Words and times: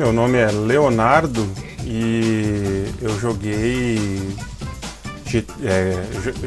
Meu 0.00 0.14
nome 0.14 0.38
é 0.38 0.46
Leonardo 0.50 1.46
e 1.84 2.86
eu 3.02 3.20
joguei. 3.20 4.34
É, 5.62 5.92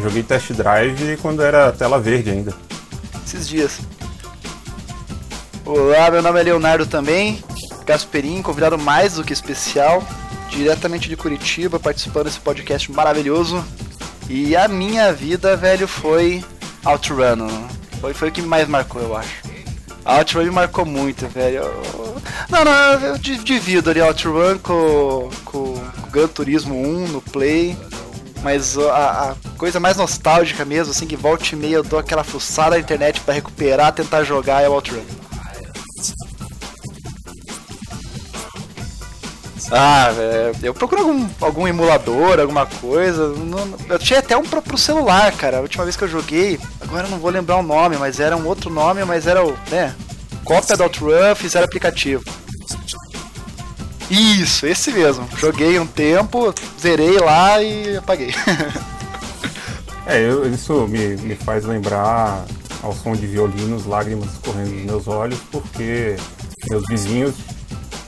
joguei 0.02 0.24
test 0.24 0.54
drive 0.54 1.18
quando 1.18 1.44
era 1.44 1.72
tela 1.72 2.00
verde 2.00 2.32
ainda. 2.32 2.52
Esses 3.24 3.48
dias. 3.48 3.82
Olá, 5.64 6.10
meu 6.10 6.24
nome 6.24 6.40
é 6.40 6.44
Leonardo 6.44 6.88
também. 6.88 7.44
Gasperim, 7.86 8.42
convidado 8.42 8.76
mais 8.76 9.14
do 9.14 9.24
que 9.24 9.34
especial, 9.34 10.04
diretamente 10.50 11.08
de 11.08 11.16
Curitiba, 11.16 11.80
participando 11.80 12.26
desse 12.26 12.40
podcast 12.40 12.92
maravilhoso. 12.92 13.64
E 14.28 14.56
a 14.56 14.68
minha 14.68 15.14
vida, 15.14 15.56
velho, 15.56 15.88
foi 15.88 16.44
Outrun. 16.84 17.68
Foi, 18.02 18.16
foi 18.16 18.30
o 18.30 18.32
que 18.32 18.42
mais 18.42 18.68
marcou, 18.68 19.00
eu 19.00 19.16
acho. 19.16 19.43
Outrun 20.06 20.44
me 20.44 20.52
marcou 20.52 20.86
muito, 20.86 21.28
velho. 21.28 21.64
Não, 22.50 22.66
não, 22.66 22.74
eu 23.08 23.18
divido 23.18 23.90
ali 23.90 24.02
Outrun 24.02 24.58
com, 24.60 25.30
com, 25.46 25.82
com 25.96 26.10
Gran 26.12 26.28
Turismo 26.28 26.76
1 26.76 27.08
no 27.08 27.22
Play. 27.22 27.78
Mas 28.44 28.78
a, 28.78 29.32
a, 29.32 29.36
coisa 29.58 29.80
mais 29.80 29.96
nostálgica 29.96 30.66
mesmo, 30.66 30.92
assim, 30.92 31.08
que 31.08 31.16
volta 31.16 31.46
e 31.54 31.56
meia 31.56 31.76
eu 31.76 31.84
dou 31.84 31.98
aquela 31.98 32.26
fuçada 32.26 32.72
na 32.72 32.80
internet 32.80 33.22
para 33.22 33.34
recuperar, 33.34 33.94
tentar 33.94 34.26
jogar 34.26 34.62
é 34.62 34.68
o 34.68 34.74
Outrun. 34.74 35.02
Ah, 39.72 40.10
eu 40.62 40.74
procuro 40.74 41.02
algum, 41.02 41.28
algum 41.42 41.68
emulador, 41.68 42.40
alguma 42.40 42.66
coisa. 42.66 43.34
eu 43.90 44.00
tinha 44.00 44.20
até 44.20 44.36
um 44.36 44.44
pro, 44.44 44.62
pro 44.62 44.78
celular, 44.78 45.32
cara. 45.34 45.58
A 45.58 45.62
última 45.62 45.84
vez 45.84 45.96
que 45.96 46.04
eu 46.04 46.08
joguei, 46.08 46.60
agora 46.82 47.08
eu 47.08 47.12
não 47.12 47.20
vou 47.20 47.32
lembrar 47.32 47.58
o 47.58 47.64
nome, 47.64 47.98
mas 47.98 48.20
era 48.20 48.36
um 48.36 48.46
outro 48.46 48.70
nome, 48.70 49.04
mas 49.06 49.28
era 49.28 49.46
o, 49.46 49.56
né? 49.70 49.96
Cópia 50.44 50.76
do 50.76 50.84
Outrun, 50.84 51.36
fizeram 51.36 51.66
aplicativo. 51.66 52.24
Isso, 54.10 54.68
esse 54.68 54.92
mesmo. 54.92 55.28
Joguei 55.38 55.80
um 55.80 55.88
tempo, 55.88 56.54
zerei 56.80 57.18
lá 57.18 57.62
e 57.62 57.98
apaguei. 57.98 58.34
é, 60.06 60.20
eu, 60.20 60.52
isso 60.52 60.88
me, 60.88 61.16
me 61.18 61.36
faz 61.36 61.64
lembrar 61.66 62.46
ao 62.82 62.94
som 62.94 63.14
de 63.14 63.26
violinos, 63.26 63.86
lágrimas 63.86 64.30
correndo 64.44 64.72
nos 64.72 64.84
meus 64.84 65.08
olhos, 65.08 65.40
porque 65.50 66.18
meus 66.70 66.86
vizinhos 66.88 67.34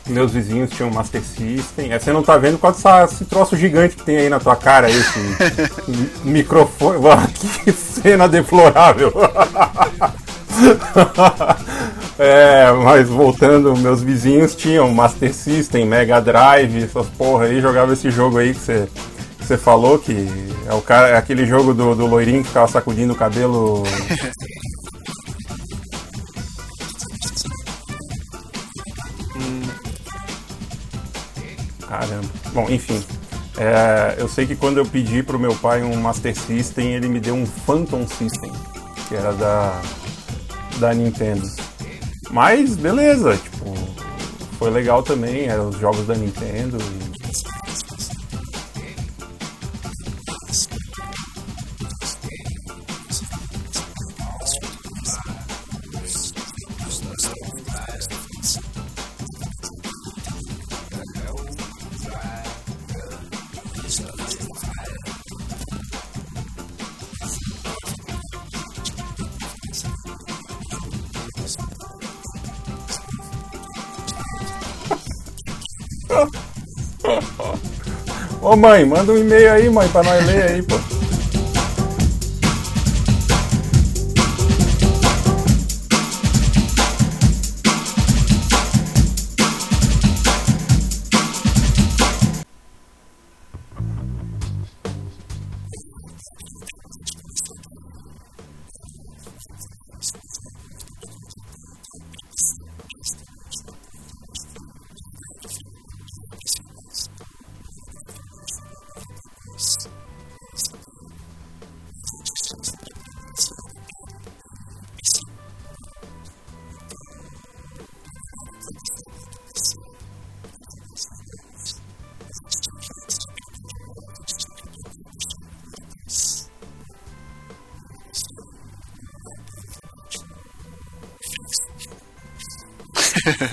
meus 0.08 0.34
vizinhos 0.34 0.70
tinham 0.70 0.92
Master 0.92 1.24
System. 1.24 1.92
É, 1.92 2.00
você 2.00 2.14
não 2.14 2.24
tá 2.24 2.38
vendo 2.38 2.58
qual 2.58 2.76
esse 3.04 3.26
troço 3.26 3.58
gigante 3.58 3.96
que 3.96 4.04
tem 4.04 4.18
aí 4.18 4.30
na 4.30 4.40
tua 4.40 4.56
cara, 4.56 4.90
esse 4.90 5.20
microfone. 6.24 7.00
que 7.64 7.72
cena 7.72 8.28
deplorável! 8.28 9.12
é, 12.18 12.72
mas 12.72 13.10
voltando, 13.10 13.76
meus 13.76 14.02
vizinhos 14.02 14.56
tinham 14.56 14.90
Master 14.94 15.34
System, 15.34 15.86
Mega 15.86 16.22
Drive, 16.22 16.84
essas 16.84 17.08
porra 17.08 17.46
aí, 17.46 17.60
jogava 17.60 17.94
esse 17.94 18.10
jogo 18.10 18.38
aí 18.38 18.54
que 18.54 18.60
você, 18.60 18.88
que 19.38 19.46
você 19.46 19.58
falou, 19.58 20.00
que 20.00 20.30
é, 20.68 20.74
o 20.74 20.82
cara, 20.82 21.10
é 21.10 21.18
aquele 21.18 21.46
jogo 21.46 21.74
do, 21.74 21.96
do 21.96 22.06
loirinho 22.06 22.42
que 22.42 22.48
ficava 22.48 22.68
sacudindo 22.68 23.14
o 23.14 23.18
cabelo 23.18 23.84
Caramba. 32.00 32.28
Bom, 32.54 32.70
enfim. 32.70 33.04
É, 33.58 34.16
eu 34.18 34.28
sei 34.28 34.46
que 34.46 34.56
quando 34.56 34.78
eu 34.78 34.86
pedi 34.86 35.24
pro 35.24 35.40
meu 35.40 35.56
pai 35.56 35.82
um 35.82 35.96
Master 35.96 36.36
System, 36.36 36.94
ele 36.94 37.08
me 37.08 37.20
deu 37.22 37.36
um 37.36 37.46
Phantom 37.46 38.06
System, 38.06 38.52
que 39.08 39.16
era 39.16 39.32
da, 39.34 39.82
da 40.78 40.94
Nintendo. 40.94 41.48
Mas 42.32 42.76
beleza, 42.76 43.38
tipo, 43.38 43.74
foi 44.60 44.70
legal 44.72 45.04
também, 45.04 45.46
eram 45.48 45.70
os 45.70 45.78
jogos 45.80 46.06
da 46.06 46.16
Nintendo. 46.16 46.78
E... 46.82 47.15
Mãe, 78.56 78.86
manda 78.86 79.12
um 79.12 79.18
e-mail 79.18 79.52
aí, 79.52 79.70
mãe, 79.70 79.88
pra 79.90 80.02
nós 80.02 80.26
ler 80.26 80.44
aí, 80.44 80.62
pô. 80.62 80.76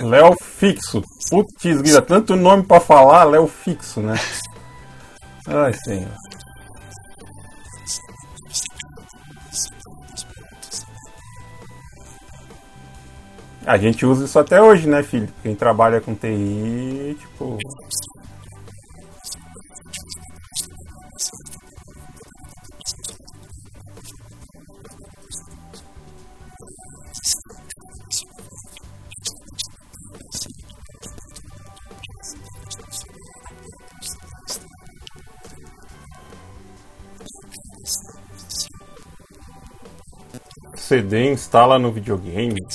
Léo 0.01 0.35
Fixo. 0.41 1.03
Putz, 1.31 1.81
grita, 1.81 2.03
tanto 2.03 2.37
nome 2.37 2.63
pra 2.63 2.81
falar, 2.81 3.25
Léo 3.25 3.47
Fixo, 3.47 4.01
né? 4.01 4.15
Ai, 5.47 5.73
senhor. 5.75 6.11
A 13.65 13.79
gente 13.79 14.05
usa 14.05 14.25
isso 14.25 14.39
até 14.39 14.61
hoje, 14.61 14.89
né, 14.89 15.03
filho? 15.03 15.29
Quem 15.43 15.55
trabalha 15.55 16.01
com 16.01 16.15
TI, 16.15 17.17
tipo, 17.19 17.59
CD 41.13 41.31
instala 41.31 41.79
no 41.79 41.93
videogame. 41.93 42.67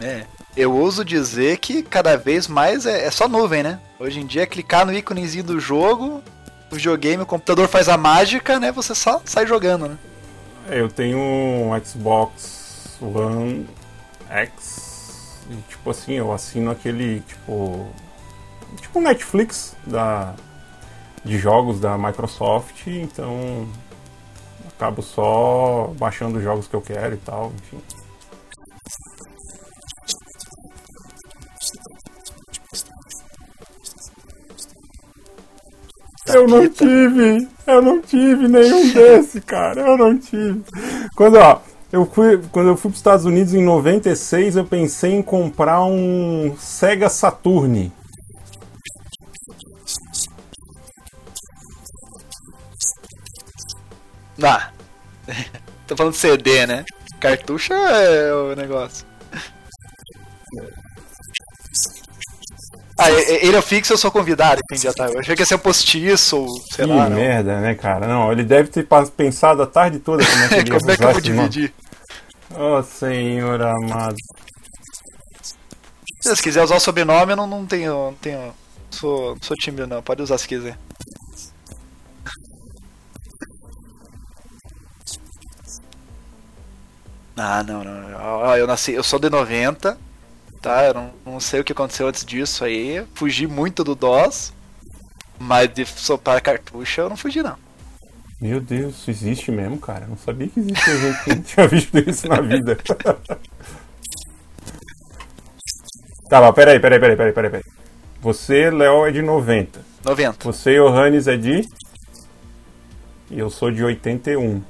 É, 0.00 0.24
eu 0.56 0.72
uso 0.72 1.04
dizer 1.04 1.58
que 1.58 1.82
cada 1.82 2.16
vez 2.16 2.46
mais 2.46 2.86
é, 2.86 3.04
é, 3.04 3.10
só 3.10 3.26
nuvem, 3.26 3.64
né? 3.64 3.80
Hoje 3.98 4.20
em 4.20 4.26
dia 4.26 4.42
é 4.42 4.46
clicar 4.46 4.86
no 4.86 4.92
íconezinho 4.92 5.42
do 5.42 5.58
jogo, 5.58 6.22
o 6.70 6.76
videogame, 6.76 7.24
o 7.24 7.26
computador 7.26 7.66
faz 7.66 7.88
a 7.88 7.98
mágica, 7.98 8.60
né? 8.60 8.70
Você 8.70 8.94
só 8.94 9.20
sai 9.24 9.44
jogando, 9.44 9.88
né? 9.88 9.98
É, 10.70 10.80
eu 10.80 10.88
tenho 10.88 11.18
um 11.18 11.70
Xbox 11.84 12.96
One 13.00 13.68
X 14.30 15.40
e 15.50 15.56
tipo 15.68 15.90
assim, 15.90 16.12
eu 16.12 16.32
assino 16.32 16.70
aquele 16.70 17.22
tipo 17.22 17.88
tipo 18.80 19.00
Netflix 19.00 19.74
da 19.84 20.36
de 21.24 21.38
jogos 21.38 21.80
da 21.80 21.98
Microsoft, 21.98 22.86
então 22.86 23.66
acabo 24.78 25.02
só 25.02 25.92
baixando 25.98 26.38
os 26.38 26.44
jogos 26.44 26.68
que 26.68 26.74
eu 26.74 26.80
quero 26.80 27.16
e 27.16 27.18
tal, 27.18 27.52
enfim. 27.56 27.80
Eu 36.28 36.46
não 36.46 36.68
tive, 36.68 37.48
eu 37.66 37.82
não 37.82 38.00
tive 38.00 38.46
nenhum 38.46 38.92
desse, 38.94 39.40
cara, 39.40 39.80
eu 39.80 39.98
não 39.98 40.16
tive. 40.16 40.62
Quando, 41.16 41.38
ó, 41.38 41.60
Eu 41.90 42.04
fui, 42.04 42.38
quando 42.52 42.68
eu 42.68 42.76
fui 42.76 42.90
para 42.90 42.96
os 42.96 42.98
Estados 42.98 43.24
Unidos 43.24 43.54
em 43.54 43.64
96, 43.64 44.56
eu 44.56 44.64
pensei 44.64 45.14
em 45.14 45.22
comprar 45.22 45.82
um 45.82 46.54
Sega 46.58 47.08
Saturn. 47.08 47.90
Ah, 54.42 54.70
tô 55.86 55.96
falando 55.96 56.14
CD, 56.14 56.66
né? 56.66 56.84
Cartucho 57.20 57.72
é 57.72 58.32
o 58.32 58.54
negócio. 58.54 59.06
Ah, 63.00 63.10
ele 63.12 63.56
é 63.56 63.62
fixo, 63.62 63.92
eu 63.92 63.98
sou 63.98 64.10
convidado, 64.10 64.60
entendi, 64.64 64.92
tá? 64.92 65.06
Eu 65.06 65.20
achei 65.20 65.36
que 65.36 65.42
ia 65.42 65.46
ser 65.46 65.54
um 65.54 65.60
postiço, 65.60 66.36
ou 66.36 66.48
sei 66.72 66.84
que 66.84 66.92
lá. 66.92 67.08
merda, 67.08 67.54
não. 67.54 67.60
né, 67.60 67.74
cara? 67.76 68.08
Não, 68.08 68.32
ele 68.32 68.42
deve 68.42 68.70
ter 68.70 68.88
pensado 69.16 69.62
a 69.62 69.66
tarde 69.66 70.00
toda 70.00 70.26
como 70.26 70.42
é 70.42 70.48
que 70.48 70.54
ele 70.54 70.72
ia 70.72 70.78
Como 70.78 70.90
é 70.90 70.96
que 70.96 71.04
eu 71.04 71.12
vou 71.12 71.20
dividir? 71.20 71.72
Oh, 72.56 72.82
senhor 72.82 73.62
amado. 73.62 74.16
Se 76.20 76.42
quiser 76.42 76.62
usar 76.62 76.76
o 76.76 76.80
sobrenome, 76.80 77.32
eu 77.32 77.36
não, 77.36 77.46
não 77.46 77.66
tenho. 77.66 77.92
Não 77.92 78.14
tenho 78.14 78.52
sou, 78.90 79.36
sou 79.40 79.56
tímido, 79.56 79.86
não. 79.86 80.02
Pode 80.02 80.22
usar 80.22 80.38
se 80.38 80.48
quiser. 80.48 80.76
Ah, 87.38 87.62
não, 87.62 87.84
não. 87.84 88.56
Eu 88.56 88.66
nasci, 88.66 88.92
eu 88.92 89.04
sou 89.04 89.18
de 89.18 89.30
90, 89.30 89.96
tá? 90.60 90.86
Eu 90.86 90.94
não, 90.94 91.10
não 91.24 91.40
sei 91.40 91.60
o 91.60 91.64
que 91.64 91.72
aconteceu 91.72 92.08
antes 92.08 92.24
disso 92.24 92.64
aí. 92.64 93.06
Fugi 93.14 93.46
muito 93.46 93.84
do 93.84 93.94
DOS, 93.94 94.52
mas 95.38 95.72
de 95.72 95.86
soprar 95.86 96.40
cartucho 96.40 97.00
eu 97.00 97.08
não 97.08 97.16
fugi, 97.16 97.42
não. 97.42 97.56
Meu 98.40 98.60
Deus, 98.60 98.96
isso 98.96 99.10
existe 99.10 99.50
mesmo, 99.50 99.78
cara. 99.78 100.04
Eu 100.04 100.10
não 100.10 100.16
sabia 100.16 100.48
que 100.48 100.60
existia 100.60 100.96
gente 100.96 101.24
que 101.24 101.34
não 101.34 101.42
tinha 101.42 101.66
visto 101.70 101.98
isso 101.98 102.28
na 102.28 102.40
vida. 102.40 102.76
tá, 106.28 106.40
mas 106.40 106.54
peraí, 106.54 106.78
peraí, 106.80 107.00
peraí, 107.00 107.16
peraí, 107.16 107.32
peraí. 107.32 107.62
Você, 108.20 108.70
Léo, 108.70 109.06
é 109.06 109.12
de 109.12 109.22
90. 109.22 109.80
90. 110.04 110.44
Você, 110.44 110.76
Johannes, 110.76 111.28
é 111.28 111.36
de. 111.36 111.68
E 113.30 113.38
eu 113.38 113.50
sou 113.50 113.70
de 113.70 113.84
81. 113.84 114.62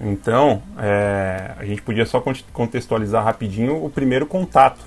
Então, 0.00 0.62
é, 0.78 1.54
a 1.56 1.64
gente 1.64 1.82
podia 1.82 2.06
só 2.06 2.22
contextualizar 2.52 3.24
rapidinho 3.24 3.84
o 3.84 3.90
primeiro 3.90 4.26
contato, 4.26 4.84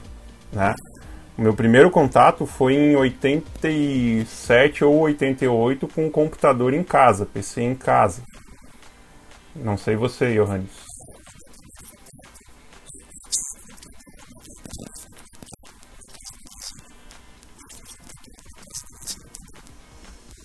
né? 0.54 0.74
O 1.38 1.42
meu 1.42 1.54
primeiro 1.54 1.90
contato 1.90 2.46
foi 2.46 2.74
em 2.76 2.96
87 2.96 4.84
ou 4.86 5.00
88 5.00 5.88
com 5.88 6.06
um 6.06 6.10
computador 6.12 6.74
em 6.74 6.84
casa, 6.84 7.26
PC 7.26 7.62
em 7.62 7.76
casa. 7.76 8.22
Não 9.56 9.78
sei 9.78 9.96
você, 9.96 10.34
Johannes. 10.34 10.70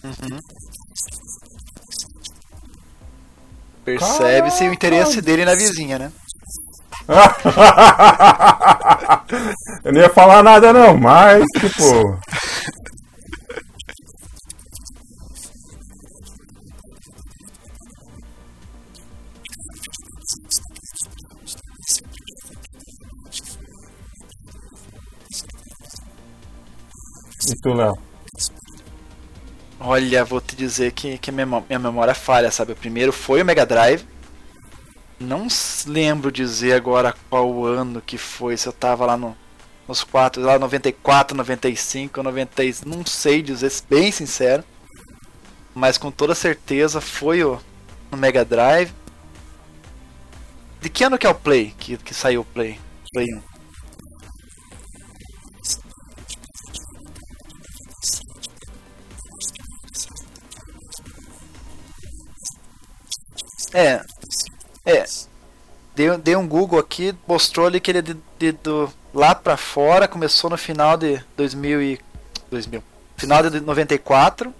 Uhum. 0.03 0.56
Percebe-se 3.87 4.69
o 4.69 4.73
interesse 4.73 5.23
dele 5.23 5.45
na 5.45 5.55
vizinha, 5.55 5.97
né? 5.97 6.11
Eu 9.85 9.93
não 9.93 10.01
ia 10.01 10.11
falar 10.11 10.43
nada 10.43 10.73
não, 10.73 10.99
mas 10.99 11.45
tipo. 11.61 12.19
E 27.49 27.55
tu, 27.63 27.73
Léo? 27.73 28.06
Olha, 29.89 30.25
vou 30.25 30.41
te 30.41 30.57
dizer 30.57 30.91
que, 30.91 31.17
que 31.17 31.31
minha, 31.31 31.47
memória 31.79 32.13
falha, 32.13 32.51
sabe? 32.51 32.73
O 32.73 32.77
primeiro 32.77 33.13
foi 33.13 33.41
o 33.41 33.45
Mega 33.45 33.65
Drive. 33.65 34.05
Não 35.21 35.47
lembro 35.87 36.33
dizer 36.33 36.73
agora 36.73 37.15
qual 37.31 37.65
ano 37.65 38.03
que 38.05 38.19
foi, 38.19 38.57
se 38.57 38.67
eu 38.67 38.73
tava 38.73 39.07
lá 39.07 39.17
no, 39.17 39.37
nos 39.87 40.03
quatro, 40.03 40.43
lá 40.43 40.59
94, 40.59 41.37
95, 41.37 42.21
90, 42.21 42.63
não 42.85 43.07
sei 43.07 43.41
dizer, 43.41 43.73
bem 43.89 44.11
sincero. 44.11 44.65
Mas 45.73 45.97
com 45.97 46.11
toda 46.11 46.35
certeza 46.35 47.01
foi 47.01 47.45
o, 47.45 47.61
o 48.11 48.17
Mega 48.17 48.45
Drive. 48.45 48.93
De 50.81 50.89
que 50.89 51.05
ano 51.05 51.17
que 51.17 51.29
é 51.29 51.31
o 51.31 51.35
Play? 51.35 51.73
Que, 51.79 51.97
que 51.97 52.13
saiu 52.13 52.41
o 52.41 52.45
Play? 52.45 52.81
Play 53.13 53.33
1. 53.33 53.56
É. 63.77 64.01
É. 64.87 65.05
Dei, 65.95 66.17
dei 66.17 66.35
um 66.35 66.49
Google 66.49 66.79
aqui, 66.79 67.15
mostrou 67.29 67.67
ali 67.67 67.79
que 67.79 67.91
ele 67.91 67.99
é 67.99 68.03
de, 68.03 68.17
de 68.39 68.53
do, 68.53 68.91
lá 69.13 69.35
pra 69.35 69.59
fora, 69.59 70.09
começou 70.09 70.49
no 70.49 70.57
final 70.57 70.97
de 70.97 71.23
2000 71.37 71.83
e. 71.83 72.01
2000. 72.51 72.83
Final 73.19 73.51
de 73.51 73.61
94. 73.61 74.55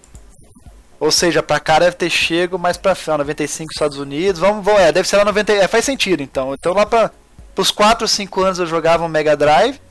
Ou 0.99 1.11
seja, 1.11 1.41
pra 1.41 1.59
cá 1.59 1.79
deve 1.79 1.95
ter 1.95 2.09
chego 2.09 2.59
mais 2.59 2.77
pra 2.77 2.95
frente, 2.95 3.19
95 3.19 3.71
Estados 3.71 3.97
Unidos. 3.97 4.39
Vamos, 4.39 4.63
vamos 4.63 4.81
é, 4.81 4.91
deve 4.91 5.07
ser 5.07 5.17
lá 5.17 5.25
90. 5.25 5.51
É, 5.51 5.67
faz 5.67 5.83
sentido 5.83 6.21
então. 6.21 6.53
Então 6.53 6.73
lá 6.73 6.85
pra. 6.85 7.11
Pros 7.55 7.71
4 7.71 8.03
ou 8.03 8.07
5 8.07 8.41
anos 8.43 8.59
eu 8.59 8.67
jogava 8.67 9.03
um 9.03 9.07
Mega 9.07 9.35
Drive. 9.35 9.81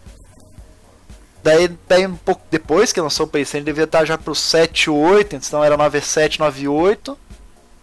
Daí, 1.43 1.69
daí 1.89 2.07
um 2.07 2.17
pouco 2.17 2.43
depois 2.49 2.93
que 2.93 3.01
lançou 3.01 3.27
o 3.27 3.29
PlayStation, 3.29 3.65
devia 3.65 3.85
estar 3.85 4.05
já 4.05 4.17
pro 4.17 4.35
7, 4.37 4.89
8, 4.89 5.35
então 5.35 5.65
era 5.65 5.77
97, 5.77 6.39
98. 6.39 7.19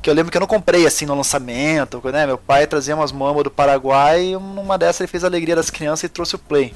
Que 0.03 0.09
eu 0.09 0.13
lembro 0.13 0.29
que 0.29 0.37
eu 0.37 0.41
não 0.41 0.47
comprei 0.47 0.85
assim 0.85 1.05
no 1.05 1.15
lançamento, 1.15 2.01
né? 2.11 2.27
Meu 2.27 2.37
pai 2.37 2.67
trazia 2.67 2.93
umas 2.93 3.13
mambas 3.13 3.45
do 3.45 3.49
Paraguai 3.49 4.21
e 4.21 4.33
numa 4.33 4.77
dessas 4.77 4.99
ele 4.99 5.07
fez 5.07 5.23
a 5.23 5.27
alegria 5.27 5.55
das 5.55 5.69
crianças 5.69 6.03
e 6.03 6.09
trouxe 6.09 6.35
o 6.35 6.39
Play. 6.39 6.75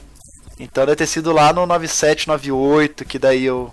Então 0.57 0.85
deve 0.85 0.95
ter 0.95 1.07
sido 1.07 1.33
lá 1.33 1.51
no 1.51 1.65
97, 1.65 2.25
98, 2.25 3.03
que 3.03 3.19
daí 3.19 3.43
eu 3.43 3.69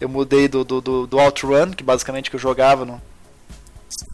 eu 0.00 0.08
mudei 0.08 0.46
do, 0.46 0.62
do, 0.62 0.80
do, 0.80 1.04
do 1.04 1.18
Outrun, 1.18 1.72
que 1.72 1.82
basicamente 1.82 2.30
que 2.30 2.36
eu 2.36 2.40
jogava 2.40 2.84
no, 2.84 3.02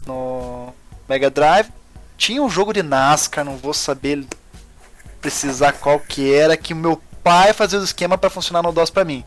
no 0.07 0.73
Mega 1.07 1.29
Drive. 1.29 1.69
Tinha 2.17 2.41
um 2.41 2.49
jogo 2.49 2.73
de 2.73 2.81
NASCAR, 2.81 3.45
não 3.45 3.57
vou 3.57 3.75
saber 3.75 4.25
precisar 5.21 5.73
qual 5.73 5.99
que 5.99 6.33
era, 6.33 6.57
que 6.57 6.73
o 6.73 6.77
meu 6.77 6.99
pai 7.23 7.53
fazia 7.53 7.79
o 7.79 7.83
esquema 7.83 8.17
para 8.17 8.31
funcionar 8.31 8.63
no 8.63 8.71
DOS 8.71 8.89
pra 8.89 9.05
mim. 9.05 9.23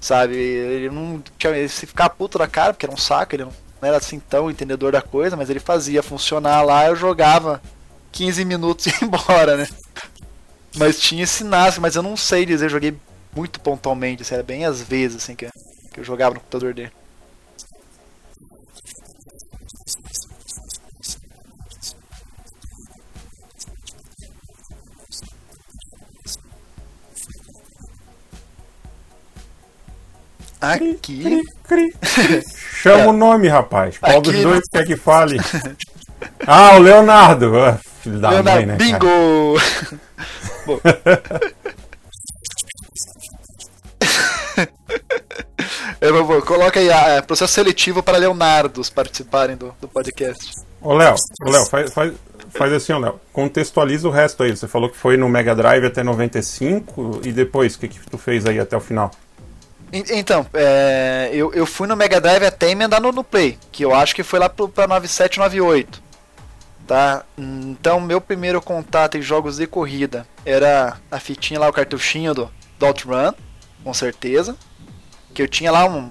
Sabe, 0.00 0.36
ele 0.36 0.90
não 0.90 1.20
tinha. 1.36 1.52
Ele 1.56 1.68
se 1.68 1.86
ficar 1.86 2.10
puto 2.10 2.38
da 2.38 2.46
cara, 2.46 2.72
porque 2.72 2.86
era 2.86 2.94
um 2.94 2.98
saco, 2.98 3.34
ele 3.34 3.46
não 3.46 3.65
não 3.80 3.88
era 3.88 3.98
assim 3.98 4.18
tão 4.18 4.50
entendedor 4.50 4.92
da 4.92 5.02
coisa, 5.02 5.36
mas 5.36 5.50
ele 5.50 5.60
fazia 5.60 6.02
funcionar 6.02 6.62
lá, 6.62 6.86
eu 6.86 6.96
jogava 6.96 7.60
15 8.12 8.44
minutos 8.44 8.86
e 8.86 8.90
ia 8.90 8.96
embora, 9.04 9.56
né? 9.56 9.66
Mas 10.76 11.00
tinha 11.00 11.24
esse 11.24 11.42
nasce, 11.44 11.80
mas 11.80 11.96
eu 11.96 12.02
não 12.02 12.16
sei 12.16 12.44
dizer, 12.44 12.66
eu 12.66 12.70
joguei 12.70 12.96
muito 13.34 13.60
pontualmente, 13.60 14.22
assim, 14.22 14.34
era 14.34 14.42
bem 14.42 14.64
às 14.64 14.82
vezes 14.82 15.22
assim 15.22 15.34
que, 15.34 15.48
que 15.92 16.00
eu 16.00 16.04
jogava 16.04 16.34
no 16.34 16.40
computador 16.40 16.74
dele. 16.74 16.92
Aqui. 30.60 31.22
Cri, 31.22 31.42
cri, 31.62 31.92
cri, 32.00 32.42
Chama 32.86 33.02
é. 33.02 33.08
o 33.08 33.12
nome, 33.12 33.48
rapaz. 33.48 33.98
Qual 33.98 34.18
Aqui 34.18 34.32
dos 34.32 34.42
dois 34.42 34.60
no... 34.60 34.70
quer 34.72 34.86
que 34.86 34.96
fale? 34.96 35.38
Ah, 36.46 36.76
o 36.76 36.78
Leonardo. 36.78 37.58
Ah, 37.58 37.78
filho 38.00 38.18
da 38.18 38.30
Leonardo, 38.30 38.58
mãe, 38.58 38.66
né? 38.66 38.76
Bingo! 38.76 39.56
Vou, 46.26 46.42
coloca 46.42 46.80
aí 46.80 46.90
a, 46.90 47.08
é, 47.08 47.22
processo 47.22 47.52
seletivo 47.52 48.02
para 48.02 48.18
Leonardos 48.18 48.90
participarem 48.90 49.56
do, 49.56 49.74
do 49.80 49.88
podcast. 49.88 50.54
Ô 50.80 50.94
Léo, 50.94 51.14
Léo, 51.44 51.66
faz, 51.66 51.92
faz, 51.92 52.12
faz 52.50 52.72
assim, 52.72 52.98
Léo. 52.98 53.20
Contextualiza 53.32 54.08
o 54.08 54.10
resto 54.10 54.42
aí. 54.42 54.56
Você 54.56 54.66
falou 54.66 54.88
que 54.88 54.96
foi 54.96 55.16
no 55.16 55.28
Mega 55.28 55.54
Drive 55.54 55.84
até 55.84 56.02
95 56.02 57.20
e 57.24 57.32
depois, 57.32 57.74
o 57.74 57.78
que, 57.78 57.88
que 57.88 58.10
tu 58.10 58.18
fez 58.18 58.46
aí 58.46 58.58
até 58.58 58.76
o 58.76 58.80
final? 58.80 59.10
Então, 59.92 60.46
é, 60.52 61.30
eu, 61.32 61.52
eu 61.54 61.64
fui 61.64 61.86
no 61.86 61.96
Mega 61.96 62.20
Drive 62.20 62.44
até 62.44 62.70
emendar 62.70 63.00
no, 63.00 63.12
no 63.12 63.22
Play, 63.22 63.58
que 63.70 63.84
eu 63.84 63.94
acho 63.94 64.14
que 64.14 64.22
foi 64.22 64.38
lá 64.38 64.48
pro, 64.48 64.68
pra 64.68 64.86
97, 64.86 65.38
98. 65.38 66.02
Tá? 66.86 67.24
Então, 67.36 68.00
meu 68.00 68.20
primeiro 68.20 68.60
contato 68.60 69.16
em 69.16 69.22
jogos 69.22 69.56
de 69.56 69.66
corrida 69.66 70.26
era 70.44 70.98
a 71.10 71.18
fitinha 71.18 71.60
lá, 71.60 71.68
o 71.68 71.72
cartuchinho 71.72 72.34
do, 72.34 72.50
do 72.78 72.86
Outrun, 72.86 73.32
com 73.82 73.94
certeza. 73.94 74.56
Que 75.32 75.42
eu 75.42 75.48
tinha 75.48 75.70
lá 75.70 75.84
um, 75.84 76.10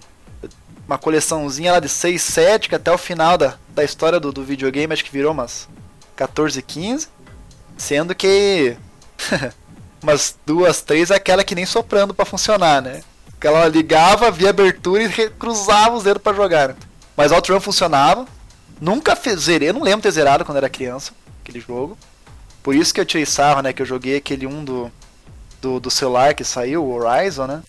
uma 0.88 0.98
coleçãozinha 0.98 1.74
lá 1.74 1.80
de 1.80 1.90
6, 1.90 2.22
7, 2.22 2.70
que 2.70 2.76
até 2.76 2.92
o 2.92 2.98
final 2.98 3.38
da, 3.38 3.56
da 3.70 3.84
história 3.84 4.20
do, 4.20 4.32
do 4.32 4.44
videogame 4.44 4.94
acho 4.94 5.04
que 5.04 5.12
virou 5.12 5.32
umas 5.32 5.68
14 6.16 6.60
e 6.60 6.62
15. 6.62 7.08
Sendo 7.78 8.16
que 8.16 8.78
umas 10.02 10.38
duas, 10.46 10.82
três 10.82 11.12
aquela 11.12 11.44
que 11.44 11.56
nem 11.56 11.66
soprando 11.66 12.14
para 12.14 12.26
funcionar, 12.26 12.82
né? 12.82 13.02
Que 13.40 13.48
ela 13.48 13.68
ligava, 13.68 14.32
via 14.32 14.50
abertura 14.50 15.04
e 15.04 15.30
cruzava 15.32 15.96
os 15.96 16.04
dedos 16.04 16.22
para 16.22 16.36
jogar. 16.36 16.76
Mas 17.16 17.32
Outrun 17.32 17.60
funcionava. 17.60 18.26
Nunca 18.80 19.16
fez, 19.16 19.42
zerei, 19.42 19.72
não 19.72 19.84
lembro 19.84 20.02
ter 20.02 20.12
zerado 20.12 20.44
quando 20.44 20.58
era 20.58 20.70
criança, 20.70 21.14
aquele 21.42 21.60
jogo. 21.60 21.98
Por 22.62 22.76
isso 22.76 22.94
que 22.94 23.00
eu 23.00 23.06
tirei 23.06 23.26
sarro, 23.26 23.62
né? 23.62 23.72
Que 23.72 23.82
eu 23.82 23.86
joguei 23.86 24.18
aquele 24.18 24.46
um 24.46 24.66
do, 24.66 24.92
do, 25.62 25.80
do 25.80 25.92
celular 25.92 26.34
que 26.34 26.44
saiu, 26.44 26.84
o 26.84 26.94
Horizon, 26.94 27.48
né? 27.48 27.64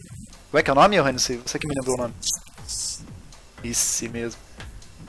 Como 0.50 0.58
é 0.58 0.62
que 0.62 0.70
é 0.70 0.72
o 0.72 0.76
nome, 0.76 0.96
Johannes? 0.96 1.30
Você 1.44 1.58
que 1.58 1.68
me 1.68 1.74
lembrou 1.74 1.96
o 1.96 2.02
nome. 2.02 2.14
Isso 3.62 4.08
mesmo. 4.10 4.40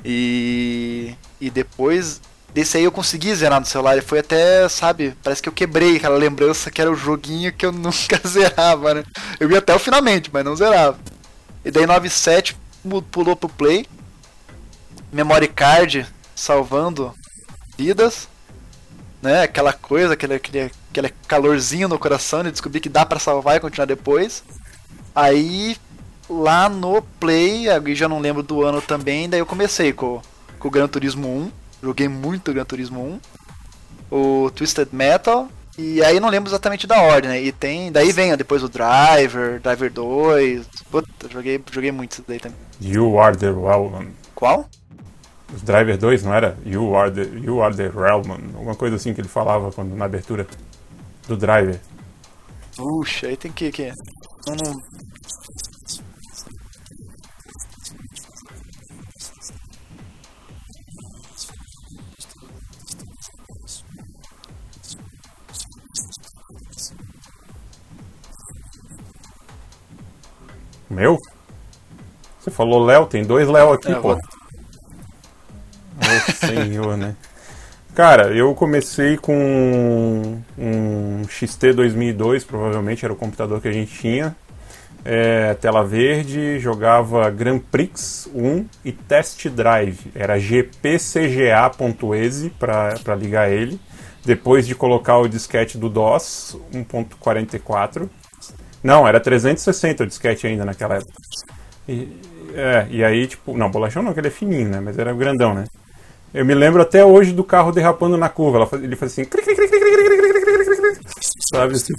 E, 0.04 1.16
e 1.40 1.50
depois 1.50 2.22
desse 2.58 2.76
aí 2.76 2.86
eu 2.86 2.92
consegui 2.92 3.36
zerar 3.36 3.60
no 3.60 3.68
celular. 3.68 3.96
E 4.00 4.02
foi 4.02 4.18
até, 4.18 4.68
sabe, 4.68 5.16
parece 5.22 5.44
que 5.44 5.48
eu 5.48 5.54
quebrei 5.54 5.98
aquela 5.98 6.18
lembrança 6.18 6.72
que 6.72 6.82
era 6.82 6.92
o 6.92 6.96
joguinho 6.96 7.54
que 7.54 7.64
eu 7.64 7.70
nunca 7.72 8.20
zerava, 8.28 8.96
né? 8.96 9.04
Eu 9.40 9.52
ia 9.52 9.60
até 9.60 9.76
o 9.76 9.80
finalmente, 9.80 10.32
mas 10.34 10.44
não 10.44 10.56
zerava. 10.56 10.98
E 11.64 11.70
daí 11.70 11.86
97 11.86 12.58
pulou 13.12 13.36
pro 13.36 13.48
play. 13.48 13.86
Memory 15.12 15.50
card 15.50 16.08
salvando 16.36 17.14
vidas. 17.78 18.28
Né? 19.22 19.44
Aquela 19.44 19.72
coisa, 19.72 20.14
aquele, 20.14 20.34
aquele, 20.34 20.72
aquele 20.90 21.10
calorzinho 21.28 21.88
no 21.88 22.00
coração 22.00 22.44
de 22.44 22.52
descobrir 22.52 22.80
que 22.80 22.90
dá 22.90 23.06
para 23.06 23.20
salvar 23.20 23.58
e 23.58 23.60
continuar 23.60 23.86
depois. 23.86 24.44
Aí 25.14 25.78
lá 26.28 26.68
no 26.68 27.04
Play, 27.20 27.66
já 27.94 28.10
não 28.10 28.20
lembro 28.20 28.42
do 28.42 28.64
ano 28.64 28.82
também, 28.82 29.30
daí 29.30 29.40
eu 29.40 29.46
comecei 29.46 29.94
com, 29.94 30.22
com 30.60 30.68
o 30.68 30.72
Gran 30.72 30.88
Turismo 30.88 31.28
1. 31.28 31.67
Joguei 31.82 32.08
muito 32.08 32.54
Gran 32.54 32.66
Turismo 32.66 33.02
1. 33.02 34.16
O 34.16 34.52
Twisted 34.52 34.90
Metal. 34.92 35.50
E 35.78 36.04
aí 36.04 36.20
não 36.20 36.30
lembro 36.30 36.50
exatamente 36.50 36.88
da 36.88 37.00
ordem, 37.02 37.30
né? 37.30 37.42
E 37.42 37.52
tem. 37.52 37.92
Daí 37.92 38.12
vem 38.12 38.36
depois 38.36 38.64
o 38.64 38.70
Driver, 38.70 39.60
Driver 39.62 39.92
2. 39.92 40.66
Puta, 40.90 41.30
joguei, 41.30 41.62
joguei 41.72 41.92
muito 41.92 42.14
isso 42.14 42.24
daí 42.28 42.40
também. 42.40 42.58
You 42.82 43.20
are 43.20 43.38
the 43.38 43.52
Realm. 43.52 44.08
Qual? 44.34 44.68
O 45.54 45.66
Driver 45.66 45.98
2, 45.98 46.24
não 46.24 46.34
era? 46.34 46.58
You 46.66 46.96
are 46.96 47.12
the, 47.12 47.22
you 47.38 47.62
are 47.62 47.76
the 47.76 47.90
Realm. 47.90 48.32
Alguma 48.56 48.76
coisa 48.76 48.96
assim 48.96 49.14
que 49.14 49.22
ele 49.22 49.28
falava 49.28 49.72
quando, 49.72 49.96
na 49.96 50.06
abertura 50.06 50.48
do 51.28 51.38
Driver. 51.38 51.80
Puxa, 52.76 53.28
aí 53.28 53.38
tem 53.38 53.52
que. 53.52 53.72
que 53.72 53.92
não, 54.48 54.56
não, 54.56 54.82
Meu? 70.90 71.18
Você 72.40 72.52
falou 72.52 72.84
Léo, 72.84 73.06
tem 73.06 73.24
dois 73.24 73.48
Léo 73.48 73.74
aqui, 73.74 73.92
é, 73.92 73.96
pô. 73.96 74.16
Vou... 74.16 74.20
senhor, 76.36 76.96
né? 76.96 77.16
Cara, 77.94 78.32
eu 78.32 78.54
comecei 78.54 79.18
com 79.18 80.38
um 80.58 81.24
XT 81.28 81.74
2002, 81.74 82.44
provavelmente 82.44 83.04
era 83.04 83.12
o 83.12 83.18
computador 83.18 83.60
que 83.60 83.68
a 83.68 83.72
gente 83.72 83.92
tinha. 83.92 84.36
É, 85.04 85.54
tela 85.56 85.84
verde, 85.84 86.60
jogava 86.60 87.30
Grand 87.30 87.60
Prix 87.60 88.30
1 88.36 88.66
e 88.86 88.92
Test 88.92 89.48
Drive. 89.50 90.12
Era 90.14 90.38
gpcga.exe 90.38 91.00
para 92.52 93.16
ligar 93.16 93.52
ele. 93.52 93.80
Depois 94.24 94.68
de 94.68 94.76
colocar 94.76 95.18
o 95.18 95.28
disquete 95.28 95.78
do 95.78 95.90
DOS 95.90 96.58
1.44. 96.74 98.10
Não, 98.84 99.08
era 99.08 99.20
360 99.20 100.04
o 100.04 100.08
disquete 100.08 100.48
ainda 100.48 100.66
naquela 100.66 100.96
época. 100.96 101.14
E, 101.88 102.20
é, 102.54 102.88
e 102.90 103.04
aí, 103.04 103.28
tipo, 103.28 103.58
não, 103.58 103.72
bolachão 103.72 104.04
não, 104.04 104.14
que 104.14 104.20
ele 104.20 104.28
é 104.28 104.32
fininho, 104.32 104.70
né? 104.70 104.80
Mas 104.80 104.98
era 104.98 105.14
grandão, 105.14 105.54
né? 105.54 105.66
Eu 106.34 106.46
me 106.46 106.54
lembro 106.54 106.82
até 106.82 107.04
hoje 107.04 107.32
do 107.32 107.44
carro 107.44 107.72
derrapando 107.72 108.18
na 108.18 108.30
curva. 108.30 108.70
Ele 108.78 108.96
fazia 108.96 109.24
assim. 109.24 109.30
Sabe 111.52 111.74
assim? 111.74 111.94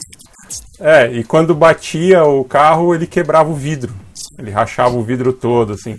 É, 0.80 1.06
e 1.10 1.24
quando 1.24 1.54
batia 1.54 2.24
o 2.24 2.44
carro, 2.44 2.94
ele 2.94 3.06
quebrava 3.06 3.50
o 3.50 3.54
vidro. 3.54 3.92
Ele 4.38 4.50
rachava 4.50 4.96
o 4.96 5.02
vidro 5.02 5.32
todo, 5.32 5.72
assim. 5.72 5.96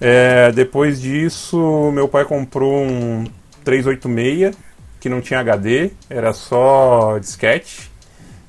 É, 0.00 0.52
depois 0.52 1.00
disso, 1.00 1.90
meu 1.92 2.06
pai 2.06 2.24
comprou 2.24 2.84
um 2.84 3.24
386 3.64 4.54
que 5.00 5.08
não 5.08 5.20
tinha 5.20 5.40
HD, 5.40 5.90
era 6.08 6.32
só 6.32 7.18
disquete. 7.18 7.90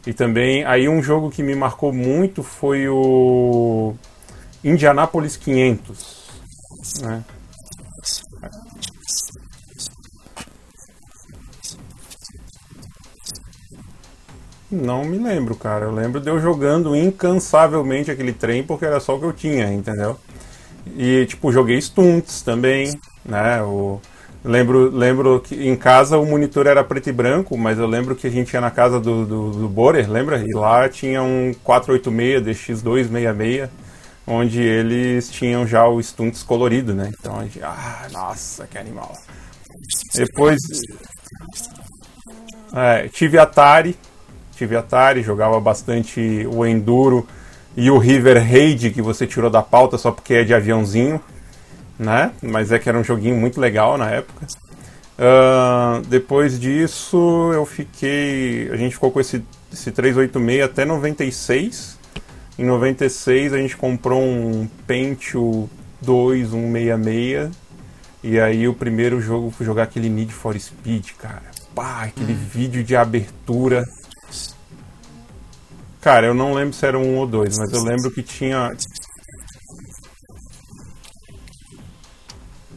E 0.08 0.14
também, 0.14 0.64
aí 0.64 0.88
um 0.88 1.04
jogo 1.04 1.30
que 1.30 1.44
me 1.44 1.54
marcou 1.54 1.92
muito 1.92 2.42
foi 2.42 2.88
o 2.88 3.94
Indianapolis 4.64 5.38
500, 5.38 6.28
né? 7.02 7.24
Não 14.70 15.06
me 15.06 15.18
lembro, 15.18 15.56
cara. 15.56 15.86
Eu 15.86 15.92
lembro 15.94 16.20
de 16.20 16.30
eu 16.30 16.40
jogando 16.40 16.96
incansavelmente 16.96 18.12
aquele 18.12 18.34
trem 18.34 18.64
porque 18.64 18.86
era 18.86 19.00
só 19.00 19.16
o 19.16 19.20
que 19.20 19.26
eu 19.26 19.34
tinha, 19.34 19.72
entendeu? 19.72 20.18
E, 20.98 21.26
tipo, 21.28 21.52
joguei 21.52 21.82
Stunts 21.82 22.42
também, 22.42 23.00
né? 23.26 23.62
O... 23.64 24.02
Lembro, 24.44 24.90
lembro 24.90 25.40
que 25.40 25.68
em 25.68 25.76
casa 25.76 26.18
o 26.18 26.26
monitor 26.26 26.68
era 26.68 26.84
preto 26.84 27.10
e 27.10 27.12
branco, 27.12 27.58
mas 27.58 27.80
eu 27.80 27.88
lembro 27.88 28.16
que 28.16 28.28
a 28.28 28.30
gente 28.30 28.54
ia 28.54 28.62
na 28.62 28.72
casa 28.72 29.00
do, 29.00 29.26
do, 29.26 29.52
do 29.52 29.70
Borer, 29.70 30.10
lembra? 30.10 30.38
E 30.38 30.54
lá 30.54 30.88
tinha 30.88 31.22
um 31.22 31.54
486 31.64 32.44
DX266, 32.44 33.70
onde 34.26 34.62
eles 34.62 35.30
tinham 35.30 35.66
já 35.66 35.88
o 35.88 36.02
Stunts 36.02 36.44
colorido, 36.44 36.94
né? 36.94 37.12
Então 37.20 37.40
a 37.40 37.44
gente, 37.44 37.62
ah, 37.64 38.08
nossa, 38.12 38.68
que 38.68 38.78
animal. 38.78 39.14
Depois. 40.14 40.60
É, 42.74 43.08
tive 43.08 43.38
Atari, 43.38 43.98
tive 44.56 44.76
Atari, 44.76 45.24
jogava 45.24 45.60
bastante 45.60 46.48
o 46.52 46.66
Enduro 46.66 47.28
e 47.76 47.90
o 47.90 47.98
River 47.98 48.38
Raid, 48.38 48.92
que 48.92 49.02
você 49.02 49.26
tirou 49.26 49.50
da 49.50 49.62
pauta 49.62 49.98
só 49.98 50.12
porque 50.12 50.36
é 50.36 50.44
de 50.44 50.54
aviãozinho 50.54 51.22
né? 51.98 52.32
Mas 52.42 52.72
é 52.72 52.80
que 52.80 52.88
era 52.88 52.98
um 52.98 53.04
joguinho 53.04 53.36
muito 53.36 53.60
legal 53.60 53.98
na 53.98 54.10
época. 54.10 54.48
Uh, 55.18 56.06
depois 56.08 56.60
disso, 56.60 57.52
eu 57.54 57.66
fiquei. 57.66 58.70
A 58.72 58.76
gente 58.76 58.94
ficou 58.94 59.12
com 59.12 59.20
esse, 59.20 59.44
esse 59.74 59.92
386 59.92 60.64
até 60.64 60.86
96. 60.86 61.98
Em 62.60 62.66
96, 62.66 63.54
a 63.54 63.58
gente 63.58 63.78
comprou 63.78 64.22
um 64.22 64.68
Pentium 64.86 65.68
2 66.02 66.50
166. 66.50 67.52
E 68.24 68.40
aí, 68.40 68.68
o 68.68 68.74
primeiro 68.74 69.22
jogo 69.22 69.52
foi 69.52 69.66
jogar 69.66 69.84
aquele 69.84 70.10
Need 70.10 70.34
for 70.34 70.60
Speed, 70.60 71.12
cara. 71.18 71.44
Pá, 71.74 72.04
aquele 72.04 72.34
hum. 72.34 72.48
vídeo 72.52 72.84
de 72.84 72.96
abertura. 72.96 73.84
Cara, 76.02 76.28
eu 76.28 76.34
não 76.34 76.54
lembro 76.54 76.74
se 76.74 76.86
era 76.86 76.98
um 76.98 77.18
ou 77.18 77.28
dois, 77.28 77.58
mas 77.58 77.72
eu 77.74 77.84
lembro 77.84 78.10
que 78.12 78.24
tinha, 78.24 78.72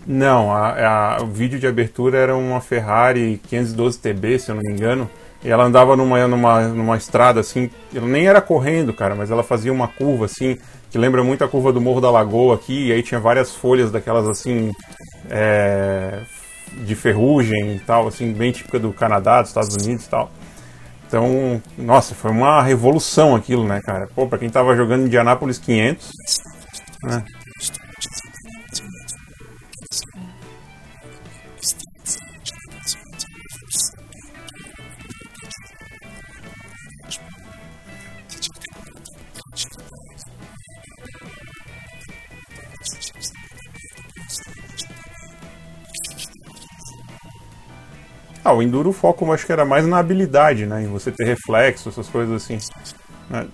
Não, 0.07 0.53
a, 0.53 1.17
a, 1.17 1.23
o 1.23 1.27
vídeo 1.27 1.59
de 1.59 1.67
abertura 1.67 2.19
era 2.19 2.37
uma 2.37 2.61
Ferrari 2.61 3.41
512 3.49 3.99
TB, 3.99 4.39
se 4.39 4.51
eu 4.51 4.55
não 4.55 4.63
me 4.63 4.73
engano. 4.73 5.11
E 5.43 5.49
ela 5.49 5.65
andava 5.65 5.97
numa, 5.97 6.27
numa, 6.29 6.69
numa 6.69 6.97
estrada 6.97 7.41
assim, 7.41 7.71
ela 7.95 8.07
nem 8.07 8.27
era 8.27 8.43
correndo, 8.43 8.93
cara, 8.93 9.15
mas 9.15 9.31
ela 9.31 9.43
fazia 9.43 9.73
uma 9.73 9.89
curva 9.89 10.27
assim, 10.27 10.59
que 10.91 10.99
lembra 10.99 11.25
muito 11.25 11.43
a 11.43 11.49
curva 11.49 11.73
do 11.73 11.81
Morro 11.81 12.01
da 12.01 12.11
Lagoa 12.11 12.57
aqui, 12.57 12.89
e 12.89 12.93
aí 12.93 13.03
tinha 13.03 13.19
várias 13.19 13.55
folhas 13.55 13.91
daquelas 13.91 14.29
assim, 14.29 14.71
é, 15.31 16.21
de 16.85 16.95
ferrugem 16.95 17.77
e 17.77 17.79
tal, 17.79 18.07
assim, 18.07 18.33
bem 18.33 18.53
típica 18.53 18.79
do 18.79 18.93
Canadá, 18.93 19.41
dos 19.41 19.51
Estados 19.51 19.75
Unidos 19.77 20.05
e 20.05 20.11
tal. 20.11 20.31
Então, 21.09 21.61
nossa, 21.77 22.15
foi 22.15 22.31
uma 22.31 22.63
revolução 22.63 23.35
aquilo, 23.35 23.67
né, 23.67 23.81
cara? 23.81 24.09
Pô, 24.15 24.27
pra 24.27 24.39
quem 24.39 24.51
tava 24.51 24.77
jogando 24.77 25.07
Indianapolis 25.07 25.59
500, 25.59 26.11
né? 27.03 27.25
Ah, 48.45 48.53
o 48.53 48.63
Enduro 48.63 48.91
o 48.91 48.93
foco 48.93 49.31
acho 49.33 49.45
que 49.45 49.53
era 49.53 49.65
mais 49.65 49.87
na 49.87 49.99
habilidade, 49.99 50.67
né? 50.67 50.83
Em 50.83 50.87
você 50.87 51.11
ter 51.11 51.25
reflexo, 51.25 51.89
essas 51.89 52.09
coisas 52.09 52.43
assim. 52.43 52.59
Né? 53.29 53.47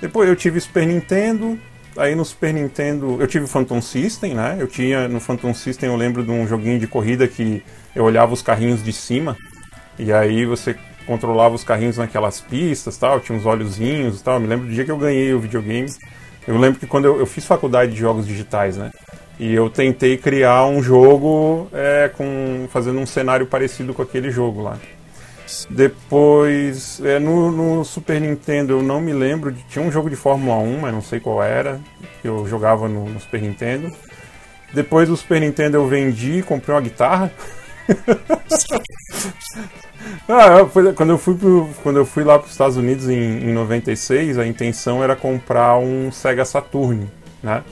Depois 0.00 0.28
eu 0.28 0.34
tive 0.34 0.60
Super 0.60 0.86
Nintendo, 0.86 1.58
aí 1.96 2.14
no 2.14 2.24
Super 2.24 2.54
Nintendo 2.54 3.18
eu 3.20 3.26
tive 3.26 3.46
Phantom 3.46 3.82
System, 3.82 4.34
né? 4.34 4.56
Eu 4.58 4.66
tinha 4.66 5.08
no 5.08 5.20
Phantom 5.20 5.52
System 5.52 5.90
eu 5.90 5.96
lembro 5.96 6.24
de 6.24 6.30
um 6.30 6.46
joguinho 6.46 6.78
de 6.78 6.86
corrida 6.86 7.28
que 7.28 7.62
eu 7.94 8.04
olhava 8.04 8.32
os 8.32 8.40
carrinhos 8.40 8.82
de 8.82 8.92
cima 8.92 9.36
e 9.98 10.12
aí 10.12 10.46
você 10.46 10.74
controlava 11.06 11.54
os 11.54 11.64
carrinhos 11.64 11.98
naquelas 11.98 12.40
pistas, 12.40 12.96
tal, 12.96 13.20
tinha 13.20 13.36
uns 13.36 13.44
olhozinhos, 13.44 14.22
tal. 14.22 14.34
Eu 14.34 14.40
me 14.40 14.46
lembro 14.46 14.66
do 14.66 14.72
dia 14.72 14.84
que 14.84 14.90
eu 14.90 14.96
ganhei 14.96 15.34
o 15.34 15.40
videogame. 15.40 15.90
Eu 16.46 16.56
lembro 16.56 16.80
que 16.80 16.86
quando 16.86 17.04
eu, 17.04 17.18
eu 17.18 17.26
fiz 17.26 17.44
faculdade 17.44 17.92
de 17.92 17.98
jogos 17.98 18.26
digitais, 18.26 18.76
né? 18.76 18.90
E 19.40 19.54
eu 19.54 19.70
tentei 19.70 20.18
criar 20.18 20.66
um 20.66 20.82
jogo 20.82 21.66
é, 21.72 22.10
com 22.14 22.68
fazendo 22.70 23.00
um 23.00 23.06
cenário 23.06 23.46
parecido 23.46 23.94
com 23.94 24.02
aquele 24.02 24.30
jogo 24.30 24.60
lá. 24.60 24.76
Depois, 25.70 27.00
é, 27.02 27.18
no, 27.18 27.50
no, 27.50 27.82
Super 27.82 28.20
Nintendo 28.20 28.74
eu 28.74 28.82
não 28.82 29.00
me 29.00 29.14
lembro, 29.14 29.50
de, 29.50 29.62
tinha 29.62 29.82
um 29.82 29.90
jogo 29.90 30.10
de 30.10 30.14
Fórmula 30.14 30.58
1, 30.58 30.80
mas 30.80 30.92
não 30.92 31.00
sei 31.00 31.20
qual 31.20 31.42
era, 31.42 31.80
que 32.20 32.28
eu 32.28 32.46
jogava 32.46 32.86
no, 32.86 33.08
no 33.08 33.18
Super 33.18 33.40
Nintendo. 33.40 33.90
Depois 34.74 35.08
do 35.08 35.16
Super 35.16 35.40
Nintendo 35.40 35.78
eu 35.78 35.88
vendi, 35.88 36.42
comprei 36.42 36.74
uma 36.74 36.82
guitarra. 36.82 37.32
ah, 40.28 40.68
quando, 40.94 41.12
eu 41.12 41.18
fui 41.18 41.34
pro, 41.34 41.66
quando 41.82 41.96
eu 41.96 42.04
fui 42.04 42.24
lá 42.24 42.38
para 42.38 42.44
os 42.44 42.52
Estados 42.52 42.76
Unidos 42.76 43.08
em, 43.08 43.48
em 43.48 43.54
96, 43.54 44.38
a 44.38 44.46
intenção 44.46 45.02
era 45.02 45.16
comprar 45.16 45.78
um 45.78 46.12
Sega 46.12 46.44
Saturn, 46.44 47.08
né? 47.42 47.64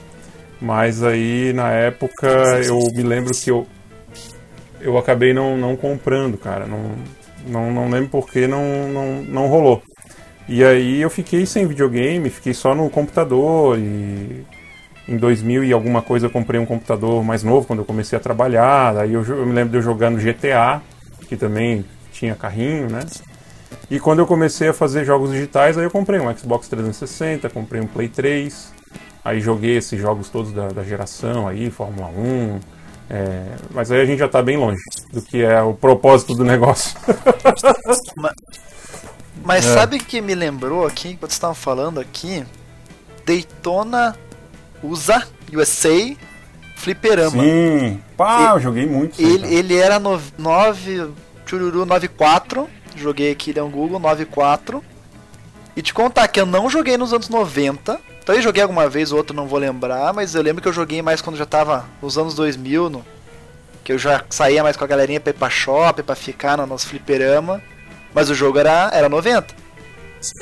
Mas 0.61 1.03
aí 1.03 1.53
na 1.53 1.71
época 1.71 2.27
eu 2.65 2.79
me 2.93 3.03
lembro 3.03 3.31
que 3.33 3.49
eu 3.49 3.65
eu 4.81 4.97
acabei 4.97 5.33
não, 5.33 5.57
não 5.57 5.75
comprando, 5.75 6.37
cara. 6.37 6.65
Não, 6.65 6.95
não, 7.45 7.71
não 7.71 7.89
lembro 7.89 8.09
porque 8.09 8.47
não, 8.47 8.87
não, 8.89 9.23
não 9.23 9.47
rolou. 9.47 9.81
E 10.47 10.63
aí 10.63 11.01
eu 11.01 11.09
fiquei 11.09 11.45
sem 11.45 11.67
videogame, 11.67 12.29
fiquei 12.29 12.53
só 12.53 12.73
no 12.73 12.89
computador 12.89 13.77
e 13.77 14.45
em 15.07 15.17
2000 15.17 15.63
e 15.63 15.73
alguma 15.73 16.01
coisa 16.01 16.27
eu 16.27 16.29
comprei 16.29 16.59
um 16.59 16.65
computador 16.65 17.23
mais 17.23 17.43
novo 17.43 17.67
quando 17.67 17.79
eu 17.79 17.85
comecei 17.85 18.17
a 18.17 18.21
trabalhar. 18.21 18.97
Aí 18.97 19.13
eu, 19.13 19.23
eu 19.23 19.45
me 19.45 19.53
lembro 19.53 19.71
de 19.71 19.77
eu 19.77 19.81
jogar 19.81 20.09
no 20.09 20.17
GTA, 20.17 20.81
que 21.27 21.35
também 21.35 21.85
tinha 22.11 22.35
carrinho, 22.35 22.89
né? 22.89 23.05
E 23.89 23.99
quando 23.99 24.19
eu 24.19 24.27
comecei 24.27 24.69
a 24.69 24.73
fazer 24.73 25.03
jogos 25.05 25.31
digitais, 25.31 25.77
aí 25.77 25.83
eu 25.83 25.91
comprei 25.91 26.19
um 26.19 26.35
Xbox 26.35 26.67
360, 26.67 27.49
comprei 27.49 27.81
um 27.81 27.87
Play 27.87 28.07
3, 28.07 28.71
aí 29.29 29.39
joguei 29.39 29.77
esses 29.77 29.99
jogos 29.99 30.29
todos 30.29 30.51
da, 30.51 30.69
da 30.69 30.83
geração 30.83 31.47
aí, 31.47 31.69
Fórmula 31.69 32.07
1, 32.07 32.59
é, 33.09 33.45
mas 33.71 33.91
aí 33.91 34.01
a 34.01 34.05
gente 34.05 34.19
já 34.19 34.25
está 34.25 34.41
bem 34.41 34.57
longe 34.57 34.81
do 35.11 35.21
que 35.21 35.41
é 35.41 35.61
o 35.61 35.73
propósito 35.73 36.33
do 36.35 36.43
negócio. 36.43 36.97
mas, 38.17 38.33
mas 39.43 39.65
é. 39.65 39.73
sabe 39.73 39.99
que 39.99 40.19
me 40.21 40.35
lembrou 40.35 40.85
aqui, 40.85 41.15
quando 41.15 41.31
estavam 41.31 41.55
falando 41.55 41.99
aqui? 41.99 42.43
Daytona 43.25 44.15
USA, 44.83 45.27
USA 45.53 46.15
Fliperama. 46.75 47.43
Sim, 47.43 47.99
pá, 48.17 48.41
ele, 48.41 48.51
eu 48.53 48.59
joguei 48.59 48.85
muito. 48.85 49.21
Ele, 49.21 49.53
ele 49.53 49.75
era 49.75 49.99
9, 49.99 51.11
Chururu 51.45 51.85
94, 51.85 52.67
joguei 52.95 53.31
aqui, 53.31 53.53
deu 53.53 53.65
um 53.65 53.71
Google, 53.71 53.99
94. 53.99 54.83
E 55.79 55.81
te 55.81 55.93
contar 55.93 56.27
que 56.27 56.41
eu 56.41 56.45
não 56.45 56.69
joguei 56.69 56.97
nos 56.97 57.13
anos 57.13 57.29
90, 57.29 57.97
Talvez 58.25 58.43
joguei 58.43 58.61
alguma 58.61 58.89
vez 58.89 59.13
ou 59.13 59.17
outra, 59.17 59.33
não 59.33 59.47
vou 59.47 59.57
lembrar, 59.57 60.13
mas 60.13 60.35
eu 60.35 60.41
lembro 60.41 60.61
que 60.61 60.67
eu 60.67 60.73
joguei 60.73 61.01
mais 61.01 61.21
quando 61.21 61.37
já 61.37 61.45
tava 61.45 61.85
nos 62.01 62.17
anos 62.17 62.35
2000, 62.35 62.89
no, 62.89 63.05
que 63.81 63.93
eu 63.93 63.97
já 63.97 64.21
saía 64.29 64.61
mais 64.61 64.75
com 64.75 64.83
a 64.83 64.87
galerinha 64.87 65.21
pra 65.21 65.29
ir 65.29 65.35
pra 65.35 65.49
shopping, 65.49 66.03
pra 66.03 66.15
ficar 66.15 66.57
no 66.57 66.67
nosso 66.67 66.85
fliperama. 66.85 67.61
Mas 68.13 68.29
o 68.29 68.35
jogo 68.35 68.59
era, 68.59 68.91
era 68.93 69.07
90. 69.07 69.55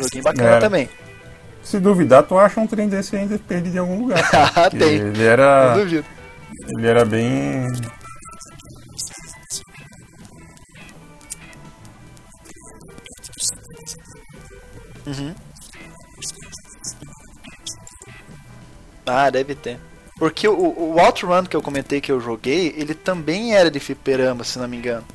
Joguinho 0.02 0.23
bacana 0.23 0.60
também. 0.60 0.89
Se 1.62 1.80
duvidar, 1.80 2.23
tu 2.23 2.39
acha 2.39 2.60
um 2.60 2.65
trem 2.65 2.89
desse 2.89 3.15
ainda 3.15 3.38
perdido 3.38 3.76
em 3.76 3.80
algum 3.80 4.02
lugar. 4.02 4.28
ah, 4.34 4.71
tem. 4.76 4.95
Ele 4.95 5.23
era. 5.23 5.76
Não 5.76 5.84
duvido. 5.84 6.06
Ele 6.76 6.88
era 6.88 7.06
bem. 7.06 7.67
Uhum. 15.08 15.34
Ah, 19.06 19.30
deve 19.30 19.56
ter. 19.56 19.80
Porque 20.20 20.48
o, 20.48 20.54
o 20.54 21.00
Outrun 21.00 21.46
que 21.46 21.56
eu 21.56 21.62
comentei 21.62 22.02
que 22.02 22.12
eu 22.12 22.20
joguei, 22.20 22.74
ele 22.78 22.93
também 22.93 23.56
era 23.56 23.72
de 23.72 23.80
fliperama, 23.80 24.43
se 24.43 24.60
não 24.60 24.67
me 24.67 24.76
engano. 24.76 25.06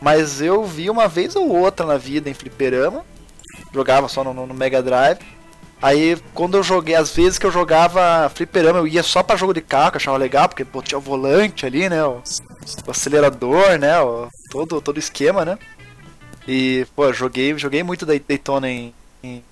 Mas 0.00 0.40
eu 0.40 0.64
vi 0.64 0.90
uma 0.90 1.06
vez 1.06 1.36
ou 1.36 1.48
outra 1.48 1.86
na 1.86 1.96
vida 1.96 2.28
em 2.28 2.34
fliperama. 2.34 3.04
Jogava 3.72 4.08
só 4.08 4.24
no, 4.24 4.34
no 4.34 4.54
Mega 4.54 4.82
Drive. 4.82 5.20
Aí, 5.80 6.16
quando 6.34 6.56
eu 6.56 6.62
joguei, 6.62 6.94
às 6.94 7.14
vezes 7.14 7.38
que 7.38 7.46
eu 7.46 7.50
jogava 7.52 8.30
fliperama, 8.30 8.78
eu 8.78 8.86
ia 8.86 9.02
só 9.02 9.22
pra 9.22 9.36
jogo 9.36 9.52
de 9.52 9.60
carro, 9.60 9.92
que 9.92 9.96
eu 9.96 10.00
achava 10.00 10.16
legal, 10.16 10.48
porque 10.48 10.64
pô, 10.64 10.82
tinha 10.82 10.98
o 10.98 11.02
volante 11.02 11.66
ali, 11.66 11.88
né? 11.88 12.02
O, 12.04 12.22
o 12.86 12.90
acelerador, 12.90 13.78
né? 13.78 14.00
O, 14.00 14.26
todo, 14.50 14.80
todo 14.80 14.98
esquema, 14.98 15.44
né? 15.44 15.58
E, 16.48 16.86
pô, 16.96 17.12
joguei, 17.12 17.56
joguei 17.58 17.82
muito 17.82 18.06
Daytona 18.06 18.70
em, 18.70 18.94
em, 19.22 19.42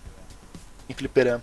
em 0.89 0.95
fliperama. 0.95 1.43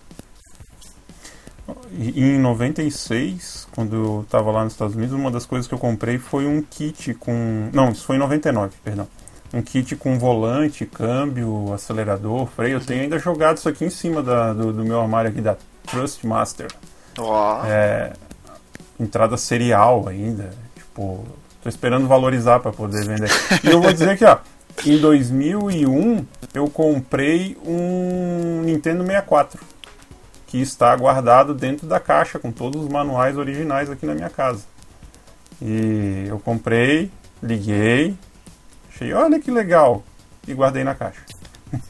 Em 1.92 2.38
96, 2.38 3.68
quando 3.74 3.94
eu 3.94 4.22
estava 4.22 4.50
lá 4.50 4.64
nos 4.64 4.72
Estados 4.72 4.96
Unidos, 4.96 5.14
uma 5.14 5.30
das 5.30 5.46
coisas 5.46 5.68
que 5.68 5.74
eu 5.74 5.78
comprei 5.78 6.18
foi 6.18 6.46
um 6.46 6.60
kit 6.62 7.14
com. 7.14 7.70
Não, 7.72 7.90
isso 7.90 8.04
foi 8.04 8.16
em 8.16 8.18
99, 8.18 8.74
perdão. 8.82 9.06
Um 9.52 9.62
kit 9.62 9.94
com 9.96 10.18
volante, 10.18 10.86
câmbio, 10.86 11.72
acelerador, 11.72 12.46
freio. 12.46 12.76
Eu 12.76 12.80
tenho 12.80 13.02
ainda 13.02 13.18
jogado 13.18 13.58
isso 13.58 13.68
aqui 13.68 13.84
em 13.84 13.90
cima 13.90 14.22
da, 14.22 14.52
do, 14.52 14.72
do, 14.72 14.84
meu 14.84 15.00
armário 15.00 15.30
aqui 15.30 15.40
da 15.40 15.56
Trustmaster. 15.86 16.68
Oh. 17.18 17.60
É, 17.66 18.14
entrada 18.98 19.36
serial 19.36 20.08
ainda. 20.08 20.50
Tipo, 20.74 21.24
tô 21.62 21.68
esperando 21.68 22.08
valorizar 22.08 22.60
para 22.60 22.72
poder 22.72 23.04
vender. 23.04 23.30
E 23.62 23.68
eu 23.68 23.80
vou 23.80 23.92
dizer 23.92 24.10
aqui, 24.10 24.24
ó. 24.24 24.38
Em 24.84 24.98
2001 24.98 26.26
eu 26.54 26.68
comprei 26.68 27.56
um 27.64 28.62
Nintendo 28.62 29.04
64 29.04 29.60
que 30.46 30.60
está 30.60 30.94
guardado 30.94 31.54
dentro 31.54 31.86
da 31.86 31.98
caixa 31.98 32.38
com 32.38 32.52
todos 32.52 32.82
os 32.82 32.88
manuais 32.88 33.38
originais 33.38 33.88
aqui 33.88 34.04
na 34.04 34.14
minha 34.14 34.28
casa. 34.28 34.64
E 35.62 36.26
eu 36.28 36.38
comprei, 36.38 37.10
liguei, 37.42 38.14
achei, 38.90 39.14
olha 39.14 39.40
que 39.40 39.50
legal, 39.50 40.02
e 40.46 40.52
guardei 40.52 40.84
na 40.84 40.94
caixa. 40.94 41.22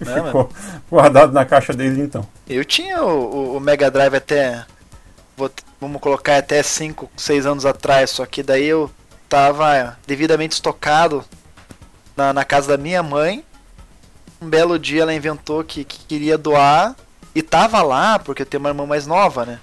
É, 0.01 0.23
Ficou 0.23 0.49
guardado 0.89 1.33
na 1.33 1.45
caixa 1.45 1.73
desde 1.73 2.01
então. 2.01 2.25
Eu 2.49 2.65
tinha 2.65 3.03
o, 3.03 3.57
o 3.57 3.61
Mega 3.61 3.91
Drive 3.91 4.15
até, 4.15 4.65
vou, 5.37 5.51
vamos 5.81 6.01
colocar 6.01 6.37
até 6.37 6.63
5, 6.63 7.11
6 7.17 7.47
anos 7.47 7.67
atrás, 7.67 8.11
só 8.11 8.25
que 8.27 8.45
daí 8.45 8.67
eu 8.67 8.89
tava 9.29 9.99
devidamente 10.07 10.53
estocado 10.53 11.25
na, 12.17 12.33
na 12.33 12.45
casa 12.45 12.69
da 12.69 12.77
minha 12.77 13.03
mãe. 13.03 13.45
Um 14.41 14.49
belo 14.49 14.79
dia 14.79 15.03
ela 15.03 15.15
inventou 15.15 15.63
que, 15.63 15.85
que 15.85 16.05
queria 16.07 16.37
doar 16.37 16.97
e 17.35 17.43
tava 17.43 17.81
lá, 17.83 18.19
porque 18.19 18.45
tem 18.45 18.59
uma 18.59 18.71
irmã 18.71 18.87
mais 18.87 19.07
nova, 19.07 19.47
né? 19.47 19.61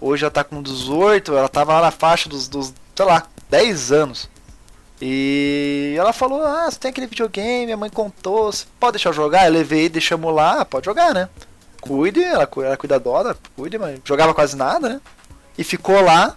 Hoje 0.00 0.24
ela 0.24 0.30
tá 0.30 0.42
com 0.44 0.62
18, 0.62 1.36
ela 1.36 1.48
tava 1.48 1.74
lá 1.74 1.82
na 1.82 1.90
faixa 1.90 2.28
dos, 2.28 2.48
dos 2.48 2.72
sei 2.94 3.06
lá, 3.06 3.26
10 3.48 3.92
anos. 3.92 4.28
E 5.00 5.94
ela 5.98 6.12
falou: 6.12 6.42
Ah, 6.42 6.70
você 6.70 6.78
tem 6.78 6.90
aquele 6.90 7.06
videogame, 7.06 7.66
minha 7.66 7.76
mãe 7.76 7.90
contou, 7.90 8.52
você 8.52 8.64
pode 8.78 8.92
deixar 8.92 9.10
eu 9.10 9.14
jogar? 9.14 9.46
Eu 9.46 9.52
levei, 9.52 9.88
deixamos 9.88 10.34
lá, 10.34 10.64
pode 10.64 10.86
jogar, 10.86 11.14
né? 11.14 11.28
Cuide, 11.80 12.22
ela, 12.22 12.48
ela 12.58 12.76
cuidadora, 12.76 13.36
cuide, 13.56 13.78
mas 13.78 14.00
jogava 14.04 14.34
quase 14.34 14.56
nada, 14.56 14.88
né? 14.88 15.00
E 15.56 15.64
ficou 15.64 16.00
lá 16.02 16.36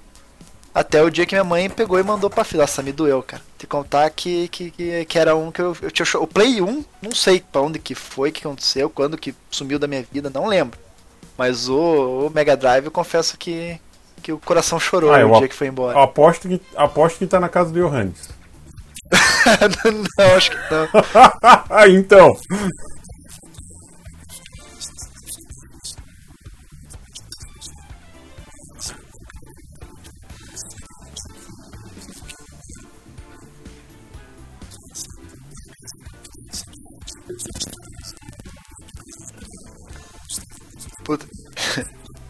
até 0.74 1.04
o 1.04 1.10
dia 1.10 1.26
que 1.26 1.36
minha 1.36 1.44
mãe 1.44 1.70
pegou 1.70 2.00
e 2.00 2.04
mandou 2.04 2.30
pra 2.30 2.44
filha. 2.44 2.62
Nossa, 2.62 2.82
me 2.82 2.92
doeu, 2.92 3.22
cara. 3.22 3.42
Te 3.58 3.68
contar 3.68 4.10
que, 4.10 4.48
que, 4.48 4.72
que, 4.72 5.06
que 5.06 5.20
era 5.20 5.36
um 5.36 5.52
que 5.52 5.62
eu, 5.62 5.78
eu 5.82 5.92
tinha. 5.92 6.06
O 6.20 6.28
Play 6.28 6.62
1, 6.62 6.86
não 7.02 7.14
sei 7.14 7.40
pra 7.40 7.62
onde 7.62 7.78
que 7.78 7.94
foi, 7.94 8.32
que 8.32 8.42
aconteceu, 8.46 8.90
quando 8.90 9.18
que 9.18 9.36
sumiu 9.52 9.78
da 9.78 9.88
minha 9.88 10.06
vida, 10.12 10.32
não 10.34 10.48
lembro. 10.48 10.80
Mas 11.38 11.70
o, 11.70 12.28
o 12.28 12.32
Mega 12.34 12.58
Drive, 12.58 12.86
eu 12.86 12.92
confesso 12.92 13.38
que, 13.38 13.80
que 14.22 14.32
o 14.32 14.40
coração 14.40 14.80
chorou 14.80 15.14
ah, 15.14 15.20
no 15.20 15.38
dia 15.38 15.48
que 15.48 15.56
foi 15.56 15.68
embora. 15.68 16.02
Aposto 16.02 16.48
que, 16.48 16.62
aposto 16.76 17.20
que 17.20 17.28
tá 17.28 17.40
na 17.40 17.50
casa 17.50 17.72
do 17.72 17.80
Johannes. 17.80 18.30
não, 20.18 20.36
acho 20.36 20.52
que 20.52 20.58
não. 20.72 21.88
então. 21.90 22.38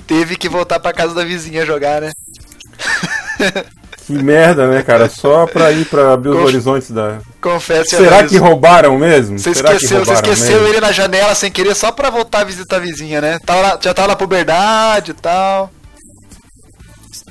Teve 0.07 0.35
que 0.35 0.49
voltar 0.49 0.79
pra 0.79 0.93
casa 0.93 1.13
da 1.13 1.23
vizinha 1.23 1.65
jogar, 1.65 2.01
né? 2.01 2.11
Que 4.05 4.11
merda, 4.11 4.67
né, 4.67 4.83
cara? 4.83 5.07
Só 5.07 5.47
pra 5.47 5.71
ir 5.71 5.85
pra 5.85 6.13
abrir 6.13 6.29
os 6.29 6.35
Conf... 6.35 6.47
horizontes 6.47 6.91
da. 6.91 7.19
Confesso. 7.39 7.95
Será 7.95 8.25
que 8.25 8.37
roubaram 8.37 8.97
mesmo? 8.97 9.39
Você 9.39 9.53
Será 9.53 9.73
esqueceu, 9.73 10.03
você 10.03 10.13
esqueceu 10.13 10.59
mesmo? 10.59 10.67
ele 10.67 10.81
na 10.81 10.91
janela 10.91 11.33
sem 11.33 11.49
querer 11.49 11.73
só 11.73 11.89
pra 11.89 12.09
voltar 12.09 12.41
a 12.41 12.43
visitar 12.43 12.75
a 12.75 12.79
vizinha, 12.79 13.21
né? 13.21 13.39
Tava 13.45 13.61
lá, 13.61 13.79
já 13.81 13.93
tava 13.93 14.09
na 14.09 14.15
puberdade 14.17 15.11
e 15.11 15.13
tal. 15.13 15.71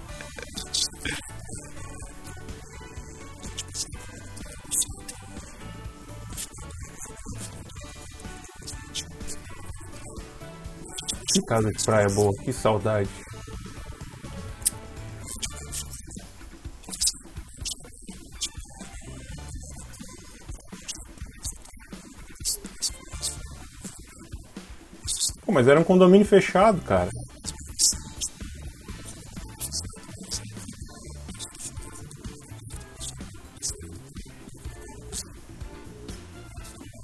Que 11.33 11.43
casa 11.43 11.71
de 11.71 11.85
praia 11.85 12.09
boa, 12.09 12.33
que 12.43 12.53
saudade. 12.53 13.09
Pô, 25.45 25.53
mas 25.53 25.69
era 25.69 25.79
um 25.79 25.85
condomínio 25.85 26.27
fechado, 26.27 26.81
cara. 26.83 27.11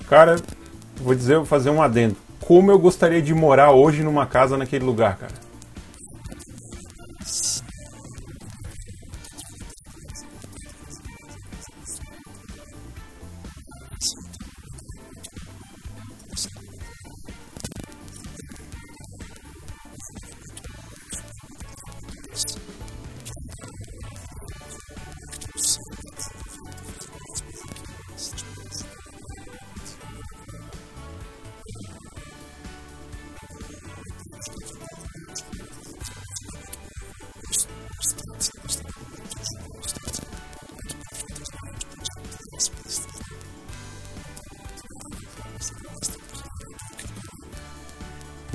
Cara, 0.08 0.37
vou 0.96 1.14
dizer, 1.14 1.37
vou 1.37 1.44
fazer 1.44 1.70
um 1.70 1.82
adendo. 1.82 2.23
Como 2.46 2.70
eu 2.70 2.78
gostaria 2.78 3.22
de 3.22 3.33
morar 3.35 3.70
hoje 3.70 4.02
numa 4.02 4.26
casa 4.26 4.59
naquele 4.59 4.85
lugar, 4.85 5.16
cara. 5.16 5.33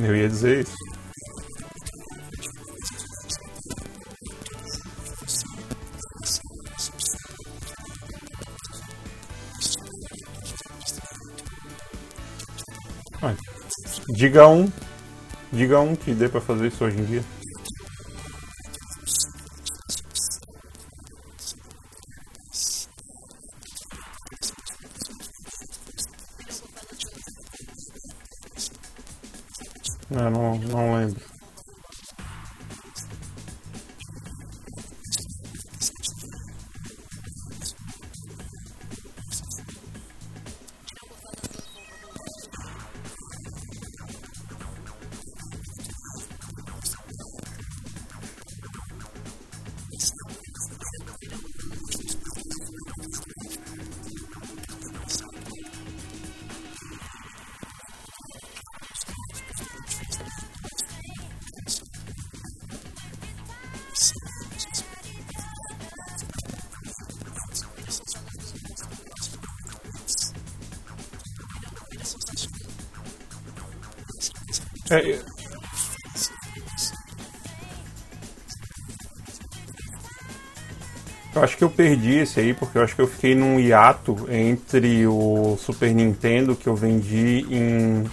Eu 0.10 0.16
ia 0.16 0.28
dizer 0.28 0.62
isso. 0.62 0.74
Diga 14.16 14.48
um. 14.48 14.68
Diga 15.54 15.80
um 15.80 15.96
que 15.96 16.12
dê 16.12 16.28
pra 16.28 16.42
fazer 16.42 16.70
isso 16.70 16.84
hoje 16.84 16.98
em 16.98 17.06
dia. 17.06 17.39
Eu 30.62 30.70
não, 30.70 30.88
não 30.88 30.96
lembro. 30.96 31.29
Perdi 81.90 82.18
esse 82.18 82.40
aí 82.40 82.54
porque 82.54 82.78
eu 82.78 82.84
acho 82.84 82.96
que 82.96 83.02
eu 83.02 83.08
fiquei 83.08 83.34
num 83.34 83.60
hiato 83.60 84.16
entre 84.30 85.08
o 85.08 85.58
Super 85.58 85.94
Nintendo 85.94 86.56
que 86.56 86.68
eu 86.68 86.76
vendi 86.76 87.46
em 87.50 88.06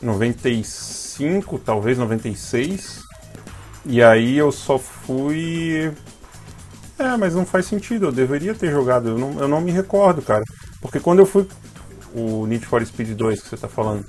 95, 0.00 1.58
talvez 1.58 1.98
96. 1.98 3.00
E 3.84 4.02
aí 4.02 4.38
eu 4.38 4.52
só 4.52 4.78
fui. 4.78 5.92
É, 6.98 7.16
mas 7.16 7.34
não 7.34 7.46
faz 7.46 7.66
sentido, 7.66 8.06
eu 8.06 8.12
deveria 8.12 8.54
ter 8.54 8.70
jogado, 8.70 9.08
eu 9.08 9.18
não, 9.18 9.40
eu 9.40 9.48
não 9.48 9.60
me 9.60 9.70
recordo, 9.70 10.22
cara. 10.22 10.44
Porque 10.80 11.00
quando 11.00 11.20
eu 11.20 11.26
fui. 11.26 11.46
O 12.14 12.46
Need 12.46 12.64
for 12.64 12.84
Speed 12.84 13.10
2 13.10 13.42
que 13.42 13.48
você 13.48 13.56
tá 13.56 13.68
falando. 13.68 14.06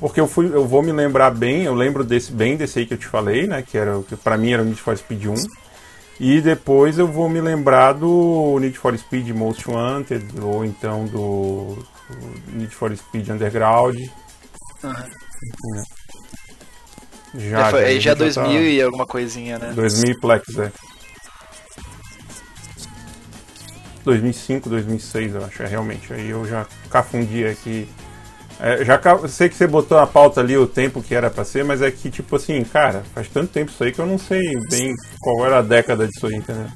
Porque 0.00 0.18
eu 0.18 0.26
fui, 0.26 0.46
eu 0.46 0.66
vou 0.66 0.82
me 0.82 0.92
lembrar 0.92 1.30
bem, 1.30 1.64
eu 1.64 1.74
lembro 1.74 2.02
desse 2.02 2.32
bem 2.32 2.56
desse 2.56 2.78
aí 2.78 2.86
que 2.86 2.94
eu 2.94 2.98
te 2.98 3.06
falei, 3.06 3.46
né? 3.46 3.62
Que 3.62 3.76
era 3.76 4.00
que 4.02 4.16
para 4.16 4.38
mim 4.38 4.52
era 4.52 4.62
o 4.62 4.64
Need 4.64 4.80
for 4.80 4.96
Speed 4.96 5.26
1. 5.26 5.34
E 6.20 6.40
depois 6.40 6.98
eu 6.98 7.06
vou 7.06 7.28
me 7.28 7.40
lembrar 7.40 7.92
do 7.92 8.58
Need 8.60 8.76
for 8.76 8.96
Speed 8.98 9.28
Most 9.30 9.70
Wanted 9.70 10.26
ou 10.40 10.64
então 10.64 11.06
do, 11.06 11.78
Need 12.52 12.74
for 12.74 12.94
Speed 12.96 13.28
Underground. 13.28 13.96
Uhum. 14.82 14.92
É. 15.76 15.98
Já, 17.34 17.68
é, 17.68 17.70
foi, 17.70 17.94
já, 17.94 18.00
já 18.00 18.14
2000 18.14 18.44
tá... 18.46 18.50
e 18.50 18.82
alguma 18.82 19.06
coisinha, 19.06 19.58
né? 19.58 19.72
2000 19.74 20.12
e 20.12 20.20
Plex, 20.20 20.58
é. 20.58 20.72
2005, 24.04 24.70
2006, 24.70 25.34
eu 25.34 25.44
acho, 25.44 25.62
é 25.62 25.66
realmente. 25.66 26.12
Aí 26.12 26.30
eu 26.30 26.46
já 26.46 26.66
cafundi 26.90 27.44
aqui 27.46 27.88
é, 28.60 28.84
já 28.84 29.00
sei 29.28 29.48
que 29.48 29.54
você 29.54 29.66
botou 29.66 29.98
a 29.98 30.06
pauta 30.06 30.40
ali 30.40 30.56
o 30.56 30.66
tempo 30.66 31.02
que 31.02 31.14
era 31.14 31.30
para 31.30 31.44
ser, 31.44 31.64
mas 31.64 31.80
é 31.80 31.90
que, 31.90 32.10
tipo 32.10 32.36
assim, 32.36 32.62
cara, 32.64 33.02
faz 33.14 33.28
tanto 33.28 33.52
tempo 33.52 33.70
isso 33.70 33.82
aí 33.84 33.92
que 33.92 34.00
eu 34.00 34.06
não 34.06 34.18
sei 34.18 34.42
bem 34.68 34.94
qual 35.20 35.46
era 35.46 35.58
a 35.58 35.62
década 35.62 36.06
disso 36.06 36.26
aí, 36.26 36.34
entendeu? 36.34 36.66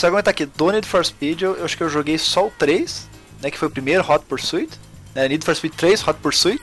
Não, 0.00 0.02
você 0.02 0.06
aguenta 0.06 0.30
aqui, 0.30 0.46
do 0.46 0.70
Need 0.70 0.88
for 0.88 1.04
Speed, 1.04 1.42
eu, 1.42 1.56
eu, 1.56 1.64
acho 1.66 1.76
que 1.76 1.82
eu 1.82 1.90
joguei 1.90 2.16
só 2.16 2.46
o 2.46 2.50
3, 2.50 3.06
né? 3.42 3.50
Que 3.50 3.58
foi 3.58 3.68
o 3.68 3.70
primeiro 3.70 4.02
Hot 4.10 4.24
Pursuit. 4.24 4.70
Né, 5.14 5.28
Need 5.28 5.44
for 5.44 5.54
Speed 5.54 5.74
3, 5.74 6.08
Hot 6.08 6.18
Pursuit. 6.20 6.58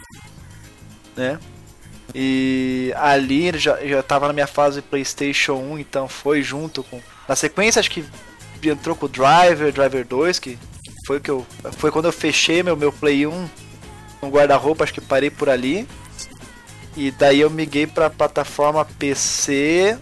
Né? 1.15 1.37
E 2.15 2.91
ali 2.95 3.55
já, 3.59 3.77
já 3.85 4.01
tava 4.01 4.25
na 4.25 4.33
minha 4.33 4.47
fase 4.47 4.81
PlayStation 4.81 5.53
1, 5.53 5.77
então 5.77 6.07
foi 6.07 6.41
junto 6.41 6.83
com. 6.83 6.99
Na 7.27 7.35
sequência, 7.35 7.79
acho 7.79 7.91
que 7.91 8.03
entrou 8.63 8.95
com 8.95 9.05
o 9.05 9.09
Driver, 9.09 9.71
Driver 9.71 10.03
2, 10.03 10.39
que 10.39 10.57
foi 11.05 11.19
que 11.19 11.29
eu. 11.29 11.45
Foi 11.73 11.91
quando 11.91 12.05
eu 12.05 12.11
fechei 12.11 12.63
meu, 12.63 12.75
meu 12.75 12.91
Play 12.91 13.27
1 13.27 13.49
no 14.19 14.29
guarda-roupa, 14.29 14.83
acho 14.83 14.93
que 14.93 15.01
parei 15.01 15.29
por 15.29 15.47
ali. 15.47 15.87
E 16.95 17.11
daí 17.11 17.41
eu 17.41 17.51
migrei 17.51 17.85
pra 17.85 18.09
plataforma 18.09 18.83
PC 18.83 19.95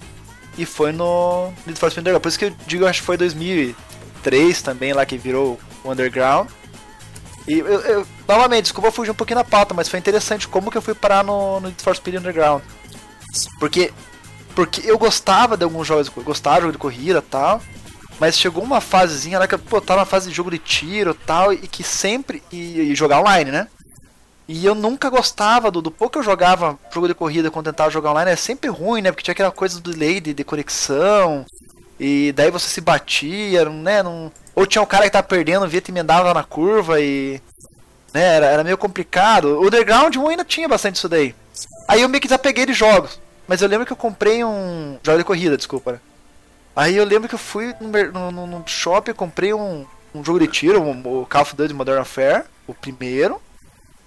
e 0.57 0.65
foi 0.65 0.91
no 0.91 1.51
Need 1.65 1.79
for 1.79 1.89
Speed 1.89 2.01
Underground. 2.01 2.21
Por 2.21 2.29
isso 2.29 2.39
que 2.39 2.45
eu 2.45 2.53
digo, 2.65 2.85
acho 2.85 3.01
que 3.01 3.05
foi 3.05 3.17
2003 3.17 4.61
também 4.61 4.93
lá 4.93 5.05
que 5.05 5.17
virou 5.17 5.59
o 5.83 5.91
Underground. 5.91 6.49
E 7.47 7.59
eu, 7.59 7.65
eu, 7.67 8.07
novamente, 8.27 8.63
desculpa 8.63 8.91
fugir 8.91 9.11
um 9.11 9.15
pouquinho 9.15 9.37
na 9.37 9.43
pauta, 9.43 9.73
mas 9.73 9.87
foi 9.87 9.99
interessante 9.99 10.47
como 10.47 10.71
que 10.71 10.77
eu 10.77 10.81
fui 10.81 10.95
parar 10.95 11.23
no, 11.23 11.59
no 11.59 11.67
Need 11.67 11.83
for 11.83 11.95
Speed 11.95 12.15
Underground. 12.15 12.63
Porque, 13.59 13.93
porque 14.55 14.89
eu 14.89 14.97
gostava 14.97 15.55
de 15.55 15.63
alguns 15.63 15.87
jogos, 15.87 16.11
eu 16.15 16.23
gostava 16.23 16.55
de 16.55 16.61
jogo 16.61 16.71
de 16.71 16.77
corrida 16.77 17.19
e 17.19 17.21
tal, 17.21 17.61
mas 18.19 18.37
chegou 18.37 18.63
uma 18.63 18.81
fasezinha 18.81 19.37
lá 19.37 19.47
que 19.47 19.55
eu 19.55 19.81
tava 19.81 20.01
na 20.01 20.05
fase 20.05 20.29
de 20.29 20.35
jogo 20.35 20.49
de 20.49 20.57
tiro 20.57 21.13
tal, 21.13 21.53
e 21.53 21.67
que 21.67 21.83
sempre. 21.83 22.41
E, 22.51 22.91
e, 22.91 22.95
jogar 22.95 23.19
online, 23.19 23.51
né? 23.51 23.67
E 24.47 24.65
eu 24.65 24.75
nunca 24.75 25.09
gostava 25.09 25.71
do, 25.71 25.81
do 25.81 25.89
pouco 25.89 26.13
que 26.13 26.19
eu 26.19 26.23
jogava 26.23 26.77
jogo 26.93 27.07
de 27.07 27.15
corrida 27.15 27.49
quando 27.49 27.65
tentava 27.65 27.89
jogar 27.89 28.11
online, 28.11 28.31
é 28.31 28.35
sempre 28.35 28.69
ruim, 28.69 29.01
né? 29.01 29.11
Porque 29.11 29.23
tinha 29.23 29.33
aquela 29.33 29.51
coisa 29.51 29.79
do 29.79 29.91
delay 29.91 30.19
de, 30.19 30.33
de 30.33 30.43
conexão, 30.43 31.45
e 31.99 32.31
daí 32.33 32.51
você 32.51 32.67
se 32.67 32.81
batia, 32.81 33.65
né? 33.65 34.03
Não 34.03 34.31
ou 34.55 34.65
tinha 34.65 34.81
um 34.81 34.85
cara 34.85 35.03
que 35.03 35.11
tá 35.11 35.21
perdendo, 35.21 35.67
via 35.67 35.81
te 35.81 35.91
emendava 35.91 36.33
na 36.33 36.43
curva 36.43 37.01
e. 37.01 37.41
Né, 38.13 38.23
era, 38.23 38.45
era 38.45 38.63
meio 38.63 38.77
complicado. 38.77 39.59
O 39.59 39.67
Underground 39.67 40.15
1 40.15 40.27
ainda 40.29 40.45
tinha 40.45 40.67
bastante 40.67 40.95
isso 40.95 41.09
daí. 41.09 41.35
Aí 41.87 42.01
eu 42.01 42.07
meio 42.07 42.21
que 42.21 42.27
desapeguei 42.27 42.65
de 42.65 42.71
jogos. 42.71 43.19
Mas 43.45 43.61
eu 43.61 43.67
lembro 43.67 43.85
que 43.85 43.91
eu 43.91 43.97
comprei 43.97 44.43
um. 44.43 44.97
Jogo 45.03 45.17
de 45.17 45.23
corrida, 45.25 45.57
desculpa. 45.57 45.93
Né? 45.93 45.99
Aí 46.73 46.95
eu 46.95 47.03
lembro 47.03 47.27
que 47.27 47.35
eu 47.35 47.39
fui 47.39 47.75
no, 47.81 48.31
no, 48.31 48.47
no 48.47 48.63
shopping 48.65 49.11
e 49.11 49.13
comprei 49.13 49.53
um, 49.53 49.85
um 50.13 50.23
jogo 50.23 50.39
de 50.39 50.47
tiro, 50.47 50.81
um, 50.81 51.21
o 51.21 51.25
Call 51.25 51.41
of 51.41 51.55
Duty 51.55 51.73
Modern 51.73 51.97
Warfare, 51.97 52.45
o 52.65 52.73
primeiro. 52.73 53.41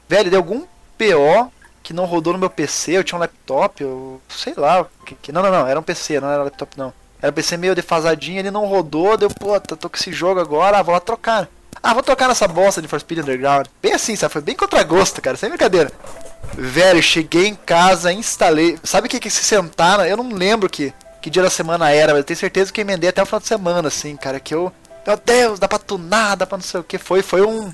Velho, 0.08 0.30
deu 0.30 0.40
algum 0.40 0.64
PO 0.96 1.52
que 1.82 1.92
não 1.92 2.04
rodou 2.04 2.32
no 2.32 2.38
meu 2.38 2.50
PC, 2.50 2.92
eu 2.92 3.04
tinha 3.04 3.16
um 3.16 3.20
laptop, 3.20 3.82
eu 3.82 4.20
sei 4.28 4.54
lá. 4.56 4.86
Que, 5.04 5.14
que, 5.14 5.32
não, 5.32 5.42
não, 5.42 5.50
não, 5.50 5.66
era 5.66 5.78
um 5.78 5.82
PC, 5.82 6.20
não 6.20 6.30
era 6.30 6.44
laptop 6.44 6.76
não. 6.76 6.92
Era 7.20 7.32
PC 7.32 7.56
meio 7.56 7.74
defasadinho, 7.74 8.38
ele 8.38 8.50
não 8.50 8.66
rodou, 8.66 9.16
deu, 9.16 9.30
pô, 9.30 9.58
tô 9.60 9.88
com 9.88 9.96
esse 9.96 10.12
jogo 10.12 10.40
agora, 10.40 10.78
ah, 10.78 10.82
vou 10.82 10.94
lá 10.94 11.00
trocar. 11.00 11.48
Ah, 11.82 11.94
vou 11.94 12.02
trocar 12.02 12.28
nessa 12.28 12.48
bosta 12.48 12.82
de 12.82 12.88
For 12.88 13.00
Speed 13.00 13.20
Underground. 13.20 13.66
Bem 13.80 13.92
assim, 13.92 14.16
sabe? 14.16 14.32
Foi 14.32 14.42
bem 14.42 14.54
contra 14.54 14.82
gosto, 14.82 15.22
cara, 15.22 15.36
sem 15.36 15.48
brincadeira. 15.48 15.90
Velho, 16.54 17.02
cheguei 17.02 17.46
em 17.46 17.54
casa, 17.54 18.12
instalei. 18.12 18.78
Sabe 18.82 19.06
o 19.06 19.10
que 19.10 19.20
que 19.20 19.30
se 19.30 19.44
sentar? 19.44 20.06
Eu 20.08 20.16
não 20.16 20.30
lembro 20.30 20.68
que, 20.68 20.92
que 21.20 21.30
dia 21.30 21.42
da 21.42 21.50
semana 21.50 21.90
era, 21.90 22.12
mas 22.12 22.18
eu 22.18 22.24
tenho 22.24 22.38
certeza 22.38 22.72
que 22.72 22.80
eu 22.80 22.82
emendei 22.82 23.10
até 23.10 23.22
o 23.22 23.26
final 23.26 23.40
de 23.40 23.46
semana, 23.46 23.88
assim, 23.88 24.16
cara. 24.16 24.40
Que 24.40 24.54
eu. 24.54 24.72
Meu 25.06 25.16
Deus, 25.16 25.58
dá 25.58 25.68
pra 25.68 25.78
tunar, 25.78 26.36
dá 26.36 26.46
pra 26.46 26.58
não 26.58 26.64
sei 26.64 26.80
o 26.80 26.84
que. 26.84 26.98
Foi, 26.98 27.22
foi 27.22 27.42
um. 27.42 27.70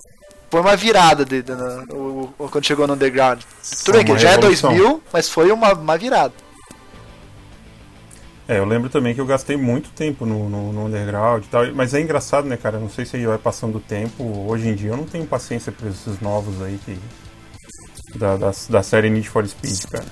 Foi 0.55 0.61
uma 0.61 0.77
virada 0.77 1.25
de, 1.25 1.43
de, 1.43 1.53
de, 1.53 1.57
de 1.57 2.49
quando 2.49 2.65
chegou 2.65 2.87
no 2.87 2.95
Underground. 2.95 3.41
Tudo 3.85 3.97
bem 3.97 4.05
que 4.05 4.17
já 4.17 4.31
é 4.31 4.39
2000, 4.39 5.03
mas 5.13 5.29
foi 5.29 5.51
uma, 5.51 5.73
uma 5.73 5.99
virada. 5.99 6.33
É, 8.47 8.59
eu 8.59 8.65
lembro 8.65 8.89
também 8.89 9.13
que 9.17 9.21
eu 9.21 9.27
gastei 9.27 9.57
muito 9.57 9.91
tempo 9.91 10.25
no, 10.25 10.49
no, 10.49 10.73
no, 10.73 10.87
underground 10.87 11.43
e 11.45 11.49
tal, 11.49 11.75
mas 11.75 11.93
é 11.93 12.01
engraçado, 12.01 12.47
né, 12.47 12.57
cara? 12.57 12.79
Não 12.79 12.89
sei 12.89 13.05
se 13.05 13.17
aí 13.17 13.27
vai 13.27 13.37
passando 13.37 13.79
o 13.79 13.81
tempo. 13.81 14.23
Hoje 14.49 14.69
em 14.69 14.77
dia 14.77 14.91
eu 14.91 14.97
não 14.97 15.07
tenho 15.07 15.27
paciência 15.27 15.73
para 15.73 15.89
esses 15.89 16.21
novos 16.21 16.63
aí 16.63 16.79
que. 16.85 16.97
Da, 18.17 18.37
da, 18.37 18.53
da 18.69 18.83
série 18.85 19.11
Need 19.11 19.29
for 19.29 19.45
Speed, 19.49 19.87
cara. 19.91 20.07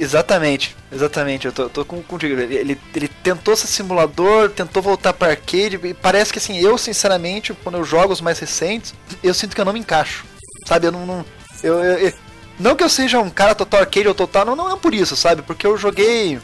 Exatamente, 0.00 0.76
exatamente, 0.90 1.46
eu 1.46 1.52
tô, 1.52 1.68
tô 1.68 1.84
com, 1.84 2.02
contigo. 2.02 2.40
Ele, 2.40 2.78
ele, 2.94 3.08
tentou 3.22 3.54
ser 3.56 3.66
simulador, 3.66 4.50
tentou 4.50 4.82
voltar 4.82 5.12
para 5.12 5.32
arcade, 5.32 5.78
e 5.82 5.94
parece 5.94 6.32
que 6.32 6.38
assim, 6.38 6.58
eu 6.58 6.76
sinceramente, 6.78 7.52
quando 7.62 7.78
eu 7.78 7.84
jogo 7.84 8.12
os 8.12 8.20
mais 8.20 8.38
recentes, 8.38 8.94
eu 9.22 9.34
sinto 9.34 9.54
que 9.54 9.60
eu 9.60 9.64
não 9.64 9.72
me 9.72 9.80
encaixo. 9.80 10.24
Sabe, 10.66 10.86
eu 10.86 10.92
não. 10.92 11.06
não 11.06 11.24
eu, 11.62 11.82
eu, 11.82 11.98
eu, 11.98 12.12
não 12.58 12.74
que 12.74 12.82
eu 12.82 12.88
seja 12.88 13.20
um 13.20 13.30
cara 13.30 13.54
total 13.54 13.80
arcade 13.80 14.08
ou 14.08 14.14
total, 14.14 14.44
não, 14.44 14.56
não 14.56 14.72
é 14.72 14.76
por 14.76 14.92
isso, 14.92 15.16
sabe? 15.16 15.42
Porque 15.42 15.66
eu 15.66 15.76
joguei. 15.76 16.40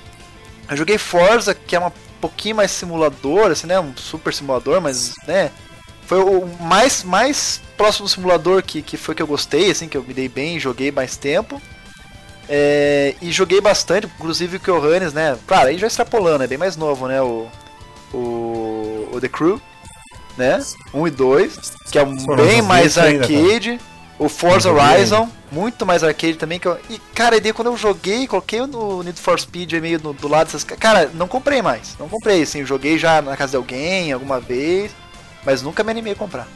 Eu 0.71 0.77
joguei 0.77 0.97
Forza, 0.97 1.55
que 1.55 1.75
é 1.75 1.81
um 1.81 1.93
pouquinho 2.21 2.57
mais 2.57 2.71
simulador, 2.71 3.51
assim, 3.51 3.67
né? 3.67 3.79
Um 3.81 3.95
super 3.97 4.33
simulador, 4.33 4.81
mas, 4.81 5.13
né? 5.27 5.51
Foi 6.07 6.19
o 6.19 6.47
mais, 6.61 7.03
mais 7.03 7.61
próximo 7.77 8.07
do 8.07 8.11
simulador 8.11 8.63
que, 8.63 8.83
que 8.83 8.97
foi 8.97 9.15
que 9.15 9.23
eu 9.23 9.27
gostei, 9.27 9.71
assim, 9.71 9.89
que 9.89 9.97
eu 9.97 10.03
me 10.03 10.15
dei 10.15 10.29
bem, 10.29 10.61
joguei 10.61 10.93
mais 10.93 11.17
tempo. 11.17 11.61
É, 12.49 13.15
e 13.23 13.33
joguei 13.33 13.61
bastante, 13.61 14.07
inclusive 14.07 14.57
o 14.57 14.61
Johannes, 14.61 15.13
né? 15.13 15.37
Claro, 15.47 15.69
aí 15.69 15.79
já 15.79 15.87
extrapolando, 15.87 16.45
é 16.45 16.47
bem 16.47 16.59
mais 16.59 16.77
novo, 16.77 17.07
né? 17.09 17.21
O, 17.23 17.47
o, 18.13 19.09
o 19.13 19.21
The 19.21 19.29
Crew, 19.29 19.61
né? 20.37 20.63
1 20.93 21.07
e 21.07 21.11
2, 21.11 21.73
que 21.91 21.99
é 21.99 22.03
um 22.03 22.15
bem 22.37 22.63
mais 22.63 22.99
arcade. 22.99 23.71
Ainda, 23.71 23.95
o 24.19 24.29
Forza 24.29 24.71
Horizon, 24.71 25.29
muito 25.51 25.85
mais 25.85 26.05
arcade 26.05 26.35
também. 26.35 26.59
Que 26.59 26.69
eu, 26.69 26.79
e, 26.89 26.99
cara, 27.15 27.41
daí 27.41 27.53
quando 27.53 27.69
eu 27.69 27.77
joguei, 27.77 28.27
coloquei 28.27 28.61
no 28.61 29.03
Need 29.03 29.21
for 29.21 29.39
Speed 29.39 29.73
meio 29.75 30.01
no, 30.03 30.13
do 30.13 30.29
lado 30.29 30.47
dessas. 30.47 30.65
Cara, 30.65 31.11
não 31.15 31.27
comprei 31.27 31.63
mais. 31.63 31.97
Não 31.99 32.09
comprei, 32.09 32.43
assim. 32.43 32.65
Joguei 32.65 32.99
já 32.99 33.21
na 33.21 33.37
casa 33.37 33.53
de 33.53 33.57
alguém 33.57 34.13
alguma 34.13 34.39
vez, 34.39 34.93
mas 35.45 35.63
nunca 35.63 35.83
me 35.83 35.91
animei 35.91 36.13
a 36.13 36.17
comprar. 36.17 36.47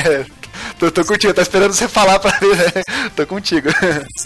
tô, 0.78 0.90
tô 0.90 1.04
contigo, 1.04 1.34
tô 1.34 1.42
esperando 1.42 1.72
você 1.72 1.88
falar 1.88 2.18
pra 2.18 2.38
mim, 2.40 2.54
né? 2.54 2.82
Tô 3.14 3.26
contigo. 3.26 3.68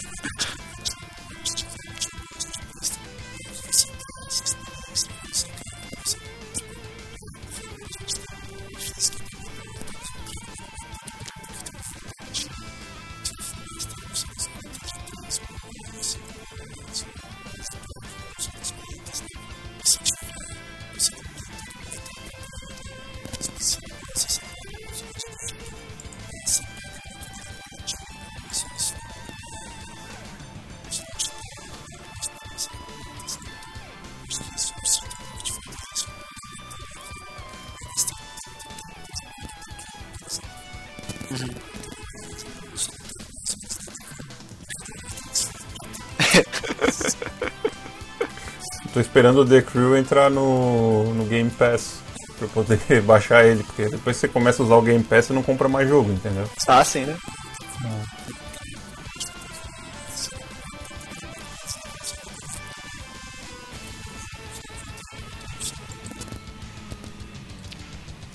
esperando 49.21 49.41
o 49.41 49.45
The 49.45 49.61
Crew 49.61 49.95
entrar 49.95 50.31
no, 50.31 51.13
no 51.13 51.25
Game 51.25 51.51
Pass 51.51 51.99
pra 52.39 52.47
poder 52.47 52.79
baixar 53.05 53.45
ele, 53.45 53.63
porque 53.63 53.87
depois 53.87 54.17
você 54.17 54.27
começa 54.27 54.63
a 54.63 54.65
usar 54.65 54.75
o 54.75 54.81
Game 54.81 55.03
Pass 55.03 55.25
você 55.25 55.33
não 55.33 55.43
compra 55.43 55.69
mais 55.69 55.87
jogo, 55.87 56.11
entendeu? 56.11 56.49
Ah, 56.67 56.83
sim, 56.83 57.05
né? 57.05 57.15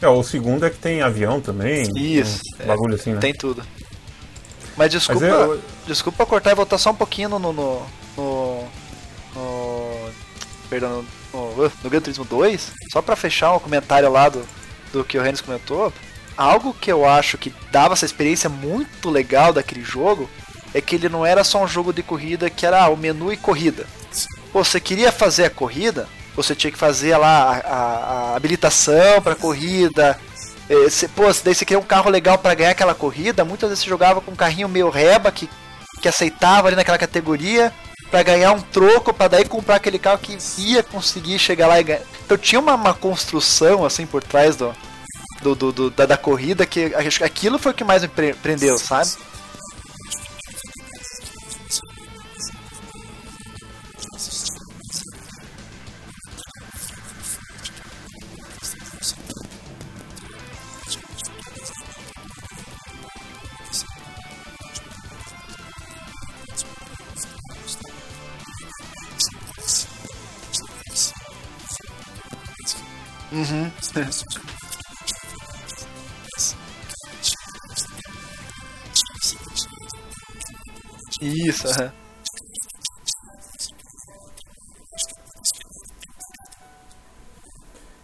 É, 0.00 0.06
o 0.06 0.22
segundo 0.22 0.64
é 0.64 0.70
que 0.70 0.78
tem 0.78 1.02
avião 1.02 1.40
também. 1.40 1.90
Isso. 1.96 2.38
Um 2.60 2.62
é, 2.62 2.66
bagulho 2.66 2.94
assim, 2.94 3.12
né? 3.12 3.18
Tem 3.18 3.32
tudo. 3.32 3.60
Mas 4.76 4.92
desculpa, 4.92 5.20
Mas 5.20 5.32
eu... 5.32 5.62
desculpa 5.84 6.24
cortar 6.24 6.52
e 6.52 6.54
voltar 6.54 6.78
só 6.78 6.92
um 6.92 6.94
pouquinho 6.94 7.30
no, 7.30 7.52
no 7.52 7.82
perdão, 10.78 11.06
no, 11.32 11.54
no, 11.54 11.72
no 11.82 11.90
Gran 11.90 12.00
Turismo 12.00 12.24
2, 12.24 12.72
só 12.92 13.00
para 13.00 13.16
fechar 13.16 13.54
um 13.54 13.58
comentário 13.58 14.10
lá 14.10 14.28
do, 14.28 14.46
do 14.92 15.02
que 15.02 15.18
o 15.18 15.22
Rennes 15.22 15.40
comentou. 15.40 15.90
Algo 16.36 16.74
que 16.74 16.92
eu 16.92 17.08
acho 17.08 17.38
que 17.38 17.52
dava 17.72 17.94
essa 17.94 18.04
experiência 18.04 18.50
muito 18.50 19.08
legal 19.08 19.54
daquele 19.54 19.82
jogo 19.82 20.28
é 20.74 20.80
que 20.82 20.96
ele 20.96 21.08
não 21.08 21.24
era 21.24 21.42
só 21.42 21.64
um 21.64 21.66
jogo 21.66 21.94
de 21.94 22.02
corrida 22.02 22.50
que 22.50 22.66
era 22.66 22.82
ah, 22.84 22.90
o 22.90 22.96
menu 22.96 23.32
e 23.32 23.38
corrida. 23.38 23.86
Pô, 24.52 24.62
você 24.62 24.78
queria 24.78 25.10
fazer 25.10 25.46
a 25.46 25.50
corrida, 25.50 26.06
você 26.34 26.54
tinha 26.54 26.70
que 26.70 26.78
fazer 26.78 27.16
lá 27.16 27.42
a, 27.42 27.56
a, 27.56 28.32
a 28.32 28.36
habilitação 28.36 29.22
para 29.22 29.34
corrida. 29.34 30.18
Cê, 30.90 31.08
pô, 31.08 31.22
daí 31.42 31.54
você 31.54 31.64
queria 31.64 31.78
um 31.78 31.86
carro 31.86 32.10
legal 32.10 32.36
para 32.36 32.54
ganhar 32.54 32.70
aquela 32.72 32.94
corrida. 32.94 33.46
Muitas 33.46 33.70
vezes 33.70 33.84
você 33.84 33.88
jogava 33.88 34.20
com 34.20 34.32
um 34.32 34.36
carrinho 34.36 34.68
meio 34.68 34.90
reba 34.90 35.32
que, 35.32 35.48
que 36.02 36.08
aceitava 36.08 36.68
ali 36.68 36.76
naquela 36.76 36.98
categoria 36.98 37.72
para 38.10 38.22
ganhar 38.22 38.52
um 38.52 38.60
troco, 38.60 39.12
para 39.12 39.28
daí 39.28 39.44
comprar 39.44 39.76
aquele 39.76 39.98
carro 39.98 40.18
que 40.18 40.38
ia 40.58 40.82
conseguir 40.82 41.38
chegar 41.38 41.66
lá 41.66 41.80
e 41.80 41.84
ganhar. 41.84 42.02
Então 42.24 42.36
tinha 42.36 42.60
uma, 42.60 42.74
uma 42.74 42.94
construção 42.94 43.84
assim 43.84 44.06
por 44.06 44.22
trás 44.22 44.56
do, 44.56 44.74
do, 45.42 45.54
do, 45.54 45.72
do 45.72 45.90
da, 45.90 46.06
da, 46.06 46.16
corrida 46.16 46.66
que 46.66 46.92
aquilo 47.22 47.58
foi 47.58 47.72
o 47.72 47.74
que 47.74 47.84
mais 47.84 48.02
me 48.02 48.08
prendeu, 48.08 48.78
sabe? 48.78 49.10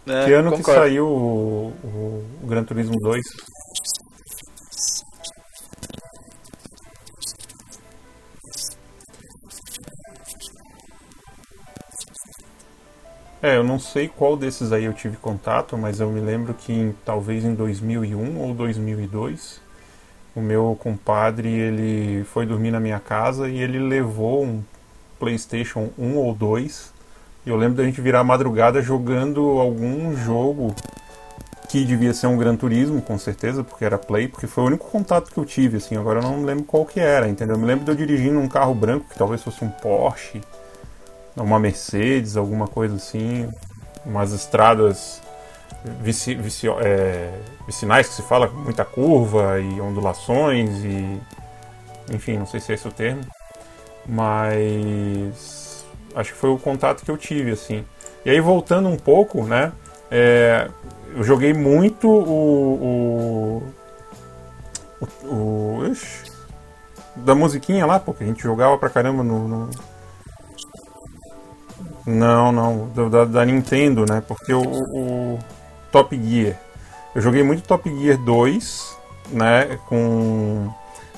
É, 0.05 0.25
que 0.25 0.33
ano 0.33 0.51
concordo. 0.51 0.63
que 0.63 0.79
saiu 0.79 1.05
o, 1.07 1.73
o, 1.83 2.23
o 2.43 2.47
Gran 2.47 2.63
Turismo 2.63 2.99
2? 2.99 3.21
É, 13.43 13.57
eu 13.57 13.63
não 13.63 13.77
sei 13.77 14.07
qual 14.07 14.37
desses 14.37 14.71
aí 14.71 14.85
eu 14.85 14.93
tive 14.93 15.17
contato, 15.17 15.77
mas 15.77 15.99
eu 15.99 16.09
me 16.09 16.21
lembro 16.21 16.53
que 16.53 16.71
em, 16.71 16.95
talvez 17.03 17.43
em 17.43 17.53
2001 17.53 18.39
ou 18.39 18.53
2002, 18.53 19.59
o 20.33 20.39
meu 20.39 20.77
compadre 20.81 21.49
ele 21.49 22.23
foi 22.23 22.45
dormir 22.45 22.71
na 22.71 22.79
minha 22.79 23.01
casa 23.01 23.49
e 23.49 23.59
ele 23.59 23.79
levou 23.79 24.45
um 24.45 24.63
PlayStation 25.19 25.89
1 25.99 26.15
ou 26.15 26.33
2. 26.33 26.92
Eu 27.45 27.55
lembro 27.55 27.77
da 27.77 27.83
gente 27.83 27.99
virar 27.99 28.23
madrugada 28.23 28.81
jogando 28.81 29.59
algum 29.59 30.15
jogo 30.15 30.73
que 31.67 31.83
devia 31.83 32.13
ser 32.13 32.27
um 32.27 32.37
Gran 32.37 32.55
Turismo, 32.55 33.01
com 33.01 33.17
certeza, 33.17 33.63
porque 33.63 33.83
era 33.83 33.97
Play, 33.97 34.27
porque 34.27 34.45
foi 34.45 34.63
o 34.63 34.67
único 34.67 34.89
contato 34.89 35.31
que 35.31 35.37
eu 35.37 35.43
tive, 35.43 35.77
assim, 35.77 35.97
agora 35.97 36.19
eu 36.19 36.23
não 36.23 36.43
lembro 36.43 36.63
qual 36.65 36.85
que 36.85 36.99
era, 36.99 37.27
entendeu? 37.27 37.55
Eu 37.55 37.59
me 37.59 37.65
lembro 37.65 37.83
de 37.83 37.91
eu 37.91 37.95
dirigindo 37.95 38.39
um 38.39 38.47
carro 38.47 38.75
branco, 38.75 39.07
que 39.09 39.17
talvez 39.17 39.41
fosse 39.41 39.63
um 39.63 39.69
Porsche, 39.69 40.39
uma 41.35 41.59
Mercedes, 41.59 42.37
alguma 42.37 42.67
coisa 42.67 42.95
assim, 42.95 43.49
umas 44.05 44.31
estradas 44.33 45.19
vici, 46.01 46.35
vici, 46.35 46.67
é, 46.69 47.33
vicinais 47.65 48.07
que 48.07 48.13
se 48.13 48.21
fala, 48.21 48.47
muita 48.47 48.85
curva 48.85 49.59
e 49.59 49.81
ondulações 49.81 50.69
e 50.83 51.19
enfim, 52.11 52.37
não 52.37 52.45
sei 52.45 52.59
se 52.59 52.71
é 52.71 52.75
esse 52.75 52.87
o 52.87 52.91
termo, 52.91 53.23
mas 54.05 55.62
acho 56.15 56.33
que 56.33 56.37
foi 56.37 56.49
o 56.49 56.57
contato 56.57 57.03
que 57.03 57.11
eu 57.11 57.17
tive 57.17 57.51
assim. 57.51 57.85
E 58.25 58.29
aí 58.29 58.39
voltando 58.39 58.89
um 58.89 58.97
pouco, 58.97 59.43
né? 59.43 59.71
É, 60.09 60.69
eu 61.15 61.23
joguei 61.23 61.53
muito 61.53 62.07
o, 62.09 63.63
o, 65.01 65.07
o, 65.25 65.79
o 65.79 65.85
ixi, 65.87 66.31
da 67.15 67.35
musiquinha 67.35 67.85
lá, 67.85 67.99
porque 67.99 68.23
a 68.23 68.27
gente 68.27 68.41
jogava 68.41 68.77
pra 68.77 68.89
caramba 68.89 69.23
no, 69.23 69.47
no 69.47 69.69
não, 72.05 72.51
não, 72.51 73.09
da, 73.09 73.25
da 73.25 73.45
Nintendo, 73.45 74.05
né? 74.07 74.21
Porque 74.27 74.53
o, 74.53 74.61
o, 74.61 75.39
Top 75.91 76.15
Gear. 76.21 76.59
Eu 77.15 77.21
joguei 77.21 77.43
muito 77.43 77.63
Top 77.63 77.89
Gear 77.89 78.17
2, 78.17 78.97
né? 79.31 79.79
Com. 79.87 80.69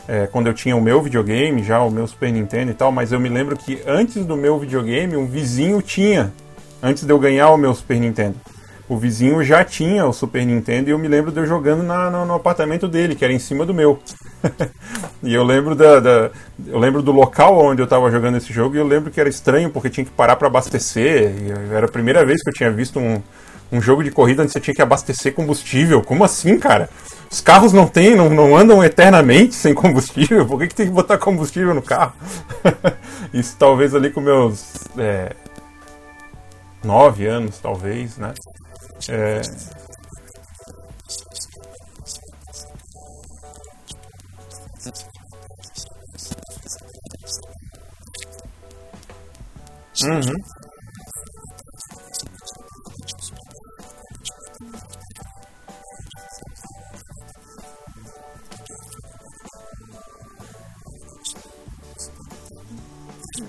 É, 0.08 0.28
quando 0.28 0.48
eu 0.48 0.54
tinha 0.54 0.76
o 0.76 0.82
meu 0.82 1.02
videogame, 1.02 1.64
já 1.64 1.82
o 1.82 1.90
meu 1.90 2.06
Super 2.06 2.32
Nintendo 2.32 2.72
e 2.72 2.74
tal, 2.76 2.92
mas 2.92 3.12
eu 3.12 3.20
me 3.20 3.30
lembro 3.30 3.58
que 3.58 3.82
antes 3.88 4.24
do 4.24 4.38
meu 4.38 4.60
videogame, 4.60 5.16
um 5.16 5.26
vizinho 5.26 5.82
tinha, 5.82 6.32
antes 6.82 7.04
de 7.04 7.12
eu 7.12 7.18
ganhar 7.18 7.50
o 7.50 7.58
meu 7.58 7.74
Super 7.74 8.00
Nintendo. 8.00 8.36
O 8.88 8.98
vizinho 8.98 9.44
já 9.44 9.66
tinha 9.66 10.06
o 10.06 10.14
Super 10.14 10.46
Nintendo 10.46 10.90
e 10.90 10.92
eu 10.92 11.00
me 11.00 11.08
lembro 11.08 11.32
de 11.32 11.40
eu 11.40 11.46
jogando 11.48 11.82
na, 11.82 12.12
no, 12.24 12.36
apartamento 12.36 12.88
dele, 12.88 13.16
que 13.16 13.26
era 13.26 13.34
em 13.34 13.40
cima 13.40 13.66
do 13.66 13.74
meu. 13.74 14.00
e 15.24 15.34
eu 15.34 15.44
lembro 15.44 15.74
da, 15.74 16.00
da, 16.00 16.30
eu 16.68 16.78
lembro 16.78 17.02
do 17.02 17.12
local 17.12 17.58
onde 17.58 17.82
eu 17.82 17.86
estava 17.86 18.12
jogando 18.12 18.38
esse 18.38 18.54
jogo 18.54 18.76
e 18.76 18.78
eu 18.78 18.86
lembro 18.86 19.10
que 19.10 19.20
era 19.20 19.28
estranho 19.28 19.72
porque 19.72 19.90
tinha 19.90 20.06
que 20.06 20.12
parar 20.12 20.36
para 20.36 20.48
abastecer. 20.48 21.34
era 21.74 21.88
a 21.88 21.92
primeira 21.92 22.24
vez 22.24 22.44
que 22.44 22.50
eu 22.50 22.54
tinha 22.54 22.70
visto 22.70 23.00
um, 23.00 23.20
um 23.72 23.82
jogo 23.82 24.04
de 24.04 24.12
corrida 24.12 24.44
onde 24.44 24.52
você 24.52 24.60
tinha 24.60 24.76
que 24.76 24.84
abastecer 24.84 25.34
combustível. 25.34 26.04
Como 26.04 26.24
assim, 26.24 26.60
cara? 26.60 26.88
Os 27.32 27.42
carros 27.42 27.74
não 27.74 27.88
tem, 27.88 28.16
não, 28.16 28.30
não 28.30 28.56
andam 28.56 28.84
eternamente 28.84 29.56
sem 29.56 29.74
combustível. 29.74 30.46
Por 30.46 30.60
que, 30.60 30.68
que 30.68 30.76
tem 30.76 30.88
que 30.88 30.92
botar 30.94 31.18
combustível 31.18 31.74
no 31.74 31.82
carro? 31.82 32.14
Isso 33.34 33.56
talvez 33.58 33.94
ali 33.94 34.10
com 34.10 34.22
meus 34.22 34.86
é, 34.98 35.36
nove 36.84 37.26
anos, 37.26 37.60
talvez, 37.60 38.18
né? 38.18 38.34
É, 39.10 39.42
Uhum. 50.04 50.55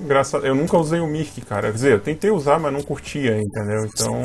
Engraçado, 0.06 0.46
eu 0.46 0.54
nunca 0.54 0.78
usei 0.78 1.00
o 1.00 1.06
Mirk, 1.08 1.40
cara. 1.40 1.66
Quer 1.66 1.74
dizer, 1.74 1.92
eu 1.94 2.00
tentei 2.00 2.30
usar, 2.30 2.60
mas 2.60 2.72
não 2.72 2.80
curtia, 2.80 3.36
entendeu? 3.42 3.84
Então. 3.84 4.14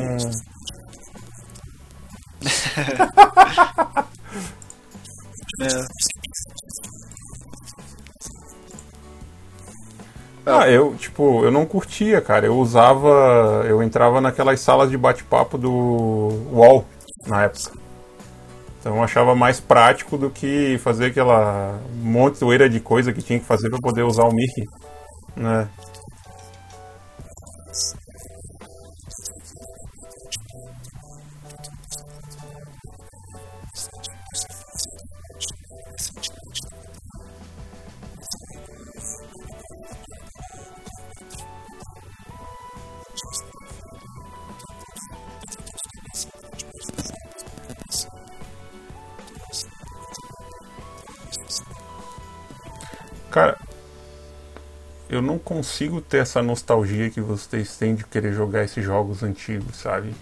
é. 5.60 5.86
Ah, 10.46 10.70
eu, 10.70 10.96
tipo, 10.98 11.44
eu 11.44 11.50
não 11.52 11.66
curtia, 11.66 12.22
cara. 12.22 12.46
Eu 12.46 12.60
usava. 12.60 13.66
Eu 13.68 13.82
entrava 13.82 14.22
naquelas 14.22 14.60
salas 14.60 14.92
de 14.92 14.98
bate-papo 15.00 15.58
do 15.58 15.72
UOL 15.72 16.86
na 17.26 17.46
época. 17.46 17.72
Então 18.80 18.98
eu 18.98 19.04
achava 19.04 19.34
mais 19.34 19.60
prático 19.60 20.16
do 20.16 20.30
que 20.30 20.78
fazer 20.78 21.08
aquela 21.08 21.80
montoeira 22.04 22.70
de 22.70 22.80
coisa 22.80 23.12
que 23.12 23.22
tinha 23.24 23.40
que 23.40 23.46
fazer 23.46 23.70
para 23.72 23.80
poder 23.80 24.04
usar 24.04 24.26
o 24.26 24.32
Mickey, 24.34 24.64
né? 25.36 25.68
Eu 55.22 55.26
não 55.26 55.38
consigo 55.38 56.02
ter 56.02 56.18
essa 56.18 56.42
nostalgia 56.42 57.10
que 57.12 57.22
vocês 57.22 57.78
têm 57.78 57.94
de 57.94 58.04
querer 58.04 58.34
jogar 58.34 58.64
esses 58.64 58.84
jogos 58.84 59.22
antigos, 59.22 59.78
sabe? 59.78 60.14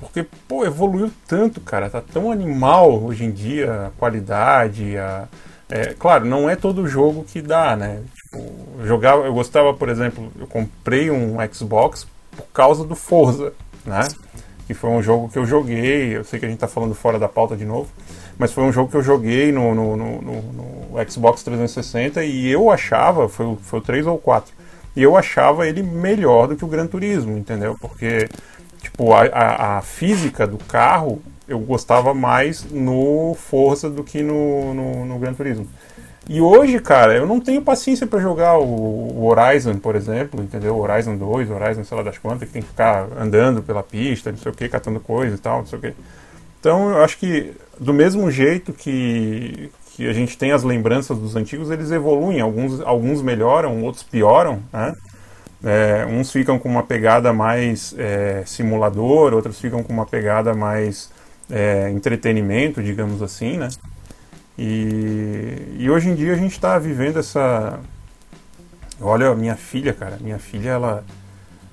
Porque, 0.00 0.26
pô, 0.46 0.64
evoluiu 0.64 1.10
tanto, 1.26 1.60
cara. 1.60 1.88
Tá 1.88 2.00
tão 2.00 2.30
animal 2.30 3.02
hoje 3.02 3.24
em 3.24 3.30
dia 3.30 3.86
a 3.86 3.90
qualidade, 3.98 4.98
a. 4.98 5.28
É, 5.70 5.94
claro, 5.94 6.24
não 6.24 6.48
é 6.48 6.56
todo 6.56 6.88
jogo 6.88 7.24
que 7.24 7.40
dá, 7.42 7.76
né? 7.76 8.02
Tipo, 8.14 8.84
jogava, 8.84 9.24
eu 9.24 9.34
gostava, 9.34 9.74
por 9.74 9.88
exemplo, 9.88 10.32
eu 10.38 10.46
comprei 10.46 11.10
um 11.10 11.36
Xbox 11.52 12.06
por 12.34 12.46
causa 12.52 12.84
do 12.84 12.96
Forza, 12.96 13.52
né? 13.84 14.08
Que 14.66 14.74
foi 14.74 14.90
um 14.90 15.02
jogo 15.02 15.28
que 15.28 15.38
eu 15.38 15.44
joguei. 15.44 16.16
Eu 16.16 16.24
sei 16.24 16.40
que 16.40 16.46
a 16.46 16.48
gente 16.48 16.58
tá 16.58 16.68
falando 16.68 16.94
fora 16.94 17.18
da 17.18 17.28
pauta 17.28 17.56
de 17.56 17.64
novo, 17.64 17.90
mas 18.38 18.52
foi 18.52 18.64
um 18.64 18.72
jogo 18.72 18.90
que 18.90 18.96
eu 18.96 19.02
joguei 19.02 19.52
no, 19.52 19.74
no, 19.74 19.96
no, 19.96 20.22
no 20.22 20.77
Xbox 21.08 21.42
360 21.42 22.24
e 22.24 22.48
eu 22.48 22.70
achava, 22.70 23.28
foi, 23.28 23.56
foi 23.62 23.78
o 23.78 23.82
3 23.82 24.06
ou 24.06 24.18
4, 24.18 24.52
E 24.96 25.02
eu 25.02 25.16
achava 25.16 25.66
ele 25.66 25.82
melhor 25.82 26.48
do 26.48 26.56
que 26.56 26.64
o 26.64 26.68
Gran 26.68 26.86
Turismo, 26.86 27.36
entendeu? 27.36 27.76
Porque, 27.80 28.28
tipo, 28.80 29.12
a, 29.12 29.22
a, 29.26 29.78
a 29.78 29.82
física 29.82 30.46
do 30.46 30.58
carro 30.58 31.20
eu 31.48 31.58
gostava 31.58 32.12
mais 32.12 32.64
no 32.70 33.34
Forza 33.34 33.88
do 33.88 34.04
que 34.04 34.22
no, 34.22 34.74
no, 34.74 35.06
no 35.06 35.18
Gran 35.18 35.32
Turismo. 35.32 35.66
E 36.28 36.42
hoje, 36.42 36.78
cara, 36.78 37.14
eu 37.14 37.26
não 37.26 37.40
tenho 37.40 37.62
paciência 37.62 38.06
para 38.06 38.20
jogar 38.20 38.58
o, 38.58 38.64
o, 38.64 39.24
Horizon, 39.24 39.76
por 39.76 39.96
exemplo, 39.96 40.42
entendeu? 40.42 40.76
Horizon 40.76 41.16
2, 41.16 41.50
Horizon, 41.50 41.84
sei 41.84 41.96
lá 41.96 42.02
das 42.02 42.18
quantas, 42.18 42.46
que 42.46 42.52
tem 42.52 42.60
que 42.60 42.68
ficar 42.68 43.08
andando 43.18 43.62
pela 43.62 43.82
pista, 43.82 44.30
não 44.30 44.38
sei 44.38 44.52
o 44.52 44.54
que, 44.54 44.68
catando 44.68 45.00
coisa 45.00 45.34
e 45.34 45.38
tal, 45.38 45.60
não 45.60 45.66
sei 45.66 45.78
o 45.78 45.82
que. 45.82 45.94
Então, 46.60 46.90
eu 46.90 47.02
acho 47.02 47.16
que 47.16 47.54
do 47.80 47.94
mesmo 47.94 48.30
jeito 48.30 48.74
que, 48.74 49.70
que 49.98 50.08
a 50.08 50.12
gente 50.12 50.38
tem 50.38 50.52
as 50.52 50.62
lembranças 50.62 51.18
dos 51.18 51.34
antigos, 51.34 51.72
eles 51.72 51.90
evoluem, 51.90 52.40
alguns, 52.40 52.80
alguns 52.82 53.20
melhoram, 53.20 53.82
outros 53.82 54.04
pioram, 54.04 54.62
né? 54.72 54.94
É, 55.60 56.06
uns 56.08 56.30
ficam 56.30 56.56
com 56.56 56.68
uma 56.68 56.84
pegada 56.84 57.32
mais 57.32 57.96
é, 57.98 58.44
simulador, 58.46 59.34
outros 59.34 59.60
ficam 59.60 59.82
com 59.82 59.92
uma 59.92 60.06
pegada 60.06 60.54
mais 60.54 61.10
é, 61.50 61.90
entretenimento, 61.90 62.80
digamos 62.80 63.20
assim, 63.20 63.56
né? 63.56 63.70
E, 64.56 65.74
e 65.78 65.90
hoje 65.90 66.10
em 66.10 66.14
dia 66.14 66.32
a 66.32 66.36
gente 66.36 66.52
está 66.52 66.78
vivendo 66.78 67.18
essa. 67.18 67.80
Olha, 69.00 69.34
minha 69.34 69.56
filha, 69.56 69.92
cara, 69.92 70.16
minha 70.20 70.38
filha, 70.38 70.70
ela. 70.70 71.04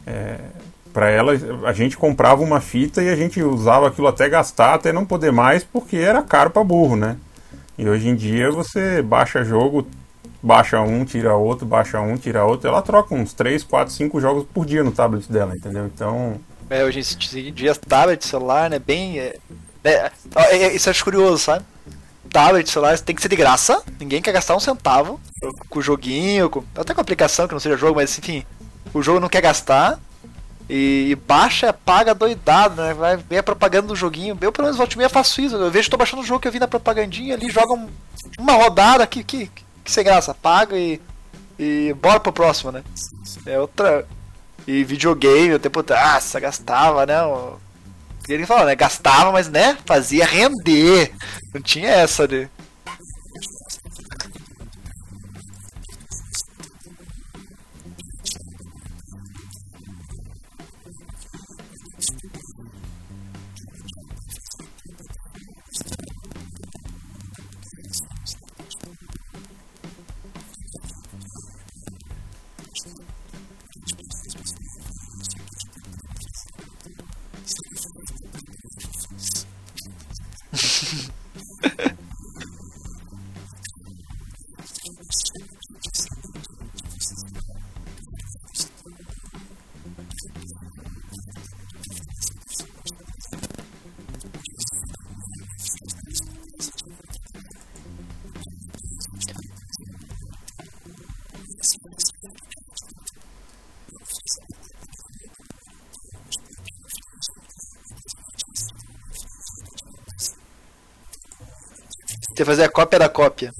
É, 0.07 0.39
para 0.91 1.11
ela, 1.11 1.33
a 1.65 1.73
gente 1.73 1.95
comprava 1.95 2.41
uma 2.41 2.59
fita 2.59 3.03
e 3.03 3.09
a 3.09 3.15
gente 3.15 3.39
usava 3.43 3.87
aquilo 3.87 4.07
até 4.07 4.27
gastar, 4.27 4.73
até 4.73 4.91
não 4.91 5.05
poder 5.05 5.31
mais, 5.31 5.63
porque 5.63 5.97
era 5.97 6.23
caro 6.23 6.49
para 6.49 6.63
burro, 6.63 6.95
né? 6.95 7.17
E 7.77 7.87
hoje 7.87 8.07
em 8.07 8.15
dia 8.15 8.51
você 8.51 9.01
baixa 9.01 9.43
jogo, 9.43 9.87
baixa 10.41 10.79
um, 10.81 11.03
tira 11.03 11.35
outro, 11.35 11.65
baixa 11.65 11.99
um, 11.99 12.17
tira 12.17 12.45
outro. 12.45 12.69
Ela 12.69 12.81
troca 12.81 13.13
uns 13.13 13.33
3, 13.33 13.63
4, 13.63 13.93
5 13.93 14.21
jogos 14.21 14.45
por 14.53 14.65
dia 14.65 14.83
no 14.83 14.91
tablet 14.91 15.31
dela, 15.31 15.55
entendeu? 15.55 15.85
Então. 15.85 16.39
É, 16.69 16.83
hoje 16.83 16.99
em 16.99 17.53
dia, 17.53 17.75
tablet, 17.75 18.25
celular, 18.25 18.69
né? 18.69 18.79
Bem. 18.79 19.19
É, 19.19 19.37
é, 19.83 20.11
é, 20.35 20.75
isso 20.75 20.89
eu 20.89 20.91
acho 20.91 21.03
curioso, 21.03 21.37
sabe? 21.37 21.65
tablet, 22.35 22.69
celular, 22.69 22.99
tem 22.99 23.15
que 23.15 23.21
ser 23.21 23.29
de 23.29 23.35
graça. 23.37 23.81
Ninguém 23.97 24.21
quer 24.21 24.33
gastar 24.33 24.57
um 24.57 24.59
centavo 24.59 25.21
com 25.69 25.79
o 25.79 25.81
joguinho, 25.81 26.49
com, 26.49 26.65
até 26.75 26.93
com 26.93 26.99
aplicação 26.99 27.47
que 27.47 27.53
não 27.53 27.61
seja 27.61 27.77
jogo, 27.77 27.95
mas 27.95 28.19
enfim, 28.19 28.43
o 28.93 29.01
jogo 29.01 29.21
não 29.21 29.29
quer 29.29 29.39
gastar. 29.39 29.97
E, 30.69 31.09
e 31.11 31.15
baixa, 31.15 31.71
paga 31.71 32.15
doidado, 32.15 32.81
né? 32.81 32.93
Vai 32.93 33.17
ver 33.17 33.37
a 33.39 33.43
propaganda 33.43 33.87
do 33.87 33.95
joguinho. 33.95 34.37
Eu, 34.41 34.51
pelo 34.51 34.65
menos, 34.65 34.77
volta 34.77 34.93
e 34.93 34.97
meia 34.97 35.09
faço 35.09 35.41
isso. 35.41 35.55
Eu 35.55 35.69
vejo, 35.69 35.89
tô 35.89 35.97
baixando 35.97 36.21
o 36.21 36.25
jogo 36.25 36.39
que 36.39 36.47
eu 36.47 36.51
vi 36.51 36.59
na 36.59 36.67
propagandinha 36.67 37.35
ali, 37.35 37.49
joga 37.49 37.73
um, 37.73 37.87
uma 38.39 38.53
rodada 38.53 39.05
que, 39.05 39.23
que, 39.23 39.51
que 39.83 39.91
sem 39.91 40.03
graça. 40.03 40.33
Paga 40.33 40.75
e, 40.77 40.99
e 41.59 41.95
bora 42.01 42.19
pro 42.19 42.33
próximo, 42.33 42.71
né? 42.71 42.83
É 43.45 43.59
outra. 43.59 44.07
E 44.67 44.83
videogame, 44.83 45.53
o 45.53 45.59
tempo. 45.59 45.85
Nossa, 45.87 46.39
gastava, 46.39 47.05
né? 47.05 47.17
ele 48.27 48.45
falou, 48.47 48.65
né? 48.65 48.75
Gastava, 48.75 49.31
mas 49.31 49.47
né? 49.47 49.77
Fazia 49.85 50.25
render. 50.25 51.13
Não 51.53 51.61
tinha 51.61 51.89
essa 51.89 52.27
de. 52.27 52.49
Você 112.35 112.43
fazer 112.43 112.63
a 112.63 112.69
cópia 112.69 112.99
da 112.99 113.07
cópia. 113.07 113.53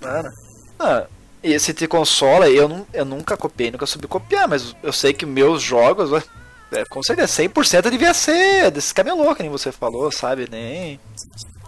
Mano. 0.00 0.30
Ah, 0.78 1.06
esse 1.42 1.74
te 1.74 1.88
consola, 1.88 2.48
eu, 2.48 2.68
não, 2.68 2.86
eu 2.92 3.04
nunca 3.04 3.36
copiei, 3.36 3.72
nunca 3.72 3.84
soube 3.84 4.06
copiar, 4.06 4.46
mas 4.46 4.76
eu 4.80 4.92
sei 4.92 5.12
que 5.12 5.26
meus 5.26 5.60
jogos, 5.60 6.10
é, 6.70 6.84
com 6.84 7.02
certeza, 7.02 7.26
100% 7.32 7.90
devia 7.90 8.14
ser 8.14 8.70
desse 8.70 8.94
camelô, 8.94 9.34
que 9.34 9.42
nem 9.42 9.50
você 9.50 9.72
falou, 9.72 10.12
sabe? 10.12 10.48
Nem. 10.48 11.00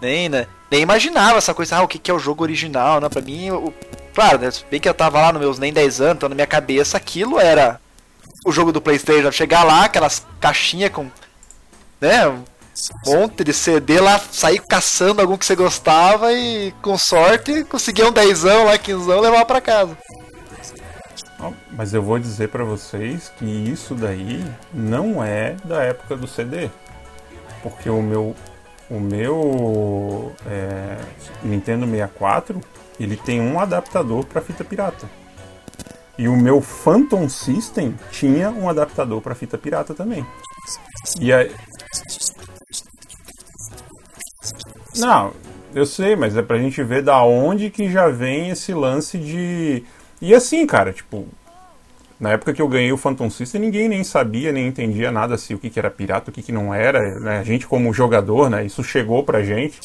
Nem, 0.00 0.28
né? 0.28 0.46
Nem 0.70 0.82
imaginava 0.82 1.38
essa 1.38 1.52
coisa, 1.52 1.76
ah, 1.76 1.82
o 1.82 1.88
que, 1.88 1.98
que 1.98 2.10
é 2.10 2.14
o 2.14 2.18
jogo 2.18 2.42
original, 2.42 3.00
né? 3.00 3.08
Pra 3.08 3.20
mim, 3.20 3.50
o, 3.50 3.72
claro, 4.14 4.38
né? 4.38 4.50
Bem 4.70 4.80
que 4.80 4.88
eu 4.88 4.94
tava 4.94 5.20
lá 5.20 5.32
nos 5.32 5.40
meus 5.40 5.58
nem 5.58 5.72
10 5.72 6.00
anos, 6.00 6.14
então 6.16 6.28
na 6.28 6.34
minha 6.34 6.46
cabeça 6.46 6.96
aquilo 6.96 7.38
era 7.38 7.80
o 8.46 8.52
jogo 8.52 8.72
do 8.72 8.80
Playstation. 8.80 9.30
Chegar 9.30 9.64
lá, 9.64 9.84
aquelas 9.84 10.26
caixinhas 10.40 10.90
com, 10.90 11.06
né? 12.00 12.28
Um 12.28 12.44
monte 13.04 13.44
de 13.44 13.52
CD 13.52 14.00
lá, 14.00 14.18
sair 14.18 14.60
caçando 14.60 15.20
algum 15.20 15.36
que 15.36 15.44
você 15.44 15.54
gostava 15.54 16.32
e, 16.32 16.72
com 16.80 16.96
sorte, 16.96 17.64
conseguir 17.64 18.04
um 18.04 18.12
10 18.12 18.44
lá, 18.44 18.78
15 18.78 19.06
levar 19.06 19.44
pra 19.44 19.60
casa. 19.60 19.96
Mas 21.72 21.94
eu 21.94 22.02
vou 22.02 22.18
dizer 22.18 22.48
para 22.48 22.64
vocês 22.64 23.30
que 23.38 23.44
isso 23.44 23.94
daí 23.94 24.44
não 24.72 25.22
é 25.22 25.56
da 25.64 25.82
época 25.82 26.16
do 26.16 26.26
CD. 26.26 26.70
Porque 27.62 27.88
o 27.88 28.02
meu 28.02 28.34
o 28.90 28.98
meu 28.98 30.32
é, 30.46 30.96
Nintendo 31.42 31.86
64 31.86 32.60
ele 32.98 33.16
tem 33.16 33.40
um 33.40 33.58
adaptador 33.58 34.26
para 34.26 34.42
fita 34.42 34.64
pirata. 34.64 35.08
E 36.18 36.28
o 36.28 36.36
meu 36.36 36.60
Phantom 36.60 37.28
System 37.28 37.94
tinha 38.10 38.50
um 38.50 38.68
adaptador 38.68 39.22
para 39.22 39.34
fita 39.34 39.56
pirata 39.56 39.94
também. 39.94 40.26
E 41.18 41.32
aí... 41.32 41.50
Não, 44.96 45.32
eu 45.74 45.86
sei, 45.86 46.16
mas 46.16 46.36
é 46.36 46.42
pra 46.42 46.58
gente 46.58 46.82
ver 46.82 47.02
da 47.02 47.22
onde 47.22 47.70
que 47.70 47.90
já 47.90 48.08
vem 48.08 48.50
esse 48.50 48.74
lance 48.74 49.16
de. 49.16 49.84
E 50.20 50.34
assim, 50.34 50.66
cara, 50.66 50.92
tipo, 50.92 51.26
na 52.20 52.32
época 52.32 52.52
que 52.52 52.60
eu 52.60 52.68
ganhei 52.68 52.92
o 52.92 52.98
Phantom 52.98 53.30
System, 53.30 53.62
ninguém 53.62 53.88
nem 53.88 54.04
sabia, 54.04 54.52
nem 54.52 54.66
entendia 54.66 55.10
nada 55.10 55.38
se 55.38 55.54
o 55.54 55.58
que, 55.58 55.70
que 55.70 55.78
era 55.78 55.90
pirata, 55.90 56.30
o 56.30 56.32
que, 56.32 56.42
que 56.42 56.52
não 56.52 56.74
era. 56.74 57.18
Né? 57.18 57.38
A 57.38 57.42
gente, 57.42 57.66
como 57.66 57.92
jogador, 57.94 58.50
né? 58.50 58.64
isso 58.64 58.84
chegou 58.84 59.24
pra 59.24 59.42
gente. 59.42 59.80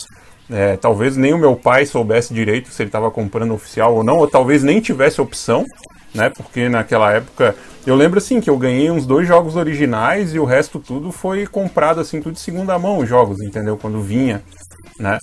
É, 0.49 0.75
talvez 0.75 1.15
nem 1.15 1.33
o 1.33 1.37
meu 1.37 1.55
pai 1.55 1.85
soubesse 1.85 2.33
direito 2.33 2.69
se 2.69 2.83
ele 2.83 2.89
estava 2.89 3.09
comprando 3.09 3.53
oficial 3.53 3.95
ou 3.95 4.03
não, 4.03 4.17
ou 4.17 4.27
talvez 4.27 4.61
nem 4.63 4.81
tivesse 4.81 5.19
opção, 5.19 5.65
né? 6.13 6.29
Porque 6.29 6.69
naquela 6.69 7.11
época 7.11 7.55
eu 7.87 7.95
lembro 7.95 8.19
assim 8.19 8.39
que 8.39 8.49
eu 8.49 8.57
ganhei 8.57 8.91
uns 8.91 9.07
dois 9.07 9.27
jogos 9.27 9.55
originais 9.55 10.35
e 10.35 10.39
o 10.39 10.45
resto 10.45 10.79
tudo 10.79 11.11
foi 11.11 11.47
comprado 11.47 11.99
assim 11.99 12.21
tudo 12.21 12.33
de 12.33 12.41
segunda 12.41 12.77
mão 12.77 12.99
os 12.99 13.09
jogos, 13.09 13.41
entendeu? 13.41 13.75
Quando 13.75 14.01
vinha, 14.01 14.43
né? 14.99 15.17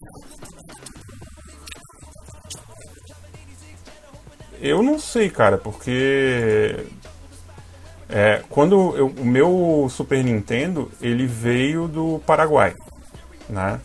Eu 4.61 4.83
não 4.83 4.99
sei, 4.99 5.29
cara, 5.29 5.59
porque 5.59 6.77
é, 8.13 8.43
quando 8.51 8.95
eu, 8.95 9.07
o 9.07 9.25
meu 9.25 9.89
Super 9.91 10.23
Nintendo 10.23 10.93
ele 11.01 11.27
veio 11.27 11.89
do 11.89 12.21
Paraguai, 12.27 12.75
né? 13.49 13.81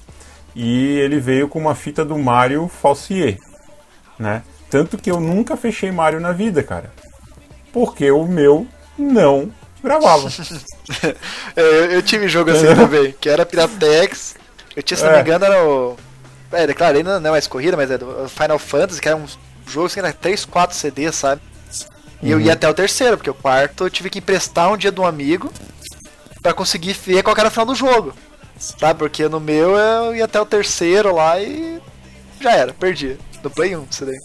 E 0.54 0.98
ele 1.00 1.18
veio 1.20 1.48
com 1.48 1.58
uma 1.58 1.74
fita 1.74 2.04
do 2.04 2.18
Mario 2.18 2.68
Falsier, 2.68 3.38
né? 4.20 4.44
Tanto 4.70 4.98
que 4.98 5.10
eu 5.10 5.22
nunca 5.22 5.56
fechei 5.56 5.92
Mario 5.92 6.20
na 6.20 6.34
vida, 6.34 6.62
cara. 6.62 6.92
Porque 7.72 8.12
o 8.12 8.26
meu 8.26 8.68
não 8.98 9.50
gravava. 9.82 10.28
eu, 11.56 11.66
eu, 11.92 12.02
tive 12.02 12.28
jogo 12.28 12.52
assim 12.52 12.76
também, 12.76 13.16
que 13.18 13.30
era 13.30 13.46
Piratex. 13.46 14.36
Eu 14.76 14.84
tinha, 14.84 14.98
se 14.98 15.04
não 15.04 15.12
é. 15.12 15.16
me 15.16 15.22
engano, 15.22 15.46
era 15.46 15.66
o. 15.66 15.96
É, 16.52 16.74
claro, 16.74 16.98
ainda 16.98 17.20
não 17.20 17.30
é 17.30 17.32
mais 17.32 17.48
corrida, 17.48 17.78
mas 17.78 17.90
é 17.92 17.98
do 17.98 18.28
Final 18.28 18.60
Fantasy, 18.60 19.00
que 19.00 19.08
era 19.08 19.18
um 19.18 19.26
jogo 19.68 19.88
que 19.88 20.00
assim, 20.00 20.08
era 20.08 20.12
3, 20.12 20.44
4 20.44 20.76
CDs, 20.76 21.16
sabe? 21.16 21.42
E 22.22 22.32
eu 22.32 22.40
ia 22.40 22.54
até 22.54 22.68
o 22.68 22.74
terceiro, 22.74 23.18
porque 23.18 23.30
o 23.30 23.34
quarto 23.34 23.86
eu 23.86 23.90
tive 23.90 24.10
que 24.10 24.20
emprestar 24.20 24.72
um 24.72 24.78
dia 24.78 24.92
de 24.92 25.00
um 25.00 25.06
amigo 25.06 25.52
para 26.42 26.54
conseguir 26.54 26.94
ver 26.94 27.24
qual 27.24 27.36
era 27.38 27.48
o 27.48 27.52
final 27.52 27.66
do 27.66 27.76
jogo. 27.76 28.14
Tá? 28.80 28.94
Porque 28.94 29.28
no 29.28 29.40
meu 29.40 29.76
eu 29.76 30.16
ia 30.16 30.26
até 30.26 30.40
o 30.40 30.46
terceiro 30.46 31.14
lá 31.14 31.40
e 31.40 31.80
já 32.40 32.52
era, 32.54 32.74
perdi. 32.74 33.18
No 33.44 33.50
Play 33.50 33.76
1, 33.76 33.88
isso 33.90 34.06
daí. 34.06 34.18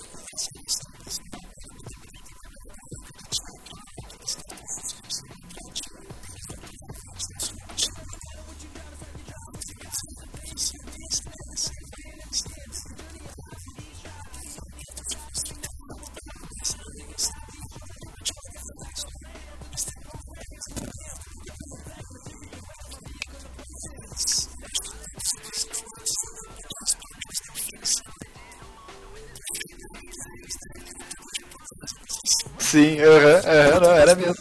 Sim, 32.72 32.98
aham, 33.00 33.80
não, 33.82 33.92
era 33.92 34.14
mesmo. 34.14 34.34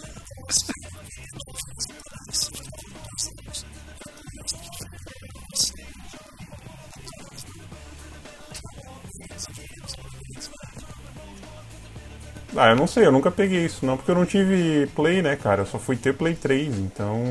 Ah, 12.56 12.70
eu 12.70 12.76
não 12.78 12.88
sei, 12.88 13.06
eu 13.06 13.12
nunca 13.12 13.30
peguei 13.30 13.66
isso 13.66 13.86
não, 13.86 13.98
porque 13.98 14.12
eu 14.12 14.16
não 14.16 14.26
tive 14.26 14.88
Play, 14.96 15.22
né, 15.22 15.36
cara? 15.36 15.64
Eu 15.64 15.66
só 15.66 15.78
fui 15.78 15.98
ter 15.98 16.14
Play 16.14 16.34
3, 16.34 16.80
então. 16.80 17.22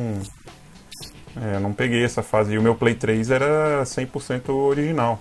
É, 1.35 1.57
eu 1.57 1.61
não 1.61 1.73
peguei 1.73 2.05
essa 2.05 2.23
fase. 2.23 2.53
E 2.53 2.59
o 2.59 2.63
meu 2.63 2.75
Play 2.75 2.95
3 2.95 3.31
era 3.31 3.83
100% 3.87 4.51
original. 4.51 5.19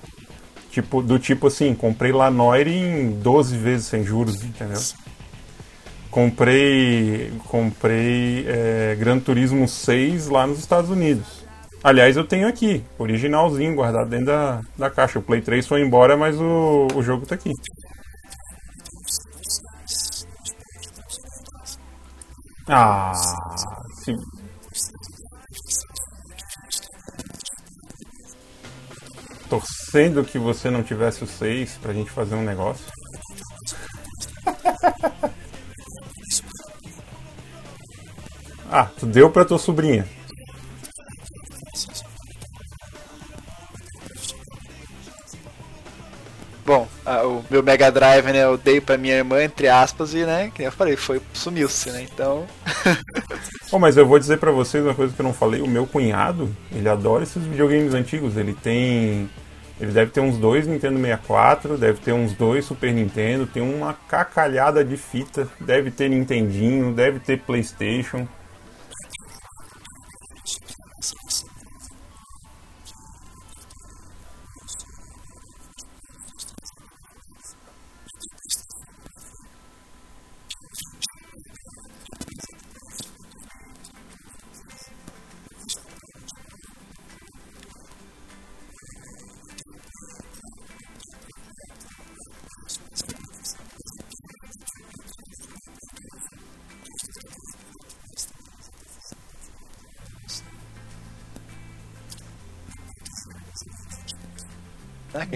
Tipo, 0.72 1.02
do 1.02 1.18
tipo 1.18 1.48
assim, 1.48 1.74
comprei 1.74 2.12
Lanoir 2.12 2.68
em 2.68 3.12
12 3.12 3.56
vezes 3.56 3.88
sem 3.88 4.04
juros, 4.04 4.44
entendeu? 4.44 4.82
Comprei, 6.12 7.32
comprei 7.48 8.46
é, 8.48 8.96
Gran 8.96 9.20
Turismo 9.20 9.68
6 9.68 10.28
lá 10.28 10.48
nos 10.48 10.58
Estados 10.58 10.90
Unidos. 10.90 11.46
Aliás, 11.84 12.18
eu 12.18 12.26
tenho 12.26 12.48
aqui, 12.48 12.84
originalzinho, 12.98 13.76
guardado 13.76 14.10
dentro 14.10 14.26
da, 14.26 14.62
da 14.78 14.90
caixa. 14.90 15.20
O 15.20 15.22
Play 15.22 15.42
3 15.42 15.66
foi 15.68 15.82
embora, 15.82 16.18
mas 16.18 16.36
o, 16.40 16.88
o 16.96 17.04
jogo 17.04 17.26
tá 17.26 17.36
aqui. 17.36 17.52
Ah, 22.68 23.14
sim. 24.04 24.16
Torcendo 29.50 30.24
que 30.24 30.38
você 30.38 30.70
não 30.70 30.84
tivesse 30.84 31.24
o 31.24 31.28
6 31.28 31.78
pra 31.82 31.94
gente 31.94 32.12
fazer 32.12 32.36
um 32.36 32.44
negócio. 32.44 32.86
Ah, 38.72 38.88
tu 39.00 39.06
deu 39.06 39.32
pra 39.32 39.44
tua 39.44 39.58
sobrinha. 39.58 40.06
Bom, 46.70 46.88
a, 47.04 47.26
o 47.26 47.44
meu 47.50 47.64
Mega 47.64 47.92
Drive, 47.92 48.26
né, 48.26 48.44
eu 48.44 48.56
dei 48.56 48.80
pra 48.80 48.96
minha 48.96 49.16
irmã, 49.16 49.44
entre 49.44 49.68
aspas, 49.68 50.14
e, 50.14 50.24
né, 50.24 50.52
que 50.54 50.62
eu 50.62 50.72
falei, 50.72 50.96
foi, 50.96 51.20
sumiu-se, 51.34 51.90
né, 51.90 52.04
então... 52.04 52.46
oh, 53.74 53.80
mas 53.80 53.98
eu 53.98 54.06
vou 54.06 54.20
dizer 54.20 54.38
pra 54.38 54.52
vocês 54.52 54.84
uma 54.84 54.94
coisa 54.94 55.12
que 55.12 55.20
eu 55.20 55.24
não 55.24 55.34
falei, 55.34 55.62
o 55.62 55.68
meu 55.68 55.88
cunhado, 55.88 56.56
ele 56.72 56.88
adora 56.88 57.24
esses 57.24 57.42
videogames 57.44 57.96
antigos, 57.96 58.38
ele 58.38 58.54
tem... 58.54 59.28
Ele 59.82 59.92
deve 59.92 60.12
ter 60.12 60.20
uns 60.20 60.38
dois 60.38 60.68
Nintendo 60.68 61.00
64, 61.00 61.76
deve 61.76 62.02
ter 62.02 62.12
uns 62.12 62.34
dois 62.34 62.66
Super 62.66 62.94
Nintendo, 62.94 63.48
tem 63.48 63.64
uma 63.64 63.96
cacalhada 64.08 64.86
de 64.86 64.96
fita, 64.96 65.48
deve 65.60 65.90
ter 65.90 66.08
Nintendinho, 66.10 66.94
deve 66.94 67.18
ter 67.20 67.40
Playstation. 67.40 68.28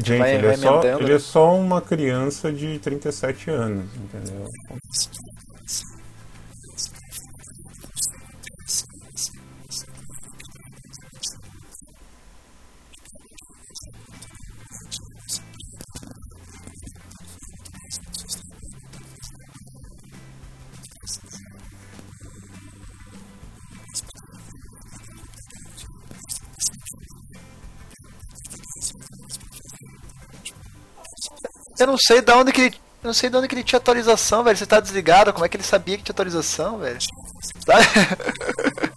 Gente, 0.03 0.17
gente 0.17 0.19
vai, 0.19 0.33
ele, 0.35 0.43
vai 0.43 0.53
é 0.53 0.57
só, 0.57 0.83
ele 0.83 1.09
né? 1.09 1.13
é 1.13 1.19
só 1.19 1.55
uma 1.55 1.81
criança 1.81 2.51
de 2.51 2.79
37 2.79 3.49
anos, 3.49 3.85
entendeu? 3.95 4.47
Eu 31.83 31.87
não 31.87 31.97
sei 31.97 32.21
de 32.21 32.31
onde 32.31 32.51
que 32.51 32.61
ele. 32.61 32.75
Eu 33.03 33.07
não 33.07 33.13
sei 33.13 33.29
de 33.29 33.35
onde 33.35 33.47
que 33.47 33.55
ele 33.55 33.63
tinha 33.63 33.77
atualização, 33.77 34.43
velho. 34.43 34.57
Você 34.57 34.65
tá 34.65 34.79
desligado, 34.79 35.33
como 35.33 35.45
é 35.45 35.49
que 35.49 35.57
ele 35.57 35.63
sabia 35.63 35.97
que 35.97 36.03
tinha 36.03 36.13
atualização, 36.13 36.77
velho? 36.79 36.97
Sabe? 37.65 37.85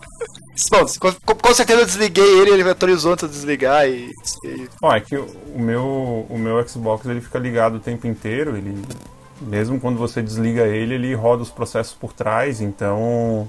Bom, 0.70 0.87
com, 0.99 1.34
com 1.34 1.55
certeza 1.55 1.80
eu 1.80 1.87
desliguei 1.87 2.41
ele, 2.41 2.51
ele 2.51 2.70
atualizou 2.70 3.12
antes 3.12 3.28
de 3.28 3.34
desligar 3.34 3.87
e. 3.87 4.11
Ó, 4.80 4.95
é 4.95 5.01
que 5.01 5.16
o 5.16 5.26
o 5.57 5.59
meu, 5.59 6.26
o 6.28 6.39
meu 6.39 6.66
Xbox 6.68 7.07
ele 7.07 7.20
fica 7.20 7.39
ligado 7.39 7.76
o 7.76 7.80
tempo 7.80 8.07
inteiro, 8.07 8.57
ele 8.57 8.82
mesmo 9.41 9.80
quando 9.80 9.99
você 9.99 10.22
desliga 10.22 10.66
ele, 10.66 10.95
ele 10.95 11.14
roda 11.14 11.43
os 11.43 11.51
processos 11.51 11.95
por 11.95 12.12
trás, 12.12 12.61
então 12.61 13.49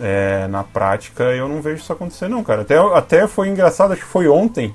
é, 0.00 0.46
na 0.48 0.64
prática 0.64 1.24
eu 1.24 1.48
não 1.48 1.60
vejo 1.60 1.82
isso 1.82 1.92
acontecer 1.92 2.28
não, 2.28 2.42
cara. 2.42 2.62
Até, 2.62 2.78
até 2.78 3.26
foi 3.26 3.48
engraçado, 3.48 3.92
acho 3.92 4.02
que 4.02 4.08
foi 4.08 4.28
ontem, 4.28 4.74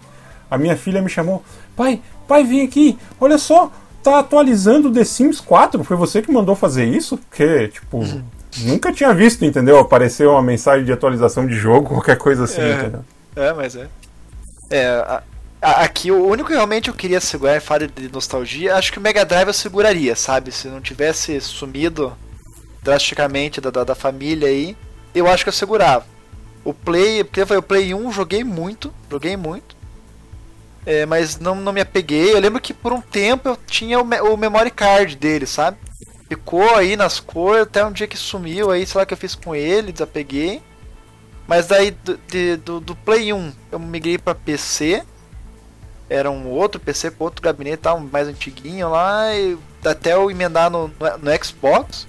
a 0.49 0.57
minha 0.57 0.77
filha 0.77 1.01
me 1.01 1.09
chamou, 1.09 1.43
pai, 1.75 2.01
pai, 2.31 2.43
vem 2.43 2.61
aqui, 2.63 2.97
olha 3.19 3.37
só, 3.37 3.71
tá 4.03 4.19
atualizando 4.19 4.89
o 4.89 4.91
The 4.93 5.03
Sims 5.03 5.39
4, 5.41 5.83
foi 5.83 5.97
você 5.97 6.21
que 6.21 6.31
mandou 6.31 6.55
fazer 6.55 6.85
isso? 6.85 7.17
Porque, 7.17 7.67
tipo, 7.67 8.01
nunca 8.63 8.91
tinha 8.93 9.13
visto, 9.13 9.43
entendeu? 9.45 9.77
Apareceu 9.79 10.31
uma 10.31 10.41
mensagem 10.41 10.85
de 10.85 10.91
atualização 10.91 11.45
de 11.45 11.55
jogo, 11.55 11.89
qualquer 11.95 12.17
coisa 12.17 12.45
assim, 12.45 12.61
É. 12.61 12.73
entendeu? 12.73 13.05
É, 13.35 13.53
mas 13.53 13.75
é. 13.75 13.87
É, 14.69 14.87
a- 14.87 15.23
a- 15.61 15.81
aqui 15.83 16.11
o 16.11 16.25
único 16.25 16.47
que 16.49 16.55
realmente 16.55 16.87
eu 16.89 16.93
queria 16.93 17.19
segurar, 17.21 17.57
em 17.57 17.59
falar 17.59 17.87
de 17.87 18.11
nostalgia, 18.11 18.75
acho 18.75 18.91
que 18.91 18.97
o 18.97 19.01
Mega 19.01 19.23
Drive 19.25 19.47
eu 19.47 19.53
seguraria, 19.53 20.15
sabe? 20.15 20.51
Se 20.51 20.67
não 20.67 20.81
tivesse 20.81 21.39
sumido 21.41 22.13
drasticamente 22.81 23.61
da, 23.61 23.69
da, 23.69 23.83
da 23.83 23.95
família 23.95 24.47
aí, 24.47 24.75
eu 25.13 25.27
acho 25.27 25.43
que 25.43 25.49
eu 25.49 25.53
segurava. 25.53 26.05
O 26.63 26.73
Play, 26.73 27.23
porque 27.23 27.45
foi 27.45 27.57
o 27.57 27.61
Play 27.61 27.93
1, 27.93 28.11
joguei 28.11 28.43
muito, 28.43 28.93
joguei 29.09 29.35
muito. 29.37 29.75
É, 30.85 31.05
mas 31.05 31.37
não, 31.39 31.55
não 31.55 31.71
me 31.71 31.81
apeguei. 31.81 32.33
Eu 32.33 32.39
lembro 32.39 32.59
que 32.61 32.73
por 32.73 32.91
um 32.91 33.01
tempo 33.01 33.49
eu 33.49 33.57
tinha 33.67 33.99
o, 33.99 34.05
me- 34.05 34.21
o 34.21 34.35
memory 34.35 34.71
card 34.71 35.15
dele, 35.15 35.45
sabe? 35.45 35.77
Ficou 36.27 36.75
aí 36.75 36.95
nas 36.95 37.19
cores 37.19 37.63
até 37.63 37.85
um 37.85 37.91
dia 37.91 38.07
que 38.07 38.17
sumiu 38.17 38.71
aí, 38.71 38.85
sei 38.85 38.97
lá 38.97 39.03
o 39.03 39.07
que 39.07 39.13
eu 39.13 39.17
fiz 39.17 39.35
com 39.35 39.53
ele, 39.55 39.91
desapeguei. 39.91 40.61
Mas 41.47 41.67
daí 41.67 41.91
do, 41.91 42.17
de- 42.27 42.55
do, 42.57 42.79
do 42.79 42.95
Play 42.95 43.31
1 43.33 43.51
eu 43.71 43.79
migrei 43.79 44.17
pra 44.17 44.33
PC. 44.33 45.03
Era 46.09 46.29
um 46.29 46.47
outro 46.47 46.79
PC 46.79 47.13
outro 47.19 47.41
gabinete 47.41 47.77
tal, 47.77 47.99
mais 47.99 48.27
antiguinho 48.27 48.89
lá. 48.89 49.33
E 49.35 49.57
até 49.85 50.13
eu 50.13 50.31
emendar 50.31 50.69
no, 50.69 50.87
no, 50.87 51.17
no 51.17 51.43
Xbox. 51.45 52.07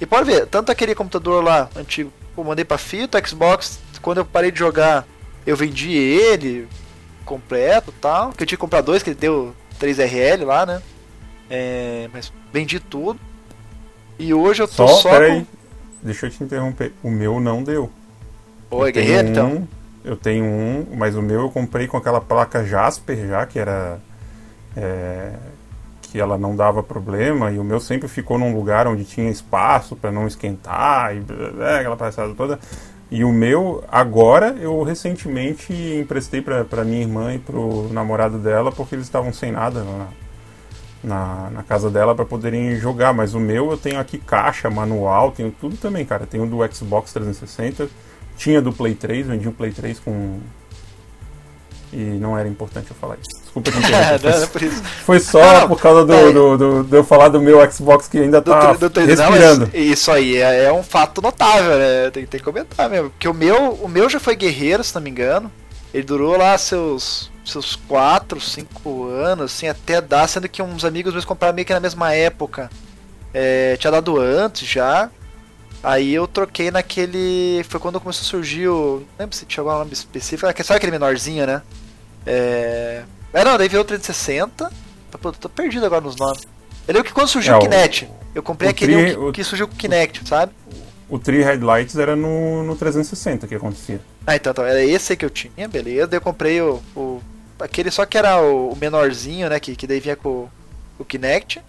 E 0.00 0.06
pode 0.06 0.30
ver, 0.30 0.46
tanto 0.46 0.70
aquele 0.70 0.94
computador 0.94 1.42
lá 1.42 1.68
antigo 1.76 2.12
eu 2.36 2.44
mandei 2.44 2.64
pra 2.64 2.78
fita, 2.78 3.18
o 3.20 3.28
Xbox, 3.28 3.78
quando 4.00 4.18
eu 4.18 4.24
parei 4.24 4.50
de 4.50 4.58
jogar, 4.58 5.06
eu 5.46 5.54
vendi 5.54 5.92
ele 5.92 6.66
completo 7.30 7.94
tal. 8.00 8.32
Que 8.32 8.42
eu 8.42 8.46
tinha 8.46 8.56
que 8.56 8.60
comprar 8.60 8.80
dois, 8.80 9.02
que 9.02 9.10
ele 9.10 9.18
deu 9.18 9.54
3RL 9.80 10.44
lá, 10.44 10.66
né? 10.66 10.82
É, 11.48 12.08
mas 12.12 12.32
vendi 12.52 12.80
tudo. 12.80 13.20
E 14.18 14.34
hoje 14.34 14.62
eu 14.62 14.68
tô 14.68 14.88
só. 14.88 14.88
só 14.88 15.10
peraí, 15.10 15.40
com... 15.40 15.46
deixa 16.02 16.26
eu 16.26 16.30
te 16.30 16.42
interromper. 16.42 16.92
O 17.02 17.10
meu 17.10 17.38
não 17.38 17.62
deu. 17.62 17.90
Oi, 18.70 18.92
guerreiro, 18.92 19.28
um, 19.28 19.30
então? 19.30 19.68
Eu 20.04 20.16
tenho 20.16 20.44
um, 20.44 20.86
mas 20.96 21.14
o 21.14 21.22
meu 21.22 21.42
eu 21.42 21.50
comprei 21.50 21.86
com 21.86 21.96
aquela 21.96 22.20
placa 22.20 22.64
Jasper 22.64 23.28
já, 23.28 23.46
que 23.46 23.58
era. 23.58 24.00
É, 24.76 25.32
que 26.02 26.18
ela 26.18 26.36
não 26.36 26.56
dava 26.56 26.82
problema, 26.82 27.52
e 27.52 27.58
o 27.58 27.64
meu 27.64 27.78
sempre 27.78 28.08
ficou 28.08 28.36
num 28.36 28.52
lugar 28.52 28.88
onde 28.88 29.04
tinha 29.04 29.30
espaço 29.30 29.94
para 29.94 30.10
não 30.10 30.26
esquentar, 30.26 31.14
e 31.14 31.22
é, 31.60 31.78
aquela 31.78 31.96
passada 31.96 32.34
toda. 32.34 32.58
E 33.10 33.24
o 33.24 33.32
meu, 33.32 33.82
agora, 33.88 34.56
eu 34.60 34.82
recentemente 34.84 35.72
emprestei 35.72 36.40
para 36.40 36.84
minha 36.84 37.00
irmã 37.00 37.34
e 37.34 37.40
pro 37.40 37.88
namorado 37.92 38.38
dela, 38.38 38.70
porque 38.70 38.94
eles 38.94 39.06
estavam 39.06 39.32
sem 39.32 39.50
nada 39.50 39.82
na, 39.82 40.08
na, 41.02 41.50
na 41.50 41.62
casa 41.64 41.90
dela 41.90 42.14
para 42.14 42.24
poderem 42.24 42.76
jogar. 42.76 43.12
Mas 43.12 43.34
o 43.34 43.40
meu 43.40 43.72
eu 43.72 43.76
tenho 43.76 43.98
aqui 43.98 44.16
caixa, 44.16 44.70
manual, 44.70 45.32
tenho 45.32 45.50
tudo 45.50 45.76
também, 45.76 46.04
cara. 46.04 46.24
Tenho 46.24 46.46
do 46.46 46.58
Xbox 46.72 47.12
360, 47.12 47.88
tinha 48.36 48.62
do 48.62 48.72
Play 48.72 48.94
3, 48.94 49.26
vendi 49.26 49.48
o 49.48 49.52
Play 49.52 49.72
3 49.72 49.98
com. 49.98 50.38
E 51.92 51.96
não 51.96 52.38
era 52.38 52.48
importante 52.48 52.90
eu 52.90 52.96
falar 52.96 53.16
isso. 53.16 53.39
Desculpa 53.50 53.70
te 53.70 53.78
interromper. 53.78 54.22
não, 54.40 54.46
foi, 54.46 54.70
foi 55.04 55.20
só 55.20 55.60
não, 55.60 55.68
por 55.68 55.80
causa 55.80 56.04
do, 56.04 56.14
é, 56.14 56.32
do, 56.32 56.56
do, 56.56 56.84
de 56.84 56.96
eu 56.96 57.04
falar 57.04 57.28
do 57.28 57.40
meu 57.40 57.70
Xbox 57.70 58.06
que 58.06 58.18
ainda 58.18 58.40
tá 58.40 58.72
do, 58.72 58.88
do, 58.88 59.00
respirando. 59.00 59.70
Não, 59.72 59.80
isso 59.80 60.10
aí 60.10 60.36
é, 60.36 60.64
é, 60.64 60.72
um 60.72 60.82
fato 60.82 61.20
notável, 61.20 61.76
né? 61.76 62.10
Tem, 62.10 62.24
tem 62.26 62.38
que 62.38 62.44
comentar 62.44 62.88
mesmo. 62.88 63.10
Porque 63.10 63.28
o 63.28 63.34
meu, 63.34 63.72
o 63.74 63.88
meu 63.88 64.08
já 64.08 64.20
foi 64.20 64.36
guerreiro, 64.36 64.84
se 64.84 64.94
não 64.94 65.02
me 65.02 65.10
engano. 65.10 65.50
Ele 65.92 66.04
durou 66.04 66.36
lá 66.36 66.56
seus 66.56 67.30
seus 67.44 67.74
4, 67.74 68.40
5 68.40 69.08
anos, 69.08 69.46
assim, 69.46 69.66
até 69.66 70.00
dar, 70.00 70.28
sendo 70.28 70.48
que 70.48 70.62
uns 70.62 70.84
amigos 70.84 71.12
meus 71.12 71.24
compraram 71.24 71.54
meio 71.54 71.66
que 71.66 71.74
na 71.74 71.80
mesma 71.80 72.14
época. 72.14 72.70
É, 73.34 73.76
tinha 73.76 73.90
dado 73.90 74.20
antes 74.20 74.68
já. 74.68 75.10
Aí 75.82 76.14
eu 76.14 76.28
troquei 76.28 76.70
naquele. 76.70 77.64
Foi 77.68 77.80
quando 77.80 78.00
começou 78.00 78.22
a 78.22 78.24
surgir 78.24 78.68
o. 78.68 79.00
Não 79.00 79.24
lembro 79.24 79.36
se 79.36 79.46
tinha 79.46 79.62
algum 79.62 79.76
nome 79.76 79.92
específico. 79.92 80.46
Sabe 80.62 80.76
aquele 80.76 80.92
menorzinho, 80.92 81.46
né? 81.46 81.62
É. 82.26 83.02
É, 83.32 83.44
não, 83.44 83.56
daí 83.56 83.68
veio 83.68 83.82
o 83.82 83.84
360. 83.84 84.70
Tô, 85.10 85.32
tô 85.32 85.48
perdido 85.48 85.86
agora 85.86 86.00
nos 86.00 86.16
nomes. 86.16 86.42
Eu 86.86 86.94
lembro 86.94 87.04
que 87.04 87.14
quando 87.14 87.28
surgiu 87.28 87.54
é, 87.54 87.56
o 87.56 87.60
Kinect, 87.60 88.08
eu 88.34 88.42
comprei 88.42 88.70
aquele 88.70 88.94
tri, 88.94 89.10
que, 89.10 89.18
o, 89.18 89.32
que, 89.32 89.44
surgiu 89.44 89.68
com 89.68 89.74
o 89.74 89.76
Kinect, 89.76 90.26
sabe? 90.28 90.52
O 91.08 91.18
Tree 91.18 91.42
Headlights 91.42 91.96
era 91.96 92.16
no, 92.16 92.62
no 92.62 92.76
360 92.76 93.46
que 93.46 93.54
acontecia. 93.54 94.00
Ah, 94.26 94.36
então, 94.36 94.52
então, 94.52 94.64
era 94.64 94.82
esse 94.82 95.16
que 95.16 95.24
eu 95.24 95.30
tinha, 95.30 95.68
beleza. 95.68 96.06
Daí 96.06 96.16
eu 96.18 96.20
comprei 96.20 96.60
o, 96.60 96.80
o 96.96 97.20
aquele 97.58 97.90
só 97.90 98.06
que 98.06 98.16
era 98.16 98.40
o, 98.40 98.72
o 98.72 98.76
menorzinho, 98.76 99.48
né? 99.48 99.60
Que, 99.60 99.76
que 99.76 99.86
daí 99.86 100.00
vinha 100.00 100.16
com 100.16 100.48
o 100.98 101.04
Kinect. 101.04 101.60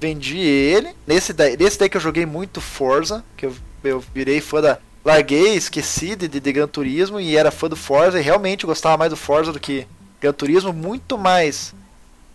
Vendi 0.00 0.38
ele. 0.38 0.90
Nesse 1.06 1.32
daí, 1.32 1.56
nesse 1.56 1.78
daí 1.78 1.88
que 1.88 1.96
eu 1.96 2.00
joguei 2.00 2.26
muito 2.26 2.60
Forza, 2.60 3.24
que 3.36 3.46
eu, 3.46 3.54
eu 3.82 4.04
virei 4.14 4.40
fã 4.40 4.60
da. 4.60 4.78
Larguei, 5.04 5.54
esqueci 5.54 6.16
de, 6.16 6.26
de, 6.26 6.40
de 6.40 6.52
Gran 6.52 6.66
Turismo 6.66 7.20
e 7.20 7.36
era 7.36 7.52
fã 7.52 7.68
do 7.68 7.76
Forza 7.76 8.18
e 8.18 8.22
realmente 8.22 8.66
gostava 8.66 8.96
mais 8.96 9.10
do 9.10 9.16
Forza 9.16 9.52
do 9.52 9.60
que 9.60 9.86
Gran 10.26 10.32
Turismo, 10.32 10.72
muito 10.72 11.16
mais 11.16 11.74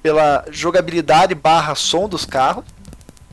pela 0.01 0.45
jogabilidade 0.49 1.35
barra 1.35 1.75
som 1.75 2.07
dos 2.07 2.25
carros. 2.25 2.63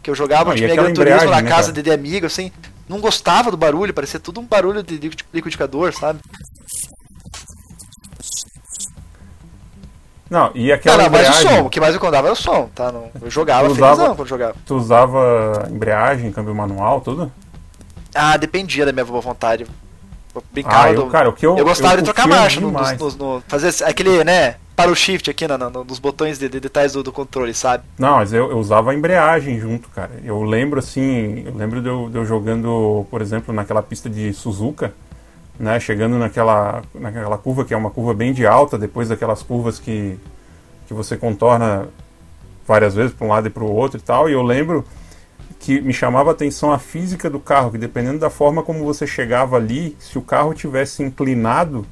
Que 0.02 0.10
eu 0.10 0.14
jogava 0.14 0.54
tipo, 0.54 0.74
Gran 0.74 0.92
Turismo 0.92 1.30
na 1.30 1.42
né, 1.42 1.48
casa 1.48 1.72
de, 1.72 1.82
de 1.82 1.90
amigo, 1.90 2.26
assim. 2.26 2.50
Não 2.88 3.00
gostava 3.00 3.50
do 3.50 3.56
barulho, 3.56 3.92
parecia 3.92 4.18
tudo 4.18 4.40
um 4.40 4.46
barulho 4.46 4.82
de 4.82 4.98
liquidificador, 5.32 5.92
sabe? 5.92 6.20
Não, 10.30 10.50
e 10.54 10.72
aquela 10.72 10.96
não, 10.96 11.04
não, 11.04 11.08
embreagem... 11.08 11.44
mas 11.44 11.52
o 11.52 11.56
som, 11.56 11.66
o 11.66 11.70
que 11.70 11.80
mais 11.80 11.94
eu 11.94 12.00
contava 12.00 12.26
era 12.26 12.32
o 12.32 12.36
som, 12.36 12.68
tá? 12.74 12.92
Eu 13.20 13.30
jogava 13.30 13.68
usava, 13.68 13.96
felizão 13.96 14.16
quando 14.16 14.28
jogava. 14.28 14.54
Tu 14.66 14.74
usava 14.74 15.68
embreagem, 15.70 16.32
câmbio 16.32 16.54
manual, 16.54 17.00
tudo? 17.00 17.32
Ah, 18.14 18.36
dependia 18.36 18.84
da 18.84 18.92
minha 18.92 19.04
boa 19.04 19.20
vontade. 19.20 19.66
Eu 20.34 20.44
brincava 20.52 20.84
ah, 20.84 20.92
eu, 20.92 21.04
do... 21.04 21.10
cara, 21.10 21.28
o 21.28 21.32
que 21.32 21.46
eu, 21.46 21.56
eu 21.56 21.64
gostava 21.64 21.94
eu 21.94 21.98
de 21.98 22.04
trocar 22.04 22.28
marcha, 22.28 22.60
no, 22.60 22.70
no, 22.70 23.10
no, 23.16 23.42
fazer 23.48 23.84
aquele, 23.84 24.22
né, 24.24 24.56
para 24.76 24.90
o 24.90 24.94
shift 24.94 25.28
aqui 25.28 25.46
no, 25.48 25.84
nos 25.84 25.98
botões 25.98 26.38
de, 26.38 26.48
de 26.48 26.60
detalhes 26.60 26.92
do, 26.92 27.02
do, 27.02 27.10
controle, 27.10 27.52
sabe? 27.52 27.82
Não, 27.98 28.16
mas 28.16 28.32
eu, 28.32 28.50
eu, 28.50 28.58
usava 28.58 28.92
a 28.92 28.94
embreagem 28.94 29.58
junto, 29.58 29.88
cara. 29.88 30.12
Eu 30.22 30.42
lembro 30.42 30.78
assim, 30.78 31.42
eu 31.44 31.54
lembro 31.56 31.82
de 31.82 31.88
eu, 31.88 32.08
de 32.08 32.16
eu 32.16 32.24
jogando, 32.24 33.04
por 33.10 33.20
exemplo, 33.20 33.52
naquela 33.52 33.82
pista 33.82 34.08
de 34.08 34.32
Suzuka, 34.32 34.92
né, 35.58 35.80
chegando 35.80 36.16
naquela, 36.18 36.82
naquela 36.94 37.36
curva 37.36 37.64
que 37.64 37.74
é 37.74 37.76
uma 37.76 37.90
curva 37.90 38.14
bem 38.14 38.32
de 38.32 38.46
alta, 38.46 38.78
depois 38.78 39.08
daquelas 39.08 39.42
curvas 39.42 39.80
que, 39.80 40.16
que 40.86 40.94
você 40.94 41.16
contorna 41.16 41.88
várias 42.64 42.94
vezes 42.94 43.12
para 43.12 43.26
um 43.26 43.30
lado 43.30 43.48
e 43.48 43.50
para 43.50 43.64
o 43.64 43.74
outro 43.74 43.98
e 43.98 44.02
tal. 44.02 44.28
E 44.28 44.32
eu 44.32 44.42
lembro 44.42 44.84
que 45.58 45.80
me 45.80 45.92
chamava 45.92 46.30
a 46.30 46.32
atenção 46.32 46.72
a 46.72 46.78
física 46.78 47.28
do 47.28 47.40
carro, 47.40 47.72
que 47.72 47.78
dependendo 47.78 48.18
da 48.18 48.30
forma 48.30 48.62
como 48.62 48.84
você 48.84 49.06
chegava 49.06 49.56
ali, 49.56 49.96
se 49.98 50.16
o 50.16 50.22
carro 50.22 50.54
tivesse 50.54 51.02
inclinado, 51.02 51.84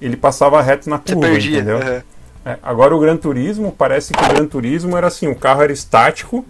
ele 0.00 0.16
passava 0.16 0.60
reto 0.60 0.88
na 0.88 0.98
curva, 0.98 1.28
entendeu? 1.30 1.78
Uhum. 1.78 2.02
É, 2.44 2.58
agora 2.62 2.94
o 2.94 3.00
Gran 3.00 3.16
Turismo, 3.16 3.72
parece 3.72 4.12
que 4.12 4.24
o 4.24 4.28
Gran 4.28 4.46
Turismo 4.46 4.96
era 4.96 5.06
assim, 5.08 5.28
o 5.28 5.34
carro 5.34 5.62
era 5.62 5.72
estático 5.72 6.44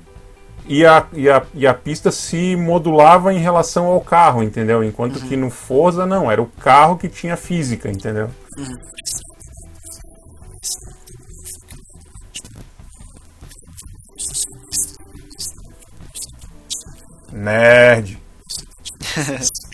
e 0.67 0.85
a, 0.85 1.07
e 1.15 1.31
a, 1.31 1.43
e 1.55 1.67
a 1.67 1.73
pista 1.73 2.11
se 2.11 2.55
modulava 2.55 3.33
em 3.33 3.39
relação 3.39 3.87
ao 3.87 4.01
carro, 4.01 4.43
entendeu? 4.43 4.85
Enquanto 4.85 5.17
uhum. 5.17 5.29
que 5.29 5.37
no 5.37 5.51
Forza 5.51 6.05
não, 6.05 6.31
era 6.31 6.43
o 6.43 6.47
carro 6.47 6.99
que 6.99 7.09
tinha 7.09 7.37
física, 7.37 7.89
entendeu? 7.89 8.29
Uhum. 8.57 8.77
Nerd. 17.39 18.19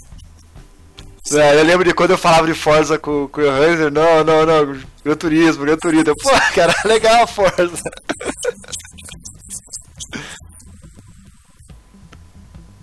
É, 1.32 1.58
eu 1.58 1.64
lembro 1.64 1.88
de 1.88 1.94
quando 1.94 2.10
eu 2.10 2.18
falava 2.18 2.46
de 2.46 2.52
Forza 2.52 2.98
com, 2.98 3.26
com 3.28 3.40
o 3.40 3.48
Hanser, 3.48 3.90
não, 3.90 4.22
não, 4.22 4.44
não, 4.44 4.78
Gran 5.02 5.16
Turismo, 5.16 5.64
Gran 5.64 5.76
Turismo. 5.78 6.14
Pô, 6.16 6.30
cara, 6.54 6.74
legal 6.84 7.22
a 7.22 7.26
Forza. 7.26 7.82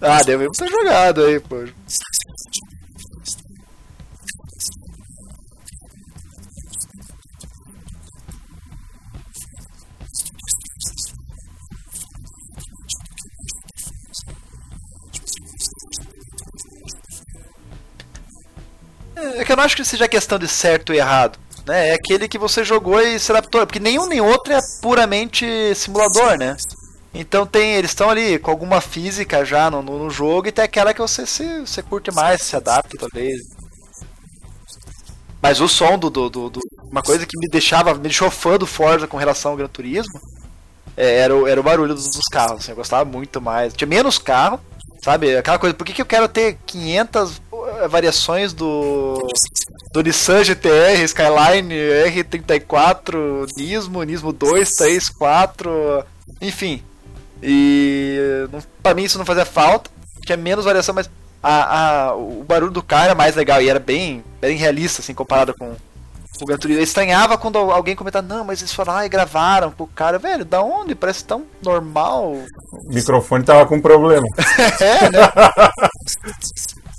Ah, 0.03 0.23
devemos 0.23 0.57
ter 0.57 0.67
jogado 0.67 1.23
aí, 1.23 1.39
pô. 1.39 1.63
É 19.36 19.45
que 19.45 19.51
eu 19.51 19.55
não 19.55 19.63
acho 19.63 19.75
que 19.75 19.86
seja 19.86 20.07
questão 20.07 20.38
de 20.38 20.47
certo 20.47 20.93
e 20.93 20.97
errado. 20.97 21.39
Né? 21.65 21.89
É 21.89 21.93
aquele 21.93 22.27
que 22.27 22.38
você 22.38 22.63
jogou 22.63 22.99
e 22.99 23.19
se 23.19 23.32
adaptou. 23.32 23.65
Porque 23.65 23.79
nenhum 23.79 24.07
nem 24.07 24.21
outro 24.21 24.53
é 24.53 24.59
puramente 24.82 25.45
simulador, 25.75 26.38
né? 26.38 26.55
Então 27.13 27.45
tem, 27.45 27.73
eles 27.73 27.91
estão 27.91 28.09
ali 28.09 28.39
com 28.39 28.49
alguma 28.49 28.79
física 28.79 29.43
já 29.43 29.69
no, 29.69 29.82
no, 29.82 30.09
jogo 30.09 30.47
e 30.47 30.51
tem 30.51 30.63
aquela 30.63 30.93
que 30.93 31.01
você 31.01 31.25
se 31.25 31.59
você 31.59 31.84
curte 31.84 32.09
mais, 32.09 32.41
se 32.41 32.55
adapta 32.55 32.97
talvez. 32.97 33.41
Mas 35.41 35.59
o 35.59 35.67
som 35.67 35.97
do, 35.97 36.09
do, 36.09 36.29
do, 36.29 36.49
do, 36.49 36.59
uma 36.89 37.01
coisa 37.01 37.25
que 37.25 37.38
me 37.38 37.49
deixava, 37.49 37.93
me 37.95 38.01
deixou 38.01 38.32
fã 38.32 38.57
do 38.57 38.65
Forza 38.65 39.07
com 39.07 39.17
relação 39.17 39.51
ao 39.51 39.57
Gran 39.57 39.67
Turismo, 39.67 40.21
é, 40.95 41.17
era, 41.17 41.36
o, 41.36 41.47
era 41.47 41.59
o 41.59 41.63
barulho 41.63 41.93
dos, 41.93 42.07
dos 42.07 42.27
carros. 42.32 42.61
Assim, 42.61 42.71
eu 42.71 42.75
gostava 42.75 43.03
muito 43.03 43.41
mais. 43.41 43.73
Tinha 43.73 43.88
menos 43.88 44.17
carro, 44.17 44.59
sabe? 45.01 45.35
Aquela 45.35 45.59
coisa. 45.59 45.73
Por 45.73 45.85
que, 45.85 45.93
que 45.93 46.01
eu 46.01 46.05
quero 46.05 46.27
ter 46.27 46.57
500 46.65 47.41
variações 47.89 48.53
do 48.53 49.17
do 49.91 50.01
Nissan 50.01 50.43
GTR, 50.43 51.03
Skyline, 51.03 51.75
R34, 51.75 53.47
Nismo, 53.57 54.01
Nismo 54.03 54.31
2, 54.31 54.75
3, 54.75 55.09
4, 55.09 56.05
enfim. 56.41 56.81
E 57.43 58.47
para 58.81 58.95
mim 58.95 59.03
isso 59.03 59.17
não 59.17 59.25
fazia 59.25 59.45
falta, 59.45 59.89
tinha 60.25 60.37
menos 60.37 60.63
variação, 60.63 60.95
mas 60.95 61.09
a, 61.43 62.07
a, 62.09 62.15
o 62.15 62.43
barulho 62.47 62.71
do 62.71 62.83
carro 62.83 63.05
era 63.05 63.15
mais 63.15 63.35
legal 63.35 63.61
e 63.61 63.69
era 63.69 63.79
bem, 63.79 64.23
bem 64.39 64.55
realista, 64.55 65.01
assim, 65.01 65.13
comparado 65.13 65.53
com 65.57 65.75
o 66.43 66.47
Gran 66.47 66.57
Turismo. 66.57 66.81
Eu 66.81 66.83
estranhava 66.83 67.37
quando 67.37 67.57
alguém 67.57 67.95
comentava, 67.95 68.27
não, 68.27 68.43
mas 68.43 68.59
eles 68.59 68.73
foram 68.73 68.93
lá 68.93 69.05
e 69.05 69.09
gravaram 69.09 69.71
pro 69.71 69.87
cara, 69.87 70.17
velho, 70.17 70.45
da 70.45 70.61
onde? 70.61 70.95
Parece 70.95 71.23
tão 71.23 71.45
normal. 71.63 72.33
O 72.33 72.93
microfone 72.93 73.43
tava 73.43 73.65
com 73.65 73.81
problema. 73.81 74.27
é, 74.79 75.09
né? 75.09 75.19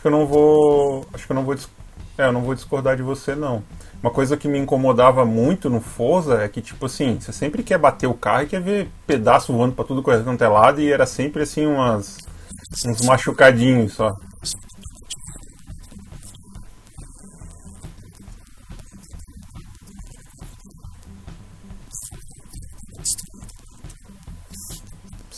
acho 0.00 0.02
que 0.02 0.06
eu 0.06 0.10
não 0.10 0.26
vou. 0.26 1.06
Acho 1.12 1.26
que 1.26 1.32
eu 1.32 1.34
não 1.34 1.44
vou. 1.44 1.54
É, 2.16 2.26
eu 2.26 2.32
não 2.32 2.40
vou 2.40 2.54
discordar 2.54 2.96
de 2.96 3.02
você, 3.02 3.34
não. 3.34 3.62
Uma 4.02 4.10
coisa 4.10 4.36
que 4.36 4.48
me 4.48 4.58
incomodava 4.58 5.26
muito 5.26 5.68
no 5.68 5.80
Forza 5.80 6.42
é 6.42 6.48
que, 6.48 6.62
tipo 6.62 6.86
assim, 6.86 7.18
você 7.20 7.32
sempre 7.32 7.62
quer 7.62 7.78
bater 7.78 8.06
o 8.06 8.14
carro 8.14 8.44
e 8.44 8.46
quer 8.46 8.62
ver 8.62 8.88
pedaço 9.06 9.52
voando 9.52 9.74
pra 9.74 9.84
tudo 9.84 10.02
quanto 10.02 10.42
é 10.42 10.48
lado 10.48 10.80
e 10.80 10.90
era 10.90 11.04
sempre 11.04 11.42
assim 11.42 11.66
umas. 11.66 12.16
uns 12.86 13.02
machucadinhos 13.02 13.92
só. 13.92 14.16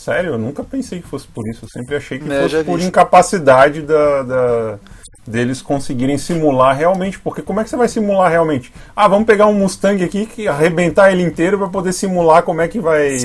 Sério, 0.03 0.31
eu 0.31 0.37
nunca 0.37 0.65
pensei 0.65 1.01
que 1.01 1.07
fosse 1.07 1.25
por 1.27 1.47
isso. 1.47 1.63
Eu 1.63 1.69
sempre 1.69 1.95
achei 1.95 2.19
que 2.19 2.29
é, 2.29 2.41
fosse 2.41 2.63
por 2.65 2.77
incapacidade 2.81 3.81
da, 3.81 4.23
da, 4.23 4.79
deles 5.25 5.61
conseguirem 5.61 6.17
simular 6.17 6.75
realmente. 6.75 7.17
Porque 7.17 7.41
como 7.41 7.61
é 7.61 7.63
que 7.63 7.69
você 7.69 7.77
vai 7.77 7.87
simular 7.87 8.29
realmente? 8.29 8.73
Ah, 8.93 9.07
vamos 9.07 9.25
pegar 9.25 9.47
um 9.47 9.53
Mustang 9.53 10.03
aqui 10.03 10.27
e 10.37 10.45
arrebentar 10.45 11.09
ele 11.09 11.23
inteiro 11.23 11.57
para 11.57 11.69
poder 11.69 11.93
simular 11.93 12.43
como 12.43 12.59
é 12.59 12.67
que 12.67 12.81
vai 12.81 13.17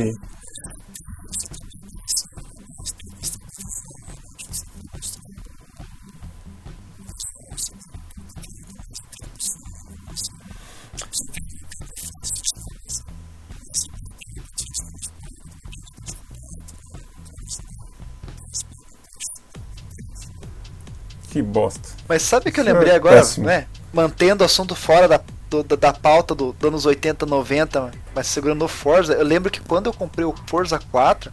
bosta. 21.60 21.88
Mas 22.08 22.22
sabe 22.22 22.50
que 22.50 22.60
eu 22.60 22.64
lembrei 22.64 22.92
é 22.92 22.96
agora, 22.96 23.16
péssimo. 23.16 23.46
né? 23.46 23.66
Mantendo 23.92 24.42
o 24.42 24.46
assunto 24.46 24.74
fora 24.74 25.08
da, 25.08 25.20
do, 25.50 25.62
da, 25.62 25.76
da, 25.76 25.92
pauta 25.92 26.34
do, 26.34 26.52
dos 26.52 26.68
anos 26.68 26.86
80, 26.86 27.26
90, 27.26 27.90
mas 28.14 28.26
segurando 28.26 28.64
o 28.64 28.68
Forza, 28.68 29.14
eu 29.14 29.24
lembro 29.24 29.50
que 29.50 29.60
quando 29.60 29.86
eu 29.86 29.92
comprei 29.92 30.24
o 30.24 30.34
Forza 30.46 30.78
4, 30.90 31.32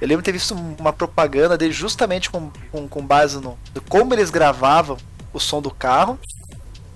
eu 0.00 0.06
lembro 0.06 0.22
de 0.22 0.26
ter 0.26 0.32
visto 0.32 0.54
uma 0.54 0.92
propaganda 0.92 1.58
dele 1.58 1.72
justamente 1.72 2.30
com, 2.30 2.50
com, 2.70 2.86
com 2.86 3.04
base 3.04 3.40
no, 3.40 3.58
como 3.88 4.14
eles 4.14 4.30
gravavam 4.30 4.96
o 5.32 5.40
som 5.40 5.60
do 5.60 5.70
carro. 5.70 6.18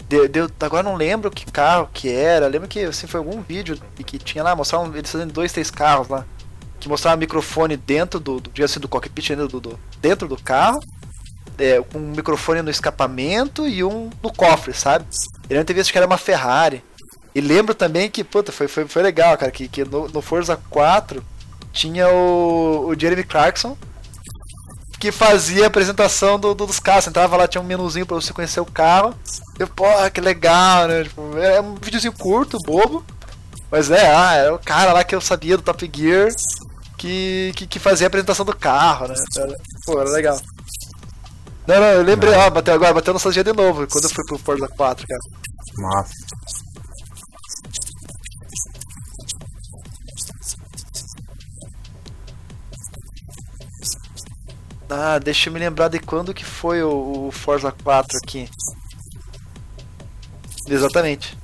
De, 0.09 0.29
de, 0.29 0.41
agora 0.61 0.83
não 0.83 0.95
lembro 0.95 1.31
que 1.31 1.51
carro 1.51 1.89
que 1.93 2.09
era. 2.09 2.47
Eu 2.47 2.51
lembro 2.51 2.69
que 2.69 2.81
assim, 2.81 3.07
foi 3.07 3.19
algum 3.19 3.41
vídeo 3.41 3.81
que 4.07 4.19
tinha 4.19 4.45
lá, 4.45 4.55
mostravam 4.55 4.95
eles 4.95 5.11
fazendo 5.11 5.33
dois, 5.33 5.53
três 5.53 5.71
carros 5.71 6.09
lá. 6.09 6.25
Que 6.79 6.89
mostrava 6.89 7.17
microfone 7.17 7.77
dentro 7.77 8.21
do, 8.21 8.41
do, 8.41 8.65
assim, 8.65 8.79
do 8.79 8.89
cockpit 8.89 9.35
do, 9.35 9.61
do, 9.61 9.81
dentro 10.01 10.29
do 10.29 10.37
carro 10.37 10.81
é, 11.63 11.81
um 11.95 12.01
microfone 12.01 12.61
no 12.61 12.71
escapamento 12.71 13.69
e 13.69 13.85
um 13.85 14.11
no 14.21 14.33
cofre, 14.33 14.75
sabe? 14.75 15.07
Ele 15.49 15.59
não 15.59 15.65
teve 15.65 15.81
visto 15.81 15.93
que 15.93 15.99
era 15.99 16.07
uma 16.07 16.19
Ferrari. 16.19 16.83
E 17.35 17.41
lembro 17.41 17.75
também 17.75 18.11
que, 18.11 18.25
puta, 18.25 18.51
foi, 18.51 18.67
foi, 18.67 18.87
foi 18.87 19.03
legal, 19.03 19.39
cara, 19.39 19.51
que, 19.53 19.69
que 19.69 19.85
no, 19.85 20.09
no 20.09 20.21
Forza 20.21 20.59
4 20.69 21.25
tinha 21.73 22.09
o, 22.09 22.89
o 22.89 22.99
Jeremy 22.99 23.25
Clarkson 23.25 23.77
que 24.99 25.11
fazia 25.11 25.65
a 25.65 25.67
apresentação 25.67 26.39
do, 26.39 26.55
do, 26.55 26.67
dos 26.67 26.79
carros. 26.79 27.05
Você 27.05 27.11
entrava 27.11 27.37
lá, 27.37 27.49
tinha 27.49 27.61
um 27.61 27.67
menuzinho 27.67 28.07
pra 28.07 28.15
você 28.15 28.33
conhecer 28.33 28.61
o 28.61 28.67
carro. 28.67 29.15
Eu, 29.59 29.67
porra, 29.67 30.09
que 30.11 30.21
legal, 30.21 30.87
né? 30.87 31.03
Tipo, 31.05 31.37
é 31.39 31.61
um 31.61 31.75
videozinho 31.75 32.13
curto, 32.13 32.57
bobo. 32.59 33.05
Mas 33.69 33.91
é, 33.91 34.15
ah, 34.15 34.35
era 34.35 34.55
o 34.55 34.59
cara 34.61 34.93
lá 34.93 35.03
que 35.03 35.15
eu 35.15 35.21
sabia 35.21 35.57
do 35.57 35.63
Top 35.63 35.91
Gear 35.93 36.29
que, 37.03 37.53
que, 37.57 37.67
que 37.67 37.79
fazia 37.81 38.07
a 38.07 38.09
apresentação 38.09 38.47
do 38.47 38.57
carro, 38.57 39.09
né? 39.09 39.15
Era, 39.37 39.57
pô, 39.85 40.01
era 40.01 40.11
legal. 40.11 40.41
Não, 41.67 41.81
não, 41.81 41.87
eu 41.87 42.03
lembrei, 42.03 42.35
ó, 42.35 42.51
bateu 42.51 42.75
agora, 42.75 42.95
bateu 42.95 43.13
nostalgia 43.13 43.45
de 43.45 43.53
novo, 43.53 43.87
quando 43.87 44.05
eu 44.05 44.11
fui 44.11 44.25
pro 44.27 44.39
Forza 44.39 44.69
4, 44.69 45.07
cara. 45.07 45.21
Massa. 45.79 46.13
Ah, 54.91 55.19
deixa 55.19 55.49
eu 55.49 55.53
me 55.53 55.61
lembrar 55.61 55.89
de 55.89 56.01
quando 56.01 56.35
que 56.35 56.45
foi 56.45 56.83
o, 56.83 57.29
o 57.29 57.31
Forza 57.31 57.73
4 57.73 58.19
aqui. 58.19 58.49
Exatamente. 60.69 61.39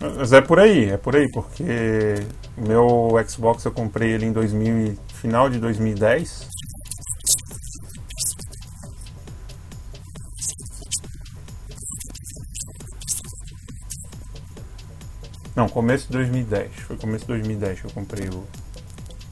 Mas 0.00 0.32
é 0.32 0.40
por 0.40 0.60
aí, 0.60 0.90
é 0.90 0.96
por 0.96 1.16
aí, 1.16 1.28
porque 1.32 1.64
meu 2.56 3.10
Xbox 3.28 3.64
eu 3.64 3.72
comprei 3.72 4.12
ele 4.12 4.26
em 4.26 4.32
2000, 4.32 4.96
final 5.14 5.50
de 5.50 5.58
2010 5.58 6.48
Não, 15.56 15.66
começo 15.70 16.08
de 16.08 16.12
2010. 16.12 16.70
Foi 16.80 16.96
começo 16.98 17.24
de 17.24 17.28
2010 17.28 17.80
que 17.80 17.86
eu 17.86 17.90
comprei 17.90 18.28
o. 18.28 18.44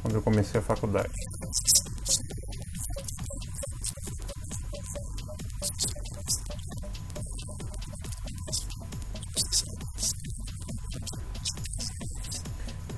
Quando 0.00 0.14
eu 0.14 0.22
comecei 0.22 0.58
a 0.58 0.62
faculdade. 0.62 1.10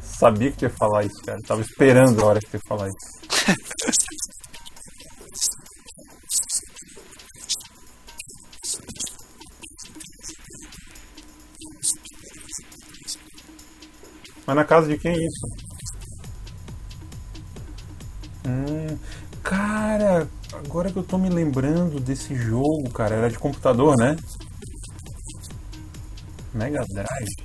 Sabia 0.02 0.52
que 0.52 0.64
ia 0.64 0.70
falar 0.70 1.04
isso, 1.04 1.20
cara. 1.24 1.40
Tava 1.42 1.62
esperando 1.62 2.22
a 2.22 2.26
hora 2.26 2.40
que 2.40 2.56
ia 2.56 2.60
falar 2.68 2.88
isso. 2.88 3.15
Na 14.56 14.64
casa 14.64 14.88
de 14.88 14.98
quem 14.98 15.12
é 15.12 15.24
isso? 15.24 15.46
Hum, 18.46 18.98
cara, 19.42 20.28
agora 20.52 20.90
que 20.90 20.96
eu 20.96 21.02
tô 21.02 21.18
me 21.18 21.28
lembrando 21.28 22.00
desse 22.00 22.34
jogo, 22.34 22.90
cara, 22.90 23.16
era 23.16 23.30
de 23.30 23.38
computador, 23.38 23.96
né? 23.98 24.16
Mega 26.54 26.84
Drive. 26.88 27.36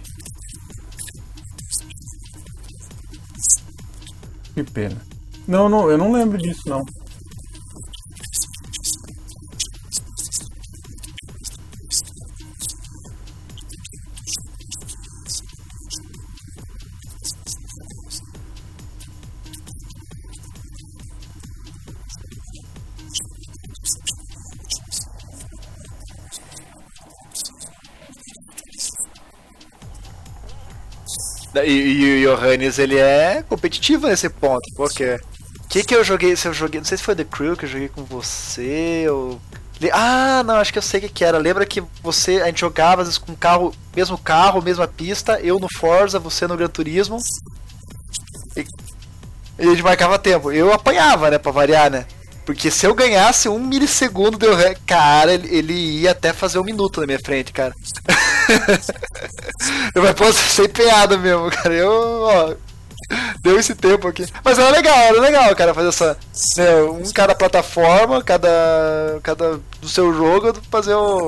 Que 4.53 4.63
pena. 4.63 5.01
Não, 5.47 5.67
não, 5.67 5.89
eu 5.89 5.97
não 5.97 6.11
lembro 6.11 6.37
disso 6.37 6.61
não. 6.65 6.81
O 32.41 32.47
Johannes, 32.47 32.79
ele 32.79 32.97
é 32.97 33.43
competitivo 33.47 34.07
nesse 34.07 34.29
ponto, 34.29 34.67
porque... 34.75 35.17
O 35.63 35.67
que 35.71 35.85
que 35.85 35.95
eu 35.95 36.03
joguei, 36.03 36.35
se 36.35 36.47
eu 36.47 36.53
joguei, 36.53 36.81
não 36.81 36.85
sei 36.85 36.97
se 36.97 37.03
foi 37.03 37.15
The 37.15 37.23
Crew 37.23 37.55
que 37.55 37.63
eu 37.63 37.69
joguei 37.69 37.87
com 37.87 38.03
você, 38.03 39.05
ou... 39.09 39.39
Ah, 39.93 40.43
não, 40.45 40.55
acho 40.55 40.71
que 40.71 40.77
eu 40.77 40.83
sei 40.83 40.99
o 40.99 41.03
que, 41.03 41.09
que 41.09 41.25
era. 41.25 41.37
Lembra 41.37 41.65
que 41.65 41.81
você, 42.03 42.41
a 42.41 42.47
gente 42.47 42.59
jogava 42.59 43.01
às 43.01 43.07
vezes 43.07 43.17
com 43.17 43.33
carro, 43.33 43.73
mesmo 43.95 44.17
carro, 44.17 44.61
mesma 44.61 44.87
pista, 44.87 45.39
eu 45.41 45.59
no 45.59 45.67
Forza, 45.79 46.19
você 46.19 46.45
no 46.45 46.57
Gran 46.57 46.67
Turismo. 46.67 47.17
E, 48.55 48.65
e 49.57 49.67
a 49.67 49.71
gente 49.71 49.81
marcava 49.81 50.19
tempo. 50.19 50.51
Eu 50.51 50.71
apanhava, 50.71 51.31
né, 51.31 51.39
pra 51.39 51.51
variar, 51.51 51.89
né? 51.89 52.05
Porque 52.45 52.69
se 52.69 52.85
eu 52.85 52.93
ganhasse 52.93 53.47
um 53.47 53.59
milissegundo 53.59 54.37
deu 54.37 54.55
cara, 54.85 55.33
ele, 55.33 55.55
ele 55.55 55.73
ia 55.73 56.11
até 56.11 56.33
fazer 56.33 56.59
um 56.59 56.63
minuto 56.63 56.99
na 56.99 57.07
minha 57.07 57.19
frente, 57.19 57.53
cara. 57.53 57.73
eu 59.95 60.01
vai 60.01 60.13
posso 60.13 60.39
ser 60.39 60.65
empenhado 60.65 61.17
mesmo, 61.19 61.49
cara. 61.49 61.73
Eu, 61.73 61.91
ó, 61.91 62.53
deu 63.41 63.59
esse 63.59 63.75
tempo 63.75 64.07
aqui. 64.07 64.25
Mas 64.43 64.57
era 64.57 64.69
legal, 64.69 64.97
era 64.97 65.21
legal, 65.21 65.55
cara, 65.55 65.73
fazer 65.73 65.89
essa. 65.89 66.17
Né, 66.57 66.75
um 66.83 67.11
cada 67.11 67.35
plataforma, 67.35 68.23
cada. 68.23 69.19
cada 69.23 69.59
do 69.79 69.89
seu 69.89 70.13
jogo, 70.13 70.53
fazer 70.69 70.95
o. 70.95 71.27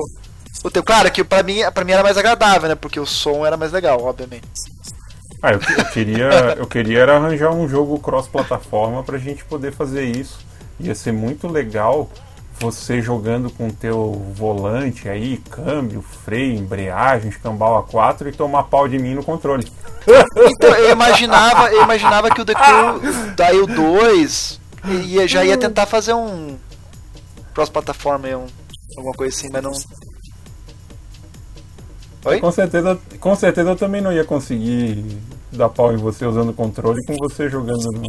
O 0.62 0.70
teu. 0.70 0.82
Claro 0.82 1.10
que 1.10 1.24
pra 1.24 1.42
mim, 1.42 1.60
pra 1.72 1.84
mim 1.84 1.92
era 1.92 2.02
mais 2.02 2.16
agradável, 2.16 2.68
né? 2.68 2.74
Porque 2.74 2.98
o 2.98 3.06
som 3.06 3.44
era 3.44 3.56
mais 3.56 3.72
legal, 3.72 4.02
obviamente. 4.02 4.46
Ah, 5.42 5.52
eu, 5.52 5.60
eu 5.76 5.84
queria. 5.86 6.28
eu 6.56 6.66
queria 6.66 7.00
era 7.00 7.16
arranjar 7.16 7.50
um 7.50 7.68
jogo 7.68 7.98
cross-plataforma 7.98 9.02
pra 9.02 9.18
gente 9.18 9.44
poder 9.44 9.72
fazer 9.72 10.04
isso. 10.04 10.38
Ia 10.80 10.94
ser 10.94 11.12
muito 11.12 11.46
legal 11.46 12.10
você 12.58 13.02
jogando 13.02 13.50
com 13.50 13.68
teu 13.70 14.12
volante 14.34 15.08
aí, 15.08 15.38
câmbio, 15.50 16.02
freio, 16.02 16.56
embreagem, 16.56 17.28
escambau 17.28 17.76
a 17.76 17.82
4 17.82 18.28
e 18.28 18.32
tomar 18.32 18.64
pau 18.64 18.88
de 18.88 18.98
mim 18.98 19.14
no 19.14 19.24
controle. 19.24 19.66
Então, 20.36 20.70
eu 20.70 20.90
imaginava, 20.90 21.72
eu 21.72 21.82
imaginava 21.82 22.30
que 22.30 22.40
o 22.40 22.44
The 22.44 22.54
Crew, 22.54 23.34
daí 23.36 23.60
o 23.60 23.66
2, 23.66 24.60
ia, 25.06 25.26
já 25.26 25.44
ia 25.44 25.56
tentar 25.56 25.86
fazer 25.86 26.14
um 26.14 26.56
cross-plataforma 27.54 28.28
um, 28.28 28.46
alguma 28.96 29.14
coisa 29.14 29.36
assim, 29.36 29.48
mas 29.50 29.62
não. 29.62 29.72
Oi? 32.26 32.40
Com 32.40 32.52
certeza, 32.52 32.98
com 33.20 33.36
certeza 33.36 33.70
eu 33.70 33.76
também 33.76 34.00
não 34.00 34.12
ia 34.12 34.24
conseguir 34.24 35.18
dar 35.52 35.68
pau 35.68 35.92
em 35.92 35.96
você 35.96 36.26
usando 36.26 36.50
o 36.50 36.54
controle 36.54 37.00
com 37.06 37.14
você 37.16 37.48
jogando 37.48 37.90
no. 37.92 38.02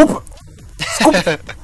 Desculpa! 0.00 0.22
Desculpa! 0.78 1.40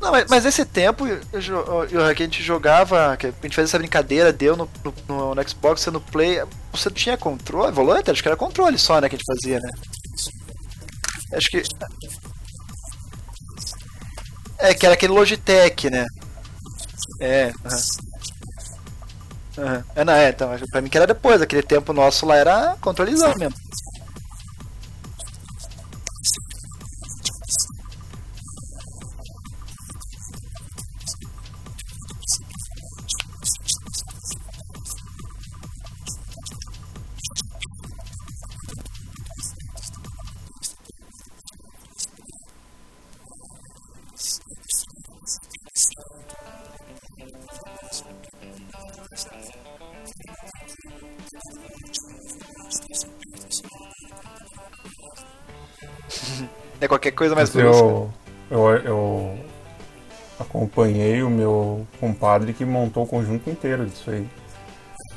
Não, 0.00 0.10
mas, 0.10 0.24
mas 0.30 0.46
esse 0.46 0.64
tempo 0.64 1.06
eu, 1.06 1.20
eu, 1.30 1.84
eu, 1.84 2.14
que 2.14 2.22
a 2.22 2.26
gente 2.26 2.42
jogava, 2.42 3.14
que 3.18 3.26
a 3.26 3.30
gente 3.30 3.54
fazia 3.54 3.64
essa 3.64 3.78
brincadeira, 3.78 4.32
deu 4.32 4.56
no, 4.56 4.68
no, 5.06 5.34
no 5.34 5.48
Xbox, 5.48 5.82
você 5.82 5.90
no 5.90 6.00
Play, 6.00 6.42
você 6.72 6.88
não 6.88 6.96
tinha 6.96 7.18
controle, 7.18 7.70
volante? 7.70 8.10
Acho 8.10 8.22
que 8.22 8.28
era 8.28 8.36
controle 8.36 8.78
só, 8.78 8.98
né, 8.98 9.10
que 9.10 9.16
a 9.16 9.18
gente 9.18 9.26
fazia, 9.26 9.60
né? 9.60 9.70
Acho 11.34 11.50
que. 11.50 11.62
É, 14.58 14.72
que 14.72 14.86
era 14.86 14.94
aquele 14.94 15.12
Logitech, 15.12 15.90
né? 15.90 16.06
É, 17.20 17.52
uhum. 17.62 18.08
Uhum. 19.58 19.84
É, 19.94 20.04
não, 20.04 20.12
é, 20.14 20.30
então, 20.30 20.50
pra 20.70 20.80
mim 20.80 20.88
que 20.88 20.96
era 20.96 21.06
depois, 21.06 21.42
aquele 21.42 21.62
tempo 21.62 21.92
nosso 21.92 22.24
lá 22.24 22.36
era 22.36 22.76
controlezão 22.80 23.34
mesmo. 23.36 23.54
Coisa 57.20 57.34
mais 57.34 57.50
brusca. 57.50 57.84
Eu, 57.84 58.10
eu, 58.50 58.70
eu 58.82 59.38
acompanhei 60.38 61.22
o 61.22 61.28
meu 61.28 61.86
compadre 62.00 62.54
que 62.54 62.64
montou 62.64 63.04
o 63.04 63.06
conjunto 63.06 63.50
inteiro 63.50 63.84
disso 63.84 64.10
aí. 64.10 64.26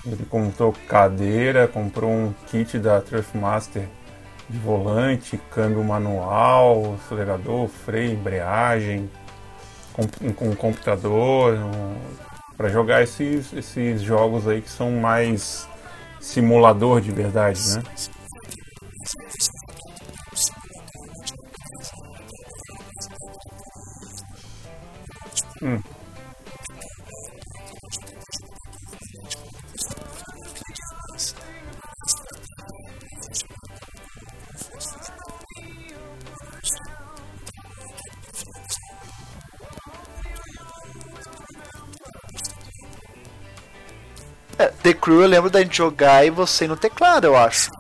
Ele 0.06 0.26
comprou 0.26 0.76
cadeira, 0.86 1.66
comprou 1.66 2.12
um 2.12 2.34
kit 2.48 2.78
da 2.78 3.00
Trustmaster 3.00 3.88
de 4.50 4.58
volante, 4.58 5.40
câmbio 5.50 5.82
manual, 5.82 6.96
acelerador, 6.96 7.70
freio, 7.70 8.12
embreagem, 8.12 9.10
com, 9.94 10.04
um 10.46 10.56
computador, 10.56 11.54
um, 11.54 11.96
para 12.58 12.68
jogar 12.68 13.02
esses, 13.02 13.54
esses 13.54 14.02
jogos 14.02 14.46
aí 14.46 14.62
que 14.62 14.70
são 14.70 14.92
mais 14.92 15.70
simulador 16.20 17.00
de 17.00 17.12
verdade, 17.12 17.62
né? 17.76 17.84
É, 44.58 44.68
The 44.84 44.94
Crew 44.94 45.22
eu 45.22 45.28
lembro 45.28 45.50
da 45.50 45.62
gente 45.62 45.78
jogar 45.78 46.26
e 46.26 46.30
você 46.30 46.68
no 46.68 46.76
teclado, 46.76 47.26
eu 47.26 47.38
acho. 47.38 47.72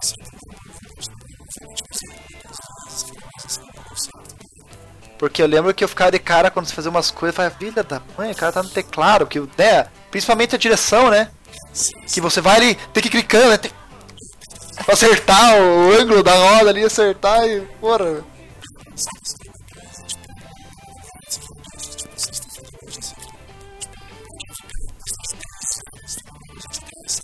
Porque 5.23 5.41
eu 5.41 5.47
lembro 5.47 5.73
que 5.73 5.81
eu 5.81 5.87
ficava 5.87 6.11
de 6.11 6.19
cara 6.19 6.51
quando 6.51 6.65
você 6.65 6.73
fazia 6.73 6.91
umas 6.91 7.09
coisas, 7.09 7.33
eu 7.39 7.49
falava, 7.49 7.83
da 7.83 8.01
mãe, 8.17 8.31
o 8.31 8.35
cara 8.35 8.51
tá 8.51 8.61
no 8.61 8.67
teclado, 8.67 9.25
que, 9.25 9.39
né, 9.57 9.87
principalmente 10.11 10.53
a 10.53 10.57
direção, 10.57 11.09
né? 11.09 11.31
Que 12.11 12.19
você 12.19 12.41
vai 12.41 12.57
ali, 12.57 12.75
tem 12.91 13.01
que 13.01 13.07
ir 13.07 13.11
clicando, 13.11 13.51
né? 13.51 13.57
Tem... 13.57 13.71
Pra 14.83 14.93
acertar 14.93 15.55
o 15.61 15.93
ângulo 15.93 16.21
da 16.23 16.33
roda 16.33 16.71
ali, 16.71 16.83
acertar 16.83 17.41
e. 17.47 17.61
Porra. 17.79 18.21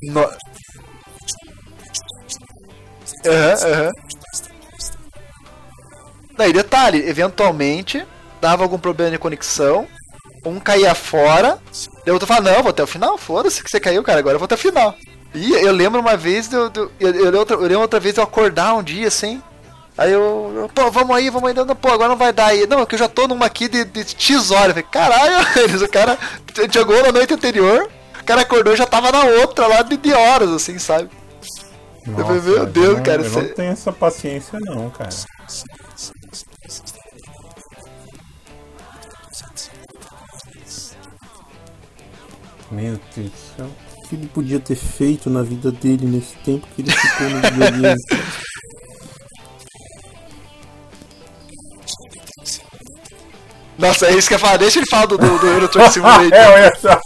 No... 0.04 0.22
Aham, 0.22 0.36
uhum, 3.26 3.74
aham. 3.74 3.86
Uhum. 3.88 4.09
Daí, 6.40 6.54
detalhe, 6.54 7.06
eventualmente 7.06 8.02
dava 8.40 8.64
algum 8.64 8.80
problema 8.80 9.12
de 9.12 9.18
conexão, 9.18 9.86
um 10.46 10.58
caía 10.58 10.96
fora, 10.96 11.60
daí 12.06 12.12
o 12.12 12.14
outro 12.14 12.26
falava, 12.26 12.50
não, 12.50 12.64
vou 12.64 12.70
até 12.70 12.82
o 12.82 12.88
final, 12.88 13.18
foda-se 13.18 13.62
que 13.62 13.70
você 13.70 13.78
caiu, 13.78 14.02
cara, 14.02 14.20
agora 14.20 14.36
eu 14.36 14.40
vou 14.40 14.46
até 14.46 14.56
o 14.56 14.58
final. 14.58 14.96
E 15.36 15.52
eu 15.52 15.74
lembro 15.74 16.00
uma 16.00 16.16
vez, 16.16 16.48
de, 16.48 16.56
eu, 16.56 16.72
eu, 16.98 17.14
eu, 17.14 17.60
lembro 17.60 17.82
outra 17.82 18.00
vez 18.00 18.14
de 18.14 18.22
eu 18.22 18.24
acordar 18.24 18.74
um 18.74 18.82
dia 18.82 19.10
assim, 19.10 19.44
aí 19.98 20.14
eu, 20.14 20.54
eu, 20.56 20.70
pô, 20.74 20.90
vamos 20.90 21.14
aí, 21.14 21.30
vamos 21.30 21.50
aí, 21.50 21.54
não, 21.54 21.76
pô, 21.76 21.90
agora 21.90 22.08
não 22.08 22.16
vai 22.16 22.32
dar 22.32 22.46
aí. 22.46 22.66
Não, 22.66 22.80
é 22.80 22.86
que 22.86 22.96
eu 22.96 23.00
já 23.00 23.10
tô 23.10 23.28
numa 23.28 23.46
aqui 23.46 23.68
de, 23.68 23.84
de 23.84 24.06
X 24.18 24.50
horas. 24.50 24.70
Falei, 24.70 24.88
caralho, 24.90 25.46
eles, 25.62 25.82
o 25.82 25.90
cara 25.90 26.18
jogou 26.72 27.04
na 27.04 27.12
noite 27.12 27.34
anterior, 27.34 27.90
o 28.18 28.24
cara 28.24 28.44
acordou 28.44 28.74
e 28.74 28.78
já 28.78 28.86
tava 28.86 29.12
na 29.12 29.26
outra 29.26 29.68
lá 29.68 29.82
de, 29.82 29.98
de 29.98 30.14
horas, 30.14 30.52
assim, 30.52 30.80
sabe? 30.80 31.10
Nossa, 32.08 32.22
eu 32.22 32.26
falei, 32.26 32.42
meu 32.42 32.66
Deus, 32.66 32.96
não, 32.96 33.04
cara. 33.04 33.22
Eu 33.24 33.30
você... 33.30 33.42
não 33.42 33.54
tenho 33.56 33.72
essa 33.74 33.92
paciência 33.92 34.58
não, 34.62 34.90
cara. 34.90 35.10
Meu 42.72 43.00
Deus 43.16 43.32
do 43.32 43.38
céu. 43.56 43.70
O 43.98 44.08
que 44.10 44.16
ele 44.16 44.28
podia 44.28 44.60
ter 44.60 44.76
feito 44.76 45.30
na 45.30 45.44
vida 45.44 45.72
dele 45.72 46.06
nesse 46.06 46.36
tempo 46.38 46.68
que 46.76 46.82
ele 46.82 46.92
ficou 46.92 47.30
no 47.30 47.42
videogame? 47.42 47.96
Nossa, 53.80 54.08
é 54.08 54.14
isso 54.14 54.28
que 54.28 54.34
eu 54.34 54.38
ia 54.38 54.40
falar. 54.40 54.58
Deixa 54.58 54.80
ele 54.80 54.90
falar 54.90 55.06
do, 55.06 55.18
do, 55.18 55.40
do 55.40 55.48
Euro 55.48 55.70
Truck 55.70 55.90
Simulator. 55.94 56.34
é, 56.34 56.68
essa. 56.68 57.00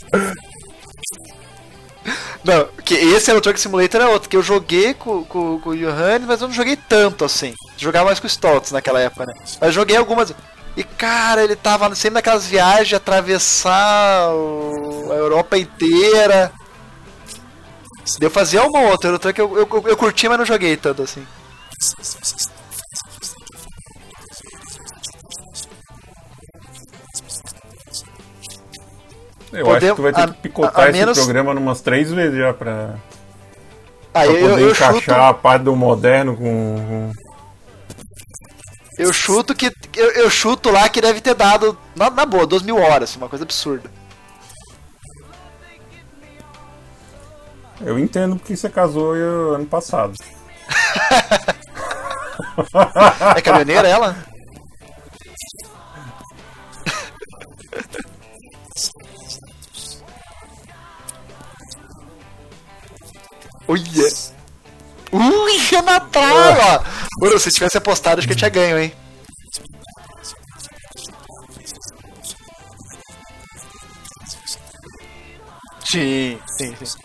Não, 2.43 2.67
que 2.83 2.95
esse 2.95 3.29
Euro 3.29 3.41
Truck 3.41 3.59
Simulator 3.59 4.01
é 4.01 4.07
outro, 4.07 4.27
que 4.27 4.35
eu 4.35 4.41
joguei 4.41 4.93
com, 4.95 5.23
com, 5.23 5.59
com 5.59 5.69
o 5.69 5.77
Johannes, 5.77 6.27
mas 6.27 6.41
eu 6.41 6.47
não 6.47 6.55
joguei 6.55 6.75
tanto 6.75 7.23
assim. 7.23 7.53
Jogava 7.77 8.07
mais 8.07 8.19
com 8.19 8.25
o 8.25 8.29
Stoltz 8.29 8.71
naquela 8.71 8.99
época, 8.99 9.27
né? 9.27 9.33
Mas 9.61 9.73
joguei 9.73 9.95
algumas. 9.95 10.33
E 10.75 10.83
cara, 10.83 11.43
ele 11.43 11.55
tava 11.55 11.93
sempre 11.93 12.15
naquelas 12.15 12.47
viagens 12.47 12.87
de 12.87 12.95
atravessar 12.95 14.29
a 14.29 15.15
Europa 15.15 15.57
inteira. 15.57 16.51
Deu 18.19 18.29
fazer 18.29 18.59
uma 18.59 18.79
ou 18.79 18.87
outra, 18.89 19.11
outra 19.11 19.31
que 19.31 19.39
eu, 19.39 19.57
eu, 19.57 19.67
eu, 19.71 19.83
eu 19.87 19.97
curti, 19.97 20.27
mas 20.27 20.37
não 20.37 20.45
joguei 20.45 20.75
tanto 20.75 21.03
assim. 21.03 21.25
Eu 29.51 29.65
Podemos, 29.65 29.75
acho 29.75 29.89
que 29.89 29.95
tu 29.95 30.01
vai 30.01 30.13
ter 30.13 30.21
a, 30.21 30.27
que 30.27 30.41
picotar 30.41 30.79
a, 30.79 30.83
a 30.85 30.89
esse 30.89 30.99
menos... 30.99 31.17
programa 31.17 31.53
umas 31.53 31.81
três 31.81 32.11
vezes 32.11 32.37
já 32.37 32.53
pra, 32.53 32.95
ah, 34.13 34.23
pra 34.23 34.25
eu, 34.25 34.49
poder 34.49 34.61
eu 34.63 34.71
encaixar 34.71 35.01
chuto... 35.01 35.11
a 35.13 35.33
parte 35.33 35.63
do 35.63 35.75
moderno 35.75 36.35
com, 36.35 37.11
eu 38.97 39.13
chuto 39.13 39.55
que. 39.55 39.71
Eu, 39.95 40.11
eu, 40.11 40.29
chuto 40.29 40.69
lá 40.69 40.89
que 40.89 41.01
deve 41.01 41.21
ter 41.21 41.33
dado, 41.33 41.77
na, 41.95 42.09
na 42.09 42.25
boa, 42.25 42.45
2 42.45 42.61
mil 42.63 42.77
horas, 42.77 43.15
uma 43.15 43.29
coisa 43.29 43.43
absurda. 43.43 43.89
Eu 47.81 47.99
entendo 47.99 48.37
porque 48.37 48.55
você 48.55 48.69
casou 48.69 49.13
ano 49.13 49.65
passado. 49.65 50.13
é 53.35 53.41
caminhoneira 53.41 53.87
ela? 53.87 54.15
Olha! 63.67 64.32
Ui, 65.13 65.75
é 65.75 65.81
na 65.83 65.99
trava! 65.99 66.83
Bruno, 67.19 67.37
se 67.39 67.51
tivesse 67.51 67.77
apostado, 67.77 68.17
acho 68.17 68.27
que 68.27 68.33
eu 68.33 68.37
tinha 68.37 68.49
ganho, 68.49 68.79
hein? 68.79 68.91
Sim, 75.85 76.39
sim, 76.57 76.75
sim. 76.83 76.97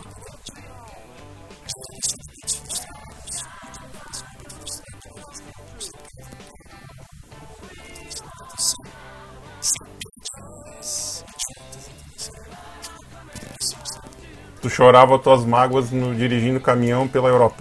Tu 14.63 14.69
chorava 14.69 15.19
tuas 15.19 15.45
mágoas 15.45 15.91
no, 15.91 16.15
dirigindo 16.15 16.59
caminhão 16.59 17.07
pela 17.07 17.29
Europa. 17.29 17.59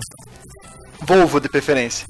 Volvo 1.00 1.40
de 1.40 1.48
preferência. 1.48 2.06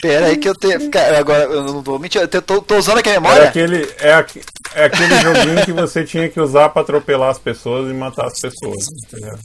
Pera 0.00 0.26
aí 0.26 0.36
que 0.36 0.48
eu 0.48 0.54
tenho. 0.54 0.90
Cara, 0.90 1.18
agora 1.18 1.44
eu 1.44 1.62
não 1.62 1.82
vou 1.82 1.98
mentir, 1.98 2.20
eu 2.20 2.42
tô, 2.42 2.60
tô 2.60 2.76
usando 2.76 2.98
aqui 2.98 3.08
a 3.08 3.20
memória. 3.20 3.44
É 3.44 3.48
aquele, 3.48 3.82
é, 3.98 4.26
é 4.74 4.84
aquele 4.84 5.20
joguinho 5.20 5.64
que 5.64 5.72
você 5.72 6.04
tinha 6.04 6.28
que 6.28 6.38
usar 6.38 6.68
pra 6.68 6.82
atropelar 6.82 7.30
as 7.30 7.38
pessoas 7.38 7.90
e 7.90 7.94
matar 7.94 8.26
as 8.26 8.40
pessoas. 8.40 8.86
Entendeu? 9.06 9.38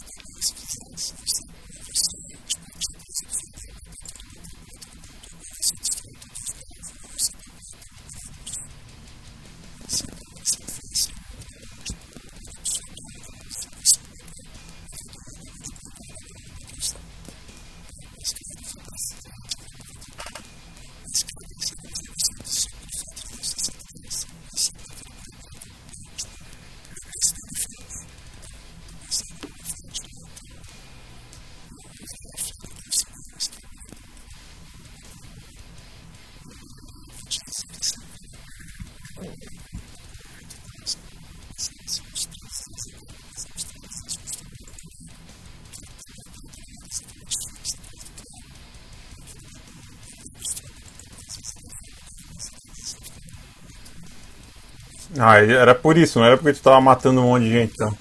Ah, 55.21 55.37
era 55.37 55.75
por 55.75 55.97
isso, 55.97 56.17
não 56.17 56.25
era 56.25 56.37
porque 56.37 56.53
tu 56.53 56.61
tava 56.61 56.79
matando 56.79 57.19
um 57.19 57.25
monte 57.25 57.43
de 57.43 57.51
gente, 57.51 57.73
então. 57.73 57.93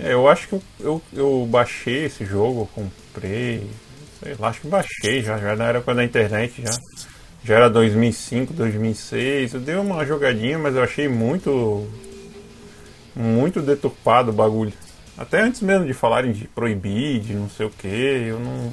É, 0.00 0.14
eu 0.14 0.26
acho 0.26 0.48
que 0.48 0.54
eu, 0.54 0.62
eu, 0.80 1.02
eu 1.12 1.48
baixei 1.50 2.06
esse 2.06 2.24
jogo, 2.24 2.66
comprei, 2.74 3.70
sei 4.22 4.34
lá, 4.38 4.48
acho 4.48 4.62
que 4.62 4.68
baixei 4.68 5.22
já, 5.22 5.36
já 5.36 5.54
na 5.54 5.66
época 5.66 5.94
da 5.94 6.02
internet 6.02 6.62
já. 6.62 6.78
Já 7.44 7.56
era 7.56 7.68
2005, 7.68 8.54
2006, 8.54 9.52
eu 9.52 9.60
dei 9.60 9.74
uma 9.74 10.06
jogadinha, 10.06 10.58
mas 10.58 10.74
eu 10.74 10.82
achei 10.82 11.08
muito, 11.08 11.86
muito 13.14 13.60
deturpado 13.60 14.30
o 14.30 14.34
bagulho. 14.34 14.72
Até 15.18 15.42
antes 15.42 15.60
mesmo 15.60 15.86
de 15.86 15.92
falarem 15.92 16.32
de 16.32 16.48
proibir, 16.48 17.20
de 17.20 17.34
não 17.34 17.50
sei 17.50 17.66
o 17.66 17.70
que, 17.70 17.86
eu 17.86 18.40
não, 18.40 18.72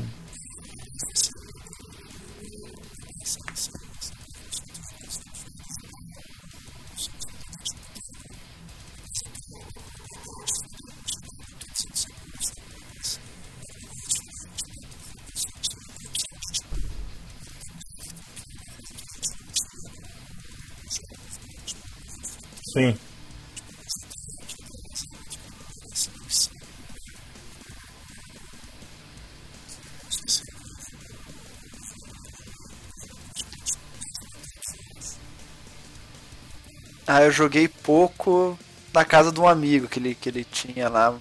Ah, 37.22 37.26
eu 37.26 37.32
joguei 37.32 37.68
pouco 37.68 38.58
na 38.94 39.06
casa 39.06 39.32
de 39.32 39.40
um 39.40 39.48
amigo 39.48 39.88
que 39.88 40.00
ele, 40.00 40.16
que 40.16 40.30
ele 40.30 40.44
tinha 40.44 40.90
lá. 40.90 41.14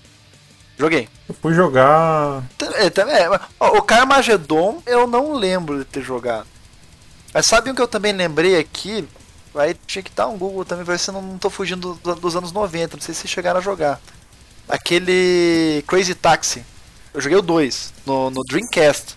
Joguei. 0.79 1.09
Eu 1.29 1.35
fui 1.35 1.53
jogar. 1.55 2.43
É, 2.77 2.89
também, 2.89 3.15
é, 3.15 3.29
ó, 3.59 3.77
o 3.79 3.83
Carmageddon 3.83 4.83
eu 4.87 5.07
não 5.07 5.35
lembro 5.35 5.79
de 5.79 5.85
ter 5.85 6.03
jogado. 6.03 6.47
Mas 7.35 7.47
sabe 7.47 7.71
um 7.71 7.75
que 7.75 7.83
eu 7.83 7.89
também 7.89 8.13
lembrei 8.13 8.59
aqui? 8.59 9.07
Aí 9.55 9.75
tinha 9.87 10.03
que 10.03 10.11
dar 10.13 10.29
um 10.29 10.39
Google 10.39 10.65
também, 10.65 10.85
ver 10.85 10.99
se 10.99 11.11
eu 11.11 11.15
não 11.15 11.37
tô 11.39 11.51
fugindo 11.51 11.95
do- 12.03 12.15
dos 12.15 12.35
anos 12.37 12.51
90. 12.53 12.97
Não 12.97 13.03
sei 13.03 13.15
se 13.15 13.29
chegaram 13.29 13.59
a 13.59 13.63
jogar. 13.63 14.01
Aquele 14.69 15.85
Crazy 15.87 16.15
Taxi. 16.15 16.65
Eu 17.13 17.21
joguei 17.21 17.37
o 17.37 17.43
2 17.43 17.93
no, 18.07 18.31
no 18.31 18.43
Dreamcast. 18.45 19.17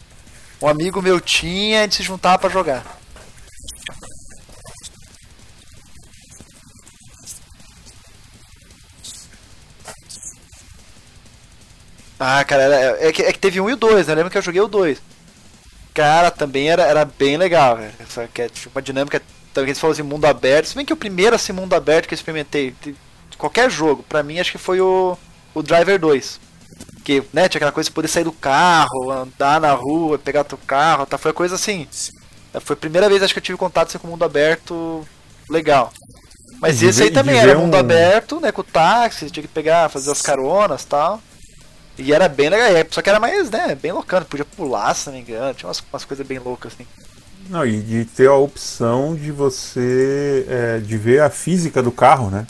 Um 0.62 0.68
amigo 0.68 1.02
meu 1.02 1.20
tinha, 1.22 1.80
a 1.80 1.84
gente 1.84 1.96
se 1.96 2.04
juntava 2.04 2.40
pra 2.40 2.50
jogar. 2.50 2.84
Ah, 12.26 12.44
cara, 12.46 12.64
é, 13.02 13.12
que, 13.12 13.22
é 13.22 13.34
que 13.34 13.40
teve 13.40 13.60
um 13.60 13.70
e 13.70 13.74
o 13.74 13.76
dois, 13.76 14.08
né? 14.08 14.14
Eu 14.14 14.18
lembro 14.18 14.32
que 14.32 14.38
eu 14.38 14.42
joguei 14.42 14.62
o 14.62 14.68
dois. 14.68 15.02
Cara, 15.94 16.32
também 16.32 16.70
era, 16.70 16.84
era 16.84 17.04
bem 17.06 17.36
legal, 17.38 17.76
velho. 17.78 17.92
Essa 18.00 18.28
que 18.34 18.42
é 18.42 18.50
tipo, 18.50 18.70
uma 18.74 18.82
dinâmica. 18.82 19.22
Também 19.54 19.70
eles 19.70 19.80
falam 19.80 19.92
assim, 19.92 20.02
mundo 20.04 20.26
aberto. 20.26 20.68
Se 20.68 20.76
bem 20.76 20.86
que 20.86 20.94
o 20.94 20.98
primeiro 20.98 21.36
assim, 21.36 21.52
mundo 21.52 21.74
aberto 21.74 22.08
que 22.08 22.14
eu 22.14 22.16
experimentei, 22.16 22.74
de 22.82 22.96
qualquer 23.38 23.70
jogo, 23.70 24.04
pra 24.08 24.24
mim 24.24 24.40
acho 24.40 24.52
que 24.52 24.58
foi 24.58 24.80
o, 24.80 25.18
o 25.54 25.62
Driver 25.62 26.00
2. 26.00 26.40
Que, 27.04 27.22
né, 27.34 27.50
tinha 27.50 27.60
aquela 27.60 27.72
coisa 27.74 27.90
de 27.90 27.94
poder 27.94 28.08
sair 28.08 28.24
do 28.24 28.32
carro, 28.32 29.12
andar 29.12 29.60
na 29.60 29.74
rua, 29.74 30.18
pegar 30.18 30.46
teu 30.46 30.58
carro, 30.66 31.06
tá? 31.06 31.18
Foi 31.18 31.32
a 31.32 31.34
coisa 31.34 31.56
assim. 31.56 31.88
Foi 32.62 32.74
a 32.76 32.78
primeira 32.78 33.10
vez 33.10 33.22
acho 33.22 33.34
que 33.34 33.40
eu 33.40 33.44
tive 33.44 33.58
contato 33.58 33.90
assim, 33.90 33.98
com 33.98 34.08
o 34.08 34.12
mundo 34.12 34.24
aberto 34.24 35.06
legal. 35.50 35.92
Mas 36.62 36.82
E 36.82 36.86
esse 36.88 37.04
aí 37.04 37.12
também 37.12 37.38
era 37.38 37.60
mundo 37.60 37.76
um- 37.76 37.80
aberto, 37.80 38.40
né, 38.40 38.52
com 38.52 38.62
o 38.62 38.64
táxi, 38.64 39.30
tinha 39.30 39.42
que 39.42 39.50
pegar, 39.50 39.90
fazer 39.90 40.10
as 40.12 40.22
caronas 40.22 40.86
tal. 40.86 41.22
E 41.98 42.12
era 42.12 42.28
bem 42.28 42.50
legal, 42.50 42.68
é, 42.70 42.86
só 42.90 43.02
que 43.02 43.10
era 43.10 43.20
mais, 43.20 43.50
né, 43.52 43.76
bem 43.76 43.92
loucano, 43.92 44.26
podia 44.26 44.46
pular, 44.46 44.94
se 44.96 45.08
não 45.08 45.14
me 45.14 45.22
engano, 45.22 45.54
tinha 45.54 45.68
umas, 45.68 45.84
umas 45.92 46.04
coisas 46.06 46.26
bem 46.26 46.40
loucas 46.40 46.74
assim. 46.74 46.88
Não, 47.50 47.66
e 47.66 47.80
de 47.82 48.06
ter 48.06 48.28
a 48.30 48.34
opção 48.36 49.16
de 49.16 49.32
você. 49.32 50.46
é, 50.50 50.78
de 50.80 50.98
ver 50.98 51.22
a 51.22 51.30
física 51.30 51.84
do 51.84 51.92
carro, 51.92 52.30
né? 52.32 52.48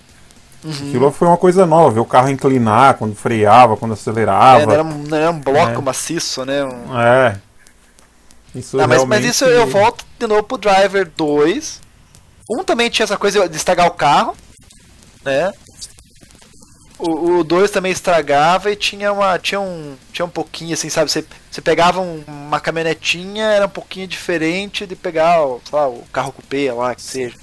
Uhum. 0.64 0.72
Aquilo 0.72 1.12
foi 1.12 1.28
uma 1.28 1.36
coisa 1.38 1.66
nova, 1.66 1.92
ver 1.92 2.00
o 2.00 2.06
carro 2.06 2.30
inclinar, 2.30 2.94
quando 2.94 3.16
freava, 3.16 3.76
quando 3.76 3.94
acelerava. 3.94 4.62
É, 4.62 4.66
não 4.66 4.74
era, 4.74 4.84
um- 4.84 5.04
não 5.04 5.18
era 5.18 5.32
um 5.32 5.40
bloco 5.40 5.80
É. 5.80 5.82
maciço, 5.82 6.46
né? 6.46 6.64
um- 6.64 6.98
É. 7.00 7.38
Isso 8.56 8.78
Ah, 8.80 8.88
mas, 8.88 8.90
mas 8.90 8.98
realmente- 9.10 9.28
isso 9.30 9.46
eu 9.46 9.66
volto 9.68 10.06
de 10.20 10.28
novo 10.28 10.44
pro 10.44 10.58
Driver 10.58 11.10
2. 11.18 11.82
Um 12.50 12.64
também 12.64 12.90
tinha 12.90 13.04
essa 13.04 13.18
coisa 13.18 13.50
de 13.50 13.58
estragar 13.58 13.88
o 13.88 13.92
carro, 13.92 14.36
né? 15.26 15.52
O, 17.00 17.40
o 17.40 17.44
2 17.44 17.72
também 17.72 17.92
estragava 17.92 18.72
e 18.72 18.76
tinha 18.76 19.12
uma 19.12 19.38
tinha 19.40 19.60
um 19.60 19.98
tinha 20.12 20.26
um 20.26 20.30
pouquinho 20.30 20.74
assim, 20.74 20.90
sabe? 20.90 21.10
Você, 21.12 21.26
você 21.50 21.62
pegava 21.62 22.00
um- 22.00 22.24
uma 22.28 22.60
caminhonetinha, 22.60 23.46
era 23.46 23.66
um 23.66 23.70
pouquinho 23.70 24.08
diferente 24.08 24.86
de 24.86 24.96
pegar, 24.96 25.44
o, 25.44 25.60
sei 25.68 25.78
lá, 25.80 25.88
o 25.90 26.04
carro 26.12 26.32
cupê 26.32 26.72
lá, 26.72 26.94
que 26.96 27.02
seja. 27.02 27.36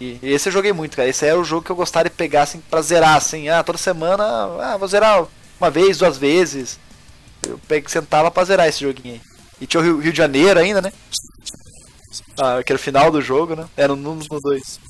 E 0.00 0.18
esse 0.22 0.48
eu 0.48 0.52
joguei 0.52 0.72
muito, 0.72 0.96
cara. 0.96 1.08
Esse 1.08 1.26
era 1.26 1.38
o 1.38 1.44
jogo 1.44 1.62
que 1.64 1.70
eu 1.70 1.76
gostaria 1.76 2.10
de 2.10 2.16
pegar 2.16 2.42
assim 2.42 2.60
pra 2.70 2.80
zerar 2.82 3.16
assim, 3.16 3.48
ah, 3.48 3.62
toda 3.62 3.76
semana, 3.78 4.24
ah, 4.60 4.76
vou 4.78 4.88
zerar 4.88 5.26
uma 5.60 5.70
vez, 5.70 5.98
duas 5.98 6.16
vezes. 6.16 6.78
Eu 7.46 7.58
peguei, 7.68 7.88
sentava 7.90 8.30
pra 8.30 8.44
zerar 8.44 8.68
esse 8.68 8.80
joguinho 8.82 9.14
aí. 9.16 9.22
E 9.60 9.66
tinha 9.66 9.80
o 9.80 9.84
Rio, 9.84 9.98
Rio 10.00 10.12
de 10.12 10.18
Janeiro 10.18 10.60
ainda, 10.60 10.82
né? 10.82 10.92
Ah, 12.38 12.62
que 12.64 12.72
era 12.72 12.78
o 12.78 12.82
final 12.82 13.10
do 13.10 13.20
jogo, 13.22 13.54
né? 13.54 13.68
Era 13.76 13.94
no 13.94 14.12
1 14.12 14.14
no 14.16 14.40
2. 14.40 14.80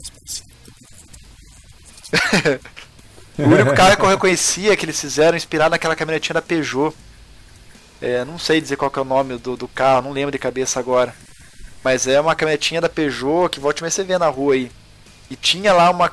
o 3.39 3.43
único 3.43 3.74
cara 3.74 3.97
que 3.97 4.03
eu 4.03 4.09
reconhecia 4.09 4.76
que 4.76 4.85
eles 4.85 5.01
fizeram 5.01 5.37
inspirado 5.37 5.70
naquela 5.70 5.97
caminhonetinha 5.97 6.35
da 6.35 6.43
Peugeot. 6.43 6.95
É, 8.01 8.24
não 8.24 8.39
sei 8.39 8.61
dizer 8.61 8.76
qual 8.76 8.93
é 8.95 9.01
o 9.01 9.05
nome 9.05 9.37
do, 9.37 9.57
do 9.57 9.68
carro, 9.68 10.03
não 10.03 10.12
lembro 10.12 10.33
de 10.33 10.39
cabeça 10.39 10.81
agora. 10.81 11.14
Mas 11.83 12.07
é 12.07 12.20
uma 12.20 12.35
caminhonetinha 12.35 12.81
da 12.81 12.89
Peugeot 12.89 13.49
que 13.51 13.61
volte 13.61 13.85
e 13.85 13.91
você 13.91 14.03
vê 14.03 14.18
na 14.18 14.28
rua 14.28 14.55
aí. 14.55 14.70
E 15.31 15.37
tinha 15.37 15.72
lá 15.72 15.91
uma 15.91 16.12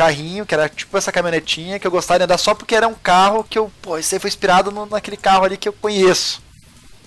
carrinho, 0.00 0.46
que 0.46 0.54
era 0.54 0.66
tipo 0.66 0.96
essa 0.96 1.12
caminhonetinha, 1.12 1.78
que 1.78 1.86
eu 1.86 1.90
gostava 1.90 2.20
de 2.20 2.24
andar 2.24 2.38
só 2.38 2.54
porque 2.54 2.74
era 2.74 2.88
um 2.88 2.94
carro 2.94 3.44
que 3.44 3.58
eu. 3.58 3.70
Pô, 3.82 3.98
esse 3.98 4.14
aí 4.14 4.18
foi 4.18 4.28
inspirado 4.28 4.70
no, 4.70 4.86
naquele 4.86 5.16
carro 5.16 5.44
ali 5.44 5.58
que 5.58 5.68
eu 5.68 5.72
conheço. 5.74 6.42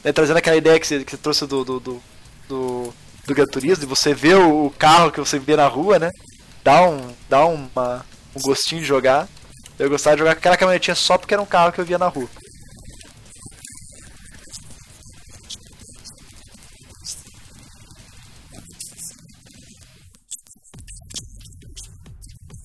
Né, 0.04 0.12
trazendo 0.12 0.38
aquela 0.38 0.58
ideia 0.58 0.80
que 0.80 0.86
você, 0.86 1.04
que 1.04 1.12
você 1.12 1.18
trouxe 1.18 1.48
do, 1.48 1.64
do, 1.64 1.80
do, 1.80 2.04
do, 2.48 2.94
do 3.26 3.34
Gran 3.34 3.46
Turismo, 3.46 3.78
de 3.78 3.86
você 3.88 4.14
ver 4.14 4.36
o, 4.36 4.68
o, 4.68 4.72
carro 4.72 5.12
que 5.12 5.20
você 5.20 5.40
vê 5.40 5.56
na 5.56 5.68
rua, 5.68 5.98
né? 5.98 6.12
Dá 6.64 6.88
um, 6.88 7.16
dá 7.28 7.46
uma, 7.46 8.06
um 8.36 8.42
gostinho 8.42 8.82
de 8.82 8.88
jogar. 8.88 9.28
Eu 9.84 9.90
gostava 9.90 10.16
de 10.16 10.22
jogar 10.22 10.36
com 10.36 10.40
aquela 10.40 10.56
caminhonetinha 10.56 10.96
só 10.96 11.18
porque 11.18 11.34
era 11.34 11.44
um 11.44 11.46
carro 11.46 11.74
que 11.74 11.82
eu 11.82 11.84
via 11.84 11.98
na 11.98 12.08
rua. 12.08 12.30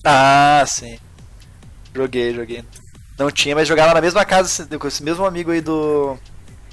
Ah, 0.05 0.63
sim. 0.65 0.97
Joguei, 1.93 2.33
joguei. 2.33 2.63
Não 3.17 3.29
tinha, 3.29 3.53
mas 3.53 3.67
jogava 3.67 3.93
na 3.93 3.99
mesma 3.99 4.23
casa 4.23 4.65
com 4.77 4.87
esse 4.87 5.03
mesmo 5.03 5.25
amigo 5.25 5.51
aí 5.51 5.59
do. 5.59 6.17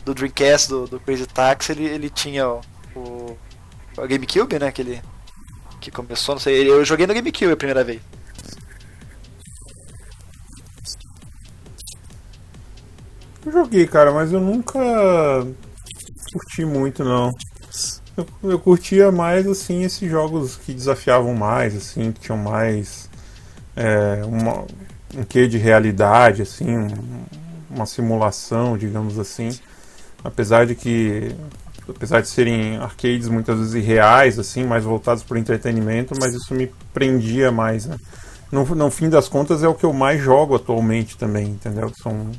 Do 0.05 0.15
Dreamcast, 0.15 0.69
do, 0.69 0.87
do 0.87 1.01
Crazy 1.01 1.27
Taxi, 1.27 1.73
ele, 1.73 1.87
ele 1.87 2.09
tinha 2.09 2.49
ó, 2.49 2.61
o. 2.95 3.37
O 3.99 4.07
GameCube, 4.07 4.61
né? 4.61 4.71
Que 4.71 4.83
ele. 4.83 5.03
Que 5.81 5.91
começou, 5.91 6.37
não 6.37 6.41
sei. 6.41 6.71
Eu 6.71 6.85
joguei 6.85 7.05
no 7.05 7.15
GameCube 7.15 7.51
a 7.51 7.57
primeira 7.57 7.83
vez. 7.83 8.01
Eu 13.47 13.53
joguei, 13.53 13.87
cara, 13.87 14.11
mas 14.11 14.33
eu 14.33 14.41
nunca 14.41 14.77
curti 16.33 16.65
muito, 16.65 17.05
não. 17.05 17.33
Eu, 18.17 18.27
eu 18.43 18.59
curtia 18.59 19.13
mais, 19.13 19.47
assim, 19.47 19.85
esses 19.85 20.11
jogos 20.11 20.57
que 20.57 20.75
desafiavam 20.75 21.33
mais, 21.33 21.77
assim, 21.77 22.11
que 22.11 22.19
tinham 22.19 22.39
mais 22.39 23.09
é, 23.77 24.25
uma, 24.25 24.65
um 25.17 25.23
quê 25.23 25.47
de 25.47 25.59
realidade, 25.59 26.43
assim, 26.43 26.89
uma 27.71 27.87
simulação, 27.87 28.77
digamos 28.77 29.17
assim. 29.17 29.57
Apesar 30.25 30.67
de 30.67 30.75
que 30.75 31.31
apesar 31.89 32.21
de 32.21 32.27
serem 32.27 32.79
arcades 32.79 33.29
muitas 33.29 33.61
vezes 33.61 33.75
irreais, 33.75 34.41
assim, 34.41 34.65
mais 34.65 34.83
voltados 34.83 35.23
para 35.23 35.37
o 35.37 35.39
entretenimento, 35.39 36.15
mas 36.19 36.35
isso 36.35 36.53
me 36.53 36.67
prendia 36.93 37.53
mais, 37.53 37.87
né? 37.87 37.97
No, 38.51 38.65
no 38.65 38.91
fim 38.91 39.09
das 39.09 39.29
contas 39.29 39.63
é 39.63 39.69
o 39.69 39.75
que 39.75 39.85
eu 39.85 39.93
mais 39.93 40.21
jogo 40.21 40.57
atualmente 40.57 41.17
também, 41.17 41.47
entendeu? 41.47 41.93
São, 42.03 42.31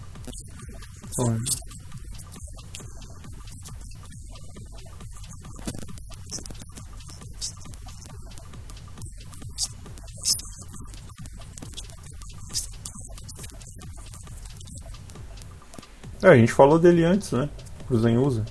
É, 16.21 16.29
a 16.29 16.35
gente 16.35 16.51
falou 16.51 16.77
dele 16.77 17.03
antes, 17.03 17.31
né? 17.31 17.49
Cruzen 17.87 18.17
usa. 18.17 18.45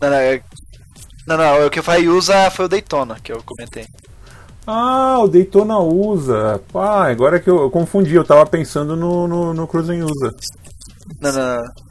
Não, 0.00 0.10
não, 0.10 0.18
não, 1.26 1.36
não, 1.36 1.66
o 1.66 1.70
que 1.70 1.78
eu 1.78 2.14
usa 2.14 2.50
foi 2.50 2.64
o 2.64 2.68
Daytona, 2.68 3.16
que 3.22 3.32
eu 3.32 3.42
comentei. 3.42 3.86
Ah, 4.66 5.20
o 5.20 5.28
Daytona 5.28 5.78
usa. 5.78 6.60
Ah, 6.74 7.04
agora 7.04 7.38
que 7.38 7.48
eu, 7.48 7.62
eu 7.62 7.70
confundi, 7.70 8.14
eu 8.14 8.24
tava 8.24 8.44
pensando 8.46 8.96
no, 8.96 9.28
no, 9.28 9.54
no 9.54 9.66
Cruzen 9.66 10.02
usa. 10.02 10.34
Não, 11.20 11.32
não, 11.32 11.56
não. 11.62 11.84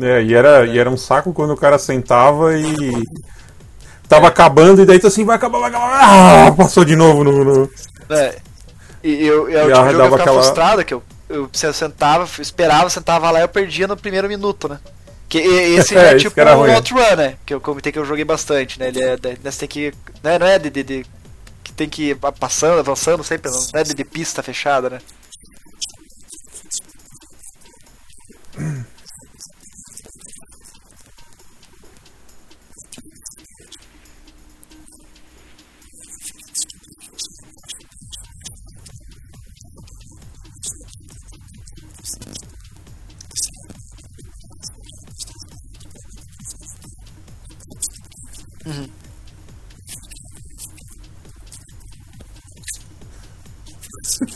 É, 0.00 0.22
e 0.22 0.34
era, 0.34 0.64
e 0.66 0.78
era 0.78 0.88
um 0.88 0.96
saco 0.96 1.32
quando 1.32 1.52
o 1.52 1.56
cara 1.56 1.78
sentava 1.78 2.56
e 2.56 2.92
tava 4.08 4.28
acabando, 4.28 4.82
e 4.82 4.86
daí 4.86 4.98
tu 4.98 5.06
assim, 5.06 5.24
vai 5.24 5.36
acabar, 5.36 5.58
vai 5.58 5.70
acabar. 5.70 6.48
Ah, 6.48 6.52
passou 6.52 6.84
de 6.84 6.94
novo 6.94 7.24
no. 7.24 7.44
no... 7.44 7.70
É. 8.08 8.36
E 9.02 9.26
eu, 9.26 9.48
eu, 9.48 9.68
eu, 9.68 9.70
eu 9.70 9.86
ficava 9.86 10.16
aquela... 10.16 10.42
frustrado, 10.42 10.84
que 10.84 10.94
eu, 10.94 11.02
eu 11.28 11.50
sentava, 11.52 12.28
esperava, 12.40 12.88
sentava 12.88 13.30
lá 13.30 13.40
e 13.40 13.42
eu 13.42 13.48
perdia 13.48 13.88
no 13.88 13.96
primeiro 13.96 14.28
minuto, 14.28 14.68
né? 14.68 14.78
Que 15.32 15.38
esse 15.38 15.96
é, 15.96 16.10
é 16.10 16.16
tipo 16.16 16.38
o 16.38 16.74
Outrun, 16.74 17.16
né? 17.16 17.38
Que 17.46 17.54
eu 17.54 17.60
comentei 17.60 17.90
que 17.90 17.98
eu 17.98 18.04
joguei 18.04 18.22
bastante, 18.22 18.78
né? 18.78 18.88
Ele 18.88 19.02
é. 19.02 19.16
Né, 19.16 19.50
você 19.50 19.60
tem 19.60 19.68
que. 19.68 19.94
Né? 20.22 20.38
Não 20.38 20.46
é 20.46 20.58
de, 20.58 20.68
de, 20.68 20.82
de, 20.82 21.06
que 21.64 21.72
tem 21.72 21.88
que 21.88 22.10
ir 22.10 22.16
passando, 22.38 22.78
avançando 22.78 23.24
sempre, 23.24 23.50
não 23.50 23.80
é 23.80 23.82
de, 23.82 23.94
de 23.94 24.04
pista 24.04 24.42
fechada, 24.42 24.90
né? 24.90 24.98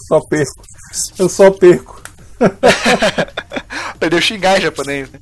Só 0.06 0.20
perco. 0.20 0.62
Eu 1.18 1.28
só 1.28 1.50
perco. 1.50 2.02
Perdeu 3.98 4.20
xingar 4.20 4.58
em 4.58 4.62
japonês, 4.62 5.10
né? 5.10 5.18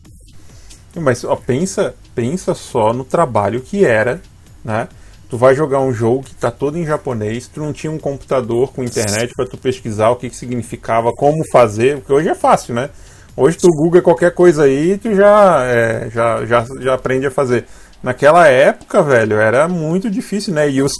Mas 0.97 1.24
ó, 1.24 1.35
pensa, 1.35 1.94
pensa 2.15 2.55
só 2.55 2.93
no 2.93 3.05
trabalho 3.05 3.61
que 3.61 3.85
era, 3.85 4.20
né? 4.65 4.89
Tu 5.28 5.39
vai 5.39 5.55
jogar 5.55 5.81
um 5.81 5.93
jogo 5.93 6.23
que 6.23 6.35
tá 6.35 6.51
todo 6.51 6.78
em 6.78 6.85
japonês, 6.85 7.48
tu 7.48 7.61
não 7.61 7.73
tinha 7.73 7.90
um 7.90 7.98
computador 7.98 8.73
com 8.73 8.85
internet 8.85 9.32
para 9.35 9.47
tu 9.47 9.56
pesquisar 9.56 10.11
o 10.11 10.16
que, 10.16 10.31
que 10.31 10.36
significava, 10.36 11.12
como 11.12 11.43
fazer, 11.51 11.97
porque 11.97 12.12
hoje 12.12 12.28
é 12.28 12.35
fácil, 12.35 12.74
né? 12.74 12.90
Hoje 13.36 13.56
tu 13.59 13.69
google 13.69 14.01
qualquer 14.02 14.32
coisa 14.32 14.65
aí 14.65 14.93
e 14.93 14.98
tu 14.98 15.12
já, 15.15 15.65
é, 15.65 16.09
já, 16.11 16.47
já, 16.47 16.65
já 16.81 16.94
aprende 16.94 17.27
a 17.27 17.31
fazer. 17.31 17.66
Naquela 18.01 18.47
época, 18.47 19.02
velho, 19.02 19.36
era 19.36 19.66
muito 19.66 20.11
difícil, 20.11 20.55
né? 20.55 20.70
E 20.70 20.82
os. 20.82 20.93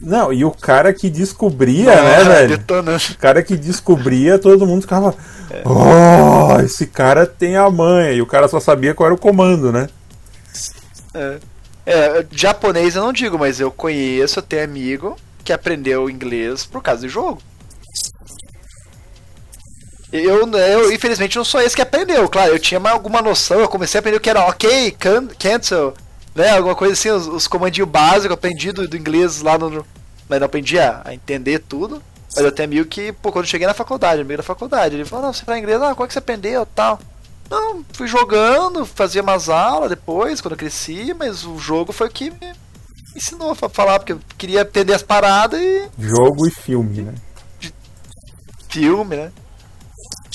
Não, 0.00 0.32
e 0.32 0.44
o 0.44 0.50
cara 0.50 0.92
que 0.92 1.10
descobria, 1.10 1.94
Não, 1.94 2.04
né, 2.04 2.24
velho? 2.24 2.58
Detonante. 2.58 3.12
O 3.12 3.18
cara 3.18 3.42
que 3.42 3.56
descobria, 3.56 4.38
todo 4.38 4.66
mundo 4.66 4.82
ficava. 4.82 5.14
É. 5.50 5.62
Oh, 5.64 6.60
esse 6.60 6.86
cara 6.86 7.26
tem 7.26 7.56
a 7.56 7.68
manha. 7.68 8.12
E 8.12 8.22
o 8.22 8.26
cara 8.26 8.48
só 8.48 8.60
sabia 8.60 8.94
qual 8.94 9.06
era 9.08 9.14
o 9.14 9.18
comando, 9.18 9.72
né? 9.72 9.88
É. 11.14 11.38
é. 11.86 12.26
japonês 12.30 12.94
eu 12.94 13.02
não 13.02 13.12
digo, 13.12 13.38
mas 13.38 13.58
eu 13.60 13.70
conheço, 13.70 14.38
eu 14.38 14.42
tenho 14.42 14.64
amigo 14.64 15.16
que 15.44 15.52
aprendeu 15.52 16.08
inglês 16.08 16.64
por 16.64 16.82
causa 16.82 17.02
do 17.02 17.08
jogo. 17.08 17.42
Eu, 20.12 20.48
eu, 20.48 20.92
infelizmente, 20.92 21.36
não 21.36 21.44
sou 21.44 21.60
esse 21.60 21.76
que 21.76 21.82
aprendeu. 21.82 22.28
Claro, 22.28 22.52
eu 22.52 22.58
tinha 22.58 22.80
alguma 22.80 23.20
noção. 23.20 23.60
Eu 23.60 23.68
comecei 23.68 23.98
a 23.98 24.00
aprender 24.00 24.16
o 24.16 24.20
que 24.20 24.30
era 24.30 24.46
ok, 24.46 24.90
can, 24.92 25.26
cancel, 25.38 25.92
né? 26.34 26.50
Alguma 26.50 26.74
coisa 26.74 26.94
assim, 26.94 27.10
os, 27.10 27.26
os 27.26 27.46
comandinhos 27.46 27.88
básicos. 27.88 28.32
Aprendi 28.32 28.72
do, 28.72 28.86
do 28.86 28.96
inglês 28.96 29.42
lá 29.42 29.58
no. 29.58 29.84
Mas 30.28 30.40
não 30.40 30.46
aprendi 30.46 30.78
a, 30.78 31.02
a, 31.04 31.14
entender 31.14 31.60
tudo. 31.60 32.02
Mas 32.34 32.44
eu 32.44 32.52
tenho 32.52 32.68
amigo 32.68 32.88
que, 32.88 33.12
pô, 33.12 33.32
quando 33.32 33.44
eu 33.44 33.50
cheguei 33.50 33.66
na 33.66 33.74
faculdade, 33.74 34.20
amigo 34.20 34.36
da 34.36 34.42
faculdade, 34.42 34.94
ele 34.94 35.04
falou: 35.04 35.26
Não, 35.26 35.32
você 35.32 35.44
fala 35.44 35.58
inglês, 35.58 35.80
ah, 35.80 35.94
como 35.94 36.04
é 36.04 36.06
que 36.06 36.12
você 36.12 36.18
aprendeu 36.18 36.66
tal? 36.66 37.00
Não, 37.50 37.82
fui 37.92 38.06
jogando, 38.06 38.84
fazia 38.84 39.22
umas 39.22 39.48
aulas 39.48 39.88
depois, 39.88 40.40
quando 40.40 40.52
eu 40.52 40.58
cresci, 40.58 41.14
mas 41.14 41.44
o 41.44 41.58
jogo 41.58 41.92
foi 41.92 42.06
o 42.06 42.10
que 42.10 42.30
me 42.30 42.52
ensinou 43.16 43.52
a 43.52 43.68
falar, 43.68 43.98
porque 43.98 44.12
eu 44.12 44.20
queria 44.36 44.60
entender 44.60 44.94
as 44.94 45.02
paradas 45.02 45.60
e. 45.60 45.88
Jogo 45.98 46.46
e 46.46 46.50
filme, 46.50 47.02
né? 47.02 47.14
Filme, 48.68 49.16
né? 49.16 49.32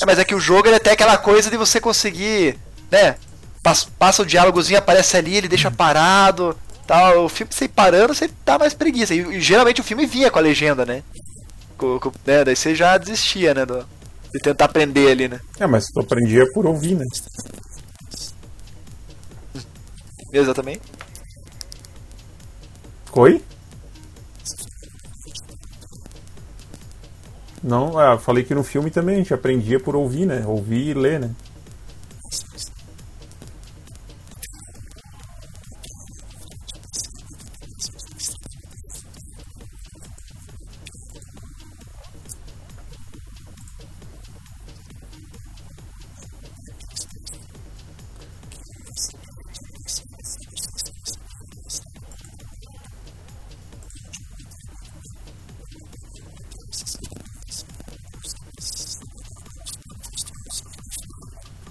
É, 0.02 0.06
mas 0.06 0.18
é 0.18 0.26
que 0.26 0.34
o 0.34 0.40
jogo 0.40 0.68
ele 0.68 0.80
tem 0.80 0.94
aquela 0.94 1.18
coisa 1.18 1.52
de 1.52 1.57
você 1.57 1.80
conseguir, 1.80 2.57
né? 2.91 3.15
Passa, 3.64 3.88
passa 3.98 4.22
o 4.22 4.26
diálogozinho, 4.26 4.77
aparece 4.77 5.15
ali, 5.15 5.38
ele 5.38 5.48
deixa 5.48 5.72
parado. 5.72 6.56
Tal. 6.85 7.23
O 7.26 7.30
filme 7.30 7.53
você 7.53 7.68
parando, 7.68 8.14
você 8.14 8.30
dá 8.45 8.60
mais 8.60 8.73
preguiça. 8.73 9.15
E, 9.15 9.19
e, 9.19 9.41
geralmente 9.41 9.80
o 9.80 9.84
filme 9.84 10.06
vinha 10.06 10.30
com 10.30 10.38
a 10.38 10.41
legenda, 10.41 10.85
né? 10.85 11.02
Com, 11.77 11.98
com, 11.98 12.11
né? 12.26 12.44
Daí 12.44 12.56
você 12.56 12.76
já 12.76 12.98
desistia, 12.98 13.53
né? 13.53 13.65
Do, 13.65 13.88
de 14.34 14.40
tentar 14.41 14.65
aprender 14.65 15.10
ali, 15.10 15.30
né? 15.30 15.40
É, 15.57 15.65
mas 15.65 15.85
tu 15.85 16.02
aprendia 16.02 16.45
por 16.53 16.65
ouvir, 16.65 16.95
né? 16.95 17.06
Exatamente. 20.34 20.81
Oi? 23.14 23.41
Não, 27.64 27.98
ah, 27.98 28.18
falei 28.18 28.44
que 28.44 28.53
no 28.53 28.64
filme 28.64 28.91
também 28.91 29.15
a 29.15 29.18
gente 29.19 29.34
aprendia 29.34 29.80
por 29.80 29.95
ouvir, 29.95 30.26
né? 30.26 30.44
Ouvir 30.45 30.90
e 30.90 30.94
ler, 30.94 31.19
né? 31.19 31.31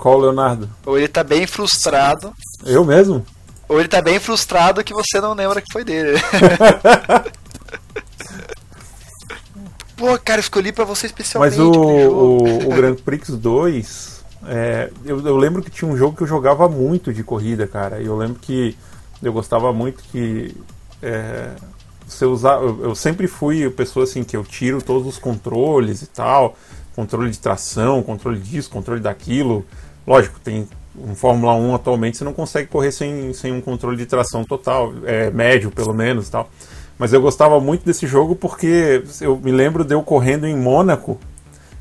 Qual 0.03 0.19
Leonardo? 0.19 0.69
Ou 0.85 0.99
ele 0.99 1.07
tá 1.07 1.23
bem 1.23 1.47
frustrado. 1.47 2.33
Eu 2.67 2.85
mesmo? 2.85 3.25
Ou 3.69 3.79
ele 3.79 3.89
tá 3.89 4.03
bem 4.03 4.19
frustrado 4.19 4.83
que 4.83 4.93
você 4.93 5.21
não 5.21 5.33
lembra 5.33 5.61
que 5.61 5.73
foi 5.73 5.85
dele. 5.85 6.21
Pô, 9.97 10.19
cara, 10.19 10.41
escolhi 10.41 10.73
pra 10.73 10.85
você 10.85 11.07
especialmente. 11.07 11.57
Mas 11.57 11.61
o, 11.61 11.71
o, 11.71 12.67
o 12.67 12.75
Grand 12.75 12.97
Prix 12.97 13.29
2, 13.29 14.25
é, 14.49 14.91
eu, 15.05 15.25
eu, 15.25 15.37
lembro 15.37 15.63
que 15.63 15.71
tinha 15.71 15.89
um 15.89 15.97
jogo 15.97 16.17
que 16.17 16.25
eu 16.25 16.27
jogava 16.27 16.69
muito 16.69 17.13
de 17.13 17.23
corrida, 17.23 17.69
cara. 17.69 18.01
E 18.01 18.07
eu 18.07 18.17
lembro 18.17 18.41
que 18.41 18.77
eu 19.23 19.33
gostava 19.33 19.73
muito 19.73 20.03
que. 20.11 20.53
É, 21.01 21.51
você 22.09 22.25
usar, 22.25 22.55
eu, 22.55 22.87
eu 22.87 22.95
sempre 22.97 23.29
fui 23.29 23.65
a 23.65 23.71
pessoa 23.71 24.03
assim 24.03 24.25
que 24.25 24.37
eu 24.37 24.43
tiro 24.43 24.83
todos 24.83 25.07
os 25.07 25.17
controles 25.17 26.03
e 26.03 26.09
tal, 26.09 26.57
controle 26.97 27.31
de 27.31 27.39
tração, 27.39 28.03
controle 28.03 28.41
disso, 28.41 28.69
controle 28.69 29.01
daquilo. 29.01 29.65
Lógico, 30.07 30.41
tem 30.41 30.69
um 30.97 31.15
Fórmula 31.15 31.55
1 31.55 31.75
atualmente 31.75 32.19
você 32.19 32.25
não 32.25 32.33
consegue 32.33 32.69
correr 32.69 32.93
sem, 32.93 33.33
sem 33.33 33.53
um 33.53 33.61
controle 33.61 33.97
de 33.97 34.07
tração 34.07 34.45
total, 34.45 34.93
é, 35.05 35.31
médio 35.31 35.71
pelo 35.71 35.95
menos 35.95 36.29
tal. 36.29 36.51
Mas 36.99 37.13
eu 37.13 37.21
gostava 37.21 37.61
muito 37.61 37.85
desse 37.85 38.07
jogo 38.07 38.37
porque 38.37 39.03
eu 39.21 39.39
me 39.39 39.51
lembro 39.51 39.85
de 39.85 39.95
eu 39.95 40.03
correndo 40.03 40.47
em 40.47 40.57
Mônaco 40.57 41.19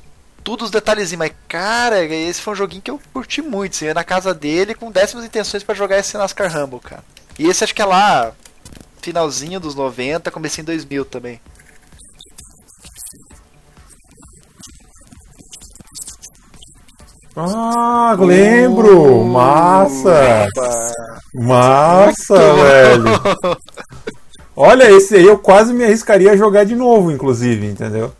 tudo 0.43 0.65
os 0.65 0.71
detalhezinhos, 0.71 1.19
mas 1.19 1.31
cara, 1.47 2.03
esse 2.03 2.41
foi 2.41 2.53
um 2.53 2.57
joguinho 2.57 2.81
que 2.81 2.91
eu 2.91 2.99
curti 3.11 3.41
muito. 3.41 3.73
Assim, 3.73 3.85
ia 3.85 3.93
na 3.93 4.03
casa 4.03 4.33
dele 4.33 4.75
com 4.75 4.91
décimas 4.91 5.25
intenções 5.25 5.63
para 5.63 5.75
jogar 5.75 5.97
esse 5.97 6.17
NASCAR 6.17 6.51
Rumble, 6.51 6.79
cara. 6.79 7.03
E 7.39 7.47
esse 7.47 7.63
acho 7.63 7.73
que 7.73 7.81
é 7.81 7.85
lá, 7.85 8.33
finalzinho 9.01 9.59
dos 9.59 9.75
90, 9.75 10.29
comecei 10.29 10.61
em 10.61 10.65
2000 10.65 11.05
também. 11.05 11.41
Ah, 17.35 18.15
lembro! 18.19 19.21
Uh, 19.21 19.25
Massa! 19.25 20.47
Massa, 21.33 22.35
velho! 22.35 23.59
Olha, 24.55 24.91
esse 24.91 25.15
aí 25.15 25.25
eu 25.25 25.37
quase 25.39 25.73
me 25.73 25.83
arriscaria 25.83 26.31
a 26.31 26.37
jogar 26.37 26.63
de 26.63 26.75
novo, 26.75 27.11
inclusive, 27.11 27.65
entendeu? 27.65 28.11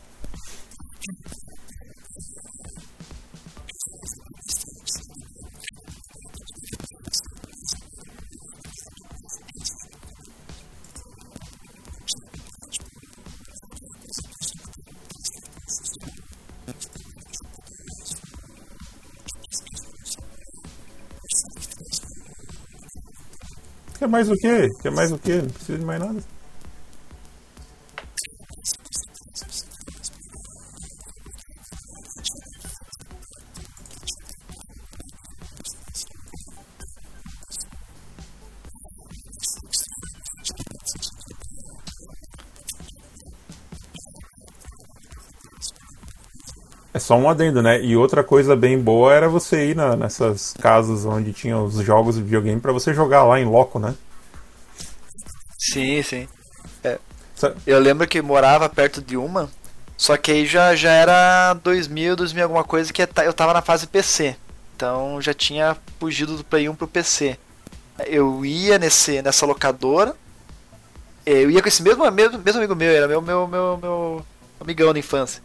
Quer 24.04 24.10
mais 24.10 24.30
o 24.30 24.36
quê? 24.36 24.68
Quer 24.82 24.92
mais 24.92 25.12
o 25.14 25.18
quê? 25.18 25.36
Não 25.42 25.48
precisa 25.48 25.80
de 25.80 25.86
mais 25.86 25.98
nada. 25.98 26.20
É 46.94 47.00
só 47.00 47.18
um 47.18 47.28
adendo, 47.28 47.62
né? 47.62 47.82
E 47.82 47.98
outra 47.98 48.24
coisa 48.24 48.56
bem 48.56 48.80
boa 48.80 49.12
era 49.12 49.28
você 49.28 49.72
ir 49.72 49.76
na, 49.76 49.96
nessas 49.96 50.54
casas 50.54 51.06
onde 51.06 51.34
tinha 51.34 51.58
os 51.58 51.76
jogos 51.78 52.16
de 52.16 52.22
videogame 52.22 52.62
para 52.62 52.72
você 52.72 52.94
jogar 52.94 53.24
lá 53.24 53.40
em 53.40 53.46
loco, 53.46 53.80
né? 53.80 53.96
Sim, 55.58 56.04
sim. 56.04 56.28
É. 56.84 57.00
Eu 57.66 57.80
lembro 57.80 58.08
que 58.08 58.22
morava 58.22 58.70
perto 58.70 59.02
de 59.02 59.18
uma, 59.18 59.50
só 59.98 60.16
que 60.18 60.32
aí 60.32 60.46
já, 60.46 60.76
já 60.76 60.92
era 60.92 61.54
2000, 61.56 62.16
2000 62.16 62.44
alguma 62.44 62.64
coisa 62.64 62.94
que 62.94 63.02
eu 63.02 63.34
tava 63.34 63.54
na 63.54 63.62
fase 63.62 63.88
PC. 63.88 64.36
Então 64.76 65.20
já 65.22 65.34
tinha 65.34 65.76
fugido 66.00 66.38
do 66.38 66.44
Play 66.44 66.70
1 66.70 66.76
pro 66.76 66.88
PC. 66.88 67.38
Eu 68.06 68.46
ia 68.46 68.78
nesse, 68.78 69.22
nessa 69.22 69.46
locadora, 69.46 70.16
eu 71.26 71.50
ia 71.50 71.62
com 71.62 71.68
esse 71.68 71.82
mesmo, 71.82 72.10
mesmo, 72.12 72.38
mesmo 72.40 72.60
amigo 72.60 72.76
meu, 72.76 72.92
era 72.92 73.08
meu, 73.08 73.22
meu, 73.22 73.48
meu, 73.48 73.78
meu 73.78 74.26
amigão 74.60 74.92
da 74.92 75.00
infância. 75.00 75.42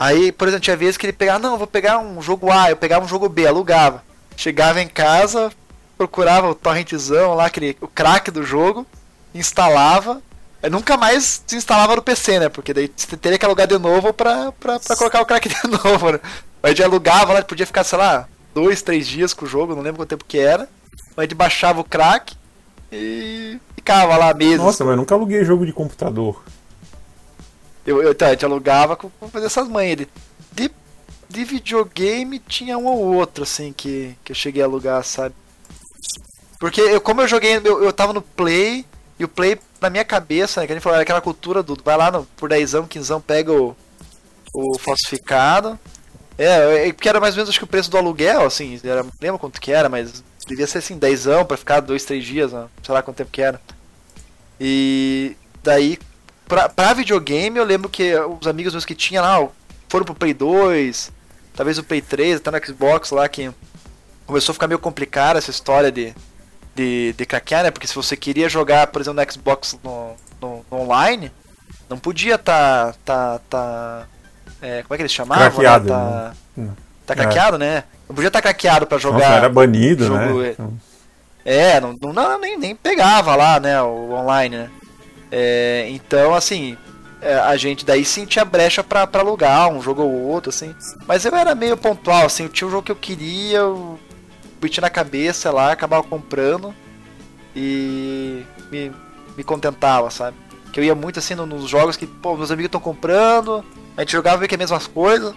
Aí, 0.00 0.32
por 0.32 0.48
exemplo, 0.48 0.64
tinha 0.64 0.78
vezes 0.78 0.96
que 0.96 1.04
ele 1.04 1.12
pegava, 1.12 1.38
não, 1.38 1.58
vou 1.58 1.66
pegar 1.66 1.98
um 1.98 2.22
jogo 2.22 2.50
A, 2.50 2.70
eu 2.70 2.76
pegava 2.76 3.04
um 3.04 3.08
jogo 3.08 3.28
B, 3.28 3.46
alugava. 3.46 4.02
Chegava 4.34 4.80
em 4.80 4.88
casa, 4.88 5.52
procurava 5.98 6.48
o 6.48 6.54
torrentzão 6.54 7.34
lá, 7.34 7.44
aquele, 7.44 7.76
o 7.82 7.86
crack 7.86 8.30
do 8.30 8.42
jogo, 8.42 8.86
instalava. 9.34 10.22
Eu 10.62 10.70
nunca 10.70 10.96
mais 10.96 11.42
se 11.46 11.54
instalava 11.54 11.96
no 11.96 12.00
PC, 12.00 12.38
né? 12.38 12.48
Porque 12.48 12.72
daí 12.72 12.90
você 12.96 13.14
teria 13.14 13.38
que 13.38 13.44
alugar 13.44 13.66
de 13.66 13.76
novo 13.76 14.10
pra, 14.10 14.50
pra, 14.52 14.80
pra 14.80 14.96
colocar 14.96 15.20
o 15.20 15.26
crack 15.26 15.46
de 15.52 15.68
novo, 15.68 16.12
né? 16.12 16.20
Mas 16.62 16.70
gente 16.70 16.82
alugava 16.82 17.34
lá, 17.34 17.42
podia 17.42 17.66
ficar, 17.66 17.84
sei 17.84 17.98
lá, 17.98 18.26
dois, 18.54 18.80
três 18.80 19.06
dias 19.06 19.34
com 19.34 19.44
o 19.44 19.48
jogo, 19.48 19.74
não 19.74 19.82
lembro 19.82 19.98
quanto 19.98 20.08
tempo 20.08 20.24
que 20.24 20.38
era. 20.38 20.66
Mas 21.14 21.24
gente 21.24 21.34
baixava 21.34 21.78
o 21.78 21.84
crack 21.84 22.34
e 22.90 23.58
ficava 23.74 24.16
lá 24.16 24.32
meses. 24.32 24.56
Nossa, 24.56 24.82
mas 24.82 24.92
eu 24.92 24.96
nunca 24.96 25.14
aluguei 25.14 25.44
jogo 25.44 25.66
de 25.66 25.74
computador. 25.74 26.42
Eu, 27.86 28.02
eu, 28.02 28.14
tá, 28.14 28.26
a 28.26 28.30
gente 28.30 28.44
alugava 28.44 28.96
com 28.96 29.10
fazer 29.28 29.46
essas 29.46 29.68
manhas. 29.68 29.98
De, 29.98 30.08
de, 30.52 30.70
de 31.28 31.44
videogame 31.44 32.38
tinha 32.38 32.76
um 32.76 32.86
ou 32.86 33.14
outro, 33.14 33.44
assim, 33.44 33.72
que, 33.72 34.16
que 34.24 34.32
eu 34.32 34.36
cheguei 34.36 34.62
a 34.62 34.66
alugar, 34.66 35.02
sabe? 35.04 35.34
Porque 36.58 36.80
eu, 36.80 37.00
como 37.00 37.22
eu 37.22 37.28
joguei, 37.28 37.56
eu, 37.64 37.82
eu 37.82 37.92
tava 37.92 38.12
no 38.12 38.20
Play, 38.20 38.84
e 39.18 39.24
o 39.24 39.28
Play, 39.28 39.58
na 39.80 39.90
minha 39.90 40.04
cabeça, 40.04 40.60
né, 40.60 40.66
que 40.66 40.72
a 40.72 40.76
gente 40.76 40.82
falou, 40.82 40.94
era 40.94 41.02
aquela 41.02 41.20
cultura 41.20 41.62
do. 41.62 41.76
Vai 41.82 41.96
lá 41.96 42.10
no, 42.10 42.24
por 42.36 42.48
10, 42.48 42.72
15, 42.88 43.20
pega 43.26 43.52
o, 43.52 43.76
o 44.54 44.78
falsificado. 44.78 45.78
É, 46.38 46.88
é, 46.88 46.92
porque 46.92 47.08
era 47.08 47.20
mais 47.20 47.34
ou 47.34 47.36
menos 47.36 47.50
acho 47.50 47.58
que 47.58 47.64
o 47.64 47.68
preço 47.68 47.90
do 47.90 47.98
aluguel, 47.98 48.46
assim, 48.46 48.80
era, 48.82 49.02
não 49.02 49.12
lembro 49.20 49.38
quanto 49.38 49.60
que 49.60 49.70
era, 49.70 49.90
mas 49.90 50.24
devia 50.46 50.66
ser 50.66 50.78
assim, 50.78 50.96
10 50.96 51.24
pra 51.46 51.56
ficar 51.56 51.80
2, 51.80 52.02
3 52.02 52.24
dias, 52.24 52.52
né, 52.52 52.66
sei 52.82 52.94
lá 52.94 53.02
quanto 53.02 53.18
tempo 53.18 53.30
que 53.30 53.42
era. 53.42 53.60
E 54.58 55.36
daí, 55.62 55.98
pra, 56.50 56.68
pra 56.68 56.92
videogame, 56.92 57.58
eu 57.58 57.64
lembro 57.64 57.88
que 57.88 58.14
os 58.14 58.46
amigos 58.46 58.74
meus 58.74 58.84
que 58.84 58.94
tinham 58.94 59.24
lá 59.24 59.48
foram 59.88 60.04
pro 60.04 60.14
Play 60.14 60.34
2, 60.34 61.10
talvez 61.56 61.78
o 61.78 61.84
Play 61.84 62.02
3, 62.02 62.36
até 62.36 62.50
no 62.50 62.66
Xbox 62.66 63.10
lá, 63.10 63.26
que 63.28 63.50
começou 64.26 64.52
a 64.52 64.54
ficar 64.54 64.66
meio 64.66 64.78
complicada 64.78 65.38
essa 65.38 65.50
história 65.50 65.90
de 65.90 66.14
de, 66.74 67.12
de 67.12 67.26
craquear, 67.26 67.64
né? 67.64 67.70
Porque 67.70 67.86
se 67.86 67.94
você 67.94 68.16
queria 68.16 68.48
jogar, 68.48 68.86
por 68.88 69.00
exemplo, 69.00 69.22
no 69.22 69.32
Xbox 69.32 69.78
no, 69.82 70.14
no, 70.40 70.64
no 70.70 70.78
online, 70.78 71.30
não 71.88 71.98
podia 71.98 72.38
tá. 72.38 72.94
tá, 73.04 73.40
tá 73.50 74.06
é, 74.62 74.82
como 74.82 74.94
é 74.94 74.96
que 74.96 75.02
eles 75.02 75.12
chamavam? 75.12 75.44
Né? 75.44 75.50
Craqueado. 75.50 75.84
Né? 75.84 75.90
Tá, 75.90 76.34
né? 76.56 76.70
tá 77.06 77.14
craqueado, 77.14 77.56
é. 77.56 77.58
né? 77.58 77.84
Não 78.08 78.14
podia 78.14 78.28
estar 78.28 78.38
tá 78.38 78.42
craqueado 78.42 78.86
pra 78.86 78.98
jogar. 78.98 79.18
Nossa, 79.18 79.32
era 79.32 79.48
banido, 79.48 80.06
jogo, 80.06 80.42
né? 80.42 80.54
É, 81.44 81.80
não, 81.80 81.96
não, 82.00 82.12
não, 82.12 82.38
nem, 82.38 82.58
nem 82.58 82.76
pegava 82.76 83.34
lá, 83.34 83.58
né? 83.58 83.80
O 83.82 84.12
online, 84.12 84.56
né? 84.56 84.70
É, 85.30 85.86
então, 85.90 86.34
assim, 86.34 86.76
é, 87.20 87.34
a 87.34 87.56
gente 87.56 87.84
daí 87.84 88.04
sim 88.04 88.24
tinha 88.24 88.44
brecha 88.44 88.82
pra 88.82 89.08
alugar 89.12 89.70
um 89.70 89.82
jogo 89.82 90.02
ou 90.02 90.12
outro, 90.12 90.50
assim. 90.50 90.74
Mas 91.06 91.24
eu 91.24 91.34
era 91.34 91.54
meio 91.54 91.76
pontual, 91.76 92.26
assim, 92.26 92.44
eu 92.44 92.48
tinha 92.48 92.66
um 92.66 92.70
jogo 92.70 92.82
que 92.82 92.92
eu 92.92 92.96
queria, 92.96 93.58
eu 93.58 93.98
meti 94.62 94.80
na 94.80 94.90
cabeça 94.90 95.50
lá, 95.50 95.72
acabava 95.72 96.02
comprando 96.02 96.74
e 97.54 98.42
me, 98.70 98.92
me 99.36 99.44
contentava, 99.44 100.10
sabe? 100.10 100.36
Que 100.72 100.80
eu 100.80 100.84
ia 100.84 100.94
muito 100.94 101.18
assim 101.18 101.34
nos 101.34 101.68
jogos 101.68 101.96
que, 101.96 102.06
pô, 102.06 102.36
meus 102.36 102.50
amigos 102.50 102.68
estão 102.68 102.80
comprando, 102.80 103.64
a 103.96 104.02
gente 104.02 104.12
jogava 104.12 104.38
meio 104.38 104.48
que 104.48 104.54
as 104.54 104.58
mesmas 104.58 104.86
coisas. 104.86 105.34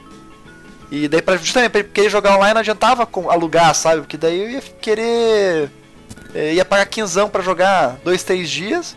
E 0.92 1.08
daí, 1.08 1.22
pra, 1.22 1.38
justamente 1.38 1.72
pra 1.72 1.84
querer 1.84 2.10
jogar 2.10 2.36
online, 2.36 2.54
não 2.54 2.62
adiantava 2.62 3.08
alugar, 3.30 3.74
sabe? 3.74 4.02
Porque 4.02 4.16
daí 4.16 4.40
eu 4.40 4.50
ia 4.52 4.62
querer. 4.62 5.72
Eh, 6.36 6.54
ia 6.54 6.64
pagar 6.64 6.86
quinzão 6.86 7.28
pra 7.28 7.42
jogar 7.42 7.98
dois, 8.04 8.24
três 8.24 8.48
dias. 8.50 8.96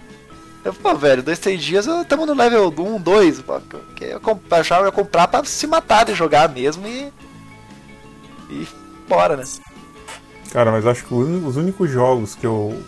Eu, 0.66 0.74
pô, 0.74 0.96
velho, 0.96 1.22
dois, 1.22 1.38
três 1.38 1.62
dias 1.62 1.86
estamos 1.86 2.26
no 2.26 2.34
level 2.34 2.74
1, 2.76 3.00
2. 3.00 3.38
Eu, 3.38 3.62
eu 4.00 4.40
achava 4.50 4.82
que 4.82 4.88
ia 4.88 4.92
comprar 4.92 5.28
pra 5.28 5.44
se 5.44 5.64
matar 5.64 6.04
de 6.04 6.12
jogar 6.12 6.48
mesmo 6.48 6.88
e. 6.88 7.12
E 8.50 8.66
bora, 9.08 9.36
né? 9.36 9.44
Cara, 10.50 10.72
mas 10.72 10.84
acho 10.84 11.04
que 11.04 11.14
os 11.14 11.56
únicos 11.56 11.88
jogos 11.88 12.34
que 12.34 12.44
eu 12.44 12.82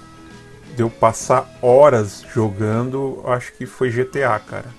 deu 0.77 0.91
passar 0.91 1.49
horas 1.63 2.25
jogando, 2.35 3.23
acho 3.27 3.53
que 3.53 3.65
foi 3.65 3.91
GTA, 3.91 4.41
cara. 4.41 4.75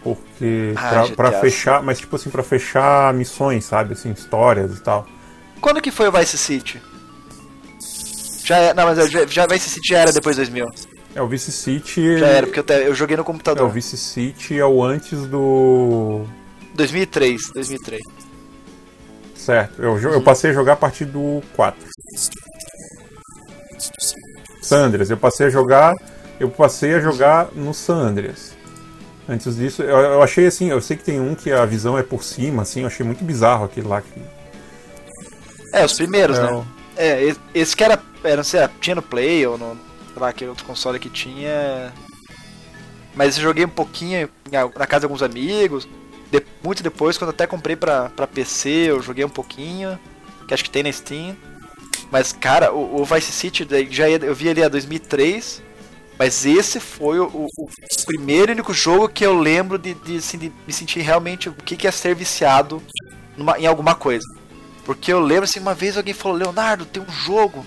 Porque 0.00 0.74
ah, 0.76 0.88
pra, 0.88 1.02
GTA, 1.02 1.16
pra 1.16 1.32
fechar, 1.40 1.82
mas 1.82 1.98
tipo 1.98 2.14
assim, 2.14 2.30
pra 2.30 2.44
fechar 2.44 3.12
missões, 3.12 3.64
sabe? 3.64 3.94
Assim, 3.94 4.12
histórias 4.12 4.78
e 4.78 4.80
tal. 4.80 5.04
Quando 5.60 5.80
que 5.80 5.90
foi 5.90 6.06
o 6.06 6.12
Vice 6.12 6.38
City? 6.38 6.80
Já 8.44 8.56
é, 8.58 8.72
não, 8.72 8.84
mas 8.84 9.10
já, 9.10 9.26
já 9.26 9.46
Vice 9.48 9.68
City 9.68 9.88
já 9.88 9.98
era 9.98 10.12
depois 10.12 10.36
de 10.36 10.42
2000. 10.42 10.87
É, 11.18 11.22
o 11.22 11.26
Vice 11.26 11.50
City. 11.50 12.16
Já 12.16 12.28
era, 12.28 12.46
porque 12.46 12.60
eu, 12.60 12.64
te, 12.64 12.74
eu 12.74 12.94
joguei 12.94 13.16
no 13.16 13.24
computador. 13.24 13.66
É, 13.66 13.68
o 13.68 13.72
Vice 13.72 13.96
City 13.96 14.56
é 14.56 14.64
o 14.64 14.84
antes 14.84 15.26
do. 15.26 16.24
2003, 16.74 17.50
2003. 17.54 18.00
Certo, 19.34 19.82
eu, 19.82 19.98
eu 19.98 20.22
passei 20.22 20.50
a 20.50 20.54
jogar 20.54 20.74
a 20.74 20.76
partir 20.76 21.06
do 21.06 21.42
4. 21.56 21.88
Sandras, 24.62 25.10
eu 25.10 25.16
passei 25.16 25.46
a 25.46 25.50
jogar. 25.50 25.92
Eu 26.38 26.48
passei 26.48 26.94
a 26.94 27.00
jogar 27.00 27.48
no 27.52 27.74
Sandras. 27.74 28.56
Antes 29.28 29.56
disso, 29.56 29.82
eu, 29.82 29.98
eu, 29.98 30.22
achei 30.22 30.46
assim, 30.46 30.70
eu 30.70 30.80
sei 30.80 30.96
que 30.96 31.02
tem 31.02 31.18
um 31.18 31.34
que 31.34 31.50
a 31.50 31.66
visão 31.66 31.98
é 31.98 32.02
por 32.04 32.22
cima, 32.22 32.62
assim, 32.62 32.82
eu 32.82 32.86
achei 32.86 33.04
muito 33.04 33.24
bizarro 33.24 33.64
aquele 33.64 33.88
lá 33.88 34.00
que. 34.00 34.22
É, 35.72 35.84
os 35.84 35.94
primeiros, 35.94 36.38
é, 36.38 36.42
né? 36.42 36.64
É, 36.96 37.34
esse 37.52 37.74
que 37.74 37.82
era. 37.82 38.00
era 38.22 38.36
não 38.36 38.44
sei, 38.44 38.60
tinha 38.80 38.94
no 38.94 39.02
Play 39.02 39.44
ou 39.44 39.58
no. 39.58 39.87
Lá, 40.18 40.30
aquele 40.30 40.50
outro 40.50 40.64
console 40.64 40.98
que 40.98 41.08
tinha. 41.08 41.92
Mas 43.14 43.36
eu 43.36 43.42
joguei 43.42 43.64
um 43.64 43.70
pouquinho 43.70 44.28
na 44.50 44.86
casa 44.86 45.00
de 45.00 45.06
alguns 45.06 45.22
amigos 45.22 45.88
de, 46.30 46.42
muito 46.62 46.82
depois, 46.82 47.16
quando 47.16 47.30
até 47.30 47.46
comprei 47.46 47.74
pra, 47.74 48.10
pra 48.10 48.26
PC, 48.26 48.68
eu 48.68 49.02
joguei 49.02 49.24
um 49.24 49.30
pouquinho, 49.30 49.98
que 50.46 50.54
acho 50.54 50.64
que 50.64 50.70
tem 50.70 50.82
na 50.82 50.92
Steam. 50.92 51.36
Mas, 52.10 52.32
cara, 52.32 52.72
o, 52.72 53.00
o 53.00 53.04
Vice 53.04 53.32
City 53.32 53.66
já 53.90 54.08
eu 54.08 54.34
vi 54.34 54.48
ali 54.48 54.62
a 54.62 54.68
2003, 54.68 55.62
mas 56.18 56.46
esse 56.46 56.80
foi 56.80 57.18
o, 57.18 57.26
o, 57.26 57.46
o, 57.46 57.68
primeiro 58.06 58.50
e 58.50 58.54
único 58.54 58.72
jogo 58.72 59.08
que 59.08 59.24
eu 59.24 59.38
lembro 59.38 59.78
de, 59.78 59.94
de, 59.94 60.16
assim, 60.16 60.38
de 60.38 60.52
me 60.66 60.72
sentir 60.72 61.00
realmente 61.00 61.48
o 61.48 61.52
que, 61.52 61.76
que 61.76 61.86
é 61.86 61.90
ser 61.90 62.14
viciado 62.14 62.82
numa, 63.36 63.58
em 63.58 63.66
alguma 63.66 63.94
coisa. 63.94 64.26
Porque 64.84 65.12
eu 65.12 65.20
lembro 65.20 65.44
assim, 65.44 65.60
uma 65.60 65.74
vez 65.74 65.96
alguém 65.96 66.14
falou, 66.14 66.38
Leonardo, 66.38 66.86
tem 66.86 67.02
um 67.02 67.10
jogo 67.10 67.64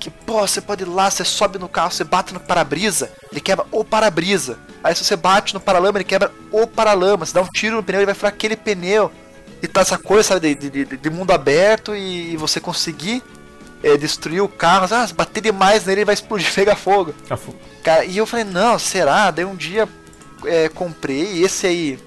que, 0.00 0.10
pô, 0.10 0.40
você 0.40 0.60
pode 0.60 0.82
ir 0.82 0.86
lá, 0.86 1.10
você 1.10 1.24
sobe 1.24 1.58
no 1.58 1.68
carro, 1.68 1.92
você 1.92 2.02
bate 2.02 2.32
no 2.32 2.40
para-brisa, 2.40 3.12
ele 3.30 3.40
quebra 3.40 3.66
o 3.70 3.84
para-brisa. 3.84 4.58
Aí 4.82 4.94
se 4.94 5.04
você 5.04 5.14
bate 5.14 5.52
no 5.52 5.60
paralama, 5.60 5.98
ele 5.98 6.04
quebra 6.04 6.32
o 6.50 6.66
paralama. 6.66 7.26
Você 7.26 7.34
dá 7.34 7.42
um 7.42 7.46
tiro 7.46 7.76
no 7.76 7.82
pneu, 7.82 8.00
ele 8.00 8.06
vai 8.06 8.14
furar 8.14 8.32
aquele 8.32 8.56
pneu. 8.56 9.12
E 9.62 9.68
tá 9.68 9.82
essa 9.82 9.98
coisa, 9.98 10.22
sabe, 10.30 10.54
de, 10.54 10.70
de, 10.70 10.84
de 10.84 11.10
mundo 11.10 11.32
aberto 11.32 11.94
e, 11.94 12.34
você 12.38 12.58
conseguir 12.58 13.22
é, 13.82 13.96
destruir 13.98 14.40
o 14.40 14.48
carro. 14.48 14.88
Ah, 14.90 15.06
se 15.06 15.12
bater 15.12 15.42
demais 15.42 15.84
nele, 15.84 16.00
ele 16.00 16.04
vai 16.06 16.14
explodir, 16.14 16.50
pegar 16.54 16.76
fogo. 16.76 17.14
Cara, 17.82 18.06
e 18.06 18.16
eu 18.16 18.24
falei, 18.24 18.44
não, 18.44 18.78
será? 18.78 19.30
Daí 19.30 19.44
um 19.44 19.54
dia 19.54 19.86
é, 20.46 20.70
comprei, 20.70 21.44
esse 21.44 21.66
aí 21.66 21.98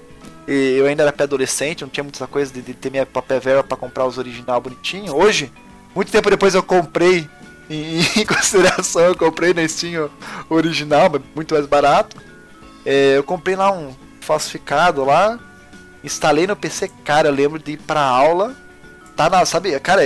eu 0.46 0.86
ainda 0.86 1.02
era 1.04 1.12
pré-adolescente, 1.12 1.82
não 1.82 1.88
tinha 1.88 2.04
muita 2.04 2.26
coisa 2.26 2.52
de, 2.52 2.60
de 2.60 2.74
ter 2.74 2.90
minha 2.90 3.06
papel 3.06 3.40
verba 3.40 3.64
para 3.64 3.78
comprar 3.78 4.04
os 4.04 4.18
original 4.18 4.60
bonitinho. 4.60 5.14
Hoje, 5.14 5.50
muito 5.94 6.12
tempo 6.12 6.28
depois 6.28 6.54
eu 6.54 6.62
comprei 6.62 7.26
em, 7.68 8.00
em 8.20 8.26
consideração, 8.26 9.02
eu 9.02 9.16
comprei 9.16 9.54
na 9.54 9.66
Steam 9.66 10.10
original, 10.48 11.10
mas 11.10 11.22
muito 11.34 11.54
mais 11.54 11.66
barato. 11.66 12.16
É, 12.84 13.16
eu 13.16 13.22
comprei 13.22 13.56
lá 13.56 13.72
um 13.72 13.94
falsificado 14.20 15.04
lá, 15.04 15.38
instalei 16.02 16.46
no 16.46 16.56
PC, 16.56 16.90
cara, 17.04 17.28
eu 17.28 17.32
lembro 17.32 17.58
de 17.58 17.72
ir 17.72 17.78
pra 17.78 18.00
aula, 18.00 18.54
tá 19.16 19.28
na, 19.28 19.44
sabe, 19.44 19.78
cara, 19.80 20.02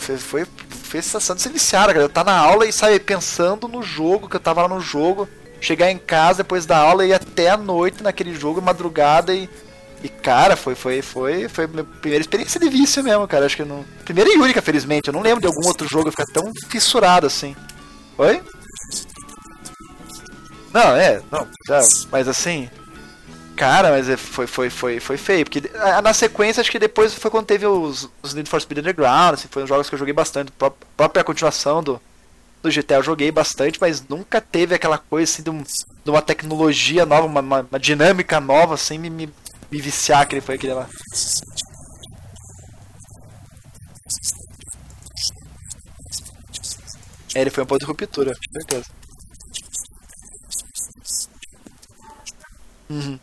foi, 0.00 0.16
foi, 0.18 0.46
foi 0.70 1.02
sensação 1.02 1.36
de 1.36 1.42
ser 1.42 1.50
viciado, 1.50 1.88
cara, 1.88 2.04
eu 2.04 2.08
tá 2.08 2.24
na 2.24 2.36
aula 2.36 2.66
e, 2.66 2.72
sabe, 2.72 2.98
pensando 3.00 3.68
no 3.68 3.82
jogo, 3.82 4.28
que 4.28 4.36
eu 4.36 4.40
tava 4.40 4.62
lá 4.62 4.68
no 4.68 4.80
jogo, 4.80 5.28
chegar 5.60 5.90
em 5.90 5.98
casa 5.98 6.42
depois 6.42 6.66
da 6.66 6.76
aula 6.76 7.04
e 7.04 7.10
ir 7.10 7.14
até 7.14 7.50
a 7.50 7.56
noite 7.56 8.02
naquele 8.02 8.34
jogo, 8.34 8.60
madrugada 8.60 9.34
e 9.34 9.48
e 10.02 10.08
cara, 10.08 10.56
foi 10.56 10.74
foi 10.74 11.02
foi 11.02 11.48
foi 11.48 11.66
minha 11.66 11.84
primeira 11.84 12.22
experiência 12.22 12.60
de 12.60 12.68
vício 12.68 13.02
mesmo, 13.02 13.26
cara. 13.26 13.46
Acho 13.46 13.56
que 13.56 13.64
não. 13.64 13.84
Primeira 14.04 14.30
e 14.32 14.38
única, 14.38 14.62
felizmente. 14.62 15.08
Eu 15.08 15.14
não 15.14 15.22
lembro 15.22 15.40
de 15.40 15.46
algum 15.46 15.66
outro 15.66 15.88
jogo 15.88 16.10
ficar 16.10 16.26
tão 16.26 16.52
fissurado 16.68 17.26
assim. 17.26 17.56
Oi? 18.18 18.42
Não, 20.72 20.94
é, 20.94 21.22
não, 21.30 21.46
já, 21.66 21.80
mas 22.10 22.28
assim. 22.28 22.68
Cara, 23.56 23.90
mas 23.90 24.06
é, 24.08 24.18
foi, 24.18 24.46
foi, 24.46 24.68
foi, 24.68 25.00
foi 25.00 25.16
feio. 25.16 25.44
Porque 25.46 25.62
na 26.02 26.12
sequência, 26.12 26.60
acho 26.60 26.70
que 26.70 26.78
depois 26.78 27.14
foi 27.14 27.30
quando 27.30 27.46
teve 27.46 27.66
os, 27.66 28.08
os 28.22 28.34
Need 28.34 28.50
for 28.50 28.60
Speed 28.60 28.80
Underground, 28.80 29.34
assim, 29.34 29.48
foi 29.50 29.64
um 29.64 29.66
jogos 29.66 29.88
que 29.88 29.94
eu 29.94 29.98
joguei 29.98 30.12
bastante. 30.12 30.52
Própria 30.94 31.24
continuação 31.24 31.82
do, 31.82 32.00
do 32.62 32.70
GTA 32.70 32.96
eu 32.96 33.02
joguei 33.02 33.30
bastante, 33.30 33.78
mas 33.80 34.06
nunca 34.06 34.40
teve 34.40 34.74
aquela 34.74 34.98
coisa 34.98 35.32
assim 35.32 35.42
de, 35.42 35.50
um, 35.50 35.62
de 35.62 36.10
uma 36.10 36.20
tecnologia 36.20 37.06
nova, 37.06 37.26
uma, 37.26 37.40
uma, 37.40 37.66
uma, 37.70 37.80
dinâmica 37.80 38.40
nova, 38.40 38.74
assim, 38.74 38.98
me, 38.98 39.08
me, 39.08 39.30
me 39.70 39.80
viciar 39.80 40.26
que 40.26 40.34
ele 40.34 40.40
foi 40.40 40.54
aquele 40.54 40.74
lá. 40.74 40.88
É, 47.34 47.40
ele 47.40 47.50
foi 47.50 47.64
um 47.64 47.66
ponto 47.66 47.80
de 47.80 47.86
ruptura, 47.86 48.32
com 48.32 48.52
certeza. 48.52 48.86
Uhum. 52.88 53.18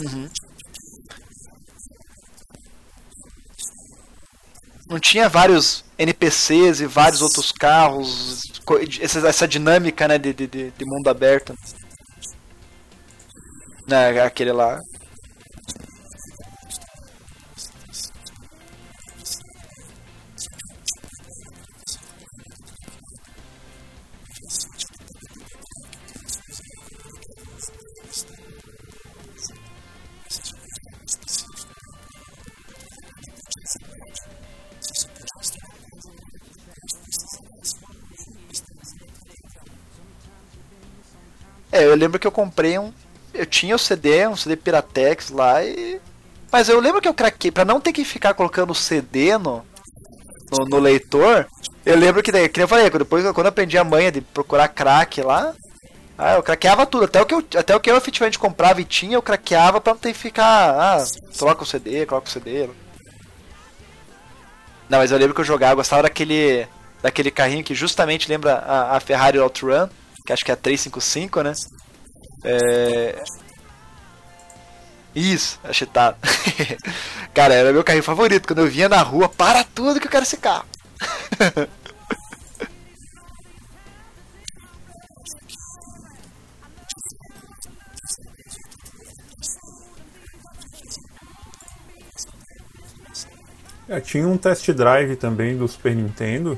Uhum. 0.00 0.30
Não 4.88 4.98
tinha 4.98 5.28
vários 5.28 5.84
NPCs 5.98 6.80
e 6.80 6.86
vários 6.86 7.20
outros 7.20 7.52
carros, 7.52 8.40
essa, 9.00 9.48
dinâmica 9.48 10.06
né, 10.06 10.18
de, 10.18 10.32
de, 10.32 10.46
de 10.46 10.84
mundo 10.84 11.08
aberto. 11.08 11.54
Né, 13.86 14.22
aquele 14.22 14.52
lá. 14.52 14.78
É, 41.72 41.84
eu 41.84 41.94
lembro 41.94 42.18
que 42.18 42.26
eu 42.26 42.32
comprei 42.32 42.78
um. 42.78 42.92
Eu 43.32 43.46
tinha 43.46 43.76
o 43.76 43.78
CD, 43.78 44.26
um 44.26 44.36
CD 44.36 44.56
Piratex 44.56 45.30
lá 45.30 45.64
e. 45.64 46.00
Mas 46.50 46.68
eu 46.68 46.80
lembro 46.80 47.00
que 47.00 47.08
eu 47.08 47.14
craquei, 47.14 47.50
pra 47.50 47.64
não 47.64 47.80
ter 47.80 47.92
que 47.92 48.04
ficar 48.04 48.34
colocando 48.34 48.70
o 48.70 48.74
CD 48.74 49.38
no, 49.38 49.64
no, 50.50 50.64
no 50.64 50.78
leitor, 50.78 51.46
eu 51.86 51.96
lembro 51.96 52.22
que, 52.22 52.48
que 52.48 52.60
eu 52.60 52.66
falei, 52.66 52.90
depois 52.90 53.22
quando 53.32 53.46
eu 53.46 53.50
aprendi 53.50 53.78
a 53.78 53.84
manha 53.84 54.10
de 54.10 54.20
procurar 54.20 54.66
crack 54.66 55.22
lá, 55.22 55.54
ah, 56.18 56.34
eu 56.34 56.42
craqueava 56.42 56.84
tudo, 56.84 57.04
até 57.04 57.22
o 57.22 57.26
que 57.26 57.34
eu, 57.34 57.44
até 57.56 57.74
o 57.74 57.80
que 57.80 57.88
eu 57.88 57.96
efetivamente 57.96 58.38
comprava 58.38 58.80
e 58.80 58.84
tinha, 58.84 59.14
eu 59.14 59.22
craqueava 59.22 59.80
pra 59.80 59.92
não 59.92 60.00
ter 60.00 60.12
que 60.12 60.18
ficar, 60.18 60.70
ah, 60.70 61.04
troca 61.38 61.62
o 61.62 61.66
CD, 61.66 62.04
coloca 62.04 62.26
o 62.26 62.30
CD. 62.30 62.68
Não, 64.88 64.98
mas 64.98 65.12
eu 65.12 65.18
lembro 65.18 65.34
que 65.34 65.40
eu 65.40 65.44
jogava, 65.44 65.72
eu 65.72 65.76
gostava 65.76 66.02
daquele 66.02 66.66
daquele 67.02 67.30
carrinho 67.30 67.64
que 67.64 67.74
justamente 67.74 68.28
lembra 68.28 68.56
a, 68.56 68.96
a 68.96 69.00
Ferrari 69.00 69.38
Outrun, 69.38 69.88
que 70.30 70.32
acho 70.32 70.44
que 70.44 70.50
é 70.50 70.54
a 70.54 70.56
355, 70.56 71.42
né? 71.42 71.52
É... 72.44 73.22
Isso, 75.14 75.58
é 75.64 75.72
cheatado. 75.72 76.16
Cara, 77.34 77.54
era 77.54 77.72
meu 77.72 77.82
carrinho 77.82 78.04
favorito. 78.04 78.46
Quando 78.46 78.60
eu 78.60 78.68
vinha 78.68 78.88
na 78.88 79.02
rua, 79.02 79.28
para 79.28 79.64
tudo 79.64 79.98
que 79.98 80.06
eu 80.06 80.10
quero 80.10 80.22
esse 80.22 80.36
carro. 80.36 80.66
É, 93.88 93.98
tinha 93.98 94.24
um 94.24 94.38
test 94.38 94.70
drive 94.70 95.16
também 95.16 95.58
do 95.58 95.66
Super 95.66 95.96
Nintendo, 95.96 96.56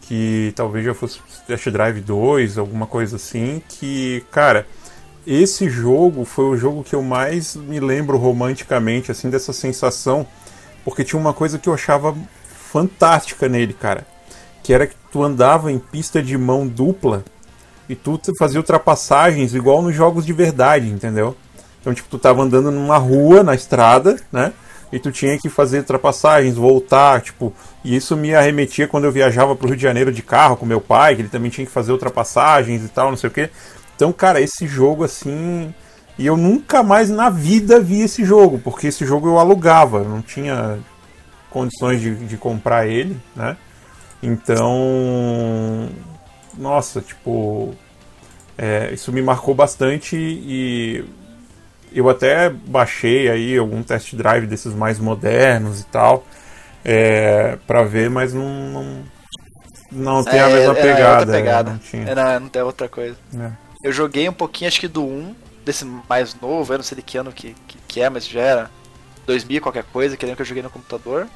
que 0.00 0.54
talvez 0.56 0.86
já 0.86 0.94
fosse 0.94 1.20
test 1.50 1.68
drive 1.70 2.00
2, 2.00 2.58
alguma 2.58 2.86
coisa 2.86 3.16
assim, 3.16 3.60
que, 3.68 4.24
cara, 4.30 4.66
esse 5.26 5.68
jogo 5.68 6.24
foi 6.24 6.44
o 6.44 6.56
jogo 6.56 6.84
que 6.84 6.94
eu 6.94 7.02
mais 7.02 7.56
me 7.56 7.80
lembro 7.80 8.16
romanticamente, 8.16 9.10
assim, 9.10 9.28
dessa 9.28 9.52
sensação, 9.52 10.24
porque 10.84 11.02
tinha 11.02 11.20
uma 11.20 11.32
coisa 11.32 11.58
que 11.58 11.68
eu 11.68 11.74
achava 11.74 12.16
fantástica 12.72 13.48
nele, 13.48 13.72
cara, 13.72 14.06
que 14.62 14.72
era 14.72 14.86
que 14.86 14.94
tu 15.10 15.22
andava 15.24 15.72
em 15.72 15.78
pista 15.78 16.22
de 16.22 16.38
mão 16.38 16.68
dupla 16.68 17.24
e 17.88 17.96
tu 17.96 18.20
fazia 18.38 18.60
ultrapassagens 18.60 19.52
igual 19.52 19.82
nos 19.82 19.94
jogos 19.94 20.24
de 20.24 20.32
verdade, 20.32 20.88
entendeu? 20.88 21.36
Então, 21.80 21.92
tipo, 21.92 22.08
tu 22.08 22.18
tava 22.18 22.42
andando 22.42 22.70
numa 22.70 22.96
rua, 22.96 23.42
na 23.42 23.54
estrada, 23.54 24.20
né? 24.30 24.52
E 24.92 24.98
tu 24.98 25.12
tinha 25.12 25.38
que 25.38 25.48
fazer 25.48 25.78
ultrapassagens, 25.78 26.56
voltar, 26.56 27.20
tipo, 27.20 27.52
e 27.84 27.94
isso 27.94 28.16
me 28.16 28.34
arremetia 28.34 28.88
quando 28.88 29.04
eu 29.04 29.12
viajava 29.12 29.54
pro 29.54 29.68
Rio 29.68 29.76
de 29.76 29.82
Janeiro 29.82 30.12
de 30.12 30.22
carro 30.22 30.56
com 30.56 30.66
meu 30.66 30.80
pai, 30.80 31.14
que 31.14 31.22
ele 31.22 31.28
também 31.28 31.50
tinha 31.50 31.66
que 31.66 31.72
fazer 31.72 31.92
ultrapassagens 31.92 32.84
e 32.84 32.88
tal, 32.88 33.10
não 33.10 33.16
sei 33.16 33.28
o 33.28 33.32
que. 33.32 33.50
Então, 33.94 34.12
cara, 34.12 34.40
esse 34.40 34.66
jogo 34.66 35.04
assim, 35.04 35.72
e 36.18 36.26
eu 36.26 36.36
nunca 36.36 36.82
mais 36.82 37.08
na 37.08 37.30
vida 37.30 37.80
vi 37.80 38.02
esse 38.02 38.24
jogo, 38.24 38.58
porque 38.58 38.88
esse 38.88 39.06
jogo 39.06 39.28
eu 39.28 39.38
alugava, 39.38 40.02
não 40.02 40.20
tinha 40.20 40.78
condições 41.48 42.00
de, 42.00 42.14
de 42.14 42.36
comprar 42.36 42.86
ele, 42.86 43.16
né? 43.34 43.56
Então, 44.22 45.88
nossa, 46.58 47.00
tipo, 47.00 47.74
é, 48.58 48.90
isso 48.92 49.12
me 49.12 49.22
marcou 49.22 49.54
bastante 49.54 50.16
e 50.16 51.04
eu 51.92 52.08
até 52.08 52.50
baixei 52.50 53.28
aí 53.28 53.56
algum 53.56 53.82
test 53.82 54.14
drive 54.14 54.46
desses 54.46 54.74
mais 54.74 54.98
modernos 54.98 55.80
e 55.80 55.84
tal, 55.86 56.24
é, 56.84 57.58
para 57.66 57.82
ver, 57.82 58.08
mas 58.08 58.32
não, 58.32 58.48
não, 58.70 59.04
não 59.90 60.24
tem 60.24 60.38
é, 60.38 60.42
a 60.42 60.48
mesma 60.48 60.72
era, 60.72 60.74
pegada. 60.74 61.00
Era 61.00 61.18
outra 61.18 61.32
pegada. 61.32 61.70
não, 61.72 61.78
tinha. 61.78 62.08
Era, 62.08 62.40
não 62.40 62.48
tem 62.48 62.62
outra 62.62 62.88
coisa. 62.88 63.16
É. 63.38 63.50
Eu 63.82 63.92
joguei 63.92 64.28
um 64.28 64.32
pouquinho, 64.32 64.68
acho 64.68 64.80
que 64.80 64.88
do 64.88 65.04
1, 65.04 65.34
desse 65.64 65.84
mais 66.08 66.34
novo, 66.40 66.72
eu 66.72 66.78
não 66.78 66.84
sei 66.84 66.96
de 66.96 67.02
que 67.02 67.18
ano 67.18 67.32
que, 67.32 67.54
que, 67.66 67.78
que 67.88 68.00
é, 68.00 68.08
mas 68.08 68.26
já 68.26 68.40
era 68.40 68.70
2000 69.26 69.60
qualquer 69.60 69.84
coisa, 69.84 70.16
que 70.16 70.34
que 70.34 70.42
eu 70.42 70.46
joguei 70.46 70.62
no 70.62 70.70
computador. 70.70 71.26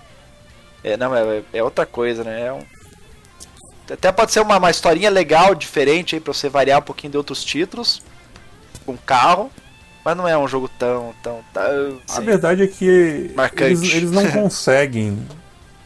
É, 0.83 0.97
não, 0.97 1.15
é, 1.17 1.43
é 1.53 1.63
outra 1.63 1.87
coisa, 1.87 2.23
né? 2.23 2.47
É 2.47 2.53
um... 2.53 2.63
Até 3.91 4.13
pode 4.13 4.33
ser 4.33 4.41
uma, 4.41 4.59
uma 4.59 4.71
historinha 4.71 5.11
legal, 5.11 5.55
diferente 5.55 6.15
aí, 6.15 6.21
pra 6.21 6.33
você 6.33 6.49
variar 6.49 6.79
um 6.79 6.83
pouquinho 6.83 7.13
de 7.13 7.17
outros 7.17 7.45
títulos. 7.45 8.03
Com 8.85 8.97
carro. 8.97 9.51
Mas 10.05 10.17
não 10.17 10.29
é 10.29 10.37
um 10.37 10.47
jogo 10.47 10.69
tão, 10.79 11.15
tão, 11.23 11.41
tão 11.53 11.99
assim, 12.07 12.19
A 12.19 12.21
verdade 12.21 12.63
é 12.63 12.67
que 12.67 12.85
eles, 12.85 13.95
eles 13.95 14.11
não 14.11 14.31
conseguem 14.31 15.19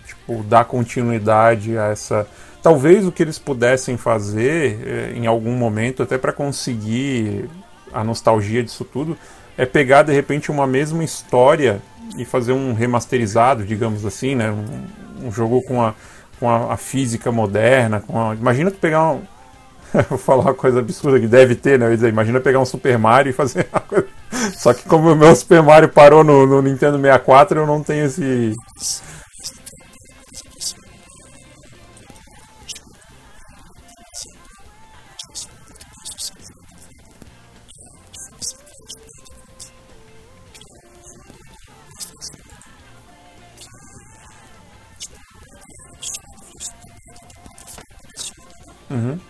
tipo, 0.04 0.42
dar 0.42 0.64
continuidade 0.64 1.78
a 1.78 1.86
essa. 1.86 2.26
Talvez 2.62 3.06
o 3.06 3.12
que 3.12 3.22
eles 3.22 3.38
pudessem 3.38 3.96
fazer 3.96 4.80
eh, 4.84 5.12
em 5.14 5.26
algum 5.26 5.52
momento, 5.52 6.02
até 6.02 6.18
para 6.18 6.32
conseguir 6.32 7.48
a 7.92 8.02
nostalgia 8.02 8.62
disso 8.62 8.84
tudo, 8.84 9.16
é 9.56 9.64
pegar 9.64 10.02
de 10.02 10.12
repente 10.12 10.50
uma 10.50 10.66
mesma 10.66 11.04
história 11.04 11.80
e 12.16 12.24
fazer 12.24 12.52
um 12.52 12.72
remasterizado, 12.72 13.64
digamos 13.64 14.04
assim, 14.04 14.34
né? 14.34 14.50
Um, 14.50 15.26
um 15.28 15.32
jogo 15.32 15.62
com 15.62 15.80
a, 15.82 15.94
com 16.38 16.48
a, 16.48 16.74
a, 16.74 16.76
física 16.76 17.30
moderna. 17.30 18.00
Com 18.00 18.30
a... 18.30 18.34
Imagina 18.34 18.70
tu 18.70 18.78
pegar 18.78 19.10
um 19.10 19.22
Vou 20.08 20.18
falar 20.18 20.42
uma 20.42 20.54
coisa 20.54 20.80
absurda 20.80 21.20
que 21.20 21.26
deve 21.26 21.54
ter, 21.54 21.78
né? 21.78 21.86
Eu 21.86 21.94
dizer, 21.94 22.08
imagina 22.08 22.40
pegar 22.40 22.60
um 22.60 22.64
Super 22.64 22.98
Mario 22.98 23.30
e 23.30 23.32
fazer 23.32 23.66
uma 23.72 23.80
coisa. 23.80 24.06
Só 24.56 24.74
que 24.74 24.88
como 24.88 25.12
o 25.12 25.16
meu 25.16 25.34
Super 25.34 25.62
Mario 25.62 25.88
parou 25.88 26.22
no, 26.22 26.46
no 26.46 26.62
Nintendo 26.62 26.98
64, 26.98 27.60
eu 27.60 27.66
não 27.66 27.82
tenho 27.82 28.04
esse. 28.04 28.54
Uhum. 48.90 49.27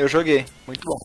Eu 0.00 0.08
joguei, 0.08 0.46
muito 0.66 0.84
bom. 0.86 0.98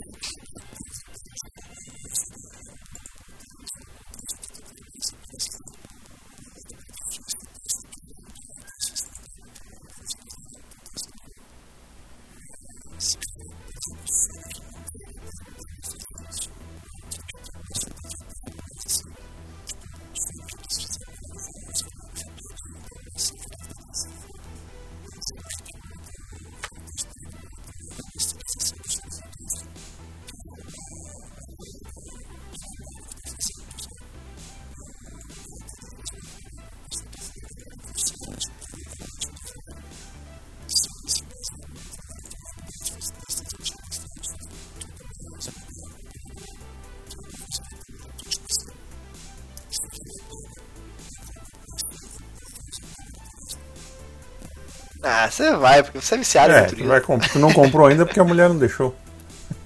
você 55.36 55.54
vai, 55.56 55.84
porque 55.84 56.00
você 56.00 56.16
é 56.16 56.18
viciado 56.18 56.54
é, 56.54 56.68
em 56.78 56.88
vai 56.88 57.02
comp 57.02 57.22
tu 57.28 57.40
não 57.40 57.52
comprou 57.52 57.88
ainda 57.88 58.06
porque 58.06 58.20
a 58.20 58.24
mulher 58.24 58.48
não 58.48 58.58
deixou. 58.58 58.96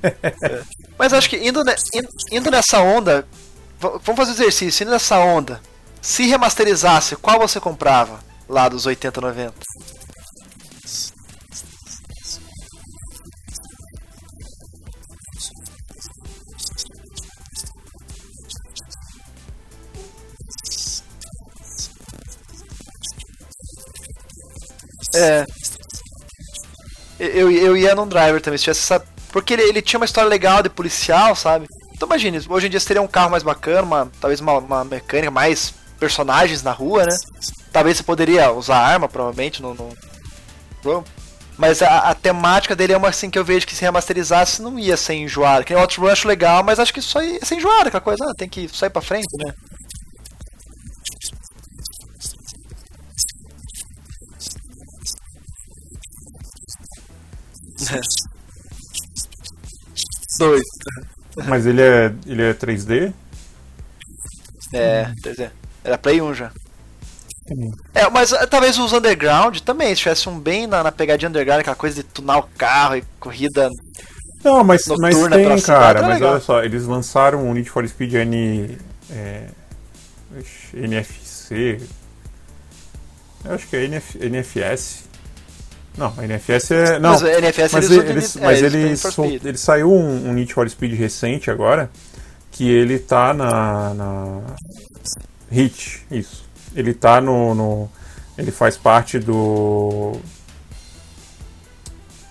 É. 0.01 0.13
Mas 0.97 1.13
acho 1.13 1.29
que 1.29 1.37
indo, 1.37 1.63
ne 1.63 1.75
indo 2.31 2.49
nessa 2.49 2.79
onda, 2.81 3.25
vamos 3.79 4.15
fazer 4.15 4.31
o 4.31 4.33
um 4.33 4.37
exercício, 4.37 4.83
indo 4.83 4.91
nessa 4.91 5.17
onda, 5.19 5.61
se 6.01 6.25
remasterizasse, 6.25 7.15
qual 7.15 7.39
você 7.39 7.59
comprava 7.59 8.19
lá 8.47 8.67
dos 8.67 8.85
80, 8.85 9.21
90? 9.21 9.53
É. 25.15 25.58
Eu, 27.33 27.51
eu 27.51 27.77
ia 27.77 27.95
num 27.95 28.07
driver 28.07 28.41
também, 28.41 28.57
se 28.57 28.65
tivesse 28.65 28.93
essa. 28.93 29.05
Porque 29.31 29.53
ele, 29.53 29.63
ele 29.63 29.81
tinha 29.81 29.99
uma 29.99 30.05
história 30.05 30.29
legal 30.29 30.63
de 30.63 30.69
policial, 30.69 31.35
sabe? 31.35 31.67
Então 31.93 32.07
imagine, 32.07 32.39
hoje 32.47 32.67
em 32.67 32.69
dia 32.69 32.79
seria 32.79 33.01
um 33.01 33.07
carro 33.07 33.29
mais 33.29 33.43
bacana, 33.43 33.81
uma, 33.81 34.11
talvez 34.21 34.39
uma, 34.39 34.53
uma 34.53 34.83
mecânica, 34.85 35.29
mais 35.29 35.73
personagens 35.99 36.63
na 36.63 36.71
rua, 36.71 37.05
né? 37.05 37.15
Talvez 37.71 37.97
você 37.97 38.03
poderia 38.03 38.51
usar 38.51 38.77
arma, 38.77 39.07
provavelmente, 39.07 39.61
no. 39.61 39.73
no... 39.73 41.03
Mas 41.57 41.81
a, 41.81 42.09
a, 42.09 42.15
temática 42.15 42.73
dele 42.73 42.93
é 42.93 42.97
uma 42.97 43.09
assim 43.09 43.29
que 43.29 43.37
eu 43.37 43.43
vejo 43.43 43.67
que 43.67 43.75
se 43.75 43.81
remasterizasse 43.81 44.61
não 44.61 44.79
ia 44.79 44.95
ser 44.95 45.15
enjoado. 45.15 45.65
Que 45.65 45.75
o 45.75 45.79
Outrun 45.79 46.07
acho 46.07 46.25
legal, 46.25 46.63
mas 46.63 46.79
acho 46.79 46.93
que 46.93 47.01
aí 47.17 47.33
ia 47.33 47.45
ser 47.45 47.55
enjoado, 47.55 47.89
aquela 47.89 47.99
coisa, 47.99 48.23
ah, 48.23 48.33
tem 48.33 48.47
que 48.47 48.69
sair 48.69 48.89
pra 48.89 49.01
frente, 49.01 49.27
né? 49.43 49.53
Dois. 60.39 60.63
Mas 61.45 61.65
ele 61.65 61.81
é, 61.81 62.13
ele 62.25 62.43
é 62.43 62.53
3D? 62.53 63.13
É, 64.73 65.11
3D. 65.23 65.49
Era 65.83 65.97
Play 65.97 66.21
1 66.21 66.33
já. 66.33 66.51
É, 67.95 68.07
mas 68.09 68.31
eh, 68.31 68.45
talvez 68.45 68.77
os 68.77 68.93
Underground 68.93 69.59
também, 69.59 69.89
se 69.95 70.01
tivesse 70.01 70.29
um 70.29 70.39
bem 70.39 70.67
na, 70.67 70.83
na 70.83 70.91
pegadinha 70.91 71.29
Underground, 71.29 71.61
aquela 71.61 71.75
coisa 71.75 71.95
de 71.95 72.03
tunar 72.03 72.37
o 72.37 72.43
carro 72.43 72.97
e 72.97 73.03
corrida. 73.19 73.69
Não, 74.43 74.63
mas, 74.63 74.83
mas 74.99 75.15
tem, 75.29 75.61
cara. 75.61 76.01
Mas 76.01 76.13
legal. 76.15 76.33
olha 76.33 76.41
só, 76.41 76.63
eles 76.63 76.85
lançaram 76.85 77.49
o 77.49 77.53
Need 77.53 77.69
for 77.69 77.87
Speed 77.87 78.13
N. 78.13 78.77
É, 79.09 79.47
NFC. 80.73 81.81
Eu 83.43 83.53
acho 83.53 83.67
que 83.67 83.75
é 83.75 83.85
NF, 83.85 84.17
NFS. 84.19 85.08
Não, 85.97 86.13
a 86.17 86.21
NFS 86.25 86.71
é. 86.71 86.99
Não, 86.99 87.11
mas 87.11 87.23
a 87.23 87.41
NFS 87.41 87.73
mas 87.73 87.91
ele, 87.91 88.09
eles, 88.09 88.35
é, 88.35 88.41
mas 88.41 88.61
ele, 88.61 88.97
sol, 88.97 89.25
ele 89.25 89.57
saiu 89.57 89.91
um, 89.91 90.29
um 90.29 90.33
Need 90.33 90.53
for 90.53 90.69
Speed 90.69 90.97
recente 90.97 91.51
agora. 91.51 91.89
Que 92.51 92.69
ele 92.69 92.99
tá 92.99 93.33
na. 93.33 93.93
na... 93.93 94.41
Hit, 95.51 96.05
isso. 96.11 96.45
Ele 96.75 96.93
tá 96.93 97.19
no, 97.19 97.53
no. 97.53 97.89
Ele 98.37 98.51
faz 98.51 98.77
parte 98.77 99.19
do. 99.19 100.17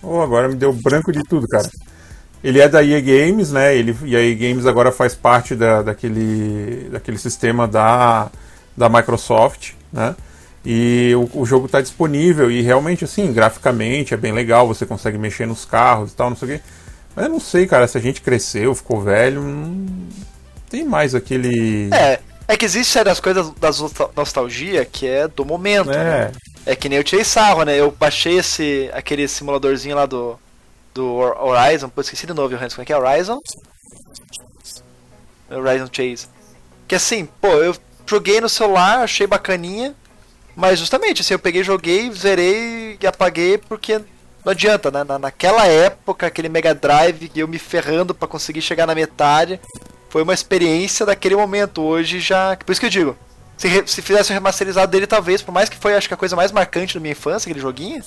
Oh, 0.01 0.21
agora 0.21 0.47
me 0.47 0.55
deu 0.55 0.71
branco 0.73 1.11
de 1.11 1.21
tudo, 1.23 1.47
cara. 1.47 1.69
Ele 2.43 2.59
é 2.59 2.69
da 2.69 2.83
EA 2.83 3.01
Games, 3.01 3.51
né? 3.51 3.75
Ele, 3.75 3.95
e 4.03 4.15
a 4.15 4.21
EA 4.21 4.35
Games 4.35 4.65
agora 4.65 4.91
faz 4.91 5.13
parte 5.13 5.55
da, 5.55 5.81
daquele, 5.81 6.89
daquele 6.89 7.17
sistema 7.17 7.67
da, 7.67 8.31
da 8.75 8.87
Microsoft, 8.87 9.73
né? 9.91 10.15
E 10.65 11.13
o, 11.15 11.41
o 11.41 11.45
jogo 11.45 11.67
está 11.67 11.79
disponível 11.81 12.51
e 12.51 12.61
realmente, 12.61 13.05
assim, 13.05 13.31
graficamente 13.31 14.13
é 14.13 14.17
bem 14.17 14.33
legal, 14.33 14.67
você 14.67 14.85
consegue 14.85 15.17
mexer 15.17 15.45
nos 15.45 15.63
carros 15.65 16.11
e 16.11 16.15
tal, 16.15 16.29
não 16.29 16.37
sei 16.37 16.47
o 16.47 16.51
quê. 16.57 16.63
Mas 17.15 17.25
eu 17.25 17.31
não 17.31 17.39
sei, 17.39 17.65
cara, 17.65 17.87
se 17.87 17.97
a 17.97 18.01
gente 18.01 18.21
cresceu, 18.21 18.75
ficou 18.75 19.01
velho, 19.01 19.41
não 19.41 19.87
tem 20.69 20.83
mais 20.83 21.15
aquele. 21.15 21.89
É, 21.93 22.19
é 22.47 22.57
que 22.57 22.65
existe 22.65 22.91
certas 22.91 23.19
coisas 23.19 23.49
da 23.51 23.69
nostalgia 24.15 24.85
que 24.85 25.07
é 25.07 25.27
do 25.27 25.45
momento, 25.45 25.91
é. 25.91 26.03
né? 26.03 26.31
É 26.65 26.75
que 26.75 26.89
nem 26.89 26.97
eu 26.97 27.03
tirei 27.03 27.23
sarro, 27.23 27.63
né? 27.63 27.79
Eu 27.79 27.91
baixei 27.91 28.37
esse, 28.37 28.89
aquele 28.93 29.27
simuladorzinho 29.27 29.95
lá 29.95 30.05
do, 30.05 30.37
do 30.93 31.05
Horizon, 31.05 31.89
pô, 31.89 32.01
esqueci 32.01 32.27
de 32.27 32.33
novo, 32.33 32.55
Johannes, 32.55 32.73
como 32.73 32.83
é 32.83 32.85
que 32.85 32.93
é? 32.93 32.97
Horizon? 32.97 33.39
Horizon 35.49 35.87
Chase. 35.91 36.27
Que 36.87 36.95
assim, 36.95 37.27
pô, 37.39 37.47
eu 37.47 37.75
joguei 38.05 38.41
no 38.41 38.49
celular, 38.49 38.99
achei 38.99 39.25
bacaninha, 39.25 39.95
mas 40.59 40.77
justamente, 40.77 41.21
assim, 41.21 41.33
eu 41.33 41.39
peguei, 41.39 41.63
joguei, 41.63 42.11
zerei 42.11 42.97
e 43.01 43.07
apaguei 43.07 43.57
porque 43.57 43.97
não 44.43 44.51
adianta, 44.51 44.91
né? 44.91 45.05
Na, 45.05 45.17
naquela 45.17 45.65
época, 45.65 46.27
aquele 46.27 46.49
Mega 46.49 46.75
Drive, 46.75 47.31
eu 47.33 47.47
me 47.47 47.57
ferrando 47.57 48.13
para 48.13 48.27
conseguir 48.27 48.61
chegar 48.61 48.85
na 48.85 48.93
metade, 48.93 49.57
foi 50.09 50.21
uma 50.21 50.33
experiência 50.33 51.05
daquele 51.05 51.37
momento. 51.37 51.81
Hoje 51.81 52.19
já. 52.19 52.57
Por 52.57 52.73
isso 52.73 52.81
que 52.81 52.87
eu 52.87 52.91
digo. 52.91 53.17
Se, 53.57 53.83
se 53.87 54.01
fizesse 54.01 54.33
um 54.33 54.35
remasterizado 54.35 54.91
dele, 54.91 55.07
talvez, 55.07 55.41
por 55.41 55.53
mais 55.53 55.69
que 55.69 55.77
foi 55.77 55.95
acho 55.95 56.09
que 56.09 56.13
a 56.13 56.17
coisa 56.17 56.35
mais 56.35 56.51
marcante 56.51 56.93
da 56.93 56.99
minha 56.99 57.13
infância, 57.13 57.49
aquele 57.49 57.61
joguinho. 57.61 58.03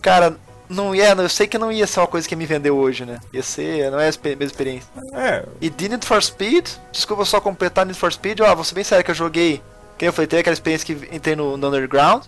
Cara, 0.00 0.36
não 0.68 0.94
ia, 0.94 1.10
eu 1.12 1.28
sei 1.28 1.48
que 1.48 1.58
não 1.58 1.72
ia 1.72 1.88
ser 1.88 2.00
uma 2.00 2.06
coisa 2.06 2.28
que 2.28 2.36
me 2.36 2.46
vendeu 2.46 2.76
hoje, 2.76 3.04
né? 3.04 3.18
Ia 3.32 3.42
ser, 3.42 3.90
não 3.90 3.98
é 3.98 4.08
a 4.08 4.12
mesma 4.22 4.44
experiência. 4.44 4.88
É. 5.12 5.44
E 5.60 5.68
de 5.68 5.88
Need 5.88 6.06
for 6.06 6.22
Speed, 6.22 6.68
desculpa 6.92 7.24
só 7.24 7.40
completar 7.40 7.84
Need 7.84 7.98
for 7.98 8.12
Speed, 8.12 8.40
ó, 8.40 8.54
vou 8.54 8.64
ser 8.64 8.74
bem 8.74 8.84
sério 8.84 9.04
que 9.04 9.10
eu 9.10 9.14
joguei 9.14 9.60
que 9.96 10.06
eu 10.06 10.12
falei, 10.12 10.26
teve 10.26 10.40
aquela 10.40 10.54
experiência 10.54 10.86
que 10.86 11.14
entrei 11.14 11.36
no, 11.36 11.56
no 11.56 11.68
Underground. 11.68 12.24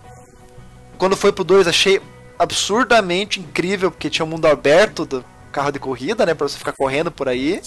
Quando 0.98 1.16
foi 1.16 1.32
pro 1.32 1.44
2, 1.44 1.66
achei 1.66 2.00
absurdamente 2.38 3.40
incrível, 3.40 3.90
porque 3.90 4.10
tinha 4.10 4.24
um 4.24 4.28
mundo 4.28 4.46
aberto 4.46 5.04
do 5.04 5.24
carro 5.52 5.72
de 5.72 5.78
corrida, 5.78 6.24
né? 6.24 6.34
Pra 6.34 6.48
você 6.48 6.58
ficar 6.58 6.72
correndo 6.72 7.10
por 7.10 7.28
aí. 7.28 7.60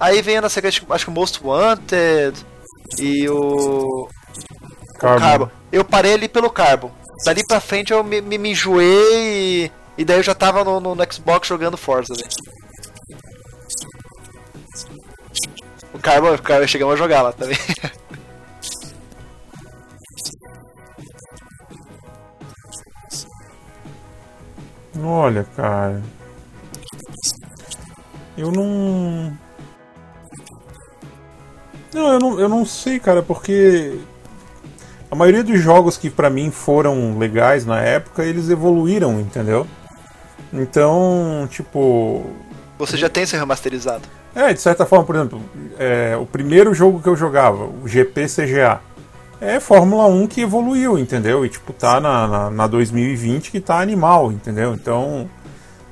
Aí 0.00 0.22
vem 0.22 0.40
na 0.40 0.48
sequência, 0.48 0.82
acho 0.90 1.04
que 1.04 1.10
o 1.10 1.14
Most 1.14 1.40
Wanted 1.42 2.44
e 2.98 3.28
o. 3.28 4.08
Carbon. 4.98 5.16
O 5.16 5.20
Carbon. 5.20 5.50
Eu 5.70 5.84
parei 5.84 6.14
ali 6.14 6.28
pelo 6.28 6.50
Carbon. 6.50 6.90
Dali 7.24 7.44
pra 7.46 7.60
frente 7.60 7.92
eu 7.92 8.02
me, 8.04 8.20
me, 8.20 8.38
me 8.38 8.50
enjoei 8.50 9.66
e, 9.66 9.72
e 9.98 10.04
daí 10.04 10.18
eu 10.18 10.22
já 10.22 10.34
tava 10.34 10.62
no, 10.62 10.78
no, 10.78 10.94
no 10.94 11.12
Xbox 11.12 11.48
jogando 11.48 11.76
Forza. 11.76 12.14
Né? 12.14 12.28
O 15.92 15.98
Carbon, 15.98 16.34
o 16.34 16.42
Carbon 16.42 16.66
chegamos 16.66 16.94
a 16.94 16.96
jogar 16.96 17.22
lá 17.22 17.32
também. 17.32 17.58
Olha, 25.02 25.44
cara. 25.56 26.02
Eu 28.36 28.52
não. 28.52 29.36
Não, 31.92 32.12
eu 32.12 32.18
não, 32.18 32.40
eu 32.40 32.48
não 32.48 32.64
sei, 32.64 32.98
cara, 32.98 33.22
porque 33.22 33.98
a 35.10 35.14
maioria 35.14 35.42
dos 35.42 35.60
jogos 35.60 35.96
que 35.96 36.10
para 36.10 36.28
mim 36.28 36.50
foram 36.50 37.18
legais 37.18 37.64
na 37.64 37.80
época, 37.80 38.24
eles 38.24 38.50
evoluíram, 38.50 39.20
entendeu? 39.20 39.66
Então, 40.52 41.48
tipo. 41.50 42.24
Você 42.78 42.96
já 42.96 43.08
tem 43.08 43.22
esse 43.22 43.36
remasterizado? 43.36 44.02
É, 44.34 44.52
de 44.52 44.60
certa 44.60 44.86
forma, 44.86 45.04
por 45.04 45.16
exemplo, 45.16 45.42
é, 45.78 46.16
o 46.16 46.26
primeiro 46.26 46.72
jogo 46.72 47.02
que 47.02 47.08
eu 47.08 47.16
jogava, 47.16 47.64
o 47.64 47.88
GP 47.88 48.26
CGA, 48.26 48.80
é 49.40 49.60
Fórmula 49.60 50.06
1 50.06 50.26
que 50.26 50.40
evoluiu, 50.40 50.98
entendeu? 50.98 51.44
E, 51.44 51.48
tipo, 51.48 51.72
tá 51.72 52.00
na, 52.00 52.26
na, 52.26 52.50
na 52.50 52.66
2020 52.66 53.50
que 53.50 53.60
tá 53.60 53.80
animal, 53.80 54.32
entendeu? 54.32 54.74
Então, 54.74 55.28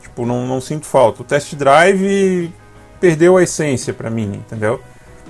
tipo, 0.00 0.26
não, 0.26 0.46
não 0.46 0.60
sinto 0.60 0.86
falta. 0.86 1.22
O 1.22 1.24
Test 1.24 1.54
Drive 1.54 2.52
perdeu 3.00 3.36
a 3.36 3.42
essência 3.42 3.94
para 3.94 4.10
mim, 4.10 4.34
entendeu? 4.34 4.80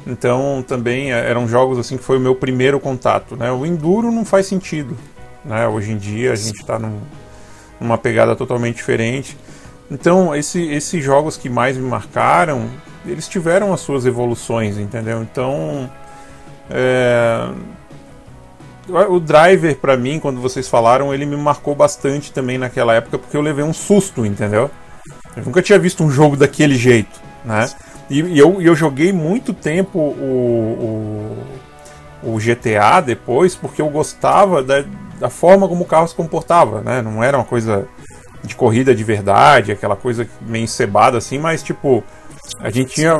Então, 0.07 0.65
também 0.67 1.13
é, 1.13 1.29
eram 1.29 1.49
jogos 1.49 1.79
assim 1.79 1.97
que 1.97 2.05
foi 2.05 2.17
o 2.17 2.21
meu 2.21 2.35
primeiro 2.35 2.79
contato, 2.79 3.37
né? 3.37 3.51
O 3.51 3.67
Enduro 3.67 4.11
não 4.11 4.25
faz 4.25 4.47
sentido, 4.47 4.97
né? 5.45 5.67
Hoje 5.69 5.93
em 5.93 5.99
dia 5.99 6.33
a 6.33 6.37
gente 6.37 6.65
tá 6.65 6.79
num, 6.79 7.01
numa 7.81 7.99
pegada 7.99 8.35
totalmente 8.37 8.77
diferente. 8.77 9.37
Então, 9.91 10.35
esse, 10.35 10.63
esses 10.69 11.05
jogos 11.05 11.37
que 11.37 11.49
mais 11.49 11.77
me 11.77 11.89
marcaram, 11.89 12.69
eles 13.05 13.29
tiveram 13.29 13.73
as 13.73 13.81
suas 13.81 14.07
evoluções, 14.07 14.79
entendeu? 14.79 15.23
Então, 15.23 15.91
é, 16.71 17.49
o 18.89 19.19
driver 19.19 19.77
para 19.77 19.97
mim, 19.97 20.21
quando 20.21 20.41
vocês 20.41 20.69
falaram, 20.69 21.13
ele 21.13 21.27
me 21.27 21.37
marcou 21.37 21.75
bastante 21.75 22.33
também 22.33 22.59
naquela 22.59 22.95
época 22.95 23.19
porque 23.19 23.37
eu 23.37 23.41
levei 23.41 23.65
um 23.65 23.73
susto, 23.73 24.25
entendeu? 24.25 24.71
Eu 25.37 25.45
nunca 25.45 25.61
tinha 25.61 25.79
visto 25.79 26.03
um 26.03 26.11
jogo 26.11 26.37
daquele 26.37 26.75
jeito, 26.75 27.21
né? 27.45 27.69
E, 28.09 28.21
e 28.21 28.39
eu, 28.39 28.61
eu 28.63 28.75
joguei 28.75 29.13
muito 29.13 29.53
tempo 29.53 29.99
o, 29.99 31.37
o, 32.23 32.35
o, 32.35 32.39
GTA 32.39 33.01
depois 33.01 33.57
porque 33.57 33.83
eu 33.83 33.89
gostava 33.91 34.63
da, 34.63 34.85
da 35.19 35.29
forma 35.29 35.67
como 35.69 35.83
o 35.83 35.87
carro 35.87 36.07
se 36.07 36.15
comportava, 36.15 36.81
né? 36.81 37.03
Não 37.03 37.23
era 37.23 37.37
uma 37.37 37.45
coisa 37.45 37.87
de 38.45 38.55
corrida 38.55 38.95
de 38.95 39.03
verdade, 39.03 39.73
aquela 39.73 39.97
coisa 39.97 40.27
meio 40.41 40.65
encebada 40.65 41.19
assim, 41.19 41.39
mas 41.39 41.63
tipo, 41.63 42.05
a 42.61 42.71
gente 42.71 42.95
tinha 42.95 43.19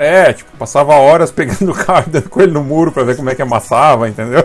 é, 0.00 0.32
tipo, 0.32 0.56
passava 0.56 0.94
horas 0.94 1.28
pegando 1.30 1.72
o 1.72 1.74
carro 1.74 2.04
e 2.06 2.10
dando 2.10 2.30
com 2.30 2.40
ele 2.40 2.52
no 2.52 2.64
muro 2.64 2.90
pra 2.90 3.04
ver 3.04 3.16
como 3.16 3.28
é 3.28 3.34
que 3.34 3.42
amassava, 3.42 4.08
entendeu? 4.08 4.42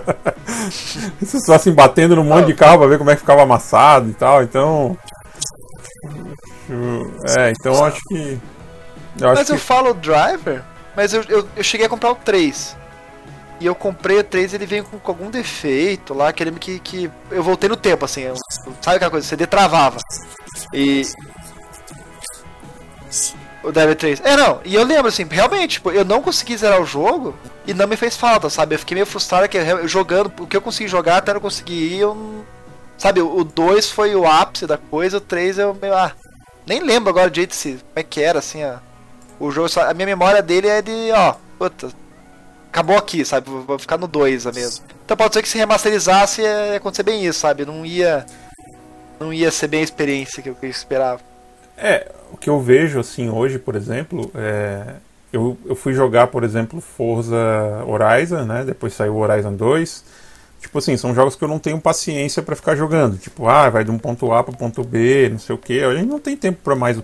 Só 1.23 1.53
assim, 1.53 1.71
batendo 1.71 2.13
num 2.13 2.25
monte 2.25 2.47
de 2.47 2.53
carro 2.53 2.79
pra 2.79 2.87
ver 2.87 2.97
como 2.97 3.09
é 3.09 3.15
que 3.15 3.21
ficava 3.21 3.43
amassado 3.43 4.09
e 4.09 4.13
tal, 4.13 4.43
então. 4.43 4.97
É, 7.37 7.51
então 7.51 7.85
acho 7.85 8.01
que. 8.09 8.37
Eu 9.17 9.29
acho 9.29 9.39
mas 9.39 9.49
eu 9.49 9.57
falo 9.57 9.93
driver, 9.93 10.61
mas 10.93 11.13
eu, 11.13 11.23
eu, 11.29 11.47
eu, 11.55 11.63
cheguei 11.63 11.85
a 11.85 11.89
comprar 11.89 12.11
o 12.11 12.15
3. 12.15 12.75
E 13.61 13.65
eu 13.65 13.73
comprei 13.73 14.19
o 14.19 14.23
3 14.25 14.51
e 14.51 14.55
ele 14.57 14.65
veio 14.65 14.83
com, 14.83 14.99
com, 14.99 15.11
algum 15.11 15.31
defeito 15.31 16.13
lá, 16.13 16.33
querendo 16.33 16.59
que, 16.59 16.79
que. 16.79 17.09
Eu 17.31 17.41
voltei 17.41 17.69
no 17.69 17.77
tempo, 17.77 18.03
assim. 18.03 18.23
Eu, 18.23 18.35
sabe 18.81 18.97
aquela 18.97 19.11
coisa? 19.11 19.25
O 19.25 19.29
CD 19.29 19.47
travava. 19.47 19.99
E 20.73 21.03
O 23.65 23.71
Devil 23.71 23.95
3. 23.95 24.21
É, 24.23 24.37
não, 24.37 24.61
e 24.63 24.75
eu 24.75 24.83
lembro 24.83 25.07
assim, 25.07 25.25
realmente, 25.29 25.73
tipo, 25.73 25.91
eu 25.91 26.05
não 26.05 26.21
consegui 26.21 26.55
zerar 26.55 26.79
o 26.79 26.85
jogo 26.85 27.33
e 27.65 27.73
não 27.73 27.87
me 27.87 27.97
fez 27.97 28.15
falta, 28.15 28.47
sabe? 28.47 28.75
Eu 28.75 28.79
fiquei 28.79 28.93
meio 28.93 29.07
frustrado 29.07 29.49
que 29.49 29.57
eu, 29.57 29.87
jogando, 29.87 30.31
o 30.39 30.45
que 30.45 30.55
eu 30.55 30.61
consegui 30.61 30.87
jogar 30.87 31.17
até 31.17 31.33
não 31.33 31.41
consegui 31.41 31.73
ir, 31.73 31.99
eu. 31.99 32.45
Sabe, 32.97 33.21
o 33.21 33.43
2 33.43 33.89
foi 33.89 34.15
o 34.15 34.25
ápice 34.25 34.67
da 34.67 34.77
coisa, 34.77 35.17
o 35.17 35.21
3 35.21 35.57
eu 35.57 35.73
meio. 35.73 35.95
Ah, 35.95 36.13
nem 36.65 36.79
lembro 36.79 37.09
agora 37.09 37.29
de 37.29 37.47
se, 37.53 37.71
como 37.73 37.83
é 37.95 38.03
que 38.03 38.21
era, 38.21 38.39
assim, 38.39 38.63
ó. 38.63 38.77
O 39.39 39.51
jogo, 39.51 39.67
a 39.81 39.93
minha 39.93 40.05
memória 40.05 40.41
dele 40.41 40.67
é 40.67 40.81
de, 40.81 41.11
ó, 41.11 41.35
puta, 41.57 41.89
acabou 42.69 42.97
aqui, 42.97 43.25
sabe? 43.25 43.49
Vou 43.49 43.79
ficar 43.79 43.97
no 43.97 44.07
2 44.07 44.45
mesmo. 44.45 44.85
Então 45.03 45.17
pode 45.17 45.33
ser 45.33 45.41
que 45.41 45.49
se 45.49 45.57
remasterizasse 45.57 46.41
ia 46.41 46.75
acontecer 46.77 47.03
bem 47.03 47.25
isso, 47.25 47.39
sabe? 47.39 47.65
Não 47.65 47.85
ia. 47.85 48.25
Não 49.19 49.33
ia 49.33 49.49
ser 49.49 49.67
bem 49.67 49.79
a 49.79 49.83
experiência 49.83 50.43
que 50.43 50.49
eu 50.49 50.57
esperava. 50.63 51.21
É, 51.77 52.11
o 52.31 52.37
que 52.37 52.49
eu 52.49 52.59
vejo 52.59 52.99
assim 52.99 53.29
hoje, 53.29 53.59
por 53.59 53.75
exemplo, 53.75 54.31
é, 54.35 54.95
eu, 55.31 55.57
eu 55.65 55.75
fui 55.75 55.93
jogar, 55.93 56.27
por 56.27 56.43
exemplo, 56.43 56.79
Forza 56.79 57.83
Horizon, 57.85 58.45
né? 58.45 58.63
Depois 58.65 58.93
saiu 58.93 59.17
Horizon 59.17 59.53
2. 59.53 60.25
Tipo 60.61 60.79
assim, 60.79 60.97
são 60.97 61.13
jogos 61.13 61.35
que 61.35 61.43
eu 61.43 61.47
não 61.47 61.59
tenho 61.59 61.79
paciência 61.79 62.41
para 62.41 62.55
ficar 62.55 62.75
jogando. 62.75 63.17
Tipo, 63.17 63.47
ah, 63.47 63.69
vai 63.69 63.83
de 63.83 63.91
um 63.91 63.99
ponto 63.99 64.31
A 64.31 64.43
para 64.43 64.55
ponto 64.55 64.83
B, 64.83 65.29
não 65.29 65.37
sei 65.37 65.53
o 65.53 65.57
que. 65.57 65.83
A 65.83 65.93
gente 65.93 66.07
não 66.07 66.19
tem 66.19 66.35
tempo 66.35 66.59
para 66.63 66.75
mais 66.75 66.97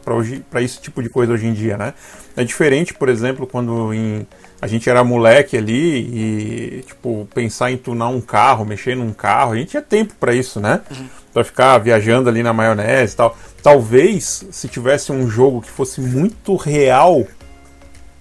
para 0.50 0.62
esse 0.62 0.82
tipo 0.82 1.04
de 1.04 1.10
coisa 1.10 1.34
hoje 1.34 1.46
em 1.46 1.54
dia, 1.54 1.78
né? 1.78 1.94
É 2.36 2.44
diferente, 2.44 2.94
por 2.94 3.08
exemplo, 3.08 3.46
quando 3.46 3.94
em, 3.94 4.26
a 4.62 4.66
gente 4.66 4.90
era 4.90 5.04
moleque 5.04 5.58
ali 5.58 6.00
e 6.00 6.84
tipo 6.88 7.28
pensar 7.36 7.72
em 7.72 7.78
tunar 7.78 8.08
um 8.08 8.22
carro, 8.22 8.66
mexer 8.66 8.96
num 8.96 9.14
carro, 9.14 9.54
a 9.54 9.58
gente 9.58 9.70
tinha 9.70 9.82
tempo 9.82 10.16
para 10.20 10.34
isso, 10.34 10.60
né? 10.60 10.82
Uhum. 10.90 11.10
Para 11.34 11.44
ficar 11.44 11.78
viajando 11.78 12.30
ali 12.30 12.44
na 12.44 12.54
maionese 12.54 13.14
e 13.14 13.18
tal. 13.18 13.38
Talvez 13.64 14.46
se 14.52 14.68
tivesse 14.68 15.12
um 15.12 15.30
jogo 15.30 15.62
que 15.62 15.70
fosse 15.70 16.02
muito 16.02 16.56
real, 16.56 17.26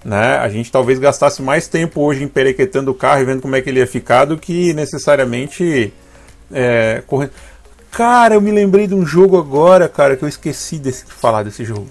né? 0.04 0.38
A 0.38 0.48
gente 0.48 0.70
talvez 0.70 0.98
gastasse 0.98 1.42
mais 1.42 1.68
tempo 1.68 2.00
hoje 2.00 2.22
emperequetando 2.22 2.90
o 2.90 2.94
carro 2.94 3.22
e 3.22 3.24
vendo 3.24 3.42
como 3.42 3.56
é 3.56 3.60
que 3.60 3.68
ele 3.68 3.80
ia 3.80 3.86
ficar 3.86 4.24
do 4.24 4.38
que 4.38 4.72
necessariamente 4.74 5.92
é, 6.52 7.02
correndo. 7.06 7.32
Cara, 7.90 8.34
eu 8.34 8.40
me 8.40 8.52
lembrei 8.52 8.86
de 8.86 8.94
um 8.94 9.04
jogo 9.04 9.36
agora, 9.36 9.88
cara, 9.88 10.16
que 10.16 10.24
eu 10.24 10.28
esqueci 10.28 10.78
de 10.78 10.92
falar 10.92 11.42
desse 11.42 11.64
jogo. 11.64 11.88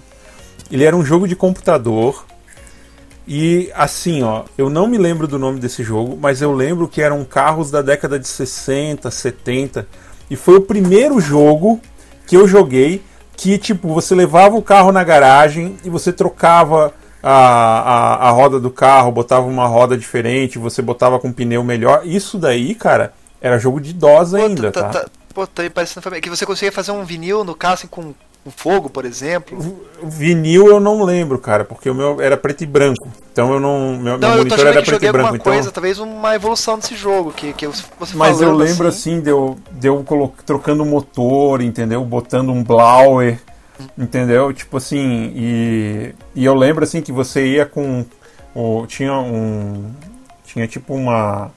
Ele 0.70 0.84
era 0.84 0.96
um 0.96 1.04
jogo 1.04 1.28
de 1.28 1.36
computador. 1.36 2.24
E 3.28 3.70
assim, 3.74 4.22
ó, 4.22 4.44
eu 4.56 4.70
não 4.70 4.86
me 4.86 4.98
lembro 4.98 5.28
do 5.28 5.38
nome 5.38 5.60
desse 5.60 5.84
jogo, 5.84 6.18
mas 6.20 6.40
eu 6.42 6.52
lembro 6.52 6.88
que 6.88 7.02
eram 7.02 7.24
carros 7.24 7.70
da 7.70 7.82
década 7.82 8.18
de 8.18 8.26
60, 8.26 9.10
70. 9.10 9.86
E 10.30 10.36
foi 10.36 10.56
o 10.56 10.60
primeiro 10.60 11.20
jogo 11.20 11.80
que 12.26 12.36
eu 12.36 12.46
joguei 12.46 13.02
que 13.36 13.58
tipo 13.58 13.88
você 13.88 14.14
levava 14.14 14.56
o 14.56 14.62
carro 14.62 14.92
na 14.92 15.02
garagem 15.02 15.76
e 15.84 15.90
você 15.90 16.12
trocava 16.12 16.92
a, 17.22 17.32
a, 17.32 18.28
a 18.28 18.30
roda 18.30 18.60
do 18.60 18.70
carro, 18.70 19.10
botava 19.10 19.46
uma 19.46 19.66
roda 19.66 19.96
diferente, 19.96 20.58
você 20.58 20.80
botava 20.80 21.18
com 21.18 21.28
um 21.28 21.32
pneu 21.32 21.64
melhor. 21.64 22.02
Isso 22.04 22.38
daí, 22.38 22.74
cara, 22.74 23.12
era 23.40 23.58
jogo 23.58 23.80
de 23.80 23.92
DOS 23.92 24.34
ainda, 24.34 24.70
tá? 24.70 24.82
tá, 24.84 25.00
tá 25.00 25.10
pô, 25.34 25.46
tá 25.46 25.62
aí 25.62 25.70
parecendo 25.70 26.08
que 26.20 26.30
você 26.30 26.46
conseguia 26.46 26.72
fazer 26.72 26.92
um 26.92 27.04
vinil 27.04 27.44
no 27.44 27.54
carro 27.54 27.74
assim, 27.74 27.86
com 27.86 28.14
um 28.44 28.50
fogo, 28.50 28.88
por 28.88 29.04
exemplo? 29.04 29.78
Vinil 30.02 30.68
eu 30.68 30.80
não 30.80 31.02
lembro, 31.02 31.38
cara, 31.38 31.64
porque 31.64 31.90
o 31.90 31.94
meu 31.94 32.20
era 32.20 32.36
preto 32.36 32.62
e 32.62 32.66
branco. 32.66 33.08
Então 33.32 33.52
eu 33.52 33.60
não. 33.60 33.98
Meu, 33.98 34.18
não, 34.18 34.28
meu 34.28 34.38
monitor 34.38 34.66
era 34.66 34.82
preto 34.82 35.04
e 35.04 35.12
branco. 35.12 35.36
Então... 35.36 35.52
coisa, 35.52 35.70
talvez 35.70 35.98
uma 35.98 36.34
evolução 36.34 36.78
desse 36.78 36.96
jogo, 36.96 37.32
que, 37.32 37.52
que 37.52 37.66
você 37.66 37.84
Mas 38.14 38.40
eu 38.40 38.54
lembro 38.54 38.88
assim, 38.88 39.14
assim 39.14 39.20
de 39.20 39.30
eu, 39.30 39.58
de 39.72 39.88
eu 39.88 40.34
trocando 40.46 40.82
o 40.82 40.86
motor, 40.86 41.60
entendeu? 41.60 42.02
Botando 42.04 42.50
um 42.50 42.64
blower, 42.64 43.38
entendeu? 43.96 44.52
Tipo 44.52 44.78
assim, 44.78 45.32
e, 45.36 46.14
e 46.34 46.44
eu 46.44 46.54
lembro 46.54 46.82
assim 46.82 47.02
que 47.02 47.12
você 47.12 47.46
ia 47.46 47.66
com. 47.66 48.04
O, 48.54 48.86
tinha 48.86 49.14
um. 49.14 49.92
Tinha 50.44 50.66
tipo 50.66 50.94
uma 50.94 51.52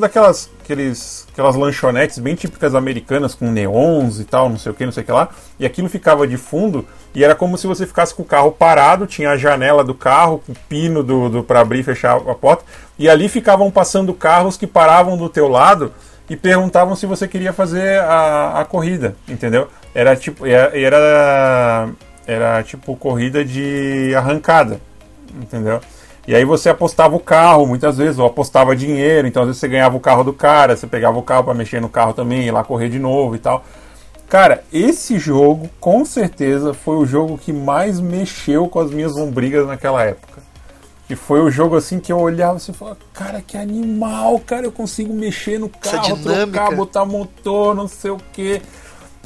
daquelas 0.00 0.50
aqueles, 0.62 1.26
aquelas 1.32 1.54
lanchonetes 1.54 2.18
bem 2.18 2.34
típicas 2.34 2.74
americanas 2.74 3.34
com 3.34 3.50
neons 3.50 4.18
e 4.18 4.24
tal, 4.24 4.48
não 4.48 4.58
sei 4.58 4.72
o 4.72 4.74
que, 4.74 4.84
não 4.84 4.92
sei 4.92 5.02
o 5.02 5.06
que 5.06 5.12
lá, 5.12 5.28
e 5.58 5.66
aquilo 5.66 5.88
ficava 5.88 6.26
de 6.26 6.36
fundo 6.36 6.86
e 7.14 7.22
era 7.22 7.34
como 7.34 7.56
se 7.56 7.66
você 7.66 7.86
ficasse 7.86 8.14
com 8.14 8.22
o 8.22 8.26
carro 8.26 8.50
parado, 8.50 9.06
tinha 9.06 9.30
a 9.30 9.36
janela 9.36 9.84
do 9.84 9.94
carro, 9.94 10.42
o 10.48 10.54
pino 10.68 11.02
do, 11.02 11.28
do 11.28 11.44
para 11.44 11.60
abrir 11.60 11.80
e 11.80 11.82
fechar 11.82 12.16
a 12.16 12.34
porta, 12.34 12.64
e 12.98 13.08
ali 13.08 13.28
ficavam 13.28 13.70
passando 13.70 14.12
carros 14.14 14.56
que 14.56 14.66
paravam 14.66 15.16
do 15.16 15.28
teu 15.28 15.48
lado 15.48 15.92
e 16.28 16.36
perguntavam 16.36 16.96
se 16.96 17.06
você 17.06 17.28
queria 17.28 17.52
fazer 17.52 18.00
a, 18.00 18.60
a 18.60 18.64
corrida, 18.64 19.14
entendeu? 19.28 19.68
Era 19.94 20.16
tipo 20.16 20.46
era, 20.46 20.76
era 20.76 21.88
era 22.26 22.62
tipo 22.62 22.96
corrida 22.96 23.44
de 23.44 24.14
arrancada, 24.16 24.80
entendeu? 25.40 25.80
E 26.26 26.34
aí 26.34 26.44
você 26.44 26.70
apostava 26.70 27.14
o 27.14 27.20
carro 27.20 27.66
muitas 27.66 27.98
vezes, 27.98 28.18
ou 28.18 28.26
apostava 28.26 28.74
dinheiro, 28.74 29.28
então 29.28 29.42
às 29.42 29.48
vezes 29.48 29.60
você 29.60 29.68
ganhava 29.68 29.96
o 29.96 30.00
carro 30.00 30.24
do 30.24 30.32
cara, 30.32 30.76
você 30.76 30.86
pegava 30.86 31.18
o 31.18 31.22
carro 31.22 31.44
para 31.44 31.54
mexer 31.54 31.80
no 31.80 31.88
carro 31.88 32.14
também, 32.14 32.46
ir 32.46 32.50
lá 32.50 32.64
correr 32.64 32.88
de 32.88 32.98
novo 32.98 33.36
e 33.36 33.38
tal. 33.38 33.62
Cara, 34.28 34.64
esse 34.72 35.18
jogo 35.18 35.68
com 35.78 36.04
certeza 36.04 36.72
foi 36.72 36.96
o 36.96 37.04
jogo 37.04 37.36
que 37.36 37.52
mais 37.52 38.00
mexeu 38.00 38.68
com 38.68 38.80
as 38.80 38.90
minhas 38.90 39.14
lombrigas 39.14 39.66
naquela 39.66 40.02
época. 40.02 40.42
E 41.08 41.14
foi 41.14 41.40
o 41.40 41.50
jogo 41.50 41.76
assim 41.76 42.00
que 42.00 42.10
eu 42.10 42.18
olhava 42.18 42.56
e 42.56 42.72
falava, 42.72 42.96
cara, 43.12 43.42
que 43.42 43.58
animal, 43.58 44.40
cara, 44.40 44.64
eu 44.64 44.72
consigo 44.72 45.12
mexer 45.12 45.58
no 45.58 45.68
carro, 45.68 46.16
trocar, 46.22 46.74
botar 46.74 47.04
motor, 47.04 47.74
não 47.74 47.86
sei 47.86 48.10
o 48.10 48.16
que. 48.32 48.62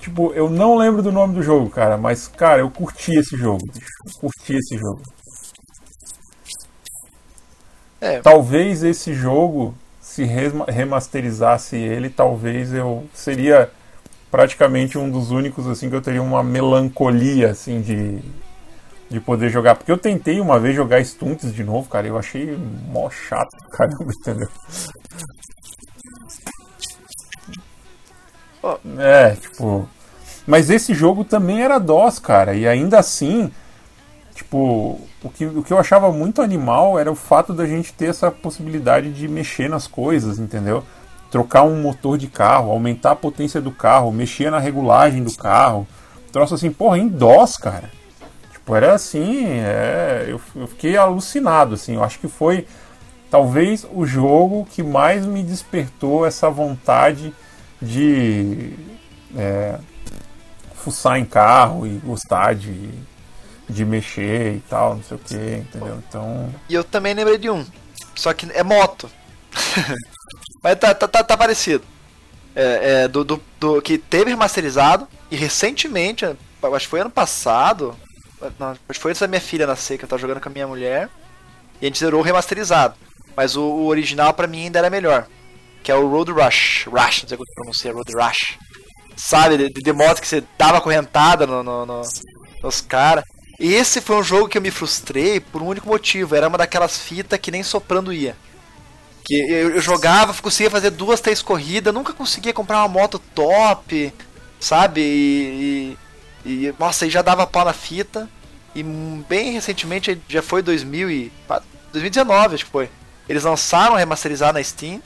Tipo, 0.00 0.32
eu 0.32 0.50
não 0.50 0.76
lembro 0.76 1.02
do 1.02 1.12
nome 1.12 1.34
do 1.34 1.42
jogo, 1.42 1.70
cara, 1.70 1.96
mas, 1.96 2.26
cara, 2.26 2.60
eu 2.60 2.70
curti 2.70 3.14
esse 3.14 3.36
jogo, 3.36 3.64
Eu 4.04 4.12
curti 4.20 4.54
esse 4.54 4.76
jogo. 4.76 5.00
É. 8.00 8.20
Talvez 8.20 8.82
esse 8.82 9.12
jogo, 9.12 9.74
se 10.00 10.24
remasterizasse 10.24 11.76
ele, 11.76 12.08
talvez 12.08 12.72
eu 12.72 13.06
seria 13.12 13.70
praticamente 14.30 14.98
um 14.98 15.10
dos 15.10 15.30
únicos 15.30 15.66
assim 15.66 15.88
que 15.88 15.96
eu 15.96 16.02
teria 16.02 16.22
uma 16.22 16.42
melancolia 16.42 17.50
assim 17.50 17.80
de 17.80 18.20
de 19.10 19.18
poder 19.20 19.48
jogar, 19.48 19.74
porque 19.74 19.90
eu 19.90 19.96
tentei 19.96 20.38
uma 20.38 20.58
vez 20.58 20.76
jogar 20.76 21.02
Stunts 21.02 21.54
de 21.54 21.64
novo, 21.64 21.88
cara, 21.88 22.06
eu 22.06 22.18
achei 22.18 22.58
mó 22.88 23.08
chato, 23.08 23.56
caramba, 23.72 24.12
entendeu? 24.20 24.48
É, 28.98 29.34
tipo, 29.34 29.88
mas 30.46 30.68
esse 30.68 30.92
jogo 30.92 31.24
também 31.24 31.62
era 31.62 31.78
DOS, 31.78 32.18
cara, 32.18 32.54
e 32.54 32.68
ainda 32.68 32.98
assim, 32.98 33.50
tipo, 34.48 34.98
o 35.22 35.28
que, 35.28 35.44
o 35.44 35.62
que 35.62 35.72
eu 35.72 35.78
achava 35.78 36.10
muito 36.10 36.40
animal 36.40 36.98
era 36.98 37.12
o 37.12 37.14
fato 37.14 37.52
da 37.52 37.66
gente 37.66 37.92
ter 37.92 38.06
essa 38.06 38.30
possibilidade 38.30 39.12
de 39.12 39.28
mexer 39.28 39.68
nas 39.68 39.86
coisas, 39.86 40.38
entendeu? 40.38 40.82
Trocar 41.30 41.64
um 41.64 41.82
motor 41.82 42.16
de 42.16 42.28
carro, 42.28 42.70
aumentar 42.70 43.10
a 43.10 43.16
potência 43.16 43.60
do 43.60 43.70
carro, 43.70 44.10
mexer 44.10 44.50
na 44.50 44.58
regulagem 44.58 45.22
do 45.22 45.34
carro. 45.36 45.86
Troço 46.32 46.54
assim, 46.54 46.70
porra, 46.70 46.98
em 46.98 47.06
DOS, 47.06 47.58
cara. 47.58 47.90
Tipo, 48.50 48.74
era 48.74 48.94
assim, 48.94 49.44
é, 49.46 50.24
eu, 50.28 50.40
eu 50.56 50.66
fiquei 50.66 50.96
alucinado, 50.96 51.74
assim. 51.74 51.96
Eu 51.96 52.04
acho 52.04 52.18
que 52.18 52.28
foi 52.28 52.66
talvez 53.30 53.86
o 53.92 54.06
jogo 54.06 54.66
que 54.70 54.82
mais 54.82 55.26
me 55.26 55.42
despertou 55.42 56.24
essa 56.24 56.48
vontade 56.48 57.34
de 57.82 58.72
é, 59.36 59.78
fuçar 60.74 61.18
em 61.18 61.24
carro 61.26 61.86
e 61.86 61.98
gostar 61.98 62.54
de 62.54 62.90
de 63.68 63.84
mexer 63.84 64.54
e 64.56 64.60
tal, 64.60 64.96
não 64.96 65.02
sei 65.02 65.16
o 65.16 65.20
que, 65.20 65.34
entendeu? 65.34 66.02
Então. 66.08 66.54
E 66.68 66.74
eu 66.74 66.82
também 66.82 67.14
lembrei 67.14 67.38
de 67.38 67.50
um. 67.50 67.64
Só 68.14 68.32
que 68.32 68.50
é 68.52 68.62
moto. 68.62 69.10
Mas 70.62 70.78
tá, 70.78 70.94
tá, 70.94 71.06
tá, 71.06 71.22
tá 71.22 71.36
parecido. 71.36 71.84
É, 72.54 73.02
é, 73.04 73.08
do, 73.08 73.22
do, 73.22 73.40
do, 73.60 73.82
que 73.82 73.98
teve 73.98 74.30
remasterizado 74.30 75.06
e 75.30 75.36
recentemente, 75.36 76.24
acho 76.24 76.38
que 76.80 76.86
foi 76.88 77.00
ano 77.00 77.10
passado. 77.10 77.94
Não, 78.58 78.70
acho 78.70 78.80
que 78.88 78.98
foi 78.98 79.12
antes 79.12 79.20
da 79.20 79.28
minha 79.28 79.40
filha 79.40 79.66
nascer, 79.66 79.98
que 79.98 80.04
eu 80.04 80.08
tava 80.08 80.20
jogando 80.20 80.40
com 80.40 80.48
a 80.48 80.52
minha 80.52 80.66
mulher. 80.66 81.08
E 81.80 81.86
a 81.86 81.88
gente 81.88 81.98
zerou 81.98 82.20
o 82.20 82.24
remasterizado. 82.24 82.94
Mas 83.36 83.54
o, 83.54 83.62
o 83.62 83.86
original 83.86 84.34
para 84.34 84.48
mim 84.48 84.64
ainda 84.64 84.78
era 84.80 84.90
melhor. 84.90 85.26
Que 85.82 85.92
é 85.92 85.94
o 85.94 86.08
Road 86.08 86.32
Rush. 86.32 86.86
Rush, 86.86 87.22
não 87.22 87.28
sei 87.28 87.36
como 87.36 87.54
pronuncia, 87.54 87.92
Road 87.92 88.12
Rush. 88.12 88.58
Sabe, 89.16 89.56
de, 89.56 89.68
de 89.68 89.92
moto 89.92 90.20
que 90.20 90.26
você 90.26 90.42
dava 90.56 90.80
correntada 90.80 91.46
no, 91.46 91.62
no, 91.62 91.86
no 91.86 92.02
nos 92.62 92.80
caras. 92.80 93.24
Esse 93.59 94.01
foi 94.01 94.16
um 94.16 94.22
jogo 94.22 94.48
que 94.48 94.56
eu 94.56 94.62
me 94.62 94.70
frustrei 94.70 95.40
por 95.40 95.60
um 95.60 95.66
único 95.66 95.89
motivo. 95.89 96.36
Era 96.36 96.47
uma 96.47 96.56
daquelas 96.56 96.97
fitas 96.97 97.40
que 97.40 97.51
nem 97.51 97.62
soprando 97.64 98.12
ia. 98.12 98.36
Que 99.24 99.35
eu, 99.35 99.70
eu 99.74 99.80
jogava, 99.80 100.32
conseguia 100.40 100.70
fazer 100.70 100.90
duas, 100.90 101.20
três 101.20 101.43
corridas, 101.43 101.93
nunca 101.93 102.12
conseguia 102.12 102.52
comprar 102.52 102.78
uma 102.78 102.89
moto 102.89 103.18
top, 103.35 104.14
sabe? 104.60 105.01
E, 105.01 105.98
e, 106.47 106.51
e 106.66 106.74
nossa, 106.78 107.05
aí 107.05 107.10
já 107.10 107.20
dava 107.20 107.47
pau 107.48 107.64
na 107.64 107.72
fita. 107.72 108.28
E 108.76 108.82
bem 108.82 109.51
recentemente, 109.51 110.20
já 110.28 110.40
foi 110.40 110.62
2000 110.62 111.10
e, 111.10 111.32
2019, 111.93 112.55
acho 112.55 112.64
que 112.64 112.70
foi. 112.70 112.89
Eles 113.28 113.43
lançaram 113.43 113.97
remasterizar 113.97 114.52
na 114.52 114.62
Steam. 114.62 115.02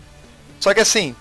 Só 0.60 0.74
que 0.74 0.80
assim, 0.80 1.16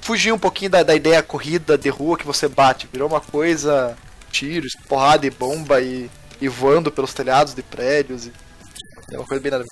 fugiu 0.00 0.36
um 0.36 0.38
pouquinho 0.38 0.70
da, 0.70 0.84
da 0.84 0.94
ideia 0.94 1.22
corrida 1.24 1.76
de 1.76 1.88
rua 1.88 2.16
que 2.16 2.26
você 2.26 2.46
bate. 2.46 2.88
Virou 2.92 3.08
uma 3.08 3.20
coisa 3.20 3.96
tiros, 4.30 4.76
porrada 4.88 5.26
e 5.26 5.30
bomba 5.30 5.80
e 5.80 6.08
ir 6.40 6.48
voando 6.48 6.90
pelos 6.90 7.14
telhados 7.14 7.54
de 7.54 7.62
prédios. 7.62 8.26
E... 8.26 8.32
É 9.12 9.16
uma 9.18 9.26
coisa 9.26 9.42
bem 9.42 9.50
nada. 9.52 9.64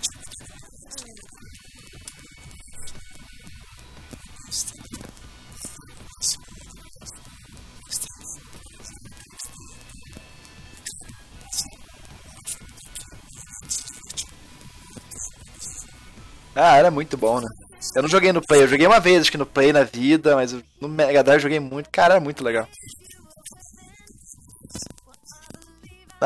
Ah, 16.56 16.76
era 16.76 16.90
muito 16.90 17.16
bom, 17.16 17.40
né? 17.40 17.48
Eu 17.96 18.02
não 18.02 18.08
joguei 18.08 18.32
no 18.32 18.40
Play, 18.40 18.62
eu 18.62 18.68
joguei 18.68 18.86
uma 18.86 19.00
vez, 19.00 19.22
acho 19.22 19.30
que 19.30 19.36
no 19.36 19.46
Play 19.46 19.72
na 19.72 19.82
vida, 19.82 20.34
mas 20.36 20.54
no 20.80 20.88
Mega 20.88 21.22
Drive 21.22 21.38
eu 21.38 21.42
joguei 21.42 21.60
muito. 21.60 21.90
Cara, 21.90 22.14
era 22.14 22.20
muito 22.20 22.42
legal. 22.42 22.66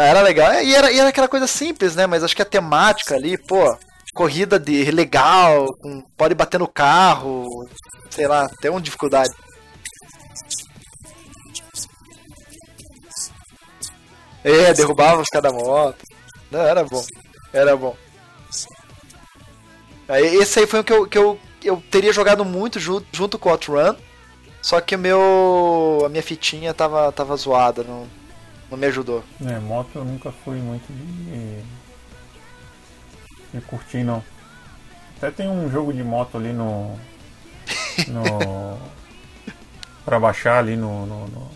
Era 0.02 0.20
legal. 0.22 0.52
E 0.62 0.74
era, 0.74 0.90
e 0.92 0.98
era 0.98 1.08
aquela 1.08 1.28
coisa 1.28 1.46
simples, 1.46 1.94
né? 1.94 2.06
Mas 2.06 2.22
acho 2.22 2.36
que 2.36 2.42
a 2.42 2.46
temática 2.46 3.14
ali, 3.14 3.36
pô, 3.38 3.76
corrida 4.14 4.58
de 4.58 4.90
legal, 4.90 5.66
com, 5.80 6.02
pode 6.16 6.34
bater 6.34 6.58
no 6.58 6.68
carro, 6.68 7.68
sei 8.10 8.26
lá, 8.26 8.48
tem 8.60 8.70
uma 8.70 8.80
dificuldade. 8.80 9.32
É, 14.44 14.72
derrubava 14.72 15.20
os 15.20 15.28
cada 15.28 15.52
moto. 15.52 16.02
Não, 16.50 16.60
era 16.60 16.84
bom. 16.84 17.04
Era 17.52 17.76
bom. 17.76 17.96
Esse 20.08 20.60
aí 20.60 20.66
foi 20.66 20.80
o 20.80 20.84
que 20.84 20.92
eu, 20.92 21.06
que 21.06 21.18
eu, 21.18 21.38
eu 21.62 21.82
teria 21.90 22.12
jogado 22.12 22.44
muito 22.44 22.80
junto, 22.80 23.06
junto 23.12 23.38
com 23.38 23.48
o 23.48 23.52
Outrun. 23.52 23.94
Só 24.62 24.80
que 24.80 24.96
meu. 24.96 26.02
a 26.04 26.08
minha 26.08 26.22
fitinha 26.22 26.74
tava, 26.74 27.12
tava 27.12 27.36
zoada, 27.36 27.84
não, 27.84 28.08
não 28.70 28.78
me 28.78 28.86
ajudou. 28.86 29.24
É, 29.44 29.58
moto 29.58 29.90
eu 29.94 30.04
nunca 30.04 30.30
fui 30.30 30.58
muito 30.58 30.86
de. 30.92 31.62
de 33.52 33.60
curtir 33.66 34.04
não. 34.04 34.22
Até 35.16 35.30
tem 35.30 35.48
um 35.48 35.70
jogo 35.70 35.92
de 35.92 36.02
moto 36.02 36.36
ali 36.36 36.52
no. 36.52 36.98
no. 38.08 38.78
pra 40.04 40.20
baixar 40.20 40.58
ali 40.58 40.76
no, 40.76 41.06
no, 41.06 41.26
no 41.28 41.50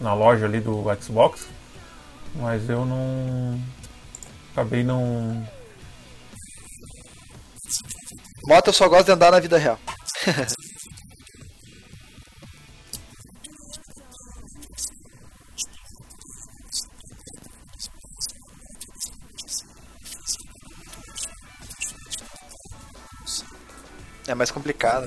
na 0.00 0.14
loja 0.14 0.46
ali 0.46 0.60
do 0.60 0.84
Xbox. 1.00 1.48
Mas 2.34 2.68
eu 2.68 2.84
não. 2.84 3.60
acabei 4.52 4.82
não 4.82 5.46
Moto 8.46 8.68
eu 8.68 8.72
só 8.72 8.88
gosto 8.88 9.06
de 9.06 9.12
andar 9.12 9.30
na 9.30 9.40
vida 9.40 9.56
real. 9.56 9.78
é 24.32 24.34
mais 24.34 24.50
complicado. 24.50 25.06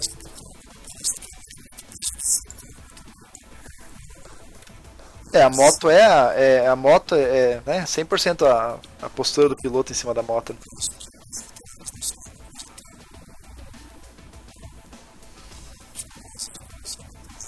É, 5.33 5.41
a 5.41 5.49
moto 5.49 5.89
é, 5.89 6.61
é 6.63 6.67
a 6.67 6.75
moto 6.75 7.13
é, 7.13 7.61
né, 7.65 7.83
100% 7.83 8.47
a, 8.47 8.77
a 9.01 9.09
postura 9.09 9.49
do 9.49 9.55
piloto 9.55 9.91
em 9.91 9.95
cima 9.95 10.13
da 10.13 10.23
moto. 10.23 10.55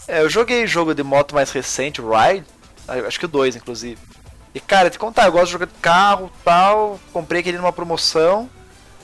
É, 0.07 0.21
eu 0.21 0.29
joguei 0.29 0.67
jogo 0.67 0.93
de 0.93 1.03
moto 1.03 1.33
mais 1.33 1.51
recente, 1.51 2.01
Ride, 2.01 2.45
acho 3.05 3.19
que 3.19 3.25
o 3.25 3.29
2 3.29 3.55
inclusive. 3.55 4.01
E 4.53 4.59
cara, 4.59 4.89
te 4.89 4.99
contar, 4.99 5.25
eu 5.27 5.31
gosto 5.31 5.45
de 5.45 5.51
jogar 5.53 5.65
de 5.67 5.73
carro 5.75 6.31
tal, 6.43 6.99
comprei 7.13 7.39
aquele 7.39 7.57
numa 7.57 7.71
promoção, 7.71 8.49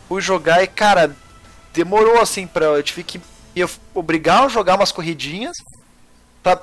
fui 0.09 0.21
jogar 0.21 0.63
e 0.63 0.67
cara, 0.67 1.15
demorou 1.73 2.21
assim 2.21 2.47
pra. 2.47 2.65
Eu 2.65 2.83
tive 2.83 3.03
que 3.03 3.17
me 3.17 3.65
obrigar 3.93 4.45
a 4.45 4.47
jogar 4.47 4.75
umas 4.75 4.91
corridinhas 4.91 5.57
pra, 6.41 6.55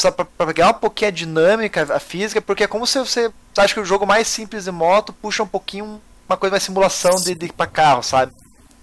pegar 0.46 0.70
um 0.70 0.74
pouquinho 0.74 1.08
a 1.08 1.12
dinâmica, 1.12 1.94
a 1.94 2.00
física, 2.00 2.40
porque 2.40 2.64
é 2.64 2.68
como 2.68 2.86
se 2.86 2.98
você. 2.98 3.30
Acha 3.56 3.74
que 3.74 3.80
o 3.80 3.84
jogo 3.84 4.06
mais 4.06 4.28
simples 4.28 4.64
de 4.64 4.70
moto 4.70 5.12
puxa 5.12 5.42
um 5.42 5.46
pouquinho 5.46 6.00
uma 6.28 6.36
coisa 6.36 6.52
mais 6.52 6.62
simulação 6.62 7.16
de, 7.16 7.34
de 7.34 7.52
pra 7.52 7.66
carro, 7.66 8.02
sabe? 8.02 8.32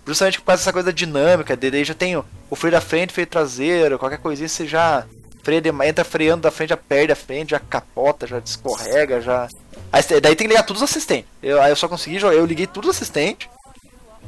Justamente 0.05 0.41
causa 0.41 0.61
dessa 0.61 0.73
coisa 0.73 0.91
dinâmica, 0.91 1.55
de, 1.55 1.83
já 1.83 1.93
tem 1.93 2.17
o, 2.17 2.25
o 2.49 2.55
freio 2.55 2.73
da 2.73 2.81
frente, 2.81 3.13
freio 3.13 3.27
traseiro, 3.27 3.97
qualquer 3.97 4.19
coisinha 4.19 4.47
você 4.47 4.67
já 4.67 5.05
freia 5.43 5.61
demais, 5.61 5.89
entra 5.89 6.03
freando 6.03 6.41
da 6.41 6.51
frente, 6.51 6.69
já 6.69 6.77
perde 6.77 7.13
a 7.13 7.15
frente, 7.15 7.51
já 7.51 7.59
capota, 7.59 8.27
já 8.27 8.39
descorrega, 8.39 9.21
já. 9.21 9.47
Aí, 9.91 10.03
daí 10.21 10.35
tem 10.35 10.45
que 10.45 10.47
ligar 10.47 10.63
todos 10.63 10.81
os 10.81 10.89
assistentes. 10.89 11.29
Eu, 11.41 11.61
aí 11.61 11.71
eu 11.71 11.75
só 11.75 11.87
consegui 11.87 12.19
jogar, 12.19 12.35
eu 12.35 12.45
liguei 12.45 12.67
todos 12.67 12.89
os 12.89 12.95
assistentes. 12.97 13.47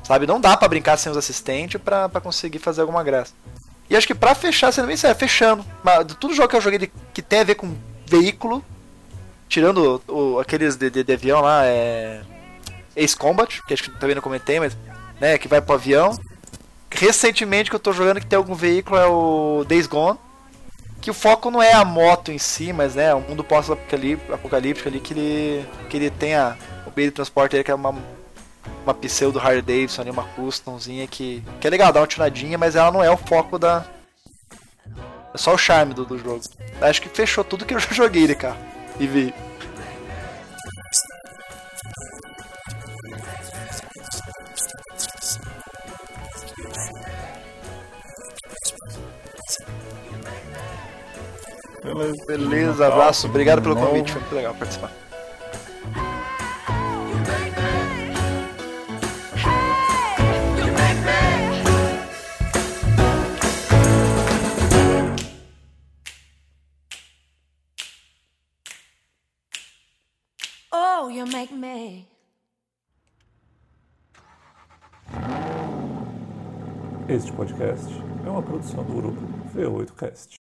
Sabe, 0.09 0.25
não 0.25 0.41
dá 0.41 0.57
para 0.57 0.67
brincar 0.67 0.97
sem 0.97 1.11
os 1.11 1.17
assistentes 1.19 1.79
pra 1.79 2.09
conseguir 2.09 2.57
fazer 2.57 2.81
alguma 2.81 3.03
graça. 3.03 3.31
E 3.87 3.95
acho 3.95 4.07
que 4.07 4.15
pra 4.15 4.33
fechar, 4.33 4.71
sendo 4.71 4.87
bem 4.87 4.97
sério, 4.97 5.15
fechando. 5.15 5.63
Mas, 5.83 6.03
de 6.07 6.15
todo 6.15 6.33
jogo 6.33 6.47
que 6.47 6.55
eu 6.55 6.61
joguei 6.61 6.79
de, 6.79 6.91
que 7.13 7.21
tem 7.21 7.41
a 7.41 7.43
ver 7.43 7.53
com 7.53 7.75
veículo, 8.07 8.65
tirando 9.47 10.01
o, 10.07 10.39
aqueles 10.39 10.75
de, 10.75 10.89
de, 10.89 11.03
de, 11.03 11.13
avião 11.13 11.41
lá, 11.41 11.63
é. 11.63 12.21
Ace 12.95 13.15
Combat, 13.15 13.61
que 13.67 13.71
acho 13.71 13.83
que 13.83 13.99
também 13.99 14.15
não 14.15 14.21
comentei, 14.23 14.59
mas. 14.59 14.75
né, 15.21 15.37
que 15.37 15.47
vai 15.47 15.61
pro 15.61 15.75
avião. 15.75 16.19
Recentemente 16.89 17.69
que 17.69 17.75
eu 17.75 17.79
tô 17.79 17.93
jogando 17.93 18.19
que 18.19 18.25
tem 18.25 18.37
algum 18.37 18.55
veículo 18.55 18.97
é 18.97 19.05
o 19.05 19.63
Days 19.67 19.85
Gone 19.85 20.17
que 20.99 21.11
o 21.11 21.13
foco 21.13 21.51
não 21.51 21.61
é 21.61 21.71
a 21.71 21.85
moto 21.85 22.31
em 22.31 22.39
si, 22.39 22.73
mas 22.73 22.95
né, 22.95 23.13
o 23.13 23.21
mundo 23.21 23.43
pós-apocalíptico 23.43 24.89
ali 24.89 24.99
que 24.99 25.13
ele, 25.13 25.65
que 25.87 25.97
ele 25.97 26.09
tem 26.09 26.33
a, 26.33 26.57
o 26.85 26.91
meio 26.95 27.09
de 27.09 27.15
transporte 27.15 27.63
que 27.63 27.71
é 27.71 27.75
uma, 27.75 27.95
uma 28.83 28.93
pseudo 28.93 29.39
Harley 29.39 29.61
Davidson 29.61 30.01
ali, 30.01 30.11
uma 30.11 30.23
customzinha 30.23 31.07
que, 31.07 31.43
que 31.59 31.67
é 31.67 31.69
legal, 31.69 31.91
dá 31.93 32.01
uma 32.01 32.07
tunadinha, 32.07 32.57
mas 32.57 32.75
ela 32.75 32.91
não 32.91 33.03
é 33.03 33.11
o 33.11 33.17
foco 33.17 33.59
da. 33.59 33.85
É 35.33 35.37
só 35.37 35.53
o 35.53 35.57
charme 35.57 35.93
do, 35.93 36.05
do 36.05 36.17
jogo. 36.17 36.41
Acho 36.81 37.01
que 37.01 37.09
fechou 37.09 37.43
tudo 37.43 37.65
que 37.65 37.73
eu 37.73 37.79
já 37.79 37.91
joguei 37.91 38.27
de 38.27 38.35
carro 38.35 38.57
e 38.99 39.07
vi. 39.07 39.33
Beleza 52.27 52.87
abraço. 52.87 53.27
Obrigado 53.27 53.61
pelo 53.61 53.75
convite, 53.75 54.11
foi 54.11 54.21
muito 54.21 54.35
legal 54.35 54.53
participar. 54.53 54.91
Make 71.31 71.53
me. 71.53 72.07
Este 77.07 77.31
podcast 77.33 77.87
é 78.25 78.29
uma 78.29 78.41
produção 78.41 78.83
do 78.83 78.93
grupo 78.93 79.21
V8Cast. 79.55 80.37